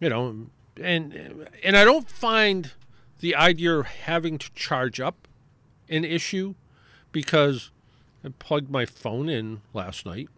you 0.00 0.08
know 0.08 0.48
and 0.82 1.46
and 1.62 1.76
I 1.76 1.84
don't 1.84 2.08
find 2.10 2.72
the 3.20 3.36
idea 3.36 3.78
of 3.78 3.86
having 3.86 4.36
to 4.38 4.50
charge 4.54 5.00
up 5.00 5.28
an 5.88 6.04
issue 6.04 6.54
because 7.12 7.70
I 8.24 8.30
plugged 8.38 8.68
my 8.68 8.84
phone 8.84 9.28
in 9.28 9.62
last 9.72 10.04
night 10.04 10.28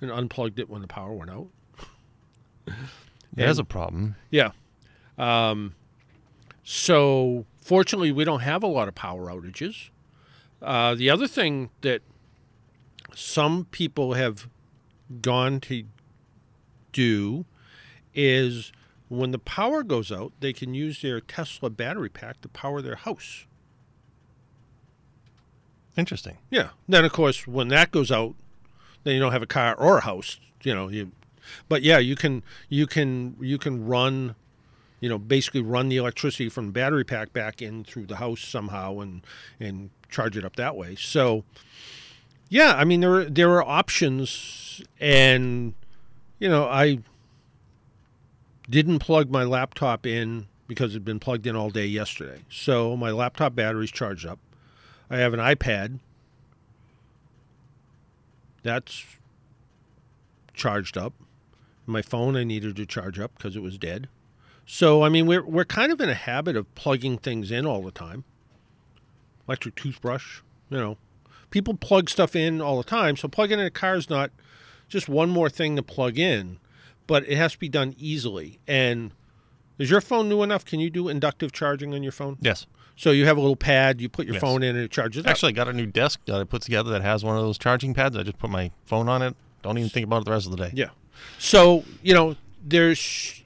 and 0.00 0.10
unplugged 0.10 0.58
it 0.58 0.68
when 0.68 0.82
the 0.82 0.88
power 0.88 1.12
went 1.12 1.30
out. 1.30 1.48
There's 3.32 3.58
a 3.58 3.64
problem. 3.64 4.16
Yeah. 4.30 4.52
Um, 5.18 5.74
so 6.64 7.46
fortunately, 7.60 8.12
we 8.12 8.24
don't 8.24 8.40
have 8.40 8.62
a 8.62 8.66
lot 8.66 8.88
of 8.88 8.94
power 8.94 9.26
outages. 9.26 9.90
Uh, 10.62 10.94
the 10.94 11.08
other 11.10 11.26
thing 11.26 11.70
that 11.80 12.02
some 13.14 13.66
people 13.70 14.14
have 14.14 14.48
gone 15.20 15.60
to 15.60 15.84
do 16.92 17.44
is 18.14 18.72
when 19.08 19.30
the 19.30 19.38
power 19.38 19.82
goes 19.82 20.12
out, 20.12 20.32
they 20.40 20.52
can 20.52 20.74
use 20.74 21.02
their 21.02 21.20
Tesla 21.20 21.70
battery 21.70 22.08
pack 22.08 22.40
to 22.42 22.48
power 22.48 22.80
their 22.80 22.96
house. 22.96 23.46
Interesting. 25.96 26.38
Yeah. 26.50 26.70
Then 26.88 27.04
of 27.04 27.12
course, 27.12 27.46
when 27.46 27.68
that 27.68 27.90
goes 27.90 28.12
out, 28.12 28.34
then 29.04 29.14
you 29.14 29.20
don't 29.20 29.32
have 29.32 29.42
a 29.42 29.46
car 29.46 29.74
or 29.74 29.98
a 29.98 30.00
house. 30.02 30.38
You 30.62 30.74
know, 30.74 30.88
you. 30.88 31.12
But 31.68 31.82
yeah, 31.82 31.98
you 31.98 32.16
can 32.16 32.42
you 32.68 32.86
can 32.86 33.36
you 33.40 33.58
can 33.58 33.86
run, 33.86 34.34
you 35.00 35.08
know, 35.08 35.18
basically 35.18 35.62
run 35.62 35.88
the 35.88 35.96
electricity 35.96 36.48
from 36.48 36.66
the 36.66 36.72
battery 36.72 37.04
pack 37.04 37.32
back 37.32 37.60
in 37.62 37.84
through 37.84 38.06
the 38.06 38.16
house 38.16 38.40
somehow 38.40 39.00
and 39.00 39.22
and 39.58 39.90
charge 40.10 40.36
it 40.36 40.44
up 40.44 40.56
that 40.56 40.76
way. 40.76 40.94
So, 40.96 41.44
yeah, 42.48 42.74
I 42.74 42.84
mean 42.84 43.00
there 43.00 43.14
are, 43.14 43.24
there 43.24 43.50
are 43.52 43.64
options, 43.64 44.82
and 45.00 45.74
you 46.38 46.48
know 46.48 46.66
I 46.66 46.98
didn't 48.68 49.00
plug 49.00 49.30
my 49.30 49.42
laptop 49.42 50.06
in 50.06 50.46
because 50.68 50.92
it'd 50.92 51.04
been 51.04 51.18
plugged 51.18 51.46
in 51.48 51.56
all 51.56 51.70
day 51.70 51.86
yesterday. 51.86 52.42
So 52.48 52.96
my 52.96 53.10
laptop 53.10 53.56
battery's 53.56 53.90
charged 53.90 54.24
up. 54.24 54.38
I 55.10 55.16
have 55.16 55.34
an 55.34 55.40
iPad 55.40 55.98
that's 58.62 59.04
charged 60.54 60.96
up. 60.96 61.14
My 61.86 62.02
phone 62.02 62.36
I 62.36 62.44
needed 62.44 62.76
to 62.76 62.86
charge 62.86 63.18
up 63.18 63.32
because 63.36 63.56
it 63.56 63.62
was 63.62 63.78
dead. 63.78 64.08
So 64.66 65.02
I 65.02 65.08
mean 65.08 65.26
we're 65.26 65.44
we're 65.44 65.64
kind 65.64 65.90
of 65.90 66.00
in 66.00 66.08
a 66.08 66.14
habit 66.14 66.56
of 66.56 66.72
plugging 66.74 67.18
things 67.18 67.50
in 67.50 67.66
all 67.66 67.82
the 67.82 67.90
time. 67.90 68.24
Electric 69.48 69.74
toothbrush, 69.74 70.40
you 70.68 70.78
know. 70.78 70.96
People 71.50 71.74
plug 71.74 72.08
stuff 72.08 72.36
in 72.36 72.60
all 72.60 72.76
the 72.76 72.84
time, 72.84 73.16
so 73.16 73.26
plugging 73.26 73.58
in 73.58 73.66
a 73.66 73.70
car 73.70 73.96
is 73.96 74.08
not 74.08 74.30
just 74.88 75.08
one 75.08 75.30
more 75.30 75.50
thing 75.50 75.74
to 75.74 75.82
plug 75.82 76.16
in, 76.16 76.58
but 77.08 77.28
it 77.28 77.36
has 77.36 77.52
to 77.52 77.58
be 77.58 77.68
done 77.68 77.94
easily. 77.98 78.60
And 78.68 79.12
is 79.78 79.90
your 79.90 80.00
phone 80.00 80.28
new 80.28 80.42
enough? 80.42 80.64
Can 80.64 80.78
you 80.78 80.90
do 80.90 81.08
inductive 81.08 81.50
charging 81.50 81.92
on 81.92 82.04
your 82.04 82.12
phone? 82.12 82.36
Yes. 82.40 82.66
So 83.00 83.12
you 83.12 83.24
have 83.24 83.38
a 83.38 83.40
little 83.40 83.56
pad, 83.56 83.98
you 84.02 84.10
put 84.10 84.26
your 84.26 84.34
Yes. 84.34 84.42
phone 84.42 84.62
in 84.62 84.76
and 84.76 84.84
it 84.84 84.90
charges 84.90 85.24
up. 85.24 85.30
Actually, 85.30 85.50
I 85.50 85.52
got 85.52 85.68
a 85.68 85.72
new 85.72 85.86
desk 85.86 86.20
that 86.26 86.34
I 86.38 86.44
put 86.44 86.60
together 86.60 86.90
that 86.90 87.00
has 87.00 87.24
one 87.24 87.34
of 87.34 87.40
those 87.42 87.56
charging 87.56 87.94
pads. 87.94 88.14
I 88.14 88.22
just 88.24 88.38
put 88.38 88.50
my 88.50 88.72
phone 88.84 89.08
on 89.08 89.22
it. 89.22 89.34
Don't 89.62 89.78
even 89.78 89.88
think 89.88 90.04
about 90.04 90.20
it 90.20 90.24
the 90.26 90.32
rest 90.32 90.44
of 90.44 90.50
the 90.52 90.58
day. 90.58 90.70
Yeah. 90.74 90.90
So 91.38 91.84
you 92.02 92.12
know, 92.12 92.36
there's 92.62 93.42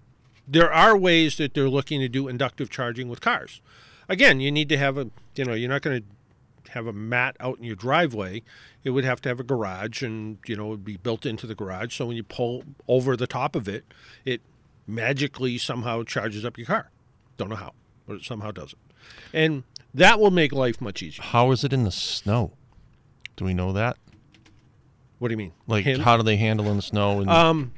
there 0.48 0.72
are 0.72 0.97
ways 0.97 1.36
that 1.36 1.55
they're 1.55 1.68
looking 1.68 2.01
to 2.01 2.09
do 2.09 2.26
inductive 2.26 2.68
charging 2.68 3.09
with 3.09 3.20
cars. 3.20 3.60
Again, 4.09 4.40
you 4.40 4.51
need 4.51 4.68
to 4.70 4.76
have 4.76 4.98
a 4.98 5.09
you 5.36 5.44
know 5.44 5.55
you're 5.55 5.68
not 5.70 5.82
going 5.82 6.01
to 6.02 6.72
have 6.72 6.89
a 6.89 6.93
mat 6.93 7.36
out 7.39 7.59
in 7.59 7.62
your 7.64 7.76
driveway, 7.76 8.43
it 8.82 8.90
would 8.90 9.05
have 9.05 9.20
to 9.20 9.28
have 9.28 9.39
a 9.39 9.44
garage, 9.44 10.02
and 10.02 10.39
you 10.48 10.56
know, 10.56 10.66
it 10.66 10.70
would 10.70 10.85
be 10.85 10.97
built 10.97 11.24
into 11.24 11.47
the 11.47 11.55
garage. 11.55 11.94
So 11.97 12.06
when 12.06 12.16
you 12.16 12.24
pull 12.24 12.64
over 12.89 13.16
the 13.16 13.28
top 13.28 13.55
of 13.55 13.68
it, 13.68 13.85
it 14.24 14.40
magically 14.89 15.59
somehow 15.59 16.02
charges 16.02 16.44
up 16.44 16.59
your 16.59 16.66
car. 16.66 16.90
Don't 17.36 17.51
know 17.51 17.56
how, 17.56 17.74
but 18.09 18.14
it 18.16 18.24
somehow 18.24 18.51
does 18.51 18.72
it, 18.72 18.78
and 19.32 19.62
that 19.93 20.18
will 20.20 20.31
make 20.31 20.52
life 20.52 20.81
much 20.81 21.02
easier. 21.02 21.22
How 21.24 21.51
is 21.51 21.64
it 21.64 21.72
in 21.72 21.85
the 21.85 21.90
snow? 21.93 22.52
Do 23.36 23.44
we 23.44 23.55
know 23.55 23.72
that? 23.72 23.97
What 25.18 25.28
do 25.28 25.32
you 25.32 25.39
mean? 25.39 25.52
Like, 25.66 25.85
Hand- 25.85 26.02
how 26.02 26.16
do 26.16 26.22
they 26.22 26.36
handle 26.36 26.68
in 26.68 26.76
the 26.76 26.82
snow? 26.82 27.20
And 27.20 27.31
Um, 27.31 27.72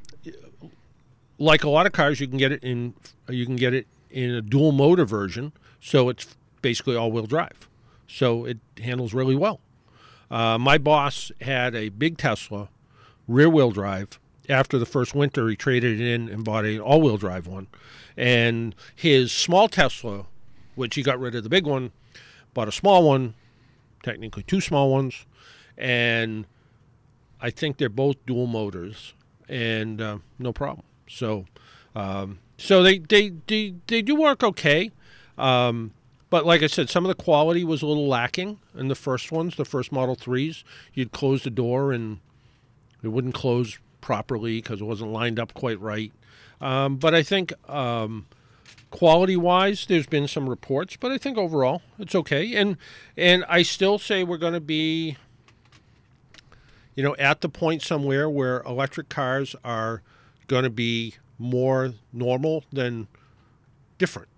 like 1.38 1.64
a 1.64 1.68
lot 1.70 1.86
of 1.86 1.92
cars, 1.92 2.20
you 2.20 2.26
can 2.26 2.38
get 2.38 2.52
it 2.52 2.62
in 2.62 2.94
you 3.28 3.44
can 3.44 3.56
get 3.56 3.74
it 3.74 3.86
in 4.10 4.30
a 4.30 4.40
dual 4.40 4.72
motor 4.72 5.04
version, 5.04 5.52
so 5.80 6.08
it's 6.08 6.36
basically 6.62 6.96
all 6.96 7.10
wheel 7.12 7.26
drive. 7.26 7.68
So 8.08 8.44
it 8.44 8.58
handles 8.82 9.12
really 9.12 9.34
well. 9.34 9.60
Uh, 10.30 10.58
my 10.58 10.78
boss 10.78 11.30
had 11.40 11.74
a 11.74 11.88
big 11.88 12.16
Tesla, 12.18 12.68
rear 13.28 13.50
wheel 13.50 13.70
drive. 13.70 14.18
After 14.48 14.78
the 14.78 14.86
first 14.86 15.14
winter, 15.14 15.48
he 15.48 15.56
traded 15.56 16.00
it 16.00 16.06
in 16.14 16.28
and 16.28 16.44
bought 16.44 16.64
an 16.64 16.78
all 16.80 17.00
wheel 17.02 17.16
drive 17.16 17.46
one. 17.48 17.66
And 18.16 18.74
his 18.94 19.32
small 19.32 19.68
Tesla, 19.68 20.26
which 20.76 20.94
he 20.94 21.02
got 21.02 21.18
rid 21.18 21.34
of 21.34 21.42
the 21.42 21.48
big 21.48 21.66
one, 21.66 21.90
bought 22.54 22.68
a 22.68 22.72
small 22.72 23.06
one, 23.06 23.34
technically 24.02 24.44
two 24.44 24.60
small 24.60 24.90
ones, 24.90 25.26
and 25.76 26.46
I 27.40 27.50
think 27.50 27.78
they're 27.78 27.88
both 27.88 28.24
dual 28.24 28.46
motors, 28.46 29.14
and 29.48 30.00
uh, 30.00 30.18
no 30.38 30.52
problem. 30.52 30.86
So, 31.08 31.46
um, 31.96 32.38
so 32.56 32.82
they, 32.82 32.98
they 32.98 33.32
they 33.48 33.74
they 33.88 34.02
do 34.02 34.14
work 34.14 34.44
okay, 34.44 34.90
um, 35.36 35.92
but 36.30 36.44
like 36.44 36.62
I 36.62 36.66
said, 36.66 36.90
some 36.90 37.04
of 37.04 37.08
the 37.08 37.22
quality 37.22 37.64
was 37.64 37.82
a 37.82 37.86
little 37.86 38.08
lacking 38.08 38.58
in 38.76 38.88
the 38.88 38.94
first 38.94 39.30
ones, 39.30 39.56
the 39.56 39.64
first 39.64 39.92
Model 39.92 40.14
Threes. 40.14 40.64
You'd 40.94 41.12
close 41.12 41.42
the 41.42 41.50
door 41.50 41.92
and 41.92 42.20
it 43.02 43.08
wouldn't 43.08 43.34
close 43.34 43.78
properly 44.00 44.60
because 44.60 44.80
it 44.80 44.84
wasn't 44.84 45.12
lined 45.12 45.38
up 45.38 45.54
quite 45.54 45.80
right. 45.80 46.12
Um, 46.60 46.96
but 46.96 47.14
I 47.14 47.22
think 47.22 47.52
um, 47.70 48.26
quality-wise, 48.90 49.86
there's 49.86 50.06
been 50.06 50.28
some 50.28 50.48
reports, 50.48 50.96
but 50.96 51.12
I 51.12 51.18
think 51.18 51.36
overall 51.36 51.82
it's 51.98 52.14
okay. 52.14 52.54
And 52.54 52.76
and 53.16 53.44
I 53.48 53.62
still 53.62 53.98
say 53.98 54.24
we're 54.24 54.38
going 54.38 54.54
to 54.54 54.60
be 54.60 55.16
you 56.96 57.02
know, 57.02 57.14
at 57.18 57.42
the 57.42 57.48
point 57.48 57.82
somewhere 57.82 58.28
where 58.28 58.62
electric 58.62 59.08
cars 59.08 59.54
are 59.62 60.02
going 60.48 60.64
to 60.64 60.70
be 60.70 61.14
more 61.38 61.92
normal 62.12 62.64
than 62.72 63.06
different. 63.98 64.28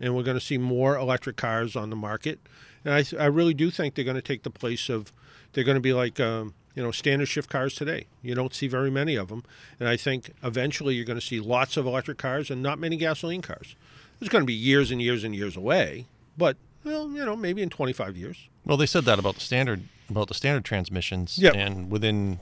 And 0.00 0.14
we're 0.14 0.22
going 0.22 0.38
to 0.38 0.44
see 0.44 0.56
more 0.56 0.96
electric 0.96 1.36
cars 1.36 1.76
on 1.76 1.90
the 1.90 1.96
market. 1.96 2.38
And 2.84 2.94
I, 2.94 3.04
I 3.22 3.26
really 3.26 3.54
do 3.54 3.70
think 3.70 3.94
they're 3.94 4.04
going 4.04 4.14
to 4.14 4.22
take 4.22 4.44
the 4.44 4.50
place 4.50 4.88
of, 4.88 5.12
they're 5.52 5.64
going 5.64 5.76
to 5.76 5.80
be 5.80 5.92
like, 5.92 6.20
um, 6.20 6.54
you 6.74 6.82
know, 6.82 6.90
standard 6.90 7.26
shift 7.26 7.48
cars 7.48 7.74
today. 7.74 8.06
You 8.22 8.34
don't 8.34 8.54
see 8.54 8.66
very 8.66 8.90
many 8.90 9.14
of 9.16 9.28
them. 9.28 9.44
And 9.78 9.88
I 9.88 9.96
think 9.96 10.30
eventually 10.42 10.94
you're 10.94 11.04
going 11.04 11.18
to 11.20 11.24
see 11.24 11.38
lots 11.40 11.76
of 11.76 11.86
electric 11.86 12.18
cars 12.18 12.50
and 12.50 12.62
not 12.62 12.78
many 12.78 12.96
gasoline 12.96 13.42
cars. 13.42 13.76
It's 14.20 14.28
going 14.28 14.42
to 14.42 14.46
be 14.46 14.54
years 14.54 14.90
and 14.90 15.00
years 15.02 15.22
and 15.24 15.34
years 15.34 15.56
away, 15.56 16.06
but, 16.38 16.56
well, 16.84 17.08
you 17.10 17.24
know, 17.24 17.36
maybe 17.36 17.62
in 17.62 17.70
25 17.70 18.16
years. 18.16 18.48
well, 18.64 18.76
they 18.76 18.86
said 18.86 19.04
that 19.04 19.18
about 19.18 19.34
the 19.34 19.40
standard 19.40 19.82
about 20.10 20.28
the 20.28 20.34
standard 20.34 20.64
transmissions. 20.64 21.38
Yep. 21.38 21.54
And 21.54 21.90
within 21.90 22.40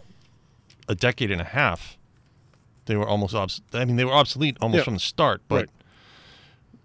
a 0.88 0.94
decade 0.96 1.30
and 1.30 1.40
a 1.40 1.44
half, 1.44 1.96
they 2.86 2.96
were 2.96 3.06
almost 3.06 3.34
obs- 3.34 3.60
I 3.72 3.84
mean, 3.84 3.94
they 3.96 4.04
were 4.04 4.12
obsolete 4.12 4.56
almost 4.60 4.78
Yep. 4.78 4.84
from 4.86 4.94
the 4.94 5.00
start. 5.00 5.42
But 5.48 5.56
Right. 5.56 5.68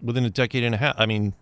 within 0.03 0.23
a 0.25 0.29
decade 0.29 0.63
and 0.63 0.75
a 0.75 0.77
half, 0.77 0.95
I 0.99 1.05
mean, 1.07 1.33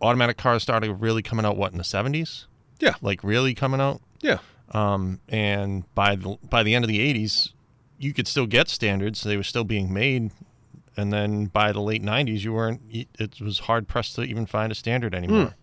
automatic 0.00 0.36
cars 0.36 0.62
started 0.62 0.92
really 0.94 1.22
coming 1.22 1.44
out 1.44 1.56
what 1.56 1.72
in 1.72 1.78
the 1.78 1.84
seventies? 1.84 2.46
Yeah. 2.80 2.94
Like 3.02 3.22
really 3.24 3.54
coming 3.54 3.80
out. 3.80 4.00
Yeah. 4.20 4.38
Um, 4.72 5.20
and 5.28 5.92
by 5.94 6.16
the 6.16 6.38
by 6.48 6.62
the 6.62 6.74
end 6.74 6.84
of 6.84 6.88
the 6.88 6.98
'80s, 6.98 7.52
you 7.98 8.12
could 8.12 8.28
still 8.28 8.46
get 8.46 8.68
standards; 8.68 9.22
they 9.22 9.36
were 9.36 9.42
still 9.42 9.64
being 9.64 9.92
made. 9.92 10.30
And 10.96 11.12
then 11.12 11.46
by 11.46 11.72
the 11.72 11.80
late 11.80 12.02
'90s, 12.02 12.40
you 12.40 12.52
weren't. 12.52 12.80
It 12.90 13.40
was 13.40 13.60
hard 13.60 13.88
pressed 13.88 14.16
to 14.16 14.22
even 14.22 14.46
find 14.46 14.72
a 14.72 14.74
standard 14.74 15.14
anymore. 15.14 15.54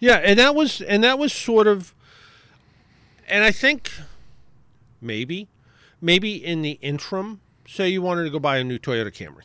Yeah, 0.00 0.16
and 0.16 0.38
that 0.38 0.54
was 0.54 0.80
and 0.82 1.02
that 1.04 1.18
was 1.18 1.32
sort 1.32 1.66
of 1.66 1.94
and 3.28 3.44
I 3.44 3.52
think 3.52 3.90
maybe 5.00 5.48
maybe 6.00 6.34
in 6.34 6.62
the 6.62 6.78
interim, 6.82 7.40
say 7.66 7.88
you 7.88 8.02
wanted 8.02 8.24
to 8.24 8.30
go 8.30 8.38
buy 8.38 8.58
a 8.58 8.64
new 8.64 8.78
Toyota 8.78 9.10
Camry. 9.10 9.42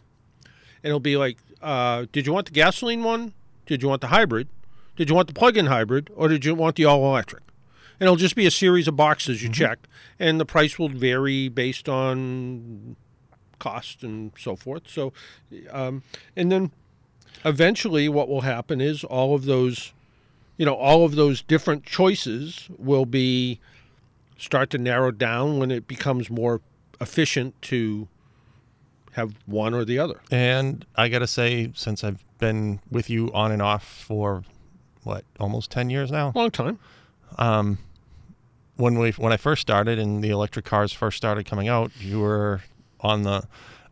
And 0.83 0.89
it'll 0.89 0.99
be 0.99 1.17
like, 1.17 1.37
uh, 1.61 2.05
did 2.11 2.25
you 2.25 2.33
want 2.33 2.47
the 2.47 2.51
gasoline 2.51 3.03
one? 3.03 3.33
Did 3.65 3.81
you 3.81 3.89
want 3.89 4.01
the 4.01 4.07
hybrid? 4.07 4.47
Did 4.95 5.09
you 5.09 5.15
want 5.15 5.27
the 5.27 5.33
plug-in 5.33 5.67
hybrid 5.67 6.09
or 6.15 6.27
did 6.27 6.43
you 6.43 6.53
want 6.55 6.75
the 6.75 6.85
all-electric? 6.85 7.43
And 8.01 8.07
it'll 8.07 8.15
just 8.15 8.35
be 8.35 8.47
a 8.47 8.51
series 8.51 8.87
of 8.87 8.95
boxes 8.95 9.43
you 9.43 9.49
check 9.49 9.77
and 10.19 10.39
the 10.39 10.45
price 10.45 10.79
will 10.79 10.89
vary 10.89 11.49
based 11.49 11.87
on 11.87 12.95
cost 13.59 14.01
and 14.01 14.31
so 14.39 14.55
forth. 14.55 14.89
So 14.89 15.13
um, 15.69 16.01
and 16.35 16.51
then 16.51 16.71
eventually 17.45 18.09
what 18.09 18.27
will 18.27 18.41
happen 18.41 18.81
is 18.81 19.03
all 19.03 19.35
of 19.35 19.45
those 19.45 19.93
you 20.57 20.65
know 20.65 20.73
all 20.73 21.05
of 21.05 21.13
those 21.13 21.43
different 21.43 21.83
choices 21.83 22.67
will 22.79 23.05
be 23.05 23.59
start 24.35 24.71
to 24.71 24.79
narrow 24.79 25.11
down 25.11 25.59
when 25.59 25.69
it 25.69 25.87
becomes 25.87 26.27
more 26.27 26.59
efficient 26.99 27.61
to 27.61 28.07
have 29.11 29.35
one 29.45 29.75
or 29.75 29.85
the 29.85 29.99
other. 29.99 30.21
And 30.31 30.85
I 30.95 31.07
gotta 31.07 31.27
say, 31.27 31.71
since 31.75 32.03
I've 32.03 32.23
been 32.39 32.79
with 32.89 33.11
you 33.11 33.31
on 33.33 33.51
and 33.51 33.61
off 33.61 33.85
for 33.85 34.43
what 35.03 35.23
almost 35.39 35.69
ten 35.69 35.91
years 35.91 36.09
now, 36.11 36.31
long 36.33 36.49
time. 36.49 36.79
Um, 37.37 37.77
when 38.81 38.97
we 38.99 39.11
when 39.11 39.31
I 39.31 39.37
first 39.37 39.61
started 39.61 39.99
and 39.99 40.23
the 40.23 40.29
electric 40.29 40.65
cars 40.65 40.91
first 40.91 41.17
started 41.17 41.45
coming 41.45 41.67
out, 41.67 41.91
you 41.99 42.19
were 42.19 42.61
on 42.99 43.23
the. 43.23 43.43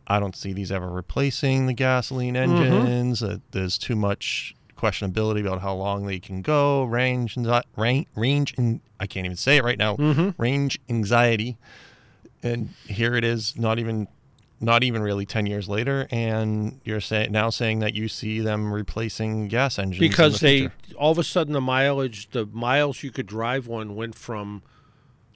I 0.06 0.18
don't 0.18 0.34
see 0.34 0.52
these 0.52 0.72
ever 0.72 0.90
replacing 0.90 1.66
the 1.66 1.72
gasoline 1.72 2.36
engines. 2.36 3.22
Uh, 3.22 3.38
there's 3.52 3.78
too 3.78 3.94
much 3.94 4.56
questionability 4.76 5.40
about 5.40 5.60
how 5.60 5.74
long 5.74 6.06
they 6.06 6.18
can 6.18 6.42
go. 6.42 6.84
Range 6.84 7.36
and 7.36 7.62
range 7.76 8.06
range 8.16 8.54
and 8.58 8.80
I 8.98 9.06
can't 9.06 9.24
even 9.24 9.36
say 9.36 9.58
it 9.58 9.64
right 9.64 9.78
now. 9.78 9.96
Range 10.36 10.80
anxiety, 10.88 11.56
and 12.42 12.70
here 12.88 13.14
it 13.14 13.22
is. 13.24 13.56
Not 13.56 13.78
even 13.78 14.08
not 14.62 14.82
even 14.82 15.00
really 15.00 15.24
10 15.24 15.46
years 15.46 15.70
later 15.70 16.06
and 16.10 16.78
you're 16.84 17.00
saying 17.00 17.32
now 17.32 17.48
saying 17.48 17.78
that 17.78 17.94
you 17.94 18.08
see 18.08 18.40
them 18.40 18.70
replacing 18.70 19.48
gas 19.48 19.78
engines 19.78 20.02
in 20.02 20.06
because 20.10 20.40
the 20.40 20.46
they 20.46 20.58
future. 20.58 20.98
all 20.98 21.10
of 21.12 21.18
a 21.18 21.24
sudden 21.24 21.54
the 21.54 21.60
mileage 21.62 22.28
the 22.32 22.44
miles 22.44 23.02
you 23.02 23.10
could 23.10 23.26
drive 23.26 23.66
one 23.66 23.96
went 23.96 24.14
from 24.14 24.60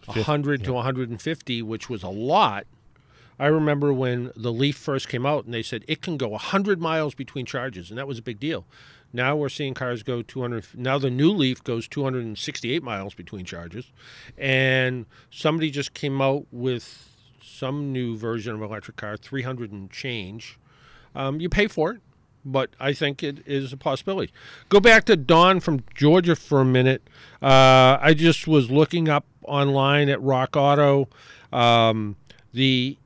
100 0.07 0.65
to 0.65 0.73
150 0.73 1.63
which 1.63 1.89
was 1.89 2.03
a 2.03 2.09
lot. 2.09 2.67
I 3.39 3.47
remember 3.47 3.93
when 3.93 4.31
the 4.37 4.53
leaf 4.53 4.77
first 4.77 5.09
came 5.09 5.27
out 5.27 5.45
and 5.45 5.53
they 5.53 5.63
said 5.63 5.85
it 5.89 6.03
can 6.03 6.17
go 6.17 6.29
100 6.29 6.81
miles 6.81 7.15
between 7.15 7.47
charges 7.47 7.91
and 7.91 7.99
that 7.99 8.07
was 8.07 8.19
a 8.19 8.23
big 8.23 8.39
deal. 8.39 8.65
Now 9.13 9.37
we're 9.37 9.49
seeing 9.49 9.75
cars 9.75 10.03
go 10.03 10.23
200 10.23 10.67
now 10.75 10.99
the 10.99 11.11
new 11.11 11.31
leaf 11.31 11.63
goes 11.63 11.89
268 11.89 12.83
miles 12.83 13.15
between 13.15 13.45
charges. 13.45 13.91
And 14.39 15.07
somebody 15.31 15.71
just 15.71 15.95
came 15.95 16.21
out 16.21 16.47
with 16.53 17.09
some 17.43 17.93
new 17.93 18.17
version 18.17 18.55
of 18.55 18.63
electric 18.63 18.97
car 18.97 19.17
300 19.17 19.73
and 19.73 19.91
change. 19.91 20.59
Um, 21.15 21.41
you 21.41 21.49
pay 21.49 21.69
for 21.69 21.93
it 21.93 22.01
but 22.45 22.71
I 22.79 22.93
think 22.93 23.23
it 23.23 23.47
is 23.47 23.73
a 23.73 23.77
possibility. 23.77 24.33
Go 24.69 24.81
back 24.81 25.05
to 25.05 25.17
Don 25.17 25.61
from 25.61 25.83
Georgia 25.95 26.37
for 26.37 26.61
a 26.61 26.65
minute. 26.65 27.03
Uh, 27.43 27.99
I 28.01 28.15
just 28.15 28.47
was 28.47 28.71
looking 28.71 29.09
up 29.09 29.25
online 29.43 30.09
at 30.09 30.21
Rock 30.21 30.57
Auto. 30.57 31.09
Um, 31.53 32.17
the 32.53 32.97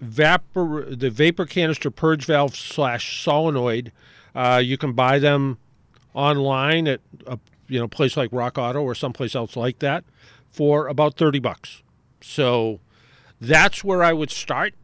vapor 0.00 0.86
the 0.90 1.10
vapor 1.10 1.46
canister 1.46 1.90
purge 1.90 2.24
valve 2.24 2.56
slash 2.56 3.22
solenoid. 3.22 3.92
Uh, 4.34 4.60
you 4.62 4.76
can 4.76 4.92
buy 4.92 5.18
them 5.18 5.58
online 6.14 6.88
at 6.88 7.00
a 7.26 7.38
you 7.68 7.78
know 7.78 7.88
place 7.88 8.16
like 8.16 8.30
Rock 8.32 8.58
Auto 8.58 8.82
or 8.82 8.94
someplace 8.94 9.34
else 9.34 9.56
like 9.56 9.78
that 9.78 10.04
for 10.50 10.88
about 10.88 11.16
thirty 11.16 11.38
bucks. 11.38 11.82
So 12.20 12.80
that's 13.40 13.82
where 13.82 14.02
I 14.02 14.12
would 14.12 14.30
start 14.30 14.74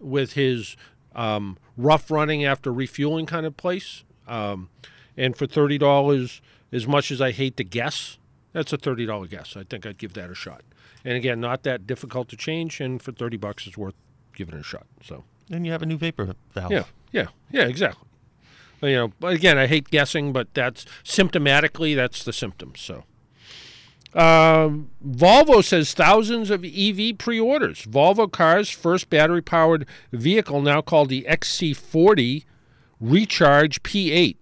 with 0.00 0.32
his 0.32 0.76
um, 1.14 1.58
rough 1.78 2.10
running 2.10 2.44
after 2.44 2.70
refueling 2.70 3.24
kind 3.24 3.46
of 3.46 3.56
place. 3.56 4.04
Um, 4.26 4.68
and 5.16 5.34
for 5.36 5.46
thirty 5.46 5.78
dollars, 5.78 6.42
as 6.70 6.86
much 6.86 7.10
as 7.10 7.22
I 7.22 7.30
hate 7.30 7.56
to 7.56 7.64
guess, 7.64 8.18
that's 8.52 8.72
a 8.74 8.76
thirty 8.76 9.06
dollar 9.06 9.26
guess. 9.26 9.56
I 9.56 9.62
think 9.62 9.86
I'd 9.86 9.96
give 9.96 10.12
that 10.14 10.30
a 10.30 10.34
shot. 10.34 10.62
And 11.04 11.16
again, 11.16 11.40
not 11.40 11.62
that 11.62 11.86
difficult 11.86 12.28
to 12.28 12.36
change, 12.36 12.80
and 12.80 13.00
for 13.00 13.12
thirty 13.12 13.38
bucks, 13.38 13.66
it's 13.66 13.78
worth 13.78 13.94
giving 14.34 14.54
it 14.56 14.60
a 14.60 14.64
shot. 14.64 14.86
So 15.02 15.24
then 15.48 15.64
you 15.64 15.72
have 15.72 15.80
a 15.82 15.86
new 15.86 15.96
vapor 15.96 16.34
valve 16.52 16.70
yeah, 16.70 16.84
yeah, 17.12 17.28
yeah, 17.50 17.66
exactly. 17.66 18.06
You 18.82 18.94
know, 18.94 19.12
but 19.18 19.32
again, 19.32 19.56
I 19.58 19.66
hate 19.66 19.90
guessing, 19.90 20.32
but 20.32 20.52
that's 20.54 20.84
symptomatically 21.02 21.96
that's 21.96 22.22
the 22.22 22.32
symptoms. 22.32 22.80
So. 22.80 23.04
Um, 24.14 24.90
Volvo 25.06 25.62
says 25.62 25.92
thousands 25.92 26.50
of 26.50 26.64
EV 26.64 27.18
pre-orders. 27.18 27.84
Volvo 27.84 28.30
cars 28.30 28.70
first 28.70 29.10
battery-powered 29.10 29.86
vehicle 30.12 30.62
now 30.62 30.80
called 30.80 31.08
the 31.08 31.26
XC40 31.28 32.44
Recharge 33.00 33.82
P8. 33.82 34.36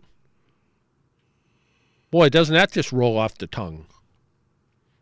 Boy, 2.10 2.28
doesn't 2.28 2.54
that 2.54 2.72
just 2.72 2.92
roll 2.92 3.18
off 3.18 3.36
the 3.36 3.46
tongue? 3.46 3.86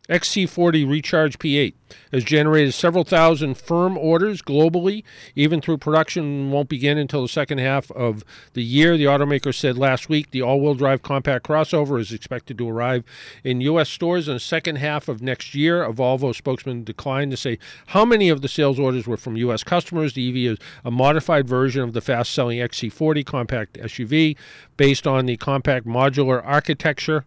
XC40 0.09 0.89
Recharge 0.89 1.39
P8 1.39 1.73
has 2.11 2.23
generated 2.23 2.73
several 2.73 3.03
thousand 3.03 3.57
firm 3.57 3.97
orders 3.97 4.41
globally, 4.41 5.03
even 5.35 5.61
through 5.61 5.77
production 5.77 6.51
won't 6.51 6.69
begin 6.69 6.97
until 6.97 7.23
the 7.23 7.27
second 7.27 7.57
half 7.57 7.91
of 7.91 8.23
the 8.53 8.63
year. 8.63 8.97
The 8.97 9.05
automaker 9.05 9.53
said 9.53 9.77
last 9.77 10.07
week 10.09 10.31
the 10.31 10.41
all 10.41 10.61
wheel 10.61 10.75
drive 10.75 11.01
compact 11.01 11.47
crossover 11.47 11.99
is 11.99 12.11
expected 12.11 12.57
to 12.59 12.69
arrive 12.69 13.03
in 13.43 13.61
U.S. 13.61 13.89
stores 13.89 14.27
in 14.27 14.35
the 14.35 14.39
second 14.39 14.77
half 14.77 15.07
of 15.07 15.21
next 15.21 15.55
year. 15.55 15.83
A 15.83 15.91
Volvo 15.91 16.35
spokesman 16.35 16.83
declined 16.83 17.31
to 17.31 17.37
say 17.37 17.57
how 17.87 18.05
many 18.05 18.29
of 18.29 18.41
the 18.41 18.47
sales 18.47 18.79
orders 18.79 19.07
were 19.07 19.17
from 19.17 19.37
U.S. 19.37 19.63
customers. 19.63 20.13
The 20.13 20.29
EV 20.29 20.53
is 20.53 20.57
a 20.83 20.91
modified 20.91 21.47
version 21.47 21.81
of 21.81 21.93
the 21.93 22.01
fast 22.01 22.31
selling 22.31 22.59
XC40 22.59 23.25
compact 23.25 23.79
SUV 23.79 24.37
based 24.77 25.07
on 25.07 25.25
the 25.25 25.37
compact 25.37 25.87
modular 25.87 26.41
architecture 26.45 27.25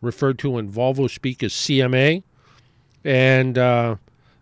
referred 0.00 0.38
to 0.40 0.58
in 0.58 0.70
Volvo 0.70 1.10
speak 1.10 1.42
as 1.42 1.52
CMA. 1.52 2.22
And 3.04 3.56
uh, 3.56 3.96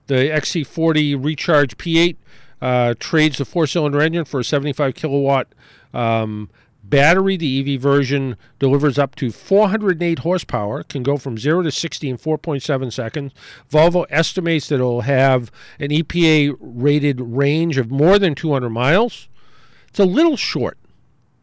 the 0.06 0.14
XC40 0.14 1.22
Recharge 1.22 1.76
P8 1.76 2.16
uh, 2.60 2.94
trades 2.98 3.38
the 3.38 3.44
four 3.44 3.66
cylinder 3.66 4.00
engine 4.00 4.24
for 4.24 4.40
a 4.40 4.44
75 4.44 4.94
kilowatt 4.94 5.48
um, 5.92 6.48
battery. 6.82 7.36
The 7.36 7.74
EV 7.74 7.80
version 7.80 8.36
delivers 8.58 8.98
up 8.98 9.14
to 9.16 9.30
408 9.30 10.20
horsepower, 10.20 10.82
can 10.84 11.02
go 11.02 11.16
from 11.16 11.38
0 11.38 11.62
to 11.62 11.70
60 11.70 12.08
in 12.08 12.18
4.7 12.18 12.92
seconds. 12.92 13.32
Volvo 13.70 14.06
estimates 14.08 14.68
that 14.68 14.76
it'll 14.76 15.02
have 15.02 15.50
an 15.78 15.90
EPA 15.90 16.56
rated 16.60 17.20
range 17.20 17.78
of 17.78 17.90
more 17.90 18.18
than 18.18 18.34
200 18.34 18.70
miles. 18.70 19.28
It's 19.88 19.98
a 19.98 20.04
little 20.04 20.36
short 20.36 20.78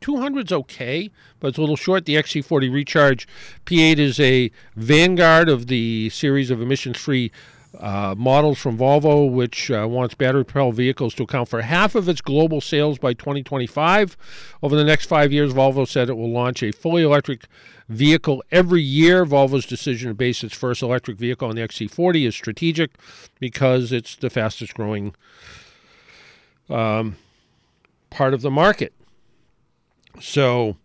200's 0.03 0.51
okay, 0.51 1.09
but 1.39 1.47
it's 1.47 1.57
a 1.57 1.61
little 1.61 1.77
short. 1.77 2.05
The 2.05 2.15
XC40 2.15 2.71
Recharge 2.71 3.27
P8 3.65 3.97
is 3.97 4.19
a 4.19 4.51
vanguard 4.75 5.47
of 5.47 5.67
the 5.67 6.09
series 6.09 6.51
of 6.51 6.61
emissions 6.61 6.97
free 6.97 7.31
uh, 7.79 8.13
models 8.17 8.59
from 8.59 8.77
Volvo, 8.77 9.31
which 9.31 9.71
uh, 9.71 9.87
wants 9.89 10.13
battery 10.13 10.45
propelled 10.45 10.75
vehicles 10.75 11.13
to 11.15 11.23
account 11.23 11.49
for 11.49 11.61
half 11.61 11.95
of 11.95 12.07
its 12.07 12.21
global 12.21 12.61
sales 12.61 12.99
by 12.99 13.13
2025. 13.13 14.17
Over 14.61 14.75
the 14.75 14.83
next 14.83 15.05
five 15.05 15.31
years, 15.31 15.53
Volvo 15.53 15.87
said 15.87 16.09
it 16.09 16.17
will 16.17 16.31
launch 16.31 16.61
a 16.61 16.71
fully 16.71 17.01
electric 17.01 17.45
vehicle 17.89 18.43
every 18.51 18.81
year. 18.81 19.25
Volvo's 19.25 19.65
decision 19.65 20.09
to 20.09 20.13
base 20.13 20.43
its 20.43 20.53
first 20.53 20.83
electric 20.83 21.17
vehicle 21.17 21.47
on 21.47 21.55
the 21.55 21.61
XC40 21.61 22.27
is 22.27 22.35
strategic 22.35 22.91
because 23.39 23.91
it's 23.91 24.15
the 24.17 24.29
fastest 24.29 24.73
growing 24.73 25.15
um, 26.69 27.15
part 28.09 28.33
of 28.33 28.41
the 28.41 28.51
market. 28.51 28.93
So, 30.19 30.77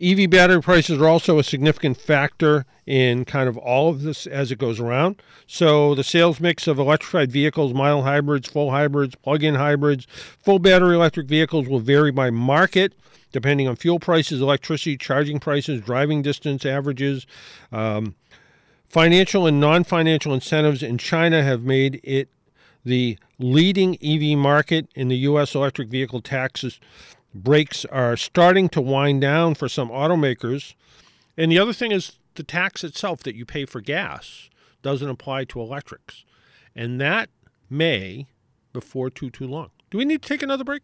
EV 0.00 0.28
battery 0.28 0.60
prices 0.60 1.00
are 1.00 1.08
also 1.08 1.38
a 1.38 1.44
significant 1.44 1.96
factor 1.96 2.66
in 2.86 3.24
kind 3.24 3.48
of 3.48 3.56
all 3.56 3.88
of 3.88 4.02
this 4.02 4.26
as 4.26 4.52
it 4.52 4.58
goes 4.58 4.78
around. 4.80 5.22
So, 5.46 5.94
the 5.94 6.04
sales 6.04 6.40
mix 6.40 6.66
of 6.66 6.78
electrified 6.78 7.32
vehicles, 7.32 7.72
mild 7.72 8.04
hybrids, 8.04 8.48
full 8.48 8.70
hybrids, 8.70 9.14
plug 9.14 9.42
in 9.42 9.54
hybrids, 9.54 10.06
full 10.38 10.58
battery 10.58 10.94
electric 10.94 11.26
vehicles 11.26 11.68
will 11.68 11.80
vary 11.80 12.10
by 12.10 12.30
market 12.30 12.92
depending 13.34 13.66
on 13.66 13.74
fuel 13.74 13.98
prices, 13.98 14.40
electricity, 14.40 14.96
charging 14.96 15.40
prices, 15.40 15.80
driving 15.80 16.22
distance 16.22 16.64
averages. 16.64 17.26
Um, 17.72 18.14
financial 18.88 19.44
and 19.44 19.58
non 19.58 19.82
financial 19.82 20.32
incentives 20.32 20.84
in 20.84 20.98
China 20.98 21.42
have 21.42 21.62
made 21.62 22.00
it 22.04 22.28
the 22.84 23.18
leading 23.40 23.98
EV 24.00 24.38
market 24.38 24.88
in 24.94 25.08
the 25.08 25.16
U.S. 25.16 25.56
electric 25.56 25.88
vehicle 25.88 26.20
taxes 26.20 26.78
breaks 27.34 27.84
are 27.86 28.16
starting 28.16 28.68
to 28.70 28.80
wind 28.80 29.20
down 29.20 29.54
for 29.54 29.68
some 29.68 29.88
automakers. 29.90 30.74
And 31.36 31.50
the 31.50 31.58
other 31.58 31.72
thing 31.72 31.90
is 31.92 32.12
the 32.36 32.42
tax 32.42 32.84
itself 32.84 33.22
that 33.24 33.34
you 33.34 33.44
pay 33.44 33.64
for 33.64 33.80
gas 33.80 34.48
doesn't 34.82 35.08
apply 35.08 35.44
to 35.44 35.60
electrics. 35.60 36.24
And 36.76 37.00
that 37.00 37.28
may 37.70 38.26
before 38.72 39.10
too 39.10 39.30
too 39.30 39.46
long. 39.46 39.70
Do 39.90 39.98
we 39.98 40.04
need 40.04 40.22
to 40.22 40.28
take 40.28 40.42
another 40.42 40.64
break? 40.64 40.82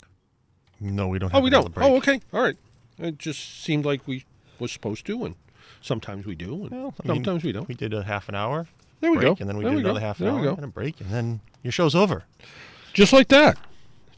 No, 0.81 1.09
we 1.09 1.19
don't. 1.19 1.29
Oh, 1.29 1.37
have 1.37 1.41
oh, 1.41 1.45
we 1.45 1.51
don't. 1.51 1.75
Break. 1.75 1.89
Oh, 1.89 1.97
okay. 1.97 2.21
All 2.33 2.43
right. 2.43 2.57
It 2.99 3.19
just 3.19 3.63
seemed 3.63 3.85
like 3.85 4.07
we 4.07 4.25
were 4.59 4.69
supposed 4.69 5.05
to, 5.07 5.25
and 5.25 5.35
sometimes 5.81 6.27
we 6.27 6.35
do, 6.35 6.65
and 6.65 6.71
Well, 6.71 6.95
I 7.05 7.09
mean, 7.09 7.17
sometimes 7.17 7.45
we 7.45 7.53
don't. 7.53 7.67
We 7.69 7.75
did 7.75 7.93
a 7.95 8.03
half 8.03 8.29
an 8.29 8.35
hour. 8.35 8.67
There 9.01 9.11
we 9.11 9.17
break, 9.19 9.37
go. 9.39 9.41
And 9.41 9.49
then 9.49 9.57
we 9.57 9.65
There 9.65 9.71
did 9.73 9.77
we 9.79 9.83
go. 9.83 9.91
another 9.91 10.05
half 10.07 10.21
an 10.21 10.27
There 10.27 10.35
we 10.35 10.41
hour 10.41 10.45
go. 10.47 10.55
and 10.55 10.65
a 10.65 10.69
break, 10.69 11.01
and 11.01 11.11
then 11.11 11.41
your 11.63 11.73
show's 11.73 11.95
over. 11.95 12.25
Just 12.93 13.13
like 13.13 13.29
that. 13.29 13.59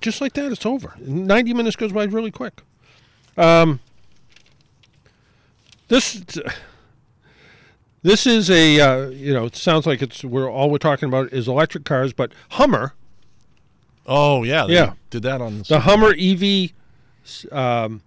Just 0.02 0.20
like 0.20 0.32
that, 0.34 0.52
it's 0.52 0.66
over. 0.66 0.94
90 0.98 1.54
minutes 1.54 1.76
goes 1.76 1.92
by 1.92 2.04
really 2.04 2.30
quick. 2.30 2.60
Um, 3.36 3.80
this 5.88 6.22
this 8.02 8.26
is 8.26 8.50
a 8.50 8.80
uh, 8.80 9.08
you 9.08 9.32
know 9.32 9.46
it 9.46 9.56
sounds 9.56 9.86
like 9.86 10.02
it's 10.02 10.22
we're 10.24 10.50
all 10.50 10.70
we're 10.70 10.78
talking 10.78 11.08
about 11.08 11.32
is 11.32 11.48
electric 11.48 11.84
cars, 11.84 12.12
but 12.12 12.32
Hummer, 12.50 12.94
Oh 14.06 14.42
yeah, 14.42 14.66
Yeah. 14.66 14.92
Did 15.10 15.22
that 15.22 15.40
on 15.40 15.62
the 15.68 15.80
Hummer 15.80 16.14
EV, 16.18 16.72
um, 17.52 18.02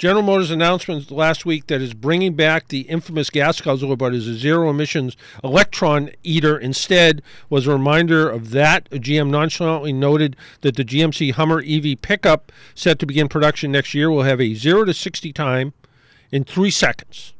General 0.00 0.22
Motors 0.22 0.50
announcement 0.50 1.10
last 1.10 1.44
week 1.44 1.66
that 1.66 1.82
is 1.82 1.92
bringing 1.92 2.32
back 2.32 2.68
the 2.68 2.88
infamous 2.88 3.28
gas 3.28 3.60
guzzler, 3.60 3.96
but 3.96 4.14
is 4.14 4.26
a 4.26 4.34
zero 4.34 4.70
emissions 4.70 5.14
electron 5.44 6.08
eater 6.22 6.56
instead, 6.56 7.20
was 7.50 7.66
a 7.66 7.72
reminder 7.72 8.26
of 8.26 8.48
that. 8.52 8.88
GM 8.88 9.28
nonchalantly 9.28 9.92
noted 9.92 10.36
that 10.62 10.76
the 10.76 10.86
GMC 10.86 11.32
Hummer 11.32 11.62
EV 11.66 12.00
pickup, 12.00 12.50
set 12.74 12.98
to 13.00 13.04
begin 13.04 13.28
production 13.28 13.72
next 13.72 13.92
year, 13.92 14.10
will 14.10 14.22
have 14.22 14.40
a 14.40 14.54
zero 14.54 14.86
to 14.86 14.94
60 14.94 15.34
time 15.34 15.74
in 16.32 16.44
three 16.44 16.70
seconds. 16.70 17.34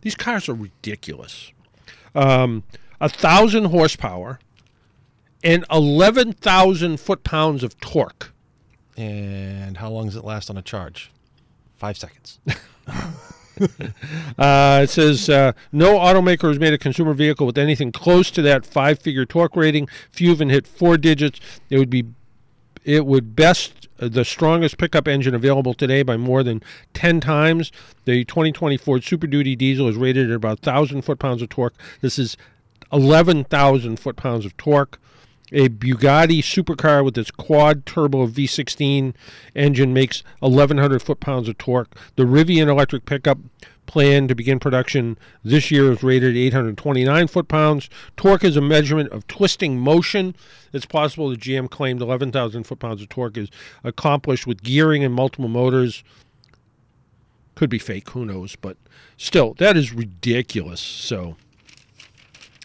These 0.00 0.14
cars 0.14 0.48
are 0.48 0.54
ridiculous. 0.54 1.52
Um, 2.14 2.62
a 3.02 3.08
thousand 3.10 3.66
horsepower 3.66 4.38
and 5.44 5.66
11,000 5.70 6.98
foot 6.98 7.22
pounds 7.22 7.62
of 7.62 7.78
torque. 7.80 8.32
And 8.96 9.76
how 9.76 9.90
long 9.90 10.06
does 10.06 10.16
it 10.16 10.24
last 10.24 10.48
on 10.48 10.56
a 10.56 10.62
charge? 10.62 11.10
Five 11.82 11.98
seconds. 11.98 12.38
Uh, 14.38 14.80
it 14.82 14.90
says 14.90 15.28
uh, 15.28 15.52
no 15.70 15.96
automaker 15.96 16.48
has 16.48 16.58
made 16.58 16.72
a 16.72 16.78
consumer 16.78 17.12
vehicle 17.14 17.46
with 17.46 17.58
anything 17.58 17.92
close 17.92 18.28
to 18.30 18.42
that 18.42 18.66
five-figure 18.66 19.26
torque 19.26 19.54
rating. 19.54 19.86
Few 20.10 20.32
even 20.32 20.48
hit 20.48 20.66
four 20.66 20.96
digits. 20.96 21.38
It 21.70 21.78
would 21.78 21.90
be, 21.90 22.06
it 22.82 23.06
would 23.06 23.36
best 23.36 23.88
uh, 24.00 24.08
the 24.08 24.24
strongest 24.24 24.78
pickup 24.78 25.06
engine 25.06 25.34
available 25.34 25.74
today 25.74 26.02
by 26.02 26.16
more 26.16 26.42
than 26.42 26.60
ten 26.92 27.20
times. 27.20 27.70
The 28.04 28.24
2020 28.24 28.78
Ford 28.78 29.04
Super 29.04 29.28
Duty 29.28 29.54
diesel 29.54 29.86
is 29.86 29.96
rated 29.96 30.30
at 30.30 30.34
about 30.34 30.60
thousand 30.60 31.02
foot-pounds 31.02 31.42
of 31.42 31.50
torque. 31.50 31.74
This 32.00 32.18
is 32.18 32.36
11,000 32.90 34.00
foot-pounds 34.00 34.44
of 34.44 34.56
torque. 34.56 34.98
A 35.52 35.68
Bugatti 35.68 36.40
supercar 36.40 37.04
with 37.04 37.18
its 37.18 37.30
quad 37.30 37.84
turbo 37.84 38.26
V16 38.26 39.12
engine 39.54 39.92
makes 39.92 40.22
1,100 40.40 41.02
foot 41.02 41.20
pounds 41.20 41.46
of 41.48 41.58
torque. 41.58 41.94
The 42.16 42.24
Rivian 42.24 42.68
electric 42.68 43.04
pickup 43.04 43.38
planned 43.84 44.30
to 44.30 44.34
begin 44.34 44.58
production 44.58 45.18
this 45.44 45.70
year 45.70 45.92
is 45.92 46.02
rated 46.02 46.36
829 46.36 47.26
foot 47.26 47.48
pounds. 47.48 47.90
Torque 48.16 48.44
is 48.44 48.56
a 48.56 48.62
measurement 48.62 49.10
of 49.10 49.26
twisting 49.26 49.78
motion. 49.78 50.34
It's 50.72 50.86
possible 50.86 51.28
the 51.28 51.36
GM 51.36 51.68
claimed 51.68 52.00
11,000 52.00 52.64
foot 52.64 52.78
pounds 52.78 53.02
of 53.02 53.10
torque 53.10 53.36
is 53.36 53.50
accomplished 53.84 54.46
with 54.46 54.62
gearing 54.62 55.04
and 55.04 55.12
multiple 55.12 55.48
motors. 55.48 56.02
Could 57.54 57.68
be 57.68 57.78
fake, 57.78 58.08
who 58.10 58.24
knows? 58.24 58.56
But 58.56 58.78
still, 59.18 59.52
that 59.54 59.76
is 59.76 59.92
ridiculous. 59.92 60.80
So. 60.80 61.36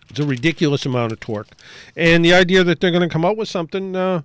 It's 0.10 0.20
a 0.20 0.26
ridiculous 0.26 0.86
amount 0.86 1.12
of 1.12 1.20
torque. 1.20 1.50
And 1.96 2.24
the 2.24 2.34
idea 2.34 2.64
that 2.64 2.80
they're 2.80 2.92
going 2.92 3.08
to 3.08 3.12
come 3.12 3.26
out 3.26 3.38
with 3.38 3.50
something, 3.50 3.96
uh, 3.96 4.22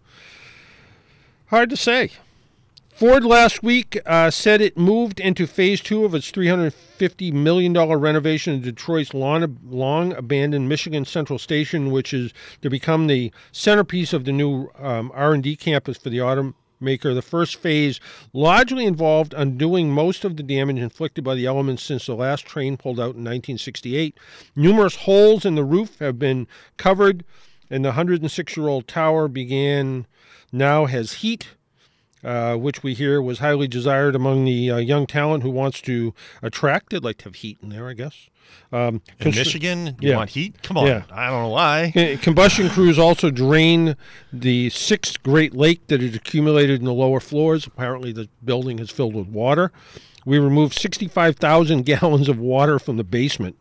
hard 1.47 1.71
to 1.71 1.77
say. 1.77 2.13
Ford 2.95 3.25
last 3.25 3.63
week 3.63 3.99
uh, 4.07 4.31
said 4.31 4.61
it 4.61 4.77
moved 4.77 5.19
into 5.19 5.47
phase 5.47 5.81
two 5.81 6.05
of 6.05 6.15
its 6.15 6.31
$350 6.31 7.33
million 7.33 7.73
renovation 7.73 8.55
of 8.55 8.63
Detroit's 8.63 9.13
long, 9.13 9.59
long 9.69 10.13
abandoned 10.13 10.69
Michigan 10.69 11.05
Central 11.05 11.39
Station, 11.39 11.91
which 11.91 12.13
is 12.13 12.33
to 12.61 12.71
become 12.71 13.07
the 13.07 13.33
centerpiece 13.51 14.13
of 14.13 14.25
the 14.25 14.31
new 14.31 14.71
um, 14.79 15.11
R&D 15.15 15.57
campus 15.57 15.97
for 15.97 16.11
the 16.11 16.21
automaker. 16.83 17.15
The 17.15 17.23
first 17.23 17.57
phase 17.57 18.01
largely 18.33 18.85
involved 18.85 19.35
undoing 19.37 19.91
most 19.91 20.25
of 20.25 20.37
the 20.37 20.43
damage 20.43 20.79
inflicted 20.79 21.25
by 21.25 21.35
the 21.35 21.47
elements 21.47 21.83
since 21.83 22.07
the 22.07 22.15
last 22.15 22.47
train 22.47 22.77
pulled 22.77 22.99
out 22.99 23.15
in 23.17 23.25
1968. 23.25 24.17
Numerous 24.57 24.97
holes 24.97 25.45
in 25.45 25.55
the 25.55 25.65
roof 25.65 25.99
have 25.99 26.19
been 26.19 26.47
covered, 26.77 27.25
and 27.71 27.85
the 27.85 27.91
106 27.91 28.57
year 28.57 28.69
old 28.69 28.89
tower 28.89 29.29
began 29.29 30.07
now 30.53 30.87
has 30.87 31.15
heat 31.15 31.49
uh, 32.25 32.57
which 32.57 32.83
we 32.83 32.95
hear 32.95 33.21
was 33.21 33.41
highly 33.41 33.67
desired 33.67 34.15
among 34.15 34.45
the 34.45 34.71
uh, 34.71 34.77
young 34.77 35.07
talent 35.07 35.43
who 35.43 35.51
wants 35.51 35.81
to 35.81 36.15
attract. 36.41 36.91
They'd 36.91 37.03
like 37.03 37.19
to 37.19 37.25
have 37.25 37.35
heat 37.37 37.59
in 37.63 37.71
there, 37.71 37.89
I 37.89 37.95
guess. 37.95 38.29
Um, 38.73 39.03
Michigan, 39.23 39.97
you 40.01 40.11
Yeah. 40.11 40.17
want 40.17 40.31
heat? 40.31 40.63
Come 40.63 40.79
on. 40.79 40.87
Yeah. 40.87 41.03
I 41.13 41.29
don't 41.29 41.43
know 41.43 41.49
why. 41.51 41.93
Uh, 41.95 42.17
Combustion 42.23 42.71
crews 42.71 42.99
also 42.99 43.31
drain 43.31 43.97
the 44.33 44.71
sixth 44.71 45.23
Great 45.23 45.55
Lake 45.55 45.87
that 45.89 46.01
had 46.01 46.15
accumulated 46.15 46.79
in 46.81 46.87
the 46.87 46.95
lower 46.95 47.21
floors. 47.21 47.67
Apparently, 47.67 48.13
the 48.13 48.29
building 48.45 48.79
is 48.79 48.89
filled 48.91 49.15
with 49.15 49.27
water. 49.27 49.73
We 50.25 50.39
removed 50.39 50.73
65,000 50.79 51.83
gallons 51.87 52.29
of 52.31 52.39
water 52.39 52.79
from 52.79 52.97
the 52.97 53.05
basement. 53.05 53.57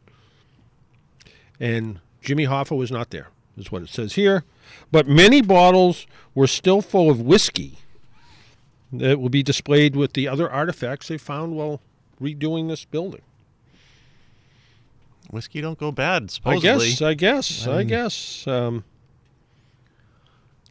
And 1.60 1.99
Jimmy 2.22 2.45
Hoffa 2.45 2.76
was 2.78 2.91
not 2.91 3.10
there, 3.10 3.28
is 3.58 3.72
what 3.72 3.82
it 3.82 3.90
says 3.90 4.14
here. 4.14 4.44
But 4.91 5.08
many 5.08 5.41
bottles 5.41 6.08
were 6.34 6.48
still 6.48 6.82
full 6.82 7.10
of 7.10 7.20
whiskey 7.22 7.78
that 8.94 9.20
will 9.20 9.30
be 9.30 9.44
displayed 9.44 9.95
with 9.95 10.14
the 10.14 10.28
other 10.28 10.49
artifacts 10.49 11.08
they 11.08 11.18
found 11.18 11.56
while 11.56 11.82
redoing 12.22 12.68
this 12.68 12.86
building. 12.86 13.22
Whiskey 15.32 15.62
don't 15.62 15.80
go 15.80 15.91
bad, 15.91 16.30
Supposedly, 16.30 16.88
I 16.88 16.90
guess. 16.90 17.02
I 17.02 17.14
guess. 17.14 17.68
I, 17.68 17.78
mean- 17.78 17.88
guess. 17.88 18.48
Um, 18.48 18.84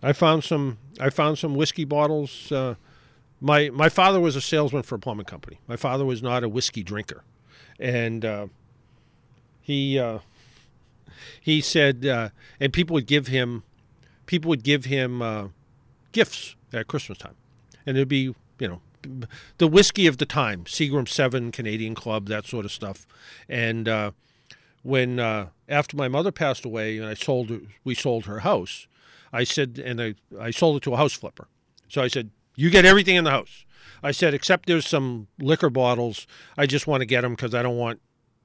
I 0.02 0.12
found 0.12 0.44
some. 0.44 0.78
I 1.00 1.10
found 1.10 1.38
some 1.38 1.54
whiskey 1.54 1.84
bottles. 1.84 2.52
Uh, 2.52 2.74
my 3.40 3.70
my 3.70 3.88
father 3.88 4.20
was 4.20 4.36
a 4.36 4.40
salesman 4.40 4.82
for 4.82 4.94
a 4.94 4.98
plumbing 4.98 5.26
company. 5.26 5.60
My 5.66 5.76
father 5.76 6.04
was 6.04 6.22
not 6.22 6.44
a 6.44 6.48
whiskey 6.48 6.82
drinker, 6.82 7.24
and 7.78 8.24
uh, 8.24 8.46
he 9.60 9.98
uh, 9.98 10.18
he 11.40 11.60
said, 11.60 12.04
uh, 12.04 12.28
and 12.58 12.72
people 12.72 12.94
would 12.94 13.06
give 13.06 13.28
him 13.28 13.62
people 14.26 14.50
would 14.50 14.62
give 14.62 14.84
him 14.84 15.22
uh, 15.22 15.48
gifts 16.12 16.54
at 16.72 16.86
Christmas 16.86 17.18
time, 17.18 17.34
and 17.86 17.96
it'd 17.96 18.08
be 18.08 18.34
you 18.58 18.68
know 18.68 18.80
the 19.56 19.66
whiskey 19.66 20.06
of 20.06 20.18
the 20.18 20.26
time, 20.26 20.64
Seagram 20.64 21.08
Seven, 21.08 21.50
Canadian 21.50 21.94
Club, 21.94 22.28
that 22.28 22.46
sort 22.46 22.66
of 22.66 22.72
stuff, 22.72 23.06
and. 23.48 23.88
When 24.82 25.18
uh, 25.18 25.48
after 25.68 25.96
my 25.96 26.08
mother 26.08 26.32
passed 26.32 26.64
away 26.64 26.96
and 26.96 27.06
I 27.06 27.14
sold 27.14 27.52
we 27.84 27.94
sold 27.94 28.26
her 28.26 28.40
house, 28.40 28.86
I 29.32 29.44
said, 29.44 29.80
and 29.84 30.00
I, 30.00 30.14
I 30.38 30.50
sold 30.50 30.76
it 30.78 30.82
to 30.84 30.94
a 30.94 30.96
house 30.96 31.12
flipper. 31.12 31.48
So 31.88 32.02
I 32.02 32.08
said, 32.08 32.30
you 32.56 32.70
get 32.70 32.84
everything 32.84 33.16
in 33.16 33.24
the 33.24 33.30
house. 33.30 33.64
I 34.02 34.12
said, 34.12 34.34
except 34.34 34.66
there's 34.66 34.86
some 34.86 35.28
liquor 35.38 35.70
bottles. 35.70 36.26
I 36.56 36.66
just 36.66 36.86
want 36.86 37.02
to 37.02 37.06
get 37.06 37.22
them 37.22 37.32
because 37.34 37.54
I 37.54 37.62
don't 37.62 37.76
want 37.76 38.00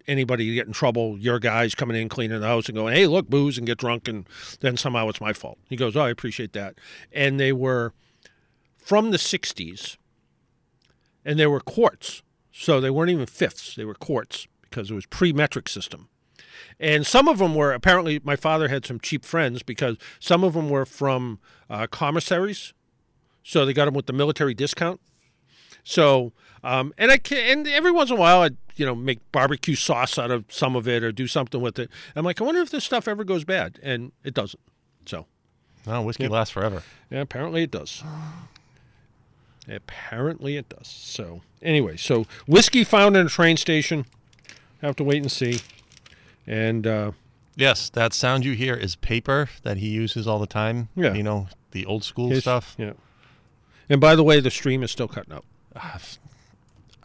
anybody 0.08 0.50
to 0.50 0.56
get 0.56 0.68
in 0.68 0.74
trouble. 0.74 1.18
Your 1.18 1.40
guys 1.40 1.76
coming 1.76 2.00
in, 2.00 2.10
cleaning 2.10 2.40
the 2.42 2.48
house 2.48 2.68
and 2.68 2.76
going, 2.76 2.94
hey, 2.94 3.08
look, 3.08 3.30
booze 3.30 3.58
and 3.58 3.66
get 3.66 3.78
drunk. 3.78 4.08
And 4.08 4.28
then 4.60 4.78
somehow 4.78 5.10
it's 5.10 5.22
my 5.22 5.34
fault. 5.34 5.58
He 5.70 5.76
goes, 5.76 5.96
oh, 5.96 6.02
I 6.02 6.10
appreciate 6.10 6.54
that. 6.54 6.76
And 7.12 7.40
they 7.40 7.52
were 7.52 7.94
from 8.78 9.12
the 9.12 9.18
60s 9.18 9.98
and 11.24 11.40
they 11.40 11.48
were 11.48 11.60
quarts. 11.60 12.22
So 12.52 12.80
they 12.80 12.90
weren't 12.90 13.12
even 13.12 13.26
fifths, 13.26 13.76
they 13.76 13.84
were 13.84 13.96
quarts 13.96 14.48
because 14.62 14.92
it 14.92 14.94
was 14.94 15.06
pre 15.06 15.34
metric 15.34 15.68
system. 15.68 16.08
And 16.80 17.06
some 17.08 17.28
of 17.28 17.38
them 17.38 17.56
were 17.56 17.72
apparently 17.72 18.20
my 18.24 18.36
father 18.36 18.68
had 18.68 18.86
some 18.86 19.00
cheap 19.00 19.24
friends 19.24 19.64
because 19.64 19.98
some 20.20 20.44
of 20.44 20.54
them 20.54 20.70
were 20.70 20.86
from 20.86 21.40
uh, 21.70 21.88
commissaries, 21.88 22.74
so 23.44 23.66
they 23.66 23.74
got 23.74 23.86
them 23.86 23.94
with 23.94 24.08
the 24.08 24.14
military 24.14 24.54
discount. 24.54 25.00
So, 25.84 26.34
um, 26.64 26.94
and 26.98 27.12
I 27.12 27.18
can, 27.18 27.38
and 27.60 27.68
every 27.68 27.92
once 27.92 28.10
in 28.10 28.18
a 28.18 28.20
while 28.20 28.42
I'd 28.42 28.58
you 28.76 28.86
know 28.86 28.94
make 28.96 29.20
barbecue 29.32 29.76
sauce 29.76 30.18
out 30.20 30.32
of 30.32 30.44
some 30.50 30.76
of 30.76 30.86
it 30.88 31.02
or 31.04 31.12
do 31.14 31.28
something 31.28 31.62
with 31.62 31.80
it. 31.80 31.90
I'm 32.16 32.26
like, 32.26 32.42
I 32.42 32.44
wonder 32.44 32.60
if 32.62 32.72
this 32.72 32.84
stuff 32.84 33.08
ever 33.08 33.24
goes 33.24 33.46
bad, 33.46 33.80
and 33.82 34.12
it 34.24 34.34
doesn't. 34.34 34.60
So, 35.06 35.28
No, 35.88 36.02
whiskey 36.02 36.28
lasts 36.28 36.52
forever. 36.52 36.84
yeah, 37.10 37.22
apparently 37.22 37.64
it 37.64 37.72
does. 37.72 38.04
Apparently 39.70 40.58
it 40.58 40.70
does. 40.70 40.88
So 40.88 41.42
anyway, 41.62 41.98
so 41.98 42.26
whiskey 42.48 42.84
found 42.84 43.16
in 43.18 43.26
a 43.26 43.30
train 43.30 43.58
station. 43.58 44.06
Have 44.82 44.96
to 44.98 45.04
wait 45.04 45.22
and 45.22 45.32
see. 45.32 45.60
And 46.48 46.86
uh, 46.86 47.12
Yes, 47.56 47.90
that 47.92 48.14
sound 48.14 48.44
you 48.44 48.52
hear 48.54 48.74
is 48.76 48.96
paper 48.96 49.50
that 49.64 49.78
he 49.78 49.88
uses 49.88 50.28
all 50.28 50.40
the 50.40 50.48
time. 50.48 50.90
Yeah. 50.96 51.14
You 51.14 51.24
know, 51.24 51.48
the 51.72 51.86
old 51.86 52.04
school 52.04 52.30
his- 52.30 52.42
stuff. 52.42 52.76
Yeah. 52.78 52.94
And 53.90 54.02
by 54.02 54.16
the 54.16 54.24
way, 54.24 54.40
the 54.40 54.50
stream 54.52 54.82
is 54.84 54.92
still 54.92 55.08
cutting 55.08 55.34
out, 55.34 55.46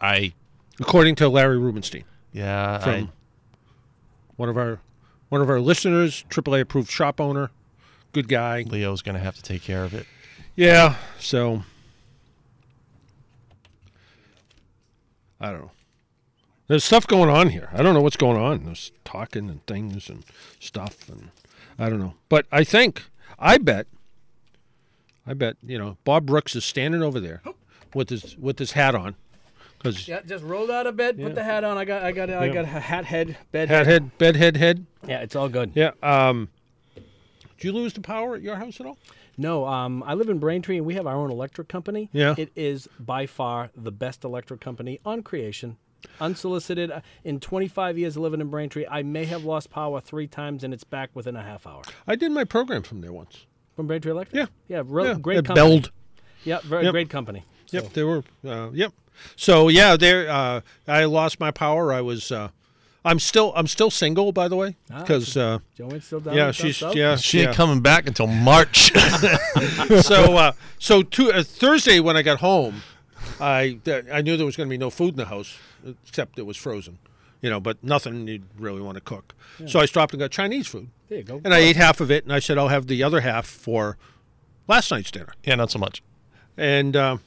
I, 0.01 0.33
according 0.81 1.15
to 1.17 1.29
Larry 1.29 1.59
Rubenstein, 1.59 2.05
yeah, 2.33 2.79
from 2.79 2.91
I, 2.91 3.09
one 4.37 4.49
of 4.49 4.57
our 4.57 4.81
one 5.29 5.43
of 5.43 5.51
our 5.51 5.61
listeners, 5.61 6.25
AAA 6.31 6.63
approved 6.63 6.91
shop 6.91 7.21
owner, 7.21 7.51
good 8.13 8.29
guy. 8.29 8.63
Leo's 8.67 9.03
going 9.03 9.15
to 9.15 9.21
have 9.21 9.37
to 9.37 9.43
take 9.43 9.63
care 9.63 9.85
of 9.85 9.93
it. 9.93 10.07
Yeah. 10.57 10.97
So 11.19 11.65
I 15.39 15.51
don't 15.51 15.61
know. 15.61 15.71
There's 16.71 16.85
stuff 16.85 17.05
going 17.05 17.29
on 17.29 17.49
here. 17.49 17.69
I 17.73 17.83
don't 17.83 17.95
know 17.95 18.01
what's 18.01 18.17
going 18.17 18.37
on. 18.41 18.63
There's 18.63 18.93
talking 19.05 19.51
and 19.51 19.67
things 19.67 20.09
and 20.09 20.25
stuff 20.61 21.09
and 21.09 21.31
I 21.77 21.89
don't 21.91 21.99
know. 21.99 22.15
But 22.29 22.47
I 22.53 22.63
think 22.63 23.03
I 23.41 23.59
bet 23.59 23.89
I 25.27 25.35
bet, 25.35 25.57
you 25.67 25.79
know, 25.79 25.97
Bob 26.05 26.27
Brooks 26.27 26.55
is 26.55 26.65
standing 26.65 27.03
over 27.03 27.19
there 27.19 27.43
with 27.93 28.09
his 28.09 28.37
with 28.39 28.61
his 28.61 28.71
hat 28.73 28.95
on. 28.95 29.17
Cuz 29.81 30.07
Yeah, 30.07 30.21
just 30.25 30.45
rolled 30.45 30.71
out 30.71 30.87
of 30.87 30.97
bed, 30.97 31.21
put 31.21 31.35
the 31.35 31.43
hat 31.43 31.65
on. 31.65 31.77
I 31.77 31.85
got, 31.85 32.05
I 32.05 32.13
got, 32.13 32.31
I 32.31 32.45
Yeah. 32.47 32.53
got 32.53 32.65
a 32.67 32.69
hat 32.69 33.05
head, 33.05 33.37
bed 33.51 33.69
hat 33.69 33.87
head, 33.87 34.17
bed 34.19 34.37
head 34.37 34.57
head. 34.57 34.87
Yeah, 35.09 35.23
it's 35.23 35.35
all 35.35 35.49
good. 35.49 35.73
Yeah. 35.75 35.91
Um 36.05 36.51
did 36.95 37.65
you 37.65 37.73
lose 37.73 37.95
the 37.95 38.01
power 38.01 38.37
at 38.37 38.43
your 38.43 38.55
house 38.55 38.79
at 38.79 38.87
all? 38.87 38.97
No, 39.37 39.67
um, 39.67 40.05
I 40.07 40.15
live 40.15 40.29
in 40.29 40.39
Braintree 40.39 40.77
and 40.77 40.87
we 40.87 40.95
have 40.95 41.09
our 41.09 41.17
own 41.17 41.33
electric 41.33 41.67
company. 41.67 42.11
Yeah. 42.13 42.37
It 42.39 42.53
is 42.55 42.89
by 43.01 43.27
far 43.27 43.71
the 43.77 43.91
best 43.91 44.23
electric 44.23 44.61
company 44.61 45.01
on 45.05 45.25
creation. 45.25 45.77
Unsolicited. 46.21 46.91
Uh, 46.91 47.01
In 47.25 47.41
25 47.41 47.99
years 47.99 48.17
of 48.17 48.23
living 48.23 48.41
in 48.41 48.49
Braintree, 48.49 48.87
I 48.91 49.03
may 49.03 49.25
have 49.27 49.45
lost 49.45 49.71
power 49.71 50.01
three 50.01 50.27
times 50.27 50.65
and 50.65 50.73
it's 50.75 50.85
back 50.85 51.11
within 51.15 51.37
a 51.37 51.43
half 51.43 51.67
hour. 51.67 51.83
I 52.07 52.17
did 52.17 52.33
my 52.33 52.45
program 52.45 52.83
from 52.83 53.01
there 53.01 53.13
once. 53.13 53.47
From 53.77 53.87
Braintree 53.87 54.11
Electric? 54.13 54.37
Yeah. 54.37 54.47
Yeah, 54.69 54.83
real, 54.87 55.07
Yeah, 55.07 55.15
great 55.15 55.39
at 55.39 55.45
company. 55.47 55.69
Beld. 55.69 55.91
Yeah, 56.45 56.59
very 56.65 56.85
Yep. 56.85 56.93
great 56.93 57.11
company. 57.11 57.45
Yep, 57.71 57.93
they 57.93 58.03
were. 58.03 58.25
Uh, 58.45 58.71
yep. 58.73 58.93
So 59.37 59.69
yeah, 59.69 59.97
there. 59.97 60.29
Uh, 60.31 60.61
I 60.89 61.05
lost 61.05 61.39
my 61.39 61.51
power. 61.51 61.93
I 61.93 62.01
was. 62.01 62.33
Uh, 62.33 62.49
I'm 63.05 63.19
still. 63.19 63.53
I'm 63.55 63.67
still 63.69 63.91
single, 63.91 64.33
by 64.33 64.49
the 64.49 64.57
way, 64.57 64.77
Ah, 64.91 65.01
because. 65.03 65.37
Uh, 65.37 65.59
Joanne's 65.77 66.05
still 66.07 66.21
down 66.21 66.35
yeah, 66.35 66.51
she's. 66.51 66.79
south? 66.79 66.97
Yeah, 66.97 67.17
She 67.17 67.39
ain't 67.41 67.51
yeah. 67.51 67.55
coming 67.55 67.81
back 67.81 68.07
until 68.09 68.27
March. 68.27 68.91
so 70.03 70.37
uh, 70.37 70.53
so 70.79 71.03
to, 71.03 71.33
uh, 71.33 71.43
Thursday 71.43 72.01
when 72.01 72.17
I 72.17 72.23
got 72.23 72.39
home, 72.41 72.83
I 73.39 73.79
th- 73.85 74.07
I 74.13 74.23
knew 74.23 74.37
there 74.37 74.47
was 74.47 74.57
going 74.57 74.69
to 74.69 74.71
be 74.73 74.79
no 74.79 74.91
food 74.91 75.11
in 75.11 75.17
the 75.17 75.27
house 75.27 75.57
except 76.05 76.39
it 76.39 76.47
was 76.47 76.57
frozen, 76.57 76.99
you 77.41 77.51
know, 77.51 77.61
but 77.61 77.83
nothing 77.83 78.27
you'd 78.29 78.45
really 78.59 78.81
want 78.81 78.97
to 78.97 79.01
cook. 79.01 79.35
So 79.67 79.81
I 79.81 79.87
stopped 79.87 80.13
and 80.13 80.21
got 80.21 80.31
Chinese 80.31 80.67
food, 80.67 80.89
There 81.09 81.19
you 81.19 81.25
go. 81.25 81.41
and 81.45 81.53
I 81.55 81.59
ate 81.59 81.77
half 81.77 82.01
of 82.01 82.11
it, 82.11 82.25
and 82.25 82.33
I 82.33 82.39
said 82.39 82.59
I'll 82.59 82.69
have 82.69 82.87
the 82.87 83.03
other 83.03 83.21
half 83.21 83.47
for 83.47 83.97
last 84.69 84.91
night's 84.91 85.11
dinner. 85.11 85.33
yeah, 85.45 85.55
not 85.57 85.71
so 85.71 85.79
much. 85.79 86.03
And 86.57 86.95
uh, 86.97 87.19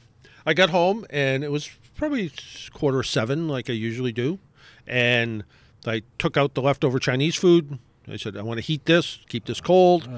I 0.46 0.54
got 0.54 0.70
home, 0.70 1.06
and 1.10 1.42
it 1.44 1.50
was 1.50 1.70
probably 1.96 2.32
quarter 2.72 3.02
seven, 3.02 3.48
like 3.48 3.68
I 3.70 3.72
usually 3.74 4.12
do. 4.12 4.38
And 4.86 5.44
I 5.86 6.02
took 6.18 6.36
out 6.36 6.54
the 6.54 6.62
leftover 6.62 6.98
Chinese 6.98 7.36
food. 7.36 7.78
I 8.06 8.16
said, 8.16 8.36
I 8.36 8.42
want 8.42 8.58
to 8.58 8.62
heat 8.62 8.84
this, 8.84 9.18
keep 9.28 9.46
this 9.46 9.60
cold, 9.60 10.08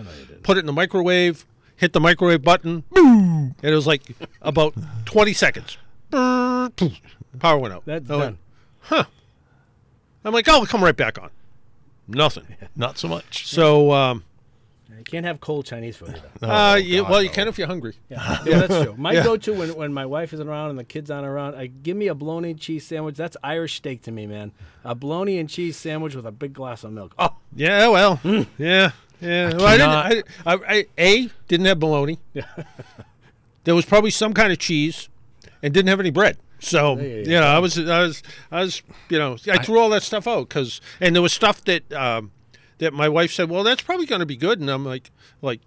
put 0.42 0.56
it 0.56 0.60
in 0.60 0.66
the 0.66 0.72
microwave, 0.72 1.46
hit 1.76 1.92
the 1.92 2.00
microwave 2.00 2.42
button, 2.42 2.82
and 2.96 3.54
it 3.62 3.70
was 3.74 3.86
like 3.86 4.02
about 4.42 4.74
20 5.04 5.32
seconds. 5.32 5.78
Power 7.38 7.58
went 7.58 7.74
out. 7.74 7.84
That's 7.84 8.08
I 8.10 8.16
went, 8.16 8.38
done. 8.90 9.06
I'm 10.24 10.32
like, 10.32 10.48
oh, 10.48 10.54
it'll 10.56 10.66
come 10.66 10.82
right 10.82 10.96
back 10.96 11.20
on. 11.20 11.30
Nothing. 12.08 12.46
Not 12.76 12.98
so 12.98 13.08
much. 13.08 13.46
So, 13.46 13.92
um, 13.92 14.24
You 14.96 15.04
can't 15.04 15.24
have 15.26 15.40
cold 15.40 15.66
Chinese 15.66 15.96
food 15.96 16.20
either. 16.40 16.52
uh, 16.52 16.74
you, 16.76 17.02
God, 17.02 17.10
well, 17.10 17.22
you 17.22 17.28
no. 17.28 17.34
can 17.34 17.48
if 17.48 17.58
you're 17.58 17.66
hungry. 17.66 17.94
Yeah, 18.08 18.38
yeah, 18.44 18.58
that's 18.66 18.84
true. 18.84 18.94
My 18.96 19.12
Yeah. 19.14 19.24
go-to 19.24 19.52
when, 19.54 19.74
when 19.76 19.92
my 19.92 20.06
wife 20.06 20.32
isn't 20.32 20.48
around 20.48 20.70
and 20.70 20.78
the 20.78 20.84
kids 20.84 21.10
aren't 21.10 21.26
around, 21.26 21.54
I 21.56 21.66
give 21.66 21.96
me 21.96 22.08
a 22.08 22.14
bologna 22.14 22.50
and 22.50 22.60
cheese 22.60 22.84
sandwich. 22.86 23.16
That's 23.16 23.36
Irish 23.42 23.76
steak 23.76 24.02
to 24.02 24.10
me, 24.12 24.26
man. 24.26 24.52
A 24.84 24.94
bologna 24.94 25.38
and 25.38 25.48
cheese 25.48 25.76
sandwich 25.76 26.14
with 26.14 26.26
a 26.26 26.32
big 26.32 26.52
glass 26.54 26.82
of 26.84 26.92
milk. 26.92 27.14
Oh, 27.18 27.36
Yeah, 27.54 27.88
well, 27.88 28.20
yeah, 28.58 28.92
yeah. 29.20 29.54
well, 29.56 29.66
I 29.66 29.76
didn't. 30.12 30.24
I, 30.46 30.54
I, 30.54 30.58
I, 30.68 30.86
A 30.98 31.30
didn't 31.48 31.66
have 31.66 31.78
bologna. 31.80 32.18
there 33.64 33.74
was 33.74 33.84
probably 33.84 34.10
some 34.10 34.32
kind 34.34 34.52
of 34.52 34.58
cheese, 34.58 35.08
and 35.62 35.72
didn't 35.74 35.88
have 35.88 36.00
any 36.00 36.10
bread. 36.10 36.36
So 36.58 36.98
you 36.98 37.06
you 37.06 37.24
know, 37.26 37.42
I 37.42 37.58
was, 37.58 37.78
I 37.78 38.00
was, 38.00 38.22
I 38.50 38.60
was, 38.62 38.82
you 39.08 39.18
know, 39.18 39.36
I 39.48 39.62
threw 39.62 39.78
all 39.78 39.90
that 39.90 40.02
stuff 40.02 40.26
out 40.26 40.48
because, 40.48 40.80
and 41.00 41.14
there 41.14 41.22
was 41.22 41.32
stuff 41.32 41.62
that 41.64 41.92
um, 41.92 42.32
that 42.78 42.92
my 42.92 43.08
wife 43.08 43.32
said, 43.32 43.50
well, 43.50 43.62
that's 43.62 43.82
probably 43.82 44.06
going 44.06 44.20
to 44.20 44.26
be 44.26 44.36
good, 44.36 44.60
and 44.60 44.70
I'm 44.70 44.84
like, 44.84 45.10
like 45.42 45.60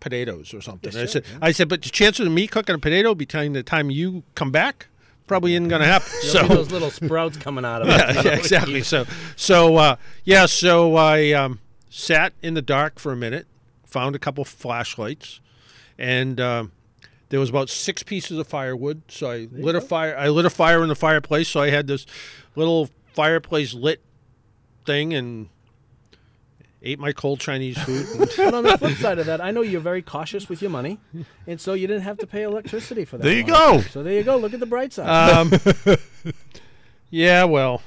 potatoes 0.00 0.52
or 0.52 0.60
something. 0.60 0.94
I 0.94 1.06
said, 1.06 1.24
I 1.40 1.52
said, 1.52 1.68
but 1.68 1.82
the 1.82 1.90
chances 1.90 2.26
of 2.26 2.32
me 2.32 2.46
cooking 2.46 2.74
a 2.74 2.78
potato 2.78 3.14
between 3.14 3.54
the 3.54 3.62
time 3.62 3.90
you 3.90 4.22
come 4.34 4.50
back 4.50 4.88
probably 5.26 5.54
isn't 5.54 5.68
going 5.68 5.80
to 5.80 5.86
happen. 5.86 6.08
So 6.22 6.46
those 6.46 6.70
little 6.70 6.90
sprouts 6.90 7.38
coming 7.38 7.64
out 7.64 7.82
of 7.82 7.88
it. 7.88 7.92
yeah, 8.14 8.22
yeah, 8.22 8.36
exactly. 8.36 8.82
So, 8.82 9.06
so 9.36 9.76
uh, 9.76 9.96
yeah, 10.24 10.46
so 10.46 10.96
I 10.96 11.32
um, 11.32 11.60
sat 11.88 12.34
in 12.42 12.54
the 12.54 12.62
dark 12.62 12.98
for 12.98 13.12
a 13.12 13.16
minute, 13.16 13.46
found 13.84 14.14
a 14.14 14.18
couple 14.18 14.44
flashlights, 14.44 15.40
and 15.98 16.40
um 16.40 16.72
there 17.28 17.40
was 17.40 17.50
about 17.50 17.68
six 17.70 18.02
pieces 18.02 18.38
of 18.38 18.46
firewood. 18.46 19.02
So 19.08 19.30
I 19.30 19.48
lit 19.50 19.74
a 19.74 19.80
fire. 19.80 20.16
I 20.16 20.28
lit 20.28 20.44
a 20.44 20.50
fire 20.50 20.82
in 20.82 20.88
the 20.88 20.94
fireplace. 20.94 21.48
So 21.48 21.60
I 21.60 21.70
had 21.70 21.86
this 21.86 22.06
little 22.56 22.90
fireplace 23.14 23.74
lit 23.74 24.00
thing 24.84 25.14
and 25.14 25.48
ate 26.84 26.98
my 26.98 27.12
cold 27.12 27.40
Chinese 27.40 27.78
food. 27.78 28.06
But 28.36 28.54
on 28.54 28.64
the 28.64 28.78
flip 28.78 28.96
side 28.98 29.18
of 29.18 29.26
that, 29.26 29.40
I 29.40 29.50
know 29.50 29.62
you're 29.62 29.80
very 29.80 30.02
cautious 30.02 30.48
with 30.48 30.60
your 30.60 30.70
money, 30.70 30.98
and 31.46 31.60
so 31.60 31.72
you 31.72 31.86
didn't 31.86 32.02
have 32.02 32.18
to 32.18 32.26
pay 32.26 32.42
electricity 32.42 33.04
for 33.04 33.16
that. 33.16 33.24
There 33.24 33.34
you 33.34 33.46
long. 33.46 33.76
go. 33.76 33.80
So 33.82 34.02
there 34.02 34.12
you 34.12 34.22
go. 34.22 34.36
Look 34.36 34.52
at 34.54 34.60
the 34.60 34.66
bright 34.66 34.92
side. 34.92 35.08
um, 35.08 35.50
yeah, 37.10 37.44
well, 37.44 37.82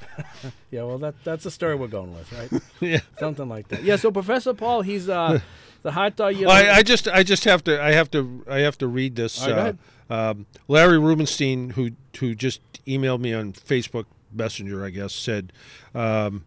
yeah, 0.70 0.82
well, 0.82 0.98
that 0.98 1.14
that's 1.24 1.44
the 1.44 1.50
story 1.50 1.76
we're 1.76 1.86
going 1.86 2.12
with, 2.12 2.32
right? 2.32 2.62
yeah. 2.80 3.00
Something 3.18 3.48
like 3.48 3.68
that. 3.68 3.84
Yeah. 3.84 3.96
So 3.96 4.10
Professor 4.10 4.52
Paul, 4.52 4.82
he's 4.82 5.08
uh, 5.08 5.40
the 5.82 5.92
hot 5.92 6.16
dog. 6.16 6.36
You 6.36 6.46
Well, 6.46 6.56
I, 6.56 6.78
I 6.78 6.82
just, 6.82 7.08
I 7.08 7.22
just 7.22 7.44
have 7.44 7.64
to, 7.64 7.82
I 7.82 7.92
have 7.92 8.10
to, 8.12 8.44
I 8.48 8.58
have 8.60 8.78
to 8.78 8.86
read 8.86 9.16
this. 9.16 9.40
Right, 9.40 9.50
ahead. 9.50 9.78
um, 10.10 10.46
Larry 10.66 10.98
Rubenstein, 10.98 11.70
who 11.70 11.90
who 12.18 12.34
just 12.34 12.60
emailed 12.86 13.20
me 13.20 13.32
on 13.32 13.52
Facebook 13.52 14.06
Messenger, 14.32 14.84
I 14.84 14.90
guess, 14.90 15.14
said 15.14 15.52
um, 15.94 16.44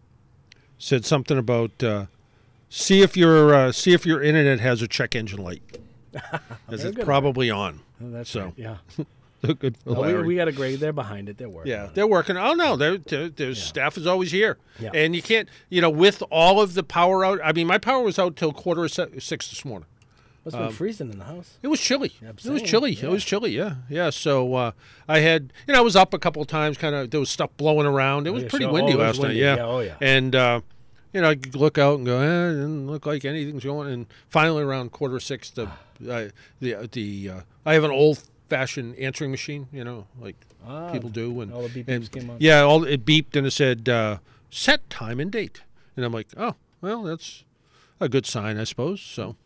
said 0.78 1.04
something 1.04 1.38
about 1.38 1.82
uh, 1.82 2.06
see 2.68 3.02
if 3.02 3.16
your 3.16 3.54
uh, 3.54 3.72
see 3.72 3.92
if 3.92 4.04
your 4.06 4.22
internet 4.22 4.60
has 4.60 4.82
a 4.82 4.88
check 4.88 5.14
engine 5.14 5.42
light. 5.42 5.62
Is 6.70 6.84
it 6.84 7.00
probably 7.00 7.50
on? 7.50 7.80
Oh, 8.02 8.10
that's 8.10 8.30
so 8.30 8.44
right, 8.44 8.54
yeah. 8.56 8.76
good 9.58 9.76
for 9.78 9.90
No, 9.90 10.00
we, 10.02 10.06
Larry. 10.08 10.26
we 10.26 10.36
got 10.36 10.48
a 10.48 10.52
grade. 10.52 10.78
They're 10.80 10.92
behind 10.92 11.28
it. 11.28 11.36
They're 11.38 11.48
working. 11.48 11.70
Yeah, 11.72 11.88
they're 11.92 12.06
working. 12.06 12.36
Oh 12.36 12.54
no, 12.54 12.76
their 12.76 12.98
their 12.98 13.54
staff 13.54 13.96
is 13.98 14.06
always 14.06 14.30
here, 14.32 14.58
Yeah. 14.78 14.90
and 14.94 15.14
you 15.16 15.22
can't, 15.22 15.48
you 15.68 15.80
know, 15.80 15.90
with 15.90 16.22
all 16.30 16.60
of 16.60 16.74
the 16.74 16.82
power 16.82 17.24
out. 17.24 17.40
I 17.44 17.52
mean, 17.52 17.66
my 17.66 17.78
power 17.78 18.02
was 18.02 18.18
out 18.18 18.36
till 18.36 18.52
quarter 18.52 18.84
of 18.84 18.92
six 18.92 19.48
this 19.48 19.64
morning. 19.64 19.86
Must 20.44 20.56
have 20.56 20.66
been 20.70 20.74
freezing 20.76 21.12
in 21.12 21.18
the 21.18 21.24
house. 21.24 21.56
It 21.62 21.68
was 21.68 21.80
chilly. 21.80 22.12
I'm 22.20 22.30
it 22.44 22.44
was 22.50 22.62
chilly. 22.62 22.92
yeah. 22.94 23.04
It 23.06 23.10
was 23.10 23.24
chilly. 23.24 23.50
Yeah, 23.52 23.74
yeah. 23.88 24.10
So 24.10 24.54
uh, 24.54 24.72
I 25.06 25.20
had, 25.20 25.52
you 25.68 25.72
know, 25.72 25.78
I 25.78 25.82
was 25.82 25.94
up 25.94 26.12
a 26.12 26.18
couple 26.18 26.42
of 26.42 26.48
times. 26.48 26.76
Kind 26.76 26.96
of, 26.96 27.10
there 27.12 27.20
was 27.20 27.30
stuff 27.30 27.50
blowing 27.56 27.86
around. 27.86 28.26
It 28.26 28.30
was 28.30 28.42
yeah, 28.42 28.48
pretty 28.48 28.66
windy 28.66 28.94
Oh, 28.94 28.96
last 28.96 29.20
windy. 29.20 29.36
night. 29.36 29.40
Yeah. 29.40 29.56
Yeah, 29.56 29.62
oh, 29.66 29.78
yeah. 29.80 29.94
And 30.00 30.34
uh, 30.34 30.60
you 31.12 31.20
know, 31.20 31.28
I 31.30 31.36
could 31.36 31.54
look 31.54 31.78
out 31.78 31.98
and 31.98 32.06
go, 32.06 32.18
eh, 32.18 32.50
it 32.50 32.54
didn't 32.54 32.88
look 32.88 33.06
like 33.06 33.24
anything's 33.24 33.62
going. 33.62 33.92
And 33.92 34.06
finally, 34.30 34.64
around 34.64 34.90
quarter 34.90 35.14
of 35.14 35.22
six, 35.22 35.48
the 35.50 35.68
uh, 36.10 36.30
the 36.60 36.88
the 36.90 37.28
uh, 37.30 37.40
I 37.64 37.74
have 37.74 37.84
an 37.84 37.92
old 37.92 38.24
fashioned 38.56 38.96
answering 38.98 39.30
machine. 39.30 39.66
You 39.72 39.84
know, 39.84 40.06
like 40.20 40.36
Ah, 40.66 40.92
people 40.92 41.08
do. 41.10 41.40
And 41.40 41.52
all 41.52 41.62
the 41.62 41.68
beep 41.70 41.88
and- 41.88 42.04
beeps 42.04 42.10
came 42.12 42.28
on. 42.30 42.36
Yeah, 42.38 42.60
all 42.60 42.84
it 42.84 43.04
beeped 43.04 43.34
and 43.36 43.46
it 43.46 43.52
said 43.52 43.88
uh, 43.88 44.18
set 44.50 44.88
time 44.90 45.18
and 45.20 45.30
date. 45.32 45.62
And 45.96 46.04
I'm 46.04 46.12
like, 46.12 46.28
oh, 46.36 46.54
well, 46.80 47.02
that's 47.02 47.44
a 48.00 48.08
good 48.08 48.26
sign, 48.26 48.58
I 48.58 48.64
suppose. 48.64 49.00
So. 49.00 49.36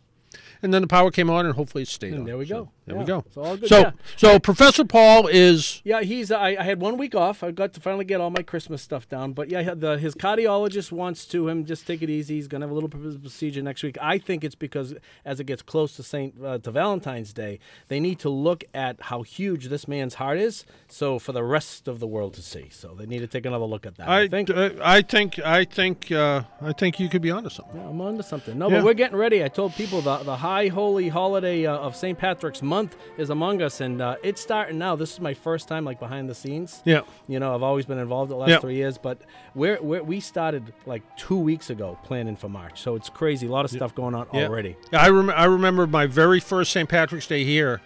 And 0.63 0.73
then 0.73 0.83
the 0.83 0.89
power 0.89 1.11
came 1.11 1.29
on, 1.31 1.47
and 1.47 1.55
hopefully 1.55 1.83
it 1.83 1.89
stayed 1.89 2.13
And 2.13 2.21
on. 2.21 2.27
there 2.27 2.39
we 2.39 2.47
So, 2.47 2.55
go. 2.65 2.71
there 2.87 2.95
Yeah. 2.97 3.01
we 3.01 3.07
go. 3.07 3.25
So 3.35 3.43
all 3.43 3.57
good. 3.57 3.69
So, 3.69 3.79
Yeah. 3.81 3.91
so 4.17 4.39
Professor 4.39 4.85
Paul 4.85 5.27
is 5.27 5.81
Yeah, 5.85 6.03
he's. 6.03 6.31
I, 6.33 6.57
I 6.59 6.63
had 6.63 6.81
one 6.81 6.97
week 6.97 7.15
off. 7.15 7.43
I 7.43 7.51
got 7.51 7.73
to 7.75 7.81
finally 7.81 8.05
get 8.05 8.21
all 8.21 8.31
my 8.31 8.43
Christmas 8.43 8.83
stuff 8.83 9.09
down. 9.09 9.33
But 9.33 9.51
yeah, 9.51 9.75
the, 9.75 9.99
his 9.99 10.15
cardiologist 10.15 10.93
wants 10.93 11.25
to 11.27 11.49
him 11.49 11.65
just 11.65 11.87
take 11.87 12.03
it 12.03 12.11
easy. 12.11 12.37
He's 12.37 12.49
gonna 12.49 12.65
have 12.65 12.71
a 12.71 12.75
little 12.75 12.89
procedure 12.89 13.63
next 13.63 13.83
week. 13.83 13.97
I 14.01 14.19
think 14.19 14.45
it's 14.45 14.55
because 14.55 14.95
as 15.25 15.41
it 15.41 15.45
gets 15.45 15.63
close 15.63 15.95
to 15.97 16.03
Saint 16.03 16.35
uh, 16.43 16.59
to 16.59 16.71
Valentine's 16.71 17.33
Day, 17.33 17.59
they 17.89 18.01
need 18.01 18.19
to 18.21 18.29
look 18.31 18.65
at 18.75 19.01
how 19.03 19.23
huge 19.23 19.69
this 19.69 19.87
man's 19.89 20.15
heart 20.15 20.39
is. 20.39 20.65
So 20.89 21.19
for 21.19 21.33
the 21.33 21.43
rest 21.45 21.89
of 21.89 22.01
the 22.01 22.07
world 22.07 22.35
to 22.35 22.43
see, 22.43 22.69
so 22.71 22.95
they 22.99 23.07
need 23.07 23.21
to 23.21 23.27
take 23.27 23.47
another 23.47 23.65
look 23.67 23.87
at 23.87 23.97
that. 23.97 24.09
I, 24.09 24.23
I 24.23 24.29
think. 24.29 24.51
uh, 24.51 24.71
I 24.83 25.03
think 25.03 25.39
I 25.41 25.65
think 25.65 26.11
uh, 26.13 26.43
I 26.61 26.73
think 26.73 26.99
you 27.01 27.09
could 27.09 27.23
be 27.23 27.31
onto 27.31 27.51
something. 27.51 27.77
Yeah, 27.81 27.89
I'm 27.89 28.01
on 28.01 28.17
to 28.17 28.23
something. 28.23 28.57
No, 28.59 28.71
but 28.71 28.85
we're 28.85 28.95
getting 28.95 29.17
ready. 29.17 29.43
I 29.45 29.49
told 29.49 29.73
people 29.75 30.01
the, 30.01 30.19
the 30.19 30.37
high 30.47 30.69
holy 30.69 31.09
holiday 31.09 31.67
uh, 31.67 31.77
of 31.77 31.97
St. 31.97 32.17
Patrick's 32.17 32.63
month 32.63 32.97
is 33.19 33.31
among 33.31 33.61
us, 33.63 33.81
and 33.81 34.01
uh, 34.01 34.15
it's 34.23 34.41
starting 34.41 34.79
now. 34.79 34.95
This 34.95 35.13
is 35.15 35.21
my 35.21 35.35
first 35.35 35.67
time 35.67 35.85
like 35.85 35.99
behind 35.99 36.29
the 36.31 36.37
scenes. 36.37 36.83
Yeah. 36.85 37.01
You 37.27 37.41
know, 37.41 37.53
I've 37.53 37.65
always 37.65 37.85
been 37.85 37.99
involved 37.99 38.31
the 38.31 38.37
last 38.37 38.51
Yeah. 38.51 38.61
three 38.61 38.77
years, 38.77 38.97
but 38.97 39.19
we're, 39.57 39.83
we're 39.83 40.05
we 40.05 40.21
started 40.21 40.73
like 40.87 41.03
two 41.17 41.37
weeks 41.37 41.69
ago 41.71 41.99
planning 42.05 42.37
for 42.37 42.49
March, 42.49 42.81
so 42.81 42.95
it's 42.95 43.09
crazy. 43.09 43.49
A 43.49 43.51
lot 43.51 43.65
of 43.65 43.73
stuff 43.73 43.93
going 43.93 44.15
on 44.15 44.29
Yeah. 44.33 44.45
already. 44.47 44.77
Yeah, 44.93 45.03
I 45.03 45.11
rem- 45.11 45.31
I 45.31 45.47
remember 45.47 45.85
my 45.89 46.07
very 46.07 46.39
first 46.39 46.71
St. 46.71 46.89
Patrick's 46.89 47.27
Day 47.27 47.43
here. 47.43 47.81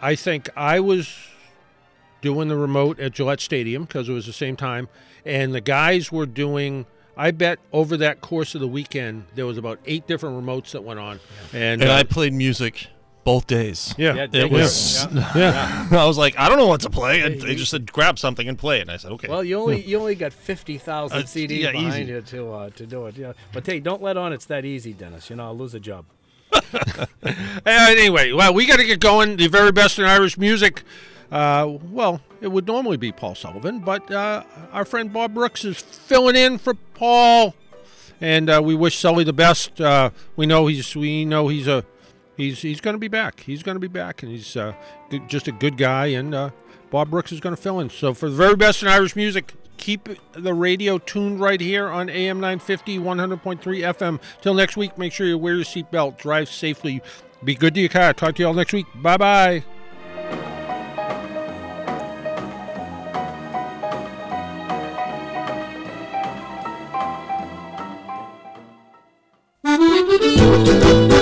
I 0.00 0.14
think 0.14 0.48
I 0.56 0.78
was 0.78 1.12
doing 2.20 2.46
the 2.46 2.56
remote 2.56 3.00
at 3.00 3.10
Gillette 3.12 3.40
Stadium 3.40 3.84
because 3.86 4.08
it 4.08 4.12
was 4.12 4.26
the 4.26 4.32
same 4.32 4.54
time, 4.54 4.88
and 5.24 5.52
the 5.52 5.60
guys 5.60 6.12
were 6.12 6.26
doing. 6.26 6.86
I 7.16 7.30
bet 7.30 7.58
over 7.72 7.96
that 7.98 8.20
course 8.20 8.54
of 8.54 8.60
the 8.60 8.68
weekend 8.68 9.24
there 9.34 9.46
was 9.46 9.56
about 9.58 9.78
eight 9.86 10.06
different 10.06 10.36
remotes 10.44 10.72
that 10.72 10.84
went 10.84 11.00
on, 11.00 11.18
and, 11.52 11.80
And 11.82 11.90
uh, 11.90 11.94
I 11.94 12.02
played 12.02 12.32
music 12.34 12.88
both 13.24 13.46
days. 13.46 13.94
Yeah. 13.98 14.14
Yeah, 14.14 14.26
It 14.44 14.50
was. 14.50 15.06
Yeah. 15.34 15.88
I 15.90 16.04
was 16.04 16.16
like, 16.18 16.38
I 16.38 16.48
don't 16.48 16.58
know 16.58 16.66
what 16.68 16.82
to 16.82 16.90
play. 16.90 17.22
And 17.22 17.40
they 17.40 17.56
just 17.56 17.70
said, 17.72 17.90
grab 17.90 18.18
something 18.20 18.48
and 18.48 18.56
play 18.56 18.78
it. 18.78 18.82
And 18.82 18.90
I 18.92 18.98
said, 18.98 19.10
okay. 19.12 19.26
Well, 19.28 19.42
you 19.42 19.58
only 19.58 19.82
you 19.82 19.98
only 19.98 20.14
got 20.14 20.32
fifty 20.32 20.78
thousand 20.78 21.18
Uh, 21.18 21.22
CDs 21.22 21.58
yeah, 21.60 21.72
behind 21.72 21.94
easy. 22.04 22.12
you 22.12 22.20
to 22.20 22.52
uh, 22.52 22.70
to 22.70 22.86
do 22.86 23.06
it. 23.06 23.16
Yeah, 23.16 23.32
but 23.52 23.66
hey, 23.66 23.80
don't 23.80 24.00
let 24.02 24.16
on 24.16 24.32
it's 24.32 24.46
that 24.46 24.64
easy, 24.64 24.92
Dennis. 24.92 25.28
You 25.30 25.36
know, 25.36 25.46
I'll 25.46 25.56
lose 25.58 25.74
a 25.74 25.80
job. 25.80 26.04
Anyway, 27.66 28.32
well, 28.32 28.54
we 28.54 28.66
got 28.66 28.76
to 28.76 28.84
get 28.84 29.00
going. 29.00 29.36
The 29.36 29.48
very 29.48 29.72
best 29.72 29.98
in 29.98 30.04
Irish 30.04 30.38
music. 30.38 30.82
Uh, 31.30 31.76
well, 31.90 32.20
it 32.40 32.48
would 32.48 32.66
normally 32.66 32.96
be 32.96 33.12
Paul 33.12 33.34
Sullivan, 33.34 33.80
but 33.80 34.10
uh, 34.10 34.44
our 34.72 34.84
friend 34.84 35.12
Bob 35.12 35.34
Brooks 35.34 35.64
is 35.64 35.80
filling 35.80 36.36
in 36.36 36.58
for 36.58 36.74
Paul, 36.94 37.54
and 38.20 38.50
uh, 38.50 38.60
we 38.62 38.74
wish 38.74 38.98
Sully 38.98 39.24
the 39.24 39.32
best. 39.32 39.80
Uh, 39.80 40.10
we 40.36 40.46
know 40.46 40.66
he's 40.66 40.94
we 40.94 41.24
know 41.24 41.48
he's 41.48 41.66
a 41.68 41.84
he's 42.36 42.62
he's 42.62 42.80
going 42.80 42.94
to 42.94 42.98
be 42.98 43.08
back. 43.08 43.40
He's 43.40 43.62
going 43.62 43.76
to 43.76 43.80
be 43.80 43.88
back, 43.88 44.22
and 44.22 44.30
he's 44.30 44.56
uh, 44.56 44.74
just 45.26 45.48
a 45.48 45.52
good 45.52 45.76
guy. 45.76 46.06
And 46.06 46.34
uh, 46.34 46.50
Bob 46.90 47.10
Brooks 47.10 47.32
is 47.32 47.40
going 47.40 47.54
to 47.54 47.60
fill 47.60 47.80
in. 47.80 47.90
So 47.90 48.14
for 48.14 48.28
the 48.28 48.36
very 48.36 48.56
best 48.56 48.82
in 48.82 48.88
Irish 48.88 49.16
music. 49.16 49.54
Keep 49.78 50.08
the 50.32 50.54
radio 50.54 50.96
tuned 50.96 51.38
right 51.38 51.60
here 51.60 51.88
on 51.90 52.08
AM 52.08 52.40
950, 52.40 52.98
100.3 52.98 53.60
FM. 53.60 54.18
Till 54.40 54.54
next 54.54 54.78
week, 54.78 54.96
make 54.96 55.12
sure 55.12 55.26
you 55.26 55.36
wear 55.36 55.54
your 55.54 55.66
seatbelt, 55.66 56.16
drive 56.16 56.48
safely, 56.48 57.02
be 57.44 57.54
good 57.54 57.74
to 57.74 57.80
your 57.80 57.90
car. 57.90 58.14
Talk 58.14 58.36
to 58.36 58.42
you 58.42 58.48
all 58.48 58.54
next 58.54 58.72
week. 58.72 58.86
Bye 58.96 59.18
bye. 59.18 59.75
Música 69.78 71.15